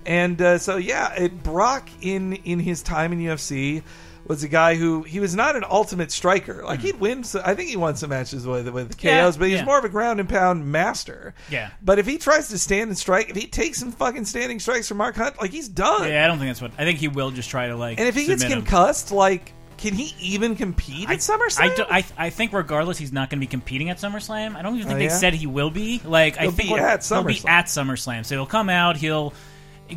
And 0.06 0.42
uh, 0.42 0.58
so 0.58 0.78
yeah, 0.78 1.14
it, 1.16 1.44
Brock 1.44 1.90
in 2.02 2.34
in 2.34 2.60
his 2.60 2.82
time 2.82 3.12
in 3.12 3.20
UFC 3.20 3.84
was 4.28 4.44
a 4.44 4.48
guy 4.48 4.76
who 4.76 5.04
he 5.04 5.20
was 5.20 5.36
not 5.36 5.56
an 5.56 5.64
ultimate 5.70 6.12
striker. 6.12 6.64
Like 6.64 6.80
he'd 6.82 7.00
win. 7.00 7.24
So, 7.24 7.42
I 7.46 7.56
think 7.56 7.70
he 7.70 7.76
won 7.78 7.96
some 7.96 8.10
matches 8.10 8.46
with 8.46 8.68
with 8.70 8.98
KOs. 8.98 9.04
Yeah, 9.06 9.32
but 9.38 9.48
he's 9.50 9.60
yeah. 9.60 9.66
more 9.66 9.78
of 9.80 9.86
a 9.86 9.90
ground 9.90 10.20
and 10.20 10.28
pound 10.28 10.66
master. 10.72 11.34
Yeah. 11.50 11.70
But 11.82 12.00
if 12.00 12.06
he 12.06 12.18
tries 12.18 12.50
to 12.50 12.58
stand 12.58 12.90
and 12.90 12.98
strike, 12.98 13.30
if 13.30 13.36
he 13.36 13.48
takes 13.48 13.80
some 13.80 13.92
fucking 13.92 14.26
standing 14.26 14.60
strikes 14.60 14.88
from 14.88 14.98
Mark 14.98 15.16
Hunt, 15.16 15.40
like 15.42 15.52
he's 15.52 15.70
done. 15.70 16.10
Yeah, 16.10 16.24
I 16.24 16.28
don't 16.28 16.38
think 16.40 16.50
that's 16.50 16.62
what 16.62 16.72
I 16.78 16.84
think 16.84 17.00
he 17.00 17.08
will 17.08 17.32
just 17.32 17.50
try 17.50 17.68
to 17.68 17.76
like. 17.76 18.00
And 18.00 18.08
if 18.08 18.16
he 18.16 18.26
gets 18.28 18.42
submit 18.42 18.58
him. 18.60 18.64
concussed, 18.66 19.12
like, 19.12 19.54
can 19.78 19.94
he 19.94 20.14
even 20.20 20.56
compete 20.56 21.10
at 21.10 21.20
SummerSlam? 21.20 21.60
I, 21.72 21.76
do, 21.76 21.84
I, 21.90 22.06
I 22.18 22.30
think 22.32 22.52
regardless, 22.52 22.98
he's 22.98 23.14
not 23.14 23.30
going 23.30 23.38
to 23.40 23.46
be 23.46 23.50
competing 23.50 23.90
at 23.92 23.98
SummerSlam. 23.98 24.56
I 24.56 24.62
don't 24.64 24.76
even 24.76 24.88
think 24.88 24.96
Oh, 24.96 25.00
they 25.00 25.06
yeah? 25.06 25.10
said 25.18 25.36
he 25.36 25.46
will 25.48 25.70
be. 25.70 26.02
Like 26.04 26.38
I 26.38 26.44
He'll 26.44 26.52
think 26.52 26.70
be 26.70 26.74
we're- 26.74 26.84
at 26.84 27.06
he'll 27.06 27.24
be 27.24 27.36
SummerSlam. 27.36 27.50
at 27.50 27.66
SummerSlam. 27.68 28.26
So 28.26 28.36
he'll 28.36 28.46
come 28.48 28.70
out. 28.70 28.98
He'll, 28.98 29.34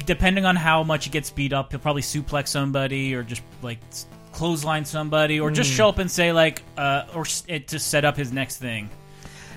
depending 0.05 0.45
on 0.45 0.55
how 0.57 0.83
much 0.83 1.07
he 1.07 1.11
gets 1.11 1.31
beat 1.31 1.53
up, 1.55 1.71
he'll 1.73 1.81
probably 1.81 2.03
suplex 2.03 2.49
somebody 2.49 3.15
or 3.15 3.23
just 3.23 3.43
like 3.63 3.79
s- 3.89 4.07
clothesline 4.41 4.85
somebody 4.87 5.39
or 5.39 5.49
Hmm. 5.51 5.55
just 5.55 5.71
show 5.71 5.89
up 5.89 5.99
and 5.99 6.11
say 6.11 6.33
like 6.33 6.63
uh 6.79 7.03
or 7.15 7.23
s- 7.23 7.45
it, 7.47 7.69
to 7.69 7.79
set 7.79 8.05
up 8.05 8.17
his 8.17 8.33
next 8.33 8.57
thing. 8.57 8.89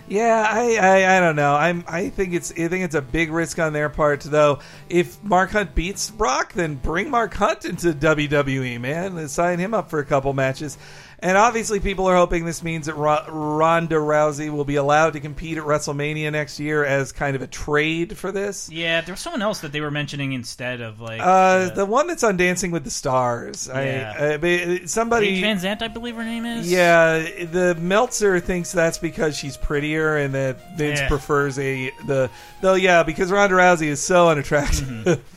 Yeah, 0.06 0.46
I, 0.50 0.76
I, 0.76 1.18
I 1.18 1.20
don't 1.22 1.38
know. 1.38 1.56
I'm 1.56 1.86
I 1.88 2.10
think 2.10 2.34
it's 2.34 2.52
I 2.52 2.68
think 2.68 2.84
it's 2.84 2.94
a 2.96 3.02
big 3.02 3.32
risk 3.32 3.58
on 3.58 3.72
their 3.72 3.88
part 3.88 4.20
though. 4.22 4.60
If 4.90 5.24
Mark 5.24 5.52
Hunt 5.52 5.74
beats 5.74 6.10
Brock, 6.12 6.52
then 6.52 6.76
bring 6.76 7.10
Mark 7.10 7.34
Hunt 7.34 7.64
into 7.64 7.94
WWE, 7.94 8.82
man. 8.82 9.18
And 9.18 9.32
sign 9.32 9.60
him 9.60 9.74
up 9.74 9.90
for 9.90 10.00
a 10.00 10.06
couple 10.06 10.34
matches. 10.34 10.78
And 11.24 11.38
obviously, 11.38 11.80
people 11.80 12.06
are 12.08 12.18
hoping 12.18 12.44
this 12.44 12.62
means 12.62 12.88
that 12.88 12.96
Ro- 12.96 13.24
Ronda 13.30 13.96
Rousey 13.96 14.52
will 14.52 14.66
be 14.66 14.76
allowed 14.76 15.14
to 15.14 15.22
compete 15.22 15.58
at 15.58 15.64
WrestleMania 15.64 16.30
next 16.34 16.60
year 16.60 16.84
as 16.84 17.14
kind 17.14 17.36
of 17.38 17.42
a 17.42 17.48
trade 17.48 18.18
for 18.18 18.32
this. 18.34 18.70
Yeah, 18.70 19.00
there 19.00 19.14
was 19.14 19.22
someone 19.22 19.42
else 19.42 19.60
that 19.60 19.72
they 19.72 19.80
were 19.80 19.90
mentioning 19.90 20.34
instead 20.34 20.82
of 20.82 21.00
like 21.00 21.22
Uh, 21.24 21.70
the 21.70 21.86
one 21.86 22.08
that's 22.08 22.26
on 22.26 22.36
Dancing 22.36 22.72
with 22.72 22.84
the 22.84 22.90
Stars. 22.92 23.70
Yeah. 23.74 24.38
I, 24.44 24.46
I, 24.46 24.86
somebody. 24.86 25.42
Paige 25.42 25.42
Van 25.42 25.58
Zant, 25.58 25.82
I 25.82 25.88
believe 25.88 26.18
her 26.18 26.26
name 26.26 26.46
is. 26.46 26.70
Yeah, 26.70 27.20
the 27.46 27.78
Meltzer 27.80 28.42
thinks 28.42 28.74
that's 28.74 28.98
because 28.98 29.38
she's 29.38 29.56
prettier 29.56 30.18
and 30.18 30.34
that 30.36 30.78
Vince 30.78 31.00
Yeah. 31.00 31.08
prefers 31.08 31.58
a 31.58 31.90
the 32.06 32.30
though 32.62 32.74
yeah 32.74 33.04
because 33.04 33.32
Ronda 33.32 33.56
Rousey 33.56 33.88
is 33.88 34.02
so 34.02 34.28
unattractive. 34.30 34.88
Mm-hmm. 34.90 35.22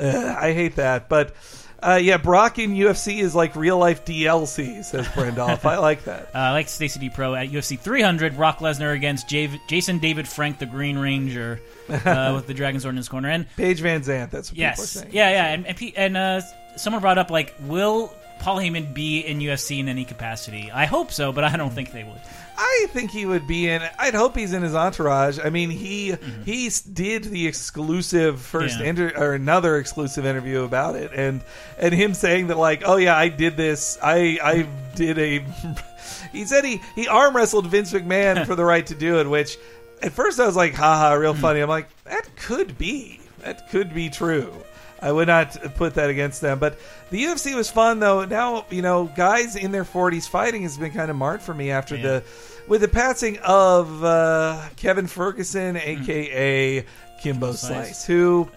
Uh, 0.00 0.32
I 0.38 0.52
hate 0.52 0.76
that, 0.76 1.08
but 1.08 1.34
uh, 1.82 1.98
yeah, 2.02 2.16
Brock 2.16 2.58
in 2.58 2.74
UFC 2.74 3.18
is 3.18 3.34
like 3.34 3.54
real 3.56 3.78
life 3.78 4.04
DLC, 4.04 4.84
says 4.84 5.06
Brandolph. 5.08 5.64
I 5.64 5.78
like 5.78 6.04
that. 6.04 6.28
Uh, 6.34 6.38
I 6.38 6.52
like 6.52 6.68
Stacey 6.68 7.00
D 7.00 7.10
Pro 7.10 7.34
at 7.34 7.48
UFC 7.50 7.78
300. 7.78 8.36
Brock 8.36 8.58
Lesnar 8.58 8.94
against 8.94 9.28
Jav- 9.28 9.58
Jason 9.66 9.98
David 9.98 10.28
Frank, 10.28 10.58
the 10.58 10.66
Green 10.66 10.98
Ranger, 10.98 11.60
uh, 11.88 12.32
with 12.36 12.46
the 12.46 12.54
Dragon 12.54 12.80
Sword 12.80 12.92
in 12.92 12.96
his 12.96 13.08
corner. 13.08 13.28
And 13.30 13.46
Paige 13.56 13.80
Van 13.80 14.02
Zant. 14.02 14.30
That's 14.30 14.50
what 14.50 14.56
people 14.56 14.64
are 14.64 14.68
yes, 14.68 14.90
saying. 14.90 15.10
yeah, 15.12 15.30
yeah, 15.30 15.52
and 15.54 15.66
and, 15.66 15.76
P- 15.76 15.96
and 15.96 16.16
uh, 16.16 16.40
someone 16.76 17.00
brought 17.00 17.18
up 17.18 17.30
like, 17.30 17.54
will 17.62 18.12
Paul 18.40 18.56
Heyman 18.58 18.92
be 18.94 19.20
in 19.20 19.38
UFC 19.40 19.78
in 19.80 19.88
any 19.88 20.04
capacity? 20.04 20.70
I 20.72 20.84
hope 20.86 21.10
so, 21.12 21.32
but 21.32 21.44
I 21.44 21.56
don't 21.56 21.72
think 21.72 21.92
they 21.92 22.04
would. 22.04 22.20
I 22.60 22.86
think 22.90 23.12
he 23.12 23.24
would 23.24 23.46
be 23.46 23.68
in. 23.68 23.82
I'd 23.98 24.14
hope 24.14 24.36
he's 24.36 24.52
in 24.52 24.62
his 24.62 24.74
entourage. 24.74 25.38
I 25.42 25.48
mean, 25.50 25.70
he 25.70 26.16
he 26.44 26.70
did 26.92 27.24
the 27.24 27.46
exclusive 27.46 28.40
first 28.40 28.74
Mm-hmm. 28.76 28.82
Yeah. 28.84 28.90
inter- 28.90 29.12
or 29.16 29.34
another 29.34 29.76
exclusive 29.76 30.26
interview 30.26 30.62
about 30.64 30.96
it, 30.96 31.12
and 31.14 31.40
and 31.78 31.94
him 31.94 32.14
saying 32.14 32.48
that 32.48 32.58
like, 32.58 32.82
oh 32.84 32.96
yeah, 32.96 33.16
I 33.16 33.28
did 33.28 33.56
this. 33.56 33.96
I 34.02 34.38
I 34.42 34.68
did 34.96 35.18
a. 35.18 35.44
he 36.32 36.44
said 36.46 36.64
he 36.64 36.80
he 36.96 37.06
arm 37.06 37.36
wrestled 37.36 37.66
Vince 37.68 37.92
McMahon 37.92 38.44
for 38.46 38.56
the 38.56 38.64
right 38.64 38.86
to 38.86 38.94
do 38.96 39.20
it, 39.20 39.28
which 39.30 39.56
at 40.02 40.12
first 40.12 40.40
I 40.40 40.46
was 40.46 40.56
like, 40.56 40.74
haha, 40.74 41.14
real 41.14 41.32
Mm-hmm. 41.34 41.40
funny. 41.42 41.60
I'm 41.60 41.68
like, 41.68 41.86
that 42.04 42.28
could 42.36 42.76
be 42.76 43.20
that 43.44 43.70
could 43.70 43.94
be 43.94 44.10
true. 44.10 44.52
I 45.00 45.12
would 45.12 45.28
not 45.28 45.56
put 45.76 45.94
that 45.94 46.10
against 46.10 46.40
them. 46.40 46.58
But 46.58 46.78
the 47.10 47.22
UFC 47.24 47.54
was 47.54 47.70
fun, 47.70 48.00
though. 48.00 48.24
Now, 48.24 48.66
you 48.70 48.82
know, 48.82 49.04
guys 49.14 49.54
in 49.56 49.70
their 49.72 49.84
40s 49.84 50.28
fighting 50.28 50.62
has 50.62 50.76
been 50.76 50.92
kind 50.92 51.10
of 51.10 51.16
marred 51.16 51.42
for 51.42 51.54
me 51.54 51.70
after 51.70 51.96
the. 51.96 52.24
With 52.66 52.82
the 52.82 52.88
passing 52.88 53.38
of 53.38 54.04
uh, 54.04 54.60
Kevin 54.76 55.06
Ferguson, 55.06 55.76
a.k.a. 55.76 56.84
Kimbo 57.22 57.52
Slice, 57.52 58.04
who 58.04 58.48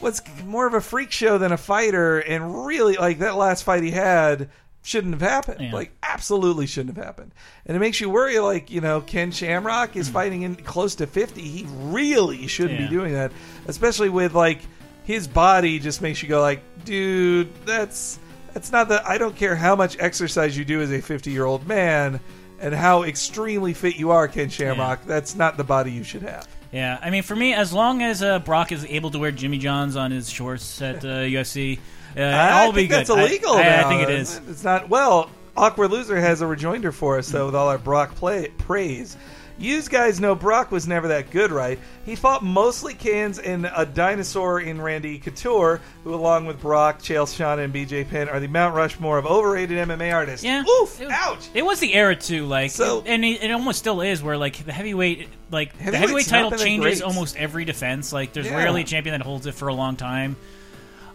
was 0.00 0.22
more 0.46 0.66
of 0.66 0.72
a 0.74 0.80
freak 0.80 1.10
show 1.12 1.36
than 1.38 1.52
a 1.52 1.56
fighter, 1.58 2.18
and 2.18 2.64
really, 2.66 2.96
like, 2.96 3.18
that 3.18 3.36
last 3.36 3.64
fight 3.64 3.82
he 3.82 3.90
had 3.90 4.48
shouldn't 4.82 5.12
have 5.12 5.28
happened. 5.28 5.60
Yeah. 5.60 5.72
Like, 5.74 5.92
absolutely 6.02 6.66
shouldn't 6.66 6.96
have 6.96 7.04
happened. 7.04 7.32
And 7.66 7.76
it 7.76 7.80
makes 7.80 8.00
you 8.00 8.08
worry, 8.08 8.38
like, 8.38 8.70
you 8.70 8.80
know, 8.80 9.02
Ken 9.02 9.32
Shamrock 9.32 9.96
is 9.96 10.08
fighting 10.08 10.42
in 10.42 10.54
close 10.56 10.94
to 10.94 11.06
50. 11.06 11.42
He 11.42 11.66
really 11.68 12.46
shouldn't 12.46 12.80
Yeah. 12.80 12.86
be 12.86 12.90
doing 12.94 13.12
that, 13.12 13.32
especially 13.66 14.08
with, 14.08 14.32
like, 14.34 14.60
his 15.08 15.26
body 15.26 15.78
just 15.78 16.02
makes 16.02 16.22
you 16.22 16.28
go 16.28 16.42
like, 16.42 16.60
dude, 16.84 17.48
that's 17.64 18.18
that's 18.52 18.70
not 18.70 18.90
the. 18.90 19.02
I 19.08 19.16
don't 19.16 19.34
care 19.34 19.56
how 19.56 19.74
much 19.74 19.96
exercise 19.98 20.56
you 20.56 20.66
do 20.66 20.82
as 20.82 20.92
a 20.92 21.00
50 21.00 21.30
year 21.30 21.46
old 21.46 21.66
man, 21.66 22.20
and 22.60 22.74
how 22.74 23.04
extremely 23.04 23.72
fit 23.72 23.96
you 23.96 24.10
are, 24.10 24.28
Ken 24.28 24.50
Shamrock. 24.50 25.06
That's 25.06 25.34
not 25.34 25.56
the 25.56 25.64
body 25.64 25.92
you 25.92 26.04
should 26.04 26.20
have. 26.24 26.46
Yeah, 26.72 26.98
I 27.00 27.08
mean, 27.08 27.22
for 27.22 27.34
me, 27.34 27.54
as 27.54 27.72
long 27.72 28.02
as 28.02 28.22
uh, 28.22 28.40
Brock 28.40 28.70
is 28.70 28.84
able 28.84 29.10
to 29.12 29.18
wear 29.18 29.32
Jimmy 29.32 29.56
Johns 29.56 29.96
on 29.96 30.10
his 30.10 30.28
shorts 30.28 30.82
at 30.82 31.02
uh, 31.02 31.08
UFC, 31.24 31.78
uh, 32.14 32.20
I 32.20 32.60
I'll 32.64 32.72
be 32.72 32.82
think 32.82 32.90
good. 32.90 32.98
that's 32.98 33.08
illegal. 33.10 33.52
I, 33.54 33.62
I. 33.62 33.80
I 33.80 33.88
think 33.88 34.02
it 34.02 34.10
is. 34.10 34.38
It's 34.46 34.62
not. 34.62 34.90
Well, 34.90 35.30
awkward 35.56 35.90
loser 35.90 36.20
has 36.20 36.42
a 36.42 36.46
rejoinder 36.46 36.92
for 36.92 37.16
us 37.16 37.30
though, 37.30 37.46
with 37.46 37.54
all 37.54 37.68
our 37.68 37.78
Brock 37.78 38.14
play, 38.14 38.48
praise. 38.58 39.16
You 39.60 39.82
guys 39.82 40.20
know 40.20 40.36
Brock 40.36 40.70
was 40.70 40.86
never 40.86 41.08
that 41.08 41.30
good, 41.32 41.50
right? 41.50 41.80
He 42.06 42.14
fought 42.14 42.44
mostly 42.44 42.94
cans 42.94 43.40
and 43.40 43.68
a 43.74 43.84
dinosaur 43.84 44.60
in 44.60 44.80
Randy 44.80 45.18
Couture, 45.18 45.80
who, 46.04 46.14
along 46.14 46.46
with 46.46 46.60
Brock, 46.60 47.00
Chael 47.00 47.24
Sonnen, 47.26 47.64
and 47.64 47.74
BJ 47.74 48.08
Penn, 48.08 48.28
are 48.28 48.38
the 48.38 48.46
Mount 48.46 48.76
Rushmore 48.76 49.18
of 49.18 49.26
overrated 49.26 49.76
MMA 49.88 50.14
artists. 50.14 50.44
Yeah. 50.44 50.62
Oof! 50.64 51.00
It- 51.00 51.10
ouch! 51.10 51.48
It 51.54 51.64
was 51.66 51.80
the 51.80 51.92
era 51.94 52.14
too, 52.14 52.46
like, 52.46 52.70
So- 52.70 53.02
and 53.04 53.24
it, 53.24 53.42
it 53.42 53.50
almost 53.50 53.80
still 53.80 54.00
is, 54.00 54.22
where 54.22 54.36
like 54.36 54.64
the 54.64 54.72
heavyweight, 54.72 55.28
like 55.50 55.76
the 55.76 55.96
heavyweight 55.98 56.26
title 56.28 56.52
changes 56.52 57.02
almost 57.02 57.36
every 57.36 57.64
defense. 57.64 58.12
Like, 58.12 58.32
there's 58.32 58.46
Yeah. 58.46 58.56
rarely 58.58 58.82
a 58.82 58.84
champion 58.84 59.18
that 59.18 59.24
holds 59.24 59.46
it 59.46 59.54
for 59.56 59.66
a 59.66 59.74
long 59.74 59.96
time. 59.96 60.36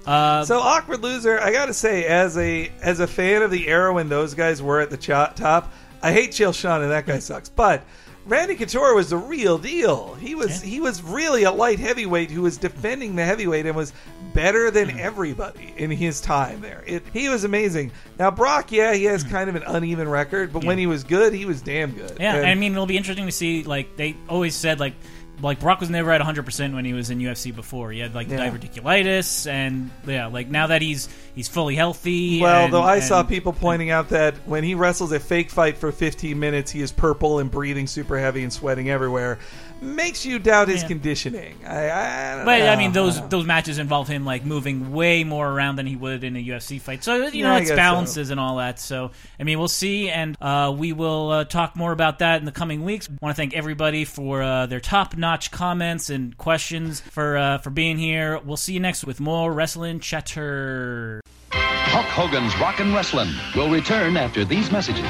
Uh, 0.06 0.44
So 0.44 0.60
awkward 0.60 1.02
loser. 1.02 1.40
I 1.40 1.54
got 1.54 1.68
to 1.68 1.74
say, 1.74 2.04
as 2.06 2.38
a 2.38 2.70
as 2.82 3.00
a 3.00 3.08
fan 3.08 3.42
of 3.42 3.52
the 3.52 3.70
era 3.70 3.94
when 3.94 4.10
those 4.10 4.34
guys 4.34 4.62
were 4.62 4.82
at 4.82 4.90
the 4.90 4.98
top, 4.98 5.72
I 6.02 6.12
hate 6.12 6.32
Chael 6.32 6.50
Sonnen. 6.52 6.90
That 6.90 7.06
guy 7.08 7.20
sucks. 7.20 7.48
But 7.48 7.84
Randy 8.26 8.56
Couture 8.56 8.96
was 8.96 9.10
the 9.10 9.18
real 9.18 9.58
deal. 9.58 10.14
He 10.16 10.34
was 10.36 10.62
he 10.62 10.80
was 10.80 11.04
really 11.04 11.44
a 11.44 11.52
light 11.52 11.80
heavyweight 11.80 12.32
who 12.32 12.42
was 12.42 12.58
defending 12.58 13.16
the 13.16 13.26
heavyweight 13.26 13.66
and 13.66 13.76
was 13.76 13.92
better 14.34 14.72
than 14.72 14.88
Mm-hmm. 14.88 15.00
everybody 15.00 15.74
in 15.78 15.92
his 15.92 16.22
time 16.22 16.62
there. 16.62 16.84
It, 16.88 17.04
he 17.14 17.28
was 17.30 17.44
amazing. 17.44 17.92
Now 18.18 18.32
Brock, 18.32 18.72
yeah, 18.72 18.94
he 18.94 19.04
has 19.06 19.24
kind 19.24 19.50
of 19.50 19.56
an 19.56 19.64
uneven 19.64 20.08
record, 20.08 20.54
but 20.54 20.64
when 20.64 20.78
he 20.78 20.88
was 20.88 21.04
good, 21.04 21.34
he 21.34 21.46
was 21.46 21.62
damn 21.62 21.92
good. 21.92 22.18
Yeah, 22.20 22.36
And- 22.38 22.46
I 22.48 22.56
mean, 22.56 22.72
it'll 22.72 22.86
be 22.86 22.98
interesting 22.98 23.26
to 23.26 23.32
see. 23.32 23.64
Like 23.64 23.96
they 23.98 24.16
always 24.30 24.56
said, 24.56 24.80
like 24.80 24.94
like 25.42 25.60
Brock 25.60 25.80
was 25.80 25.90
never 25.90 26.12
at 26.12 26.20
100 26.22 26.46
percent 26.46 26.74
when 26.74 26.86
he 26.86 26.94
was 26.94 27.10
in 27.10 27.20
UFC 27.20 27.54
before. 27.54 27.92
He 27.92 28.00
had 28.00 28.14
like 28.16 28.30
Yeah. 28.30 28.38
diverticulitis, 28.50 29.50
and 29.50 29.90
yeah, 30.08 30.28
like 30.28 30.50
now 30.50 30.68
that 30.68 30.82
he's 30.82 31.10
he's 31.36 31.48
fully 31.48 31.76
healthy. 31.76 32.40
Well, 32.42 32.66
and- 32.66 32.74
though 32.74 32.82
I 32.84 33.00
saw 33.00 33.24
people 33.24 33.54
pointing 33.54 33.90
out 33.90 34.10
that 34.10 34.36
when 34.46 34.64
he 34.64 34.76
wrestles 34.76 35.12
a 35.12 35.20
fake 35.20 35.50
fight 35.50 35.78
for 35.78 35.92
15 35.92 36.40
minutes, 36.40 36.72
he 36.72 36.82
is 36.82 36.92
purple 36.92 37.40
and 37.40 37.50
breathing 37.50 37.88
super 37.88 38.18
heavy 38.20 38.44
and 38.44 38.54
sweating 38.54 38.90
everywhere. 38.90 39.40
Makes 39.84 40.26
you 40.26 40.40
doubt 40.40 40.70
his 40.70 40.82
Yeah. 40.82 40.88
conditioning. 40.88 41.56
I, 41.68 41.90
I 41.92 42.36
don't 42.38 42.46
But 42.46 42.60
know. 42.60 42.68
I 42.70 42.76
mean, 42.78 42.94
those 42.94 43.22
those 43.30 43.46
matches 43.46 43.78
involve 43.80 44.08
him 44.08 44.26
like 44.26 44.46
moving 44.46 44.92
way 44.94 45.24
more 45.24 45.48
around 45.50 45.76
than 45.76 45.86
he 45.86 45.96
would 45.96 46.24
in 46.24 46.36
a 46.36 46.40
UFC 46.44 46.80
fight. 46.80 47.04
So 47.04 47.16
you 47.28 47.42
Yeah, 47.44 47.48
know, 47.50 47.54
I 47.56 47.60
it's 47.60 47.70
guess 47.70 47.76
balances 47.78 48.30
and 48.30 48.40
all 48.40 48.58
that. 48.58 48.80
So 48.80 49.12
I 49.40 49.44
mean, 49.44 49.60
we'll 49.60 49.68
see, 49.68 50.10
and 50.10 50.38
uh, 50.42 50.74
we 50.76 50.94
will 50.94 51.32
uh, 51.32 51.44
talk 51.46 51.76
more 51.76 51.92
about 51.92 52.20
that 52.20 52.40
in 52.40 52.46
the 52.46 52.52
coming 52.52 52.84
weeks. 52.84 53.10
Want 53.22 53.36
to 53.36 53.40
thank 53.40 53.54
everybody 53.54 54.06
for 54.06 54.42
uh, 54.42 54.66
their 54.68 54.80
top 54.80 55.18
notch 55.18 55.52
comments 55.52 56.10
and 56.10 56.38
questions 56.38 57.02
for 57.02 57.38
uh, 57.38 57.58
for 57.58 57.70
being 57.70 57.98
here. 57.98 58.40
We'll 58.40 58.58
see 58.58 58.74
you 58.74 58.80
next 58.80 59.04
with 59.06 59.20
more 59.20 59.52
wrestling 59.52 60.00
chatter. 60.00 61.20
Hulk 61.52 62.06
Hogan's 62.08 62.58
Rockin' 62.58 62.94
Wrestling 62.94 63.30
will 63.56 63.70
return 63.70 64.18
after 64.18 64.44
these 64.46 64.72
messages. 64.72 65.06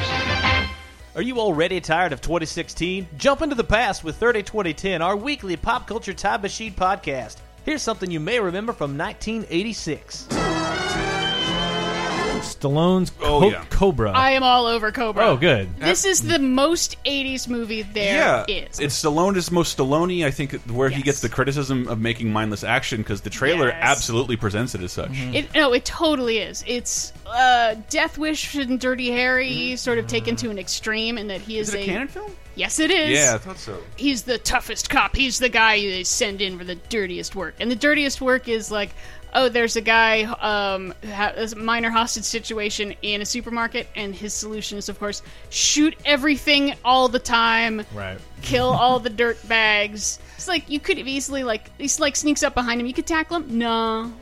Are 1.16 1.22
you 1.22 1.38
already 1.38 1.80
tired 1.80 2.12
of 2.12 2.22
2016? 2.22 3.08
Jump 3.18 3.44
into 3.44 3.54
the 3.54 3.64
past 3.64 4.04
with 4.04 4.16
30 4.16 4.42
2010, 4.42 5.04
our 5.04 5.16
weekly 5.16 5.56
pop 5.56 5.86
culture 5.86 6.12
time 6.12 6.42
machine 6.42 6.74
podcast. 6.74 7.36
Here's 7.66 7.84
something 7.84 8.10
you 8.10 8.20
may 8.20 8.40
remember 8.40 8.74
from 8.74 8.98
1986. 8.98 10.28
Stallone's 12.64 13.12
Oh, 13.22 13.40
Co- 13.42 13.50
yeah. 13.52 13.66
Cobra. 13.70 14.12
I 14.12 14.32
am 14.32 14.44
all 14.44 14.66
over 14.66 14.92
Cobra. 14.92 15.26
oh, 15.26 15.38
good. 15.38 15.76
This 15.80 16.06
is 16.06 16.22
the 16.28 16.40
most 16.40 16.98
80s 17.06 17.48
movie 17.48 17.82
there 17.82 18.16
yeah, 18.16 18.46
is. 18.48 18.80
it's 18.80 19.02
Stallone 19.04 19.36
is 19.36 19.52
most 19.52 19.78
Stallone. 19.78 20.26
I 20.26 20.32
think 20.32 20.54
where 20.64 20.90
he 20.90 20.98
Yes. 20.98 21.04
gets 21.06 21.20
the 21.22 21.30
criticism 21.30 21.88
of 21.88 22.00
making 22.00 22.32
mindless 22.32 22.64
action 22.64 23.00
because 23.02 23.22
the 23.22 23.30
trailer 23.30 23.68
Yes. 23.68 23.78
absolutely 23.82 24.36
presents 24.38 24.76
it 24.76 24.82
as 24.82 24.92
such. 24.92 25.12
It, 25.14 25.54
no, 25.54 25.74
it 25.74 25.86
totally 25.86 26.38
is. 26.40 26.64
It's 26.68 27.14
uh, 27.28 27.76
Death 27.90 28.18
Wish 28.18 28.56
and 28.56 28.80
Dirty 28.80 29.12
Harry 29.12 29.76
sort 29.76 29.98
of 29.98 30.08
taken 30.08 30.36
to 30.38 30.50
an 30.50 30.60
extreme 30.60 31.18
in 31.18 31.28
that 31.28 31.42
he 31.42 31.58
is, 31.60 31.70
Is 31.70 31.76
it 31.76 31.82
a 31.82 31.86
canon 31.86 32.08
film? 32.08 32.32
Yes, 32.56 32.80
it 32.80 32.92
is. 32.92 33.10
Yeah, 33.18 33.34
I 33.36 33.38
thought 33.40 33.58
so. 33.58 33.78
He's 33.96 34.22
the 34.24 34.38
toughest 34.38 34.90
cop. 34.90 35.16
He's 35.16 35.40
the 35.40 35.50
guy 35.50 35.80
they 35.80 36.04
send 36.04 36.40
in 36.42 36.58
for 36.60 36.64
the 36.64 36.76
dirtiest 36.76 37.36
work. 37.36 37.56
And 37.60 37.72
the 37.72 37.76
dirtiest 37.76 38.22
work 38.22 38.48
is 38.48 38.70
like, 38.70 38.92
oh, 39.34 39.50
there's 39.50 39.76
a 39.76 39.82
guy 39.82 40.24
um, 40.24 40.94
who 41.02 41.08
has 41.08 41.54
a 41.54 41.56
minor 41.56 41.90
hostage 41.90 42.24
situation 42.24 42.94
in 43.02 43.22
a 43.22 43.26
supermarket, 43.26 43.88
and 43.96 44.14
his 44.14 44.34
solution 44.34 44.78
is, 44.78 44.90
of 44.90 45.00
course, 45.00 45.22
shoot 45.50 45.96
everything 46.06 46.74
all 46.84 47.08
the 47.08 47.20
time. 47.20 47.86
Right. 47.94 48.18
kill 48.42 48.68
all 48.72 49.00
the 49.00 49.10
dirt 49.10 49.46
bags. 49.48 50.20
It's 50.36 50.48
like 50.48 50.70
you 50.70 50.80
could 50.80 50.98
have 50.98 51.08
easily 51.08 51.44
like 51.44 51.70
he's 51.78 52.00
like 52.00 52.16
sneaks 52.16 52.44
up 52.44 52.54
behind 52.54 52.80
him. 52.80 52.88
You 52.88 52.94
could 52.94 53.08
tackle 53.08 53.38
him. 53.38 53.58
No. 53.58 54.14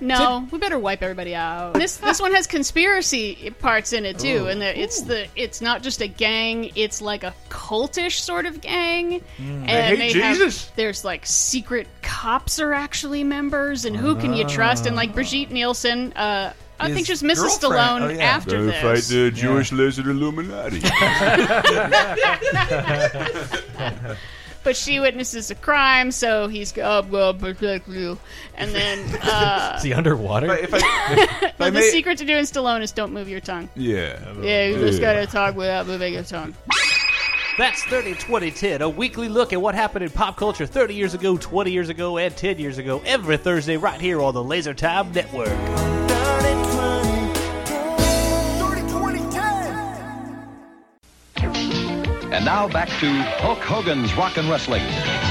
No, 0.00 0.46
we 0.50 0.58
better 0.58 0.78
wipe 0.78 1.02
everybody 1.02 1.34
out. 1.34 1.74
This 1.74 1.96
this 2.08 2.20
one 2.20 2.34
has 2.34 2.46
conspiracy 2.46 3.52
parts 3.58 3.92
in 3.92 4.04
it 4.04 4.18
too, 4.18 4.46
and 4.46 4.60
the, 4.60 4.78
it's 4.78 5.02
the 5.02 5.26
it's 5.36 5.60
not 5.60 5.82
just 5.82 6.00
a 6.00 6.08
gang; 6.08 6.70
it's 6.74 7.00
like 7.00 7.24
a 7.24 7.34
cultish 7.48 8.20
sort 8.20 8.46
of 8.46 8.60
gang. 8.60 9.22
And 9.38 9.68
hate 9.68 9.98
they 9.98 10.12
Jesus. 10.12 10.66
Have, 10.66 10.76
there's 10.76 11.04
like 11.04 11.26
secret 11.26 11.86
cops 12.02 12.60
are 12.60 12.72
actually 12.72 13.24
members, 13.24 13.84
and 13.84 13.96
who 13.96 14.16
can 14.16 14.34
you 14.34 14.46
trust? 14.46 14.86
And 14.86 14.96
like 14.96 15.14
Brigitte 15.14 15.50
Nielsen, 15.50 16.12
uh, 16.14 16.52
I 16.80 16.92
think 16.92 17.06
his 17.06 17.20
just 17.20 17.22
Mrs. 17.22 17.60
girlfriend- 17.60 17.60
Stallone 17.60 18.00
oh, 18.02 18.08
yeah. 18.08 18.24
after 18.24 18.64
They 18.64 18.72
this. 18.72 18.82
fight 18.82 19.14
the 19.14 19.30
Jewish 19.30 19.72
lizard 19.72 20.06
Illuminati. 20.06 20.80
but 24.64 24.76
she 24.76 25.00
witnesses 25.00 25.50
a 25.50 25.54
crime, 25.54 26.10
so 26.10 26.48
he's 26.48 26.72
go, 26.72 27.00
I'm 27.00 27.10
gonna 27.10 27.38
protect 27.38 27.88
you. 27.88 28.18
And 28.56 28.70
then 28.72 29.18
uh, 29.22 29.74
Is 29.76 29.82
he 29.82 29.92
underwater? 29.94 30.54
if 30.54 30.72
I, 30.74 30.78
if 31.42 31.60
I 31.60 31.70
the 31.70 31.80
may- 31.80 31.90
secret 31.90 32.18
to 32.18 32.24
doing 32.24 32.44
Stallone 32.44 32.82
is 32.82 32.92
don't 32.92 33.12
move 33.12 33.28
your 33.28 33.40
tongue. 33.40 33.68
yeah. 33.74 34.18
Yeah, 34.42 34.66
you 34.66 34.78
just 34.78 35.00
gotta 35.00 35.26
talk 35.26 35.54
without 35.56 35.86
moving 35.86 36.12
your 36.14 36.22
tongue. 36.24 36.54
That's 37.56 37.82
30 37.86 38.10
2010, 38.14 38.82
a 38.82 38.88
weekly 38.88 39.28
look 39.28 39.52
at 39.52 39.60
what 39.60 39.74
happened 39.74 40.04
in 40.04 40.10
pop 40.10 40.36
culture 40.36 40.64
30 40.64 40.94
years 40.94 41.14
ago, 41.14 41.36
20 41.36 41.72
years 41.72 41.88
ago, 41.88 42.16
and 42.16 42.36
10 42.36 42.58
years 42.60 42.78
ago, 42.78 43.02
every 43.04 43.36
Thursday 43.36 43.76
right 43.76 44.00
here 44.00 44.20
on 44.22 44.32
the 44.32 44.44
Laser 44.44 44.74
Time 44.74 45.10
Network. 45.12 45.48
Now 52.48 52.66
back 52.66 52.88
to 52.98 53.12
Hulk 53.42 53.58
Hogan's 53.58 54.14
Rock 54.14 54.38
and 54.38 54.48
Wrestling. 54.48 55.27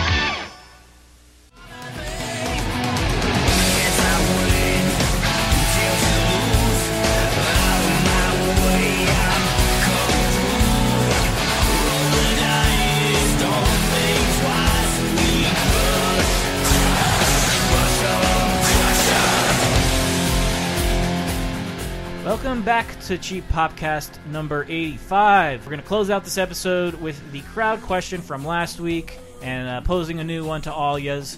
Back 22.68 23.00
to 23.00 23.18
Cheap 23.18 23.48
Popcast 23.48 24.26
number 24.26 24.66
85. 24.68 25.62
We're 25.62 25.70
going 25.70 25.82
to 25.82 25.88
close 25.88 26.10
out 26.10 26.26
this 26.26 26.38
episode 26.38 26.96
with 26.96 27.32
the 27.32 27.40
crowd 27.40 27.82
question 27.82 28.20
from 28.20 28.44
last 28.44 28.82
week 28.82 29.18
and 29.42 29.70
uh, 29.70 29.80
posing 29.80 30.20
a 30.20 30.24
new 30.26 30.44
one 30.44 30.62
to 30.64 30.74
all 30.74 31.00
yas. 31.00 31.38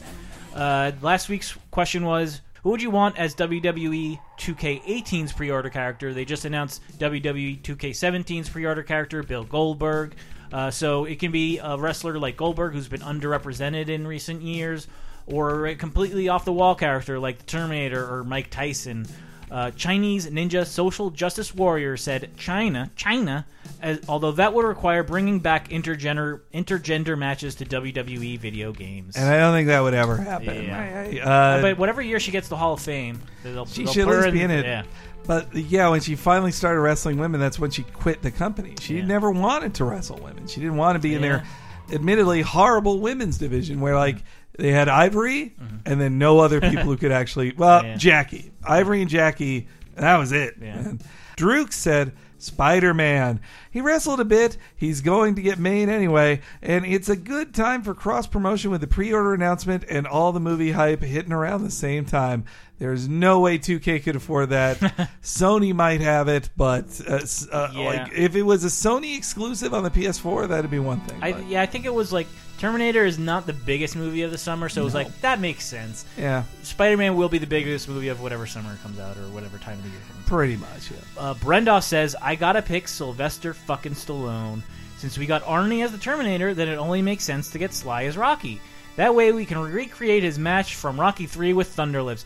Uh, 0.56 0.92
last 1.04 1.30
week's 1.30 1.56
question 1.70 2.04
was 2.04 2.42
Who 2.64 2.72
would 2.72 2.82
you 2.82 2.90
want 2.90 3.20
as 3.20 3.36
WWE 3.36 4.20
2K18's 4.40 5.32
pre 5.32 5.52
order 5.52 5.70
character? 5.70 6.16
They 6.16 6.26
just 6.26 6.46
announced 6.46 6.82
WWE 6.98 7.62
2K17's 7.62 8.50
pre 8.50 8.66
order 8.66 8.82
character, 8.82 9.22
Bill 9.22 9.44
Goldberg. 9.44 10.16
Uh, 10.52 10.72
so 10.72 11.06
it 11.06 11.20
can 11.20 11.32
be 11.32 11.60
a 11.60 11.78
wrestler 11.78 12.18
like 12.18 12.38
Goldberg 12.38 12.74
who's 12.74 12.88
been 12.88 13.02
underrepresented 13.02 13.88
in 13.88 14.08
recent 14.08 14.42
years, 14.42 14.88
or 15.28 15.68
a 15.68 15.76
completely 15.76 16.28
off 16.28 16.44
the 16.44 16.54
wall 16.54 16.74
character 16.74 17.20
like 17.20 17.38
the 17.38 17.46
Terminator 17.46 18.04
or 18.04 18.24
Mike 18.24 18.50
Tyson. 18.50 19.06
Uh, 19.52 19.72
Chinese 19.72 20.28
Ninja 20.28 20.66
Social 20.66 21.10
Justice 21.10 21.56
Warrior 21.56 21.98
said 21.98 22.30
Chyna, 22.38 22.92
Chyna, 22.92 23.46
as, 23.82 24.00
although 24.08 24.32
that 24.34 24.54
would 24.54 24.66
require 24.66 25.02
bringing 25.04 25.40
back 25.40 25.70
intergender 25.70 26.42
intergender 26.54 27.18
matches 27.18 27.56
to 27.56 27.66
WWE 27.66 28.38
video 28.40 28.72
games. 28.72 29.16
And 29.16 29.28
I 29.28 29.38
don't 29.40 29.54
think 29.54 29.68
that 29.68 29.82
would 29.82 29.94
ever 29.96 30.18
happen. 30.18 30.66
Yeah. 30.66 30.78
I- 30.78 31.20
I- 31.20 31.58
uh, 31.58 31.62
but 31.62 31.78
whatever 31.80 32.02
year 32.02 32.20
she 32.20 32.32
gets 32.32 32.48
the 32.48 32.58
Hall 32.58 32.74
of 32.74 32.82
Fame, 32.82 33.22
they'll, 33.44 33.66
She 33.66 33.84
they'll 33.86 33.94
should 33.94 34.06
put 34.06 34.14
at 34.14 34.18
her 34.18 34.22
least 34.26 34.34
be 34.34 34.42
in 34.44 34.52
it. 34.52 34.66
Yeah. 34.66 34.84
But 35.26 35.54
yeah, 35.56 35.90
when 35.90 36.02
she 36.02 36.16
finally 36.16 36.52
started 36.52 36.80
wrestling 36.82 37.18
women, 37.18 37.40
that's 37.40 37.60
when 37.60 37.72
she 37.72 37.84
quit 37.84 38.22
the 38.22 38.32
company. 38.32 38.76
She 38.80 39.02
never 39.02 39.32
wanted 39.32 39.74
to 39.76 39.84
wrestle 39.86 40.18
women. 40.18 40.48
She 40.48 40.60
didn't 40.60 40.78
want 40.78 40.96
to 40.96 41.00
be 41.00 41.14
in 41.14 41.22
their, 41.22 41.44
admittedly, 41.92 42.42
horrible 42.42 43.00
women's 43.00 43.38
division 43.38 43.80
where 43.82 43.96
like 43.96 44.24
they 44.60 44.72
had 44.72 44.88
Ivory 44.90 45.56
and 45.86 46.00
then 46.00 46.18
no 46.18 46.40
other 46.40 46.60
people 46.62 46.84
who 46.86 46.98
could 46.98 47.12
actually. 47.12 47.54
Well, 47.54 47.80
Mm-hmm. 47.82 47.88
Yeah. 47.92 47.96
Jackie, 47.98 48.52
Ivory 48.64 49.02
and 49.02 49.10
Jackie, 49.10 49.68
and 49.96 50.04
that 50.06 50.18
was 50.18 50.32
it. 50.32 50.56
Yeah. 50.62 50.76
man. 50.76 51.00
Druk 51.38 51.72
said. 51.74 52.14
Spider 52.42 52.94
Man. 52.94 53.42
He 53.70 53.82
wrestled 53.82 54.22
a 54.22 54.26
bit. 54.26 54.56
He's 54.74 55.02
going 55.02 55.36
to 55.36 55.42
get 55.42 55.60
main 55.60 55.90
anyway. 55.90 56.40
And 56.62 56.86
it's 56.86 57.10
a 57.10 57.18
good 57.18 57.54
time 57.54 57.84
for 57.84 57.94
cross 57.94 58.28
promotion 58.28 58.72
with 58.72 58.80
the 58.80 58.88
pre 58.88 59.12
order 59.12 59.34
announcement 59.34 59.84
and 59.90 60.08
all 60.08 60.32
the 60.32 60.40
movie 60.40 60.72
hype 60.72 61.02
hitting 61.04 61.34
around 61.34 61.64
the 61.66 61.70
same 61.70 62.06
time. 62.06 62.46
There's 62.80 63.08
no 63.10 63.42
way 63.42 63.58
2K 63.60 64.04
could 64.04 64.16
afford 64.16 64.50
that. 64.52 64.78
Sony 65.22 65.74
might 65.74 66.00
have 66.02 66.28
it, 66.30 66.50
but 66.56 66.86
uh, 67.08 67.20
uh, 67.52 67.72
Yeah. 67.74 67.80
like 67.86 68.12
if 68.14 68.36
it 68.36 68.44
was 68.44 68.64
a 68.64 68.68
Sony 68.70 69.18
exclusive 69.18 69.74
on 69.74 69.84
the 69.84 69.92
PS4, 69.92 70.48
that'd 70.48 70.72
be 70.72 70.80
one 70.80 71.02
thing. 71.02 71.20
I, 71.22 71.34
but- 71.34 71.46
yeah, 71.48 71.62
I 71.62 71.66
think 71.66 71.86
it 71.86 71.94
was 71.94 72.14
like 72.14 72.28
Terminator 72.58 73.06
is 73.06 73.20
not 73.20 73.46
the 73.46 73.54
biggest 73.54 73.96
movie 73.96 74.22
of 74.24 74.32
the 74.32 74.38
summer, 74.38 74.70
so 74.70 74.82
it 74.82 74.86
was 74.86 74.94
No. 74.94 75.02
like 75.02 75.22
that 75.22 75.40
makes 75.40 75.66
sense. 75.66 76.06
Yeah. 76.18 76.44
Spider 76.64 76.98
Man 76.98 77.16
will 77.16 77.30
be 77.30 77.38
the 77.38 77.48
biggest 77.48 77.88
movie 77.90 78.08
of 78.10 78.22
whatever 78.22 78.46
summer 78.46 78.78
comes 78.82 78.98
out 79.00 79.18
or 79.18 79.28
whatever 79.30 79.58
time 79.58 79.78
of 79.78 79.84
the 79.84 79.90
year. 79.90 80.00
comes. 80.12 80.26
Pretty 80.26 80.56
much, 80.58 80.92
yeah. 80.92 80.98
Uh, 81.22 81.34
Brendoff 81.36 81.84
says, 81.84 82.16
I 82.22 82.36
gotta 82.36 82.62
pick 82.62 82.88
Sylvester 82.88 83.54
fucking 83.54 83.94
Stallone. 83.94 84.62
Since 84.98 85.18
we 85.18 85.26
got 85.26 85.44
Arnie 85.44 85.84
as 85.84 85.92
the 85.94 85.98
Terminator, 85.98 86.54
then 86.54 86.68
it 86.70 86.76
only 86.76 87.02
makes 87.02 87.24
sense 87.24 87.50
to 87.52 87.58
get 87.58 87.74
Sly 87.74 88.04
as 88.06 88.18
Rocky. 88.18 88.60
That 88.98 89.16
way 89.16 89.32
we 89.32 89.46
can 89.46 89.60
recreate 89.60 90.24
his 90.24 90.38
match 90.38 90.76
from 90.76 91.00
Rocky 91.00 91.26
3 91.26 91.54
with 91.54 91.74
Thunderlips. 91.74 92.26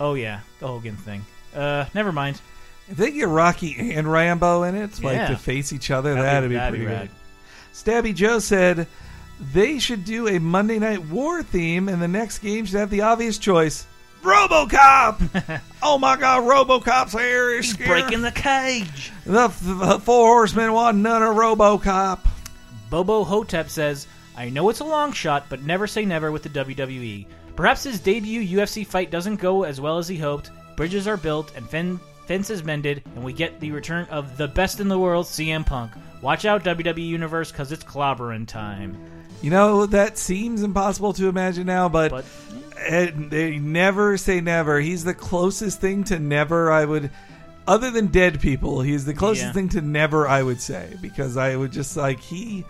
Oh 0.00 0.14
yeah, 0.14 0.40
the 0.60 0.66
Hogan 0.66 0.96
thing. 0.96 1.24
Uh, 1.54 1.86
never 1.94 2.12
mind. 2.12 2.40
If 2.88 2.96
they 2.98 3.12
get 3.12 3.28
Rocky 3.28 3.92
and 3.92 4.10
Rambo 4.10 4.64
in 4.64 4.74
it, 4.74 5.02
like 5.02 5.16
Yeah. 5.16 5.28
to 5.28 5.36
face 5.36 5.72
each 5.72 5.90
other, 5.90 6.14
That'd 6.14 6.50
be- 6.50 6.58
pretty 6.58 6.84
good. 6.84 7.10
Stabby 7.72 8.14
Joe 8.14 8.38
said 8.40 8.86
they 9.52 9.78
should 9.78 10.04
do 10.04 10.28
a 10.28 10.38
Monday 10.38 10.78
Night 10.78 11.02
War 11.06 11.42
theme, 11.42 11.88
and 11.88 12.00
the 12.02 12.08
next 12.08 12.38
game 12.38 12.66
should 12.66 12.78
have 12.78 12.90
the 12.90 13.00
obvious 13.02 13.38
choice: 13.38 13.86
RoboCop. 14.22 15.60
oh 15.82 15.98
my 15.98 16.16
God, 16.16 16.42
RoboCop's 16.44 17.12
here! 17.12 17.54
He's 17.56 17.76
breaking 17.76 18.22
the 18.22 18.30
cage. 18.32 19.12
The, 19.24 19.48
the 19.48 19.98
four 20.00 20.26
horsemen 20.28 20.72
want 20.72 20.96
none 20.98 21.22
of 21.22 21.34
RoboCop. 21.36 22.20
Bobo 22.90 23.24
Hotep 23.24 23.70
says, 23.70 24.06
I 24.36 24.50
know 24.50 24.68
it's 24.68 24.80
a 24.80 24.84
long 24.84 25.12
shot, 25.12 25.46
but 25.48 25.62
never 25.62 25.86
say 25.86 26.04
never 26.04 26.30
with 26.30 26.42
the 26.42 26.48
WWE. 26.50 27.26
Perhaps 27.56 27.84
his 27.84 28.00
debut 28.00 28.58
UFC 28.58 28.86
fight 28.86 29.10
doesn't 29.10 29.36
go 29.36 29.62
as 29.64 29.80
well 29.80 29.98
as 29.98 30.08
he 30.08 30.18
hoped, 30.18 30.50
bridges 30.76 31.06
are 31.06 31.16
built, 31.16 31.52
and 31.56 31.68
fen- 31.68 32.00
fences 32.26 32.64
mended, 32.64 33.02
and 33.14 33.22
we 33.24 33.32
get 33.32 33.60
the 33.60 33.70
return 33.70 34.06
of 34.10 34.36
the 34.36 34.48
best 34.48 34.80
in 34.80 34.88
the 34.88 34.98
world, 34.98 35.26
CM 35.26 35.64
Punk. 35.64 35.92
Watch 36.20 36.44
out, 36.44 36.64
WWE 36.64 37.06
Universe, 37.06 37.52
because 37.52 37.70
it's 37.70 37.84
clobbering 37.84 38.46
time. 38.48 38.96
You 39.42 39.50
know 39.50 39.86
that 39.86 40.16
seems 40.18 40.62
impossible 40.62 41.12
to 41.14 41.28
imagine 41.28 41.66
now, 41.66 41.88
but, 41.88 42.10
But- 42.10 42.24
eh, 42.78 43.10
they 43.14 43.58
never 43.58 44.16
say 44.16 44.40
never. 44.40 44.80
He's 44.80 45.04
the 45.04 45.14
closest 45.14 45.80
thing 45.80 46.02
to 46.04 46.18
never. 46.18 46.72
I 46.72 46.84
would, 46.86 47.10
other 47.68 47.90
than 47.90 48.06
dead 48.06 48.40
people, 48.40 48.80
he's 48.80 49.04
the 49.04 49.14
closest 49.14 49.46
Yeah. 49.48 49.52
thing 49.52 49.68
to 49.70 49.80
never. 49.82 50.26
I 50.26 50.42
would 50.42 50.60
say 50.60 50.96
because 51.02 51.36
I 51.36 51.54
would 51.56 51.72
just 51.72 51.96
like 51.96 52.20
he 52.20 52.64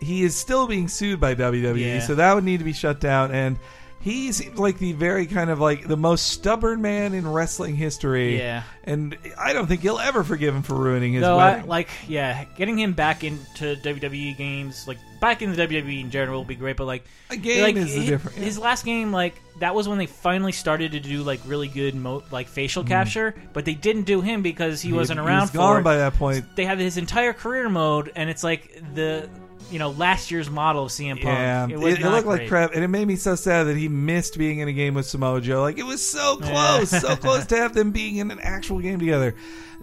he 0.00 0.22
is 0.22 0.34
still 0.34 0.66
being 0.66 0.88
sued 0.88 1.20
by 1.20 1.34
WWE, 1.34 1.78
Yeah. 1.96 2.00
so 2.00 2.14
that 2.14 2.34
would 2.34 2.44
need 2.44 2.56
to 2.58 2.64
be 2.64 2.72
shut 2.72 3.00
down. 3.00 3.32
And 3.32 3.58
he 4.00 4.32
seems 4.32 4.58
like 4.58 4.78
the 4.78 4.92
very 4.92 5.26
kind 5.26 5.50
of 5.50 5.60
like 5.60 5.86
the 5.86 5.96
most 5.96 6.28
stubborn 6.28 6.80
man 6.80 7.12
in 7.12 7.30
wrestling 7.30 7.76
history. 7.76 8.38
Yeah. 8.38 8.62
and 8.84 9.16
I 9.38 9.52
don't 9.52 9.66
think 9.66 9.84
you'll 9.84 9.98
ever 9.98 10.24
forgive 10.24 10.54
him 10.54 10.62
for 10.62 10.74
ruining 10.74 11.12
his 11.12 11.22
Though, 11.22 11.38
I, 11.38 11.60
like, 11.60 11.88
yeah, 12.08 12.44
getting 12.56 12.78
him 12.78 12.94
back 12.94 13.24
into 13.24 13.76
WWE 13.76 14.36
games, 14.38 14.88
like 14.88 14.96
back 15.20 15.42
in 15.42 15.54
the 15.54 15.66
WWE 15.66 16.00
in 16.00 16.10
general, 16.10 16.40
would 16.40 16.48
be 16.48 16.54
great. 16.54 16.78
But 16.78 16.86
like, 16.86 17.04
A 17.28 17.36
game 17.36 17.62
like, 17.62 17.76
is 17.76 17.92
his, 17.92 18.06
different- 18.06 18.38
yeah. 18.38 18.44
His 18.44 18.58
last 18.58 18.86
game, 18.86 19.12
like, 19.12 19.34
that 19.58 19.74
was 19.74 19.86
when 19.86 19.98
they 19.98 20.06
finally 20.06 20.52
started 20.52 20.92
to 20.92 21.00
do 21.00 21.22
like 21.22 21.40
really 21.44 21.68
good, 21.68 21.94
mo- 21.94 22.22
like 22.30 22.48
facial 22.48 22.82
mm. 22.82 22.88
capture. 22.88 23.34
But 23.52 23.66
they 23.66 23.74
didn't 23.74 24.04
do 24.04 24.22
him 24.22 24.40
because 24.40 24.80
he. 24.80 24.88
He- 24.88 24.94
wasn't 24.94 25.20
he 25.20 25.26
around 25.26 25.42
was 25.42 25.50
for 25.50 25.58
gone 25.58 25.80
it. 25.80 25.82
by 25.82 25.96
that 25.96 26.14
point. 26.14 26.56
They 26.56 26.64
have 26.64 26.78
his 26.78 26.96
entire 26.96 27.34
career 27.34 27.68
mode, 27.68 28.12
and 28.16 28.30
it's 28.30 28.42
like 28.42 28.82
the 28.94 29.28
you 29.70 29.78
know 29.78 29.90
last 29.90 30.30
year's 30.30 30.48
model 30.50 30.84
of 30.84 30.90
CM 30.90 31.14
Punk. 31.14 31.24
Yeah, 31.24 31.64
it, 31.66 31.72
it, 31.72 32.00
it 32.00 32.02
looked 32.10 32.26
like 32.26 32.48
crap, 32.48 32.74
and 32.74 32.82
it 32.84 32.88
made 32.88 33.06
me 33.06 33.16
so 33.16 33.34
sad 33.34 33.64
that 33.64 33.76
he 33.76 33.88
missed 33.88 34.38
being 34.38 34.60
in 34.60 34.68
a 34.68 34.72
game 34.72 34.94
with 34.94 35.06
Samoa 35.06 35.40
Joe. 35.40 35.60
Like 35.62 35.78
it 35.78 35.84
was 35.86 36.04
so 36.04 36.36
close, 36.36 36.90
so 36.90 37.16
close 37.16 37.46
to 37.46 37.56
have 37.56 37.74
them 37.74 37.90
being 37.90 38.16
in 38.16 38.30
an 38.30 38.38
actual 38.42 38.80
game 38.80 38.98
together. 38.98 39.34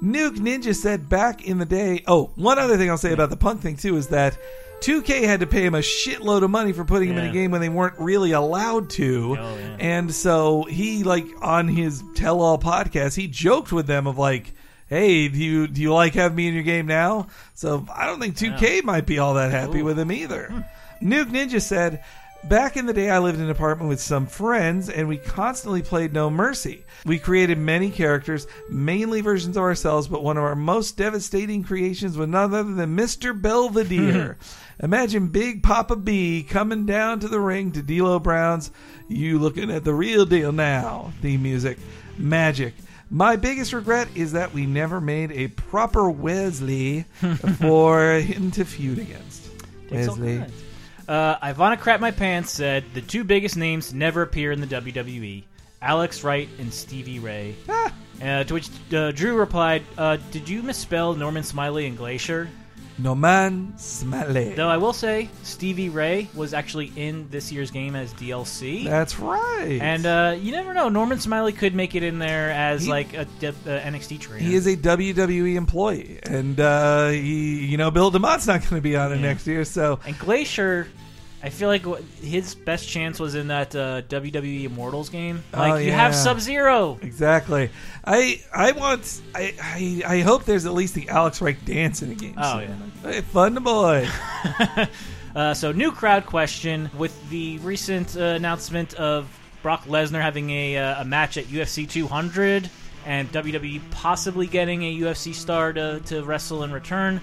Nuke 0.01 0.37
Ninja 0.37 0.75
said 0.75 1.09
back 1.09 1.45
in 1.47 1.57
the 1.57 1.65
day. 1.65 2.03
Oh, 2.07 2.31
one 2.35 2.59
other 2.59 2.77
thing 2.77 2.89
I'll 2.89 2.97
say 2.97 3.13
about 3.13 3.29
the 3.29 3.37
Punk 3.37 3.61
thing 3.61 3.75
too 3.77 3.97
is 3.97 4.07
that 4.09 4.37
2K 4.81 5.23
had 5.23 5.39
to 5.39 5.47
pay 5.47 5.65
him 5.65 5.73
a 5.73 5.79
shitload 5.79 6.43
of 6.43 6.51
money 6.51 6.71
for 6.71 6.85
putting 6.85 7.09
him 7.09 7.17
in 7.17 7.25
a 7.25 7.31
game 7.33 7.49
when 7.49 7.61
they 7.61 7.69
weren't 7.69 7.97
really 7.97 8.31
allowed 8.33 8.91
to, 8.91 9.35
Oh, 9.39 9.57
yeah. 9.57 9.77
and 9.79 10.13
so 10.13 10.65
he 10.69 11.03
like 11.03 11.25
on 11.41 11.67
his 11.67 12.03
tell 12.13 12.41
all 12.41 12.59
podcast 12.59 13.15
he 13.15 13.27
joked 13.27 13.71
with 13.71 13.87
them 13.87 14.05
of 14.07 14.17
like. 14.17 14.53
Hey, 14.87 15.27
do 15.27 15.37
you 15.37 15.67
do 15.67 15.81
you 15.81 15.93
like 15.93 16.13
having 16.13 16.35
me 16.35 16.47
in 16.47 16.53
your 16.53 16.63
game 16.63 16.87
now? 16.87 17.27
So 17.53 17.85
I 17.93 18.05
don't 18.05 18.19
think 18.19 18.37
2K 18.37 18.83
might 18.83 19.05
be 19.05 19.19
all 19.19 19.33
that 19.33 19.51
happy 19.51 19.81
with 19.81 19.99
him 19.99 20.11
either. 20.11 20.47
Hmm. 20.47 21.09
Nuke 21.09 21.29
Ninja 21.29 21.61
said, 21.61 22.03
Back 22.43 22.77
in 22.77 22.85
the 22.85 22.93
day, 22.93 23.09
I 23.09 23.19
lived 23.19 23.39
in 23.39 23.45
an 23.45 23.49
apartment 23.49 23.89
with 23.89 23.99
some 23.99 24.25
friends, 24.25 24.89
and 24.89 25.07
we 25.07 25.17
constantly 25.17 25.81
played 25.81 26.13
No 26.13 26.29
Mercy. 26.29 26.85
We 27.05 27.19
created 27.19 27.57
many 27.57 27.89
characters, 27.89 28.47
mainly 28.69 29.21
versions 29.21 29.57
of 29.57 29.63
ourselves, 29.63 30.07
but 30.07 30.23
one 30.23 30.37
of 30.37 30.43
our 30.43 30.55
most 30.55 30.95
devastating 30.95 31.63
creations 31.63 32.17
was 32.17 32.29
none 32.29 32.53
other 32.53 32.73
than 32.73 32.95
Mr. 32.95 33.39
Belvedere. 33.39 34.37
Hmm. 34.39 34.85
Imagine 34.85 35.27
Big 35.27 35.63
Papa 35.63 35.95
B 35.95 36.45
coming 36.47 36.85
down 36.85 37.19
to 37.19 37.27
the 37.27 37.39
ring 37.39 37.71
to 37.71 37.81
D'Lo 37.81 38.19
Brown's 38.19 38.71
"You 39.09 39.39
Looking 39.39 39.71
at 39.71 39.83
the 39.83 39.93
Real 39.93 40.25
Deal 40.25 40.51
Now" 40.51 41.11
theme 41.21 41.43
music, 41.43 41.79
magic. 42.17 42.75
My 43.09 43.35
biggest 43.37 43.71
regret 43.73 44.09
is 44.15 44.33
that 44.33 44.53
we 44.53 44.65
never 44.65 44.99
made 44.99 45.31
a 45.31 45.47
proper 45.47 46.09
Wesley 46.09 47.05
for 47.57 48.13
him 48.19 48.51
to 48.51 48.65
feud 48.65 48.99
against. 48.99 49.49
Takes 49.89 50.07
all 50.09 50.15
Wesley. 50.15 50.39
kinds. 50.39 50.63
Uh, 51.07 51.37
Ivana 51.37 51.79
Crap 51.79 52.01
My 52.01 52.11
Pants 52.11 52.51
said 52.51 52.83
the 52.93 53.01
two 53.01 53.23
biggest 53.23 53.55
names 53.55 53.89
to 53.89 53.95
never 53.95 54.23
appear 54.23 54.51
in 54.51 54.59
the 54.59 54.67
WWE 54.67 55.43
Alex 55.81 56.23
Wright 56.23 56.49
and 56.59 56.73
Stevie 56.73 57.19
Ray. 57.19 57.55
Ah. 57.69 57.93
Uh, 58.21 58.43
to 58.43 58.53
which 58.53 58.69
uh, 58.93 59.11
Drew 59.11 59.37
replied, 59.37 59.83
uh, 59.97 60.17
Did 60.31 60.49
you 60.49 60.63
misspell 60.63 61.13
Norman 61.13 61.43
Smiley 61.43 61.85
and 61.85 61.95
Glacier? 61.95 62.49
No 62.99 63.13
man 63.13 63.73
Smiley. 63.77 64.55
Though 64.55 64.67
I 64.69 64.77
will 64.77 64.93
say, 64.93 65.29
Stevie 65.43 65.89
Ray 65.89 66.29
was 66.33 66.53
actually 66.53 66.91
in 66.95 67.27
this 67.29 67.51
year's 67.51 67.69
game 67.69 67.95
as 67.95 68.11
DLC. 68.15 68.85
That's 68.85 69.19
right. 69.19 69.77
and 69.81 70.05
uh, 70.05 70.35
you 70.39 70.51
never 70.51 70.73
know. 70.73 70.89
Norman 70.89 71.19
Smiley 71.19 71.53
could 71.53 71.75
make 71.75 71.93
it 71.93 72.01
in 72.03 72.17
there 72.17 72.49
as 72.49 72.83
He- 72.85 72.89
like 72.89 73.13
a, 73.13 73.25
D- 73.39 73.47
uh, 73.47 73.51
NXT 73.65 74.19
trainer. 74.19 74.43
He 74.43 74.55
is 74.55 74.65
a 74.65 74.75
WWE 74.75 75.55
employee, 75.55 76.19
and 76.23 76.59
uh, 76.59 77.09
he, 77.09 77.65
you 77.67 77.77
know, 77.77 77.91
Bill 77.91 78.11
DeMott's 78.11 78.47
not 78.47 78.61
going 78.61 78.75
to 78.75 78.81
be 78.81 78.95
on 78.95 79.11
it 79.11 79.17
next 79.17 79.45
year. 79.45 79.63
So 79.63 79.99
And 80.05 80.17
Glacier, 80.17 80.87
I 81.47 81.49
feel 81.49 81.69
like 81.69 81.85
his 82.21 82.55
best 82.55 82.89
chance 82.89 83.21
was 83.21 83.33
in 83.33 83.47
that 83.47 83.73
uh, 83.73 84.01
WWE 84.01 84.65
Immortals 84.65 85.07
game. 85.07 85.41
Like 85.53 85.71
Oh, 85.71 85.75
you 85.77 85.93
have. 85.93 86.13
Sub 86.13 86.41
Zero. 86.41 86.99
exactly, 87.01 87.69
I, 88.03 88.41
I 88.53 88.73
want, 88.73 89.21
I, 89.33 89.53
I, 89.61 90.03
I 90.17 90.19
hope 90.23 90.43
there's 90.43 90.65
at 90.65 90.73
least 90.73 90.93
the 90.93 91.07
Alex 91.07 91.39
Wright 91.41 91.57
dance 91.63 92.01
in 92.01 92.09
the 92.09 92.15
game. 92.15 92.35
Oh, 92.37 92.59
soon. 92.59 92.91
Hey, 93.01 93.21
fun 93.21 93.53
to 93.53 93.61
boy. 93.61 94.09
Uh, 95.35 95.53
so 95.53 95.71
new 95.71 95.91
crowd 95.91 96.25
question 96.25 96.89
with 96.97 97.29
the 97.29 97.59
recent 97.59 98.17
uh, 98.17 98.21
announcement 98.23 98.95
of 98.95 99.27
Brock 99.61 99.83
Lesnar 99.85 100.19
having 100.19 100.49
a, 100.49 100.77
uh, 100.77 101.01
a 101.03 101.05
match 101.05 101.37
at 101.37 101.45
UFC 101.45 101.87
200 101.87 102.67
and 103.05 103.31
WWE 103.31 103.79
possibly 103.91 104.47
getting 104.47 104.81
a 104.81 104.99
UFC 105.01 105.35
star 105.35 105.73
to, 105.73 105.99
to 106.05 106.23
wrestle 106.23 106.63
in 106.63 106.71
return. 106.71 107.21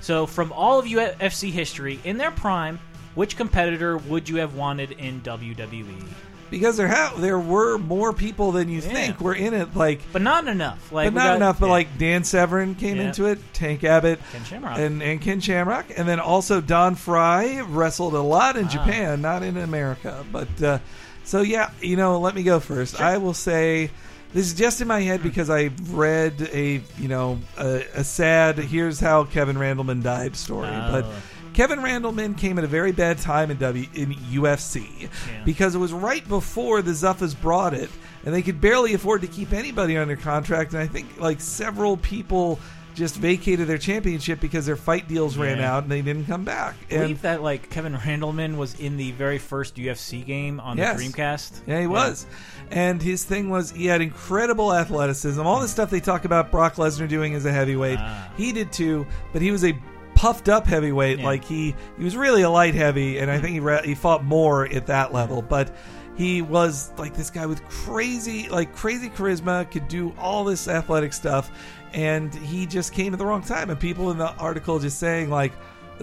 So 0.00 0.24
from 0.24 0.52
all 0.52 0.78
of 0.78 0.86
UFC 0.86 1.50
history, 1.50 2.00
in 2.02 2.16
their 2.16 2.30
prime, 2.30 2.80
which 3.14 3.36
competitor 3.36 3.96
would 3.96 4.28
you 4.28 4.36
have 4.36 4.54
wanted 4.54 4.92
in 4.92 5.20
WWE? 5.22 6.04
because 6.50 6.76
there 6.76 6.88
ha- 6.88 7.14
there 7.16 7.38
were 7.38 7.78
more 7.78 8.12
people 8.12 8.50
than 8.50 8.68
you 8.68 8.80
think 8.80 9.20
were 9.20 9.34
in 9.36 9.54
it. 9.54 9.76
Like, 9.76 10.00
but 10.12 10.20
not 10.20 10.48
enough. 10.48 10.90
Like 10.90 11.06
but 11.06 11.14
not 11.20 11.26
got- 11.28 11.36
enough. 11.36 11.60
But 11.60 11.66
yeah. 11.66 11.72
like 11.72 11.98
Dan 11.98 12.24
Severn 12.24 12.74
came 12.74 12.96
Yeah. 12.96 13.04
into 13.04 13.26
it, 13.26 13.38
Tank 13.52 13.84
Abbott, 13.84 14.18
Ken 14.32 14.42
Shamrock. 14.44 14.76
and 14.78 15.00
and 15.00 15.20
Ken 15.20 15.38
Shamrock, 15.40 15.86
and 15.96 16.08
then 16.08 16.18
also 16.18 16.60
Don 16.60 16.96
Frye 16.96 17.60
wrestled 17.60 18.14
a 18.14 18.20
lot 18.20 18.56
in 18.56 18.64
Wow. 18.64 18.70
Japan, 18.70 19.20
not 19.22 19.44
in 19.44 19.56
America. 19.58 20.24
But 20.32 20.60
uh, 20.60 20.78
so 21.22 21.40
yeah, 21.42 21.70
you 21.80 21.94
know, 21.96 22.18
let 22.18 22.34
me 22.34 22.42
go 22.42 22.58
first. 22.58 23.00
I 23.00 23.18
will 23.18 23.34
say. 23.34 23.90
This 24.32 24.46
is 24.46 24.54
just 24.54 24.80
in 24.80 24.86
my 24.86 25.00
head 25.00 25.24
because 25.24 25.50
I 25.50 25.70
read 25.90 26.48
a 26.52 26.80
you 26.98 27.08
know 27.08 27.40
a, 27.58 27.84
a 27.96 28.04
sad 28.04 28.58
here's 28.58 29.00
how 29.00 29.24
Kevin 29.24 29.56
Randleman 29.56 30.04
died 30.04 30.36
story, 30.36 30.68
Oh. 30.68 30.88
but 31.02 31.06
Kevin 31.52 31.80
Randleman 31.80 32.36
came 32.38 32.58
at 32.58 32.64
a 32.64 32.68
very 32.68 32.92
bad 32.92 33.18
time 33.18 33.50
in 33.50 33.56
W 33.58 33.86
in 33.94 34.12
UFC 34.14 35.08
because 35.44 35.74
it 35.74 35.78
was 35.78 35.92
right 35.92 36.26
before 36.28 36.82
the 36.82 36.92
Zuffas 36.92 37.38
brought 37.40 37.74
it, 37.74 37.90
and 38.24 38.34
they 38.34 38.42
could 38.42 38.60
barely 38.60 38.94
afford 38.94 39.20
to 39.22 39.26
keep 39.26 39.52
anybody 39.52 39.96
under 39.96 40.16
contract. 40.16 40.72
And 40.72 40.82
I 40.82 40.86
think 40.86 41.18
like 41.20 41.40
several 41.40 41.96
people 41.96 42.58
just 42.94 43.14
vacated 43.16 43.68
their 43.68 43.78
championship 43.78 44.40
because 44.40 44.66
their 44.66 44.76
fight 44.76 45.06
deals 45.06 45.36
ran 45.38 45.58
Yeah. 45.58 45.74
out 45.76 45.84
and 45.84 45.92
they 45.92 46.02
didn't 46.02 46.26
come 46.26 46.44
back. 46.44 46.74
I 46.90 46.94
And 46.94 47.02
believe 47.02 47.22
that 47.22 47.40
like 47.42 47.70
Kevin 47.70 47.94
Randleman 47.94 48.56
was 48.56 48.74
in 48.80 48.96
the 48.96 49.12
very 49.12 49.38
first 49.38 49.76
UFC 49.76 50.22
game 50.26 50.58
on 50.60 50.76
Yes. 50.76 50.98
the 50.98 51.04
Dreamcast. 51.04 51.52
Yeah, 51.68 51.80
he 51.80 51.86
was. 51.86 52.26
And 52.70 53.00
his 53.00 53.22
thing 53.24 53.48
was 53.48 53.70
he 53.70 53.86
had 53.86 54.00
incredible 54.00 54.74
athleticism. 54.74 55.40
All 55.40 55.60
the 55.60 55.68
stuff 55.68 55.88
they 55.88 56.00
talk 56.00 56.24
about 56.24 56.50
Brock 56.50 56.74
Lesnar 56.76 57.08
doing 57.08 57.34
as 57.34 57.44
a 57.46 57.52
heavyweight, 57.52 57.98
ah. 58.00 58.28
he 58.36 58.50
did 58.52 58.72
too. 58.72 59.06
But 59.32 59.40
he 59.42 59.50
was 59.52 59.64
a 59.64 59.72
puffed 60.20 60.50
up 60.50 60.66
heavyweight. 60.66 61.18
Yeah. 61.18 61.24
Like 61.24 61.44
he 61.44 61.74
he 61.96 62.04
was 62.04 62.14
really 62.14 62.42
a 62.42 62.50
light 62.50 62.74
heavy, 62.74 63.18
and 63.18 63.30
I 63.30 63.36
hmm. 63.36 63.42
think 63.42 63.54
he 63.54 63.60
ra- 63.60 63.82
he 63.82 63.94
fought 63.94 64.22
more 64.22 64.66
at 64.66 64.86
that 64.86 65.14
level. 65.14 65.40
But 65.40 65.74
he 66.14 66.42
was 66.42 66.92
like 66.98 67.14
this 67.14 67.30
guy 67.30 67.46
with 67.46 67.66
crazy 67.68 68.48
like 68.50 68.74
crazy 68.76 69.08
charisma, 69.08 69.70
could 69.70 69.88
do 69.88 70.14
all 70.18 70.44
this 70.44 70.68
athletic 70.68 71.14
stuff, 71.14 71.50
and 71.94 72.34
he 72.34 72.66
just 72.66 72.92
came 72.92 73.14
at 73.14 73.18
the 73.18 73.24
wrong 73.24 73.42
time. 73.42 73.70
And 73.70 73.80
people 73.80 74.10
in 74.10 74.18
the 74.18 74.32
article 74.34 74.78
just 74.78 74.98
saying 74.98 75.30
like. 75.30 75.52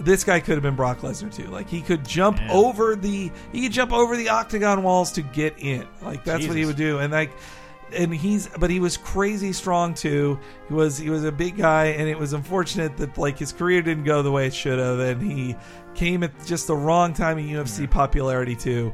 This 0.00 0.22
guy 0.22 0.38
could 0.38 0.54
have 0.54 0.62
been 0.62 0.76
Brock 0.76 1.00
Lesnar 1.00 1.34
too. 1.34 1.48
Like 1.48 1.68
he 1.68 1.80
could 1.80 2.06
jump 2.06 2.38
Yeah. 2.38 2.52
over 2.52 2.94
the 2.94 3.32
he 3.50 3.62
could 3.62 3.72
jump 3.72 3.92
over 3.92 4.16
the 4.16 4.28
octagon 4.28 4.84
walls 4.84 5.10
to 5.14 5.22
get 5.22 5.56
in. 5.58 5.88
Like 6.00 6.22
that's 6.22 6.46
what 6.46 6.56
he 6.56 6.64
would 6.66 6.76
do. 6.76 7.00
And 7.00 7.12
like 7.12 7.32
and 7.94 8.14
he's 8.14 8.48
but 8.58 8.70
he 8.70 8.80
was 8.80 8.96
crazy 8.96 9.52
strong 9.52 9.94
too. 9.94 10.38
He 10.68 10.74
was 10.74 10.98
he 10.98 11.10
was 11.10 11.24
a 11.24 11.32
big 11.32 11.56
guy 11.56 11.86
and 11.86 12.08
it 12.08 12.18
was 12.18 12.32
unfortunate 12.32 12.96
that 12.98 13.16
like 13.18 13.38
his 13.38 13.52
career 13.52 13.82
didn't 13.82 14.04
go 14.04 14.22
the 14.22 14.30
way 14.32 14.46
it 14.46 14.54
should 14.54 14.78
have 14.78 14.98
and 15.00 15.22
he 15.22 15.56
came 15.94 16.22
at 16.22 16.32
just 16.46 16.66
the 16.66 16.76
wrong 16.76 17.12
time 17.12 17.38
in 17.38 17.46
UFC 17.48 17.90
popularity 17.90 18.54
too. 18.56 18.92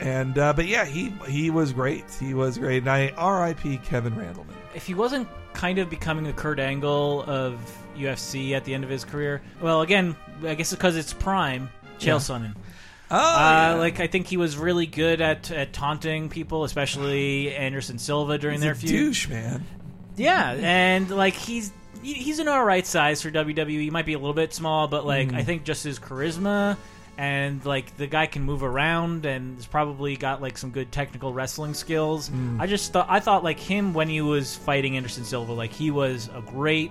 And 0.00 0.38
uh, 0.38 0.52
but 0.52 0.66
yeah, 0.66 0.84
he 0.84 1.10
he 1.26 1.50
was 1.50 1.72
great. 1.72 2.04
He 2.20 2.34
was 2.34 2.58
great. 2.58 2.78
And 2.82 2.90
I 2.90 3.08
R.I.P. 3.16 3.78
Kevin 3.78 4.14
Randleman. 4.14 4.54
if 4.74 4.86
he 4.86 4.94
wasn't 4.94 5.26
kind 5.54 5.78
of 5.78 5.88
becoming 5.88 6.24
the 6.24 6.32
Kurt 6.34 6.60
Angle 6.60 7.22
of 7.22 7.58
UFC 7.96 8.52
at 8.52 8.64
the 8.64 8.74
end 8.74 8.84
of 8.84 8.90
his 8.90 9.04
career, 9.04 9.40
well, 9.62 9.80
again, 9.80 10.14
I 10.44 10.54
guess 10.54 10.70
because 10.70 10.96
it's 10.96 11.14
prime, 11.14 11.70
Chael 11.98 12.04
Yeah. 12.06 12.14
Sonnen. 12.16 12.54
Oh, 13.10 13.16
uh, 13.16 13.72
yeah. 13.72 13.74
like 13.74 14.00
I 14.00 14.06
think 14.08 14.26
he 14.26 14.36
was 14.36 14.56
really 14.56 14.86
good 14.86 15.20
at, 15.20 15.50
at 15.50 15.72
taunting 15.72 16.28
people, 16.28 16.64
especially 16.64 17.54
Anderson 17.54 17.98
Silva 17.98 18.36
during 18.38 18.54
He's 18.56 18.62
their 18.62 18.72
a 18.72 18.76
feud. 18.76 18.90
douche, 18.90 19.28
man. 19.28 19.64
Yeah, 20.16 20.52
and 20.58 21.10
like 21.10 21.34
he's 21.34 21.72
he's 22.02 22.38
an 22.38 22.48
all 22.48 22.64
right 22.64 22.86
size 22.86 23.22
for 23.22 23.30
WWE. 23.30 23.68
He 23.80 23.90
might 23.90 24.06
be 24.06 24.14
a 24.14 24.18
little 24.18 24.34
bit 24.34 24.52
small, 24.54 24.88
but 24.88 25.04
like 25.06 25.28
Mm. 25.28 25.36
I 25.36 25.42
think 25.44 25.64
just 25.64 25.84
his 25.84 25.98
charisma 25.98 26.76
and 27.18 27.64
like 27.64 27.96
the 27.96 28.06
guy 28.06 28.26
can 28.26 28.42
move 28.42 28.62
around 28.62 29.24
and 29.24 29.56
has 29.56 29.66
probably 29.66 30.16
got 30.16 30.42
like 30.42 30.58
some 30.58 30.70
good 30.70 30.90
technical 30.92 31.32
wrestling 31.32 31.74
skills. 31.74 32.28
Mm. 32.30 32.60
I 32.60 32.66
just 32.66 32.92
thought 32.92 33.06
I 33.08 33.20
thought 33.20 33.44
like 33.44 33.58
him 33.60 33.94
when 33.94 34.08
he 34.08 34.20
was 34.20 34.56
fighting 34.56 34.96
Anderson 34.96 35.24
Silva, 35.24 35.52
like 35.52 35.72
he 35.72 35.90
was 35.90 36.28
a 36.34 36.40
great 36.40 36.90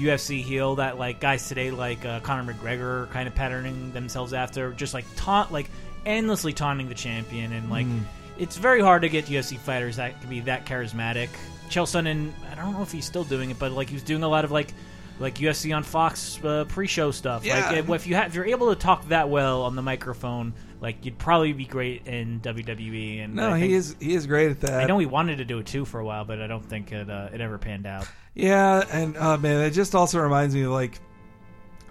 UFC 0.00 0.42
heel 0.42 0.76
that 0.76 0.98
like 0.98 1.20
guys 1.20 1.46
today 1.48 1.70
like 1.70 2.04
uh, 2.04 2.20
Conor 2.20 2.52
McGregor 2.52 3.10
kind 3.10 3.28
of 3.28 3.34
patterning 3.34 3.92
themselves 3.92 4.32
after, 4.32 4.72
just 4.72 4.94
like 4.94 5.04
taunt 5.16 5.52
like 5.52 5.70
endlessly 6.06 6.52
taunting 6.52 6.88
the 6.88 6.94
champion 6.94 7.52
and 7.52 7.70
like 7.70 7.86
Mm. 7.86 8.00
it's 8.38 8.56
very 8.56 8.80
hard 8.80 9.02
to 9.02 9.08
get 9.08 9.26
UFC 9.26 9.58
fighters 9.58 9.96
that 9.96 10.18
can 10.20 10.30
be 10.30 10.40
that 10.40 10.64
charismatic. 10.66 11.28
Chael 11.68 11.84
Sonnen, 11.84 12.32
I 12.50 12.54
don't 12.54 12.72
know 12.72 12.82
if 12.82 12.90
he's 12.90 13.04
still 13.04 13.24
doing 13.24 13.50
it, 13.50 13.58
but 13.58 13.70
like 13.72 13.88
he 13.88 13.94
was 13.94 14.02
doing 14.02 14.22
a 14.22 14.28
lot 14.28 14.44
of 14.44 14.50
like 14.50 14.72
like 15.20 15.34
UFC 15.34 15.76
on 15.76 15.82
Fox 15.82 16.42
uh, 16.42 16.64
pre-show 16.68 17.10
stuff. 17.10 17.44
Yeah. 17.44 17.70
Like 17.70 17.88
if 17.90 18.06
you 18.06 18.14
have, 18.14 18.28
if 18.28 18.34
you're 18.34 18.46
able 18.46 18.74
to 18.74 18.80
talk 18.80 19.06
that 19.08 19.28
well 19.28 19.62
on 19.64 19.76
the 19.76 19.82
microphone, 19.82 20.54
like 20.80 21.04
you'd 21.04 21.18
probably 21.18 21.52
be 21.52 21.66
great 21.66 22.06
in 22.06 22.40
WWE. 22.40 23.22
And 23.22 23.34
No, 23.34 23.50
I 23.50 23.58
he 23.60 23.74
is 23.74 23.94
he 24.00 24.14
is 24.14 24.26
great 24.26 24.50
at 24.50 24.60
that. 24.62 24.80
I 24.80 24.86
know 24.86 24.98
he 24.98 25.04
wanted 25.04 25.36
to 25.36 25.44
do 25.44 25.58
it 25.58 25.66
too 25.66 25.84
for 25.84 26.00
a 26.00 26.04
while, 26.04 26.24
but 26.24 26.40
I 26.40 26.46
don't 26.46 26.64
think 26.64 26.90
it 26.92 27.10
uh, 27.10 27.28
it 27.34 27.40
ever 27.42 27.58
panned 27.58 27.86
out. 27.86 28.08
Yeah, 28.34 28.84
and 28.90 29.16
oh 29.18 29.36
man, 29.38 29.60
it 29.62 29.70
just 29.70 29.94
also 29.94 30.20
reminds 30.20 30.54
me 30.54 30.62
of 30.62 30.70
like 30.72 30.98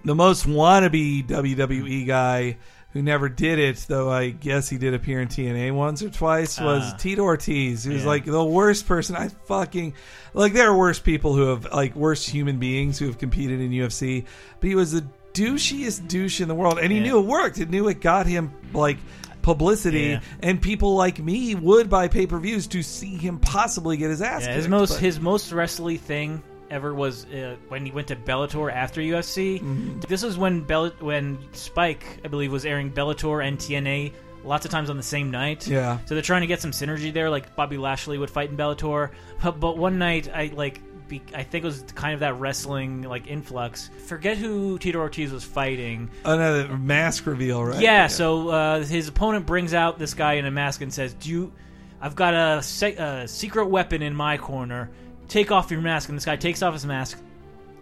the 0.04 0.14
most 0.14 0.46
wannabe 0.46 1.26
WWE 1.26 2.06
guy 2.06 2.56
who 2.92 3.02
never 3.02 3.28
did 3.28 3.58
it, 3.60 3.76
though 3.88 4.10
I 4.10 4.30
guess 4.30 4.68
he 4.68 4.76
did 4.76 4.94
appear 4.94 5.20
in 5.20 5.28
TNA 5.28 5.72
once 5.72 6.02
or 6.02 6.10
twice, 6.10 6.58
was 6.58 6.82
Ah. 6.92 6.96
Tito 6.96 7.22
Ortiz. 7.22 7.84
He 7.84 7.92
was 7.92 8.02
Yeah. 8.02 8.08
like 8.08 8.24
the 8.24 8.42
worst 8.44 8.86
person 8.86 9.14
I 9.14 9.28
fucking 9.46 9.94
like 10.34 10.54
there 10.54 10.68
are 10.70 10.76
worse 10.76 10.98
people 10.98 11.34
who 11.34 11.42
have 11.48 11.66
like 11.72 11.94
worse 11.94 12.26
human 12.26 12.58
beings 12.58 12.98
who 12.98 13.06
have 13.06 13.18
competed 13.18 13.60
in 13.60 13.70
UFC, 13.70 14.24
but 14.58 14.68
he 14.68 14.74
was 14.74 14.92
the 14.92 15.04
douchiest 15.34 16.08
douche 16.08 16.40
in 16.40 16.48
the 16.48 16.54
world. 16.54 16.78
And 16.80 16.90
he 16.90 16.98
Yeah. 16.98 17.04
knew 17.04 17.18
it 17.20 17.26
worked. 17.26 17.58
He 17.58 17.64
knew 17.66 17.86
it 17.88 18.00
got 18.00 18.26
him 18.26 18.50
like 18.72 18.96
publicity 19.42 20.00
Yeah. 20.10 20.20
and 20.42 20.60
people 20.60 20.94
like 20.96 21.18
me 21.18 21.54
would 21.54 21.88
buy 21.90 22.08
pay-per-views 22.08 22.66
to 22.68 22.82
see 22.82 23.16
him 23.16 23.38
possibly 23.38 23.96
get 23.96 24.10
his 24.10 24.22
ass 24.22 24.44
Yeah, 24.46 24.54
his 24.54 24.68
most 24.68 24.92
but- 24.94 25.00
his 25.00 25.20
most 25.20 25.52
wrestly 25.52 25.96
thing 25.96 26.42
ever 26.70 26.94
was 26.94 27.24
uh, 27.26 27.56
when 27.68 27.84
he 27.84 27.90
went 27.90 28.08
to 28.08 28.16
Bellator 28.16 28.72
after 28.72 29.00
UFC. 29.00 29.56
Mm-hmm. 29.60 30.00
This 30.08 30.22
is 30.22 30.38
when 30.38 30.60
Bell- 30.62 30.92
when 31.00 31.38
Spike, 31.52 32.04
I 32.24 32.28
believe, 32.28 32.52
was 32.52 32.64
airing 32.64 32.92
Bellator 32.92 33.44
and 33.44 33.58
TNA 33.58 34.12
lots 34.44 34.64
of 34.64 34.70
times 34.70 34.88
on 34.88 34.96
the 34.96 35.02
same 35.02 35.30
night. 35.30 35.66
Yeah. 35.66 35.98
So 36.06 36.14
they're 36.14 36.22
trying 36.22 36.42
to 36.42 36.46
get 36.46 36.60
some 36.60 36.70
synergy 36.70 37.12
there. 37.12 37.28
Like 37.28 37.56
Bobby 37.56 37.76
Lashley 37.76 38.18
would 38.18 38.30
fight 38.30 38.50
in 38.50 38.56
Bellator, 38.56 39.10
but, 39.42 39.58
but 39.60 39.78
one 39.78 39.98
night 39.98 40.28
I 40.32 40.52
like. 40.54 40.80
Be, 41.10 41.20
I 41.34 41.42
think 41.42 41.64
it 41.64 41.66
was 41.66 41.84
kind 41.94 42.14
of 42.14 42.20
that 42.20 42.34
wrestling 42.40 43.02
like 43.02 43.26
influx. 43.26 43.90
Forget 44.06 44.38
who 44.38 44.78
Tito 44.78 44.98
Ortiz 44.98 45.30
was 45.32 45.44
fighting. 45.44 46.08
another 46.24 46.68
mask 46.78 47.26
reveal, 47.26 47.62
right? 47.62 47.80
Yeah, 47.82 48.06
so 48.06 48.48
uh, 48.48 48.82
his 48.84 49.08
opponent 49.08 49.44
brings 49.44 49.74
out 49.74 49.98
this 49.98 50.14
guy 50.14 50.34
in 50.34 50.46
a 50.46 50.50
mask 50.50 50.80
and 50.80 50.90
says, 50.94 51.12
"Do 51.14 51.28
you? 51.28 51.52
I've 52.00 52.14
got 52.14 52.32
a, 52.32 52.62
se- 52.62 52.96
a 52.96 53.28
secret 53.28 53.66
weapon 53.66 54.00
in 54.00 54.14
my 54.14 54.38
corner. 54.38 54.88
Take 55.28 55.50
off 55.52 55.70
your 55.70 55.82
mask." 55.82 56.08
And 56.08 56.16
this 56.16 56.24
guy 56.24 56.36
takes 56.36 56.62
off 56.62 56.72
his 56.72 56.86
mask. 56.86 57.18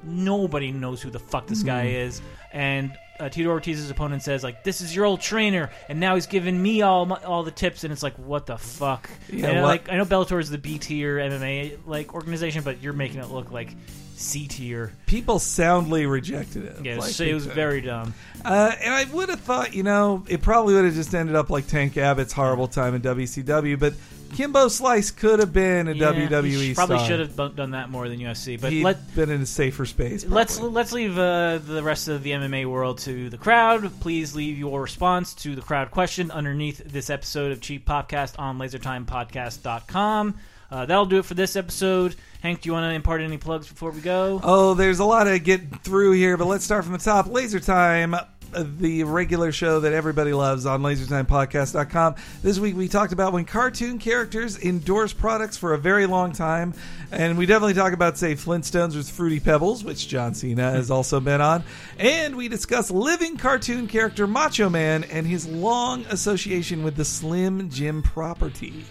Nobody 0.03 0.72
knows 0.72 1.03
who 1.03 1.11
the 1.11 1.18
fuck 1.18 1.47
this 1.47 1.62
guy 1.62 1.83
Hmm. 1.83 1.95
is, 1.97 2.22
and 2.53 2.93
uh, 3.21 3.29
Tito 3.29 3.51
Ortiz's 3.51 3.91
opponent 3.91 4.23
says 4.23 4.43
like, 4.45 4.64
"This 4.64 4.81
is 4.81 4.95
your 4.95 5.05
old 5.05 5.21
trainer," 5.21 5.71
and 5.89 6.01
now 6.01 6.14
he's 6.14 6.27
giving 6.27 6.61
me 6.62 6.83
all 6.83 7.07
my, 7.07 7.16
all 7.25 7.43
the 7.43 7.51
tips, 7.51 7.85
and 7.85 7.93
it's 7.93 8.03
like, 8.03 8.14
what 8.16 8.47
the 8.47 8.57
fuck? 8.59 9.09
Yeah, 9.33 9.47
And, 9.49 9.62
what- 9.62 9.69
like 9.69 9.91
I 9.91 9.97
know 9.97 10.05
Bellator 10.05 10.41
is 10.41 10.51
the 10.51 10.59
B 10.59 10.79
tier 10.79 11.16
MMA 11.19 11.79
like 11.87 12.14
organization, 12.14 12.62
but 12.62 12.83
you're 12.83 12.93
making 12.93 13.21
it 13.21 13.29
look 13.31 13.51
like 13.51 13.75
C 14.16 14.49
tier. 14.49 14.93
People 15.07 15.39
soundly 15.39 16.05
rejected 16.07 16.64
it. 16.64 16.77
Yeah, 16.85 16.93
it 16.95 16.97
was, 16.97 17.21
it 17.21 17.33
was 17.35 17.47
very 17.47 17.81
dumb. 17.81 18.14
Uh, 18.45 18.73
and 18.83 18.93
I 18.93 19.05
would 19.05 19.29
have 19.29 19.41
thought, 19.41 19.75
you 19.75 19.83
know, 19.85 20.25
it 20.29 20.43
probably 20.43 20.75
would 20.75 20.85
have 20.85 20.95
just 20.95 21.14
ended 21.14 21.37
up 21.37 21.51
like 21.51 21.66
Tank 21.69 21.97
Abbott's 21.97 22.33
horrible 22.33 22.66
time 22.66 22.95
in 22.97 23.03
WCW, 23.03 23.79
but 23.79 23.95
Kimbo 24.35 24.68
Slice 24.68 25.11
could 25.11 25.39
have 25.41 25.53
been 25.53 25.89
a 25.89 25.93
Yeah, 25.93 26.12
WWE 26.12 26.45
he 26.47 26.72
sh- 26.72 26.74
probably 26.76 26.97
star. 26.99 27.09
should 27.09 27.20
have 27.20 27.35
bu- 27.37 27.51
done 27.51 27.72
that 27.72 27.91
more 27.91 28.09
than 28.09 28.18
UFC. 28.20 28.61
But 28.61 28.72
He'd 28.72 28.85
let 28.85 29.14
been 29.14 29.31
in 29.31 29.43
a 29.43 29.47
safer 29.47 29.87
space. 29.87 30.24
let's 30.26 30.61
let's 30.61 30.93
leave 30.93 31.18
uh, 31.18 31.59
the 31.59 31.83
rest 31.83 32.09
of 32.09 32.22
the 32.22 32.31
MMA 32.33 32.66
world 32.66 32.99
to 33.01 33.31
the 33.31 33.39
crowd. 33.39 33.91
Please 34.01 34.35
leave 34.35 34.57
your 34.59 34.81
response 34.83 35.35
to 35.37 35.55
the 35.55 35.62
crowd 35.62 35.91
question 35.91 36.31
underneath 36.31 36.83
this 36.85 37.11
episode 37.11 37.53
of 37.53 37.61
Cheap 37.61 37.87
Popcast 37.87 38.35
on 38.39 38.59
LaserTimePodcast.com. 38.59 40.35
Uh, 40.70 40.85
that'll 40.85 41.07
do 41.07 41.18
it 41.18 41.24
for 41.24 41.33
this 41.35 41.57
episode. 41.57 42.14
Hank, 42.43 42.61
do 42.61 42.68
you 42.68 42.74
want 42.74 42.85
to 42.91 42.95
impart 42.95 43.22
any 43.22 43.39
plugs 43.39 43.66
before 43.68 43.91
we 43.91 44.01
go? 44.03 44.39
Oh, 44.45 44.74
there's 44.74 44.99
a 44.99 45.05
lot 45.05 45.24
to 45.24 45.39
get 45.39 45.83
through 45.83 46.12
here, 46.12 46.37
but 46.37 46.47
let's 46.47 46.62
start 46.64 46.85
from 46.85 46.93
the 46.93 46.99
top. 46.99 47.26
Laser 47.26 47.59
Time, 47.59 48.14
the 48.53 49.05
regular 49.05 49.53
show 49.53 49.80
that 49.80 49.92
everybody 49.92 50.32
loves 50.32 50.66
on 50.66 50.82
lasertimepodcast.com. 50.82 52.16
This 52.42 52.59
week 52.59 52.76
we 52.76 52.88
talked 52.88 53.12
about 53.12 53.32
when 53.32 53.44
cartoon 53.44 53.99
characters 53.99 54.59
endorse 54.59 55.12
products 55.12 55.57
for 55.57 55.74
a 55.74 55.78
very 55.78 56.07
long 56.07 56.32
time. 56.32 56.74
And 57.11 57.38
we 57.38 57.46
definitely 57.46 57.74
talk 57.74 57.92
about, 57.92 58.18
say, 58.18 58.34
Flintstones 58.34 58.94
with 58.94 59.09
Fruity 59.09 59.40
Pebbles, 59.40 59.82
which 59.82 60.09
John 60.09 60.34
Cena 60.34 60.70
hmm. 60.70 60.76
has 60.76 60.90
also 60.90 61.20
been 61.20 61.40
on. 61.40 61.64
And 61.99 62.36
we 62.36 62.49
discuss 62.49 62.90
living 62.90 63.36
cartoon 63.36 63.86
character 63.86 64.26
Macho 64.26 64.68
Man 64.68 65.05
and 65.05 65.26
his 65.26 65.46
long 65.46 66.05
association 66.07 66.82
with 66.82 66.96
the 66.96 67.05
Slim 67.05 67.70
Jim 67.70 68.03
property. 68.03 68.84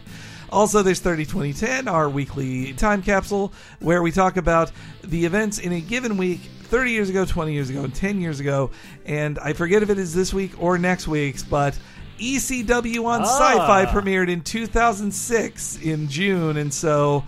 Also, 0.49 0.81
there's 0.81 0.99
30 0.99 1.25
2010, 1.25 1.87
our 1.87 2.09
weekly 2.09 2.73
time 2.73 3.01
capsule, 3.01 3.51
where 3.79 4.01
we 4.01 4.11
talk 4.11 4.37
about 4.37 4.71
the 5.03 5.25
events 5.25 5.59
in 5.59 5.73
a 5.73 5.81
given 5.81 6.17
week 6.17 6.39
30 6.63 6.91
years 6.91 7.09
ago, 7.09 7.25
20 7.25 7.53
years 7.53 7.69
ago, 7.69 7.83
and 7.83 7.93
10 7.93 8.21
years 8.21 8.39
ago. 8.39 8.71
And 9.05 9.39
I 9.39 9.53
forget 9.53 9.83
if 9.83 9.89
it 9.89 9.97
is 9.97 10.13
this 10.13 10.33
week 10.33 10.51
or 10.61 10.77
next 10.77 11.07
week's, 11.07 11.43
but 11.43 11.77
ECW 12.19 13.05
on 13.05 13.21
Ah. 13.21 13.25
Sci 13.25 13.55
Fi 13.57 13.85
premiered 13.85 14.29
in 14.29 14.41
2006 14.41 15.77
in 15.81 16.07
June. 16.07 16.57
And 16.57 16.73
so. 16.73 17.23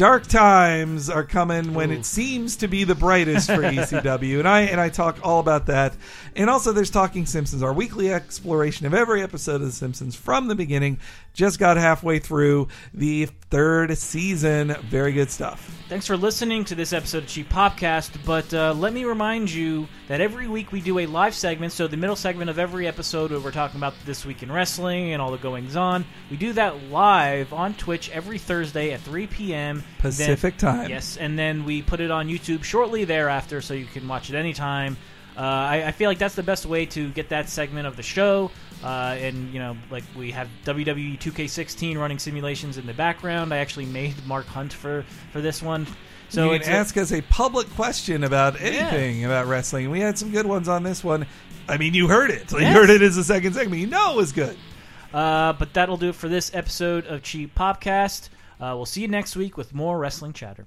Dark 0.00 0.26
times 0.28 1.10
are 1.10 1.24
coming 1.24 1.74
when 1.74 1.90
it 1.90 2.06
seems 2.06 2.56
to 2.56 2.68
be 2.68 2.84
the 2.84 2.94
brightest 2.94 3.48
for 3.48 3.58
ECW, 3.58 4.38
and 4.38 4.48
I 4.48 4.62
and 4.62 4.80
I 4.80 4.88
talk 4.88 5.18
all 5.22 5.40
about 5.40 5.66
that. 5.66 5.94
And 6.34 6.48
also, 6.48 6.72
there's 6.72 6.88
Talking 6.88 7.26
Simpsons, 7.26 7.62
our 7.62 7.74
weekly 7.74 8.10
exploration 8.10 8.86
of 8.86 8.94
every 8.94 9.20
episode 9.20 9.56
of 9.56 9.66
The 9.66 9.72
Simpsons 9.72 10.16
from 10.16 10.48
the 10.48 10.54
beginning. 10.54 11.00
Just 11.34 11.58
got 11.58 11.76
halfway 11.76 12.18
through 12.18 12.68
the 12.94 13.26
third 13.50 13.96
season. 13.98 14.74
Very 14.84 15.12
good 15.12 15.30
stuff. 15.30 15.70
Thanks 15.88 16.06
for 16.06 16.16
listening 16.16 16.64
to 16.64 16.74
this 16.74 16.92
episode 16.92 17.24
of 17.24 17.28
Cheap 17.28 17.50
Popcast. 17.50 18.24
But 18.24 18.52
uh, 18.54 18.72
let 18.72 18.92
me 18.92 19.04
remind 19.04 19.50
you 19.50 19.86
that 20.08 20.20
every 20.20 20.48
week 20.48 20.72
we 20.72 20.80
do 20.80 20.98
a 20.98 21.06
live 21.06 21.34
segment. 21.34 21.72
So 21.72 21.86
the 21.86 21.96
middle 21.96 22.16
segment 22.16 22.48
of 22.48 22.58
every 22.58 22.86
episode 22.86 23.30
where 23.30 23.40
we're 23.40 23.52
talking 23.52 23.78
about 23.78 23.94
this 24.06 24.24
week 24.24 24.42
in 24.42 24.50
wrestling 24.50 25.12
and 25.12 25.20
all 25.20 25.30
the 25.30 25.38
goings 25.38 25.76
on, 25.76 26.04
we 26.30 26.36
do 26.36 26.52
that 26.54 26.84
live 26.84 27.52
on 27.52 27.74
Twitch 27.74 28.10
every 28.10 28.38
Thursday 28.38 28.92
at 28.92 29.00
3 29.00 29.26
p.m. 29.26 29.84
Pacific 29.98 30.56
Then- 30.58 30.74
time. 30.74 30.90
Yes, 30.90 31.16
and 31.16 31.38
then 31.38 31.64
we 31.64 31.82
put 31.82 32.00
it 32.00 32.10
on 32.10 32.28
YouTube 32.28 32.64
shortly 32.64 33.04
thereafter, 33.04 33.60
so 33.60 33.74
you 33.74 33.86
can 33.86 34.06
watch 34.08 34.30
it 34.30 34.36
anytime. 34.36 34.96
Uh, 35.36 35.40
I, 35.42 35.84
I 35.86 35.92
feel 35.92 36.10
like 36.10 36.18
that's 36.18 36.34
the 36.34 36.42
best 36.42 36.66
way 36.66 36.86
to 36.86 37.10
get 37.10 37.28
that 37.30 37.48
segment 37.48 37.86
of 37.86 37.96
the 37.96 38.02
show. 38.02 38.50
Uh, 38.82 39.16
and 39.18 39.52
you 39.52 39.58
know, 39.58 39.76
like 39.90 40.04
we 40.16 40.30
have 40.32 40.48
WWE 40.64 41.18
2K16 41.18 41.96
running 41.98 42.18
simulations 42.18 42.78
in 42.78 42.86
the 42.86 42.94
background. 42.94 43.52
I 43.52 43.58
actually 43.58 43.86
made 43.86 44.14
Mark 44.26 44.46
Hunt 44.46 44.72
for 44.72 45.04
for 45.32 45.40
this 45.40 45.62
one. 45.62 45.86
So 46.30 46.52
you 46.52 46.60
can 46.60 46.72
a- 46.72 46.76
ask 46.76 46.96
us 46.96 47.12
a 47.12 47.20
public 47.22 47.68
question 47.74 48.24
about 48.24 48.60
anything 48.60 49.24
about 49.24 49.46
wrestling. 49.46 49.90
We 49.90 50.00
had 50.00 50.18
some 50.18 50.30
good 50.30 50.46
ones 50.46 50.68
on 50.68 50.82
this 50.82 51.02
one. 51.04 51.26
I 51.68 51.76
mean, 51.76 51.94
you 51.94 52.08
heard 52.08 52.30
it. 52.30 52.50
You 52.52 52.66
heard 52.66 52.90
it 52.90 53.02
as 53.02 53.16
a 53.16 53.24
second 53.24 53.54
segment. 53.54 53.80
You 53.80 53.86
know 53.86 54.12
it 54.14 54.16
was 54.16 54.32
good. 54.32 54.56
Uh, 55.12 55.52
but 55.54 55.74
that'll 55.74 55.96
do 55.96 56.10
it 56.10 56.14
for 56.14 56.28
this 56.28 56.52
episode 56.54 57.06
of 57.06 57.22
Cheap 57.22 57.54
Popcast. 57.54 58.28
Uh, 58.60 58.74
we'll 58.76 58.84
see 58.86 59.00
you 59.00 59.08
next 59.08 59.36
week 59.36 59.56
with 59.56 59.72
more 59.72 59.98
wrestling 59.98 60.32
chatter. 60.34 60.66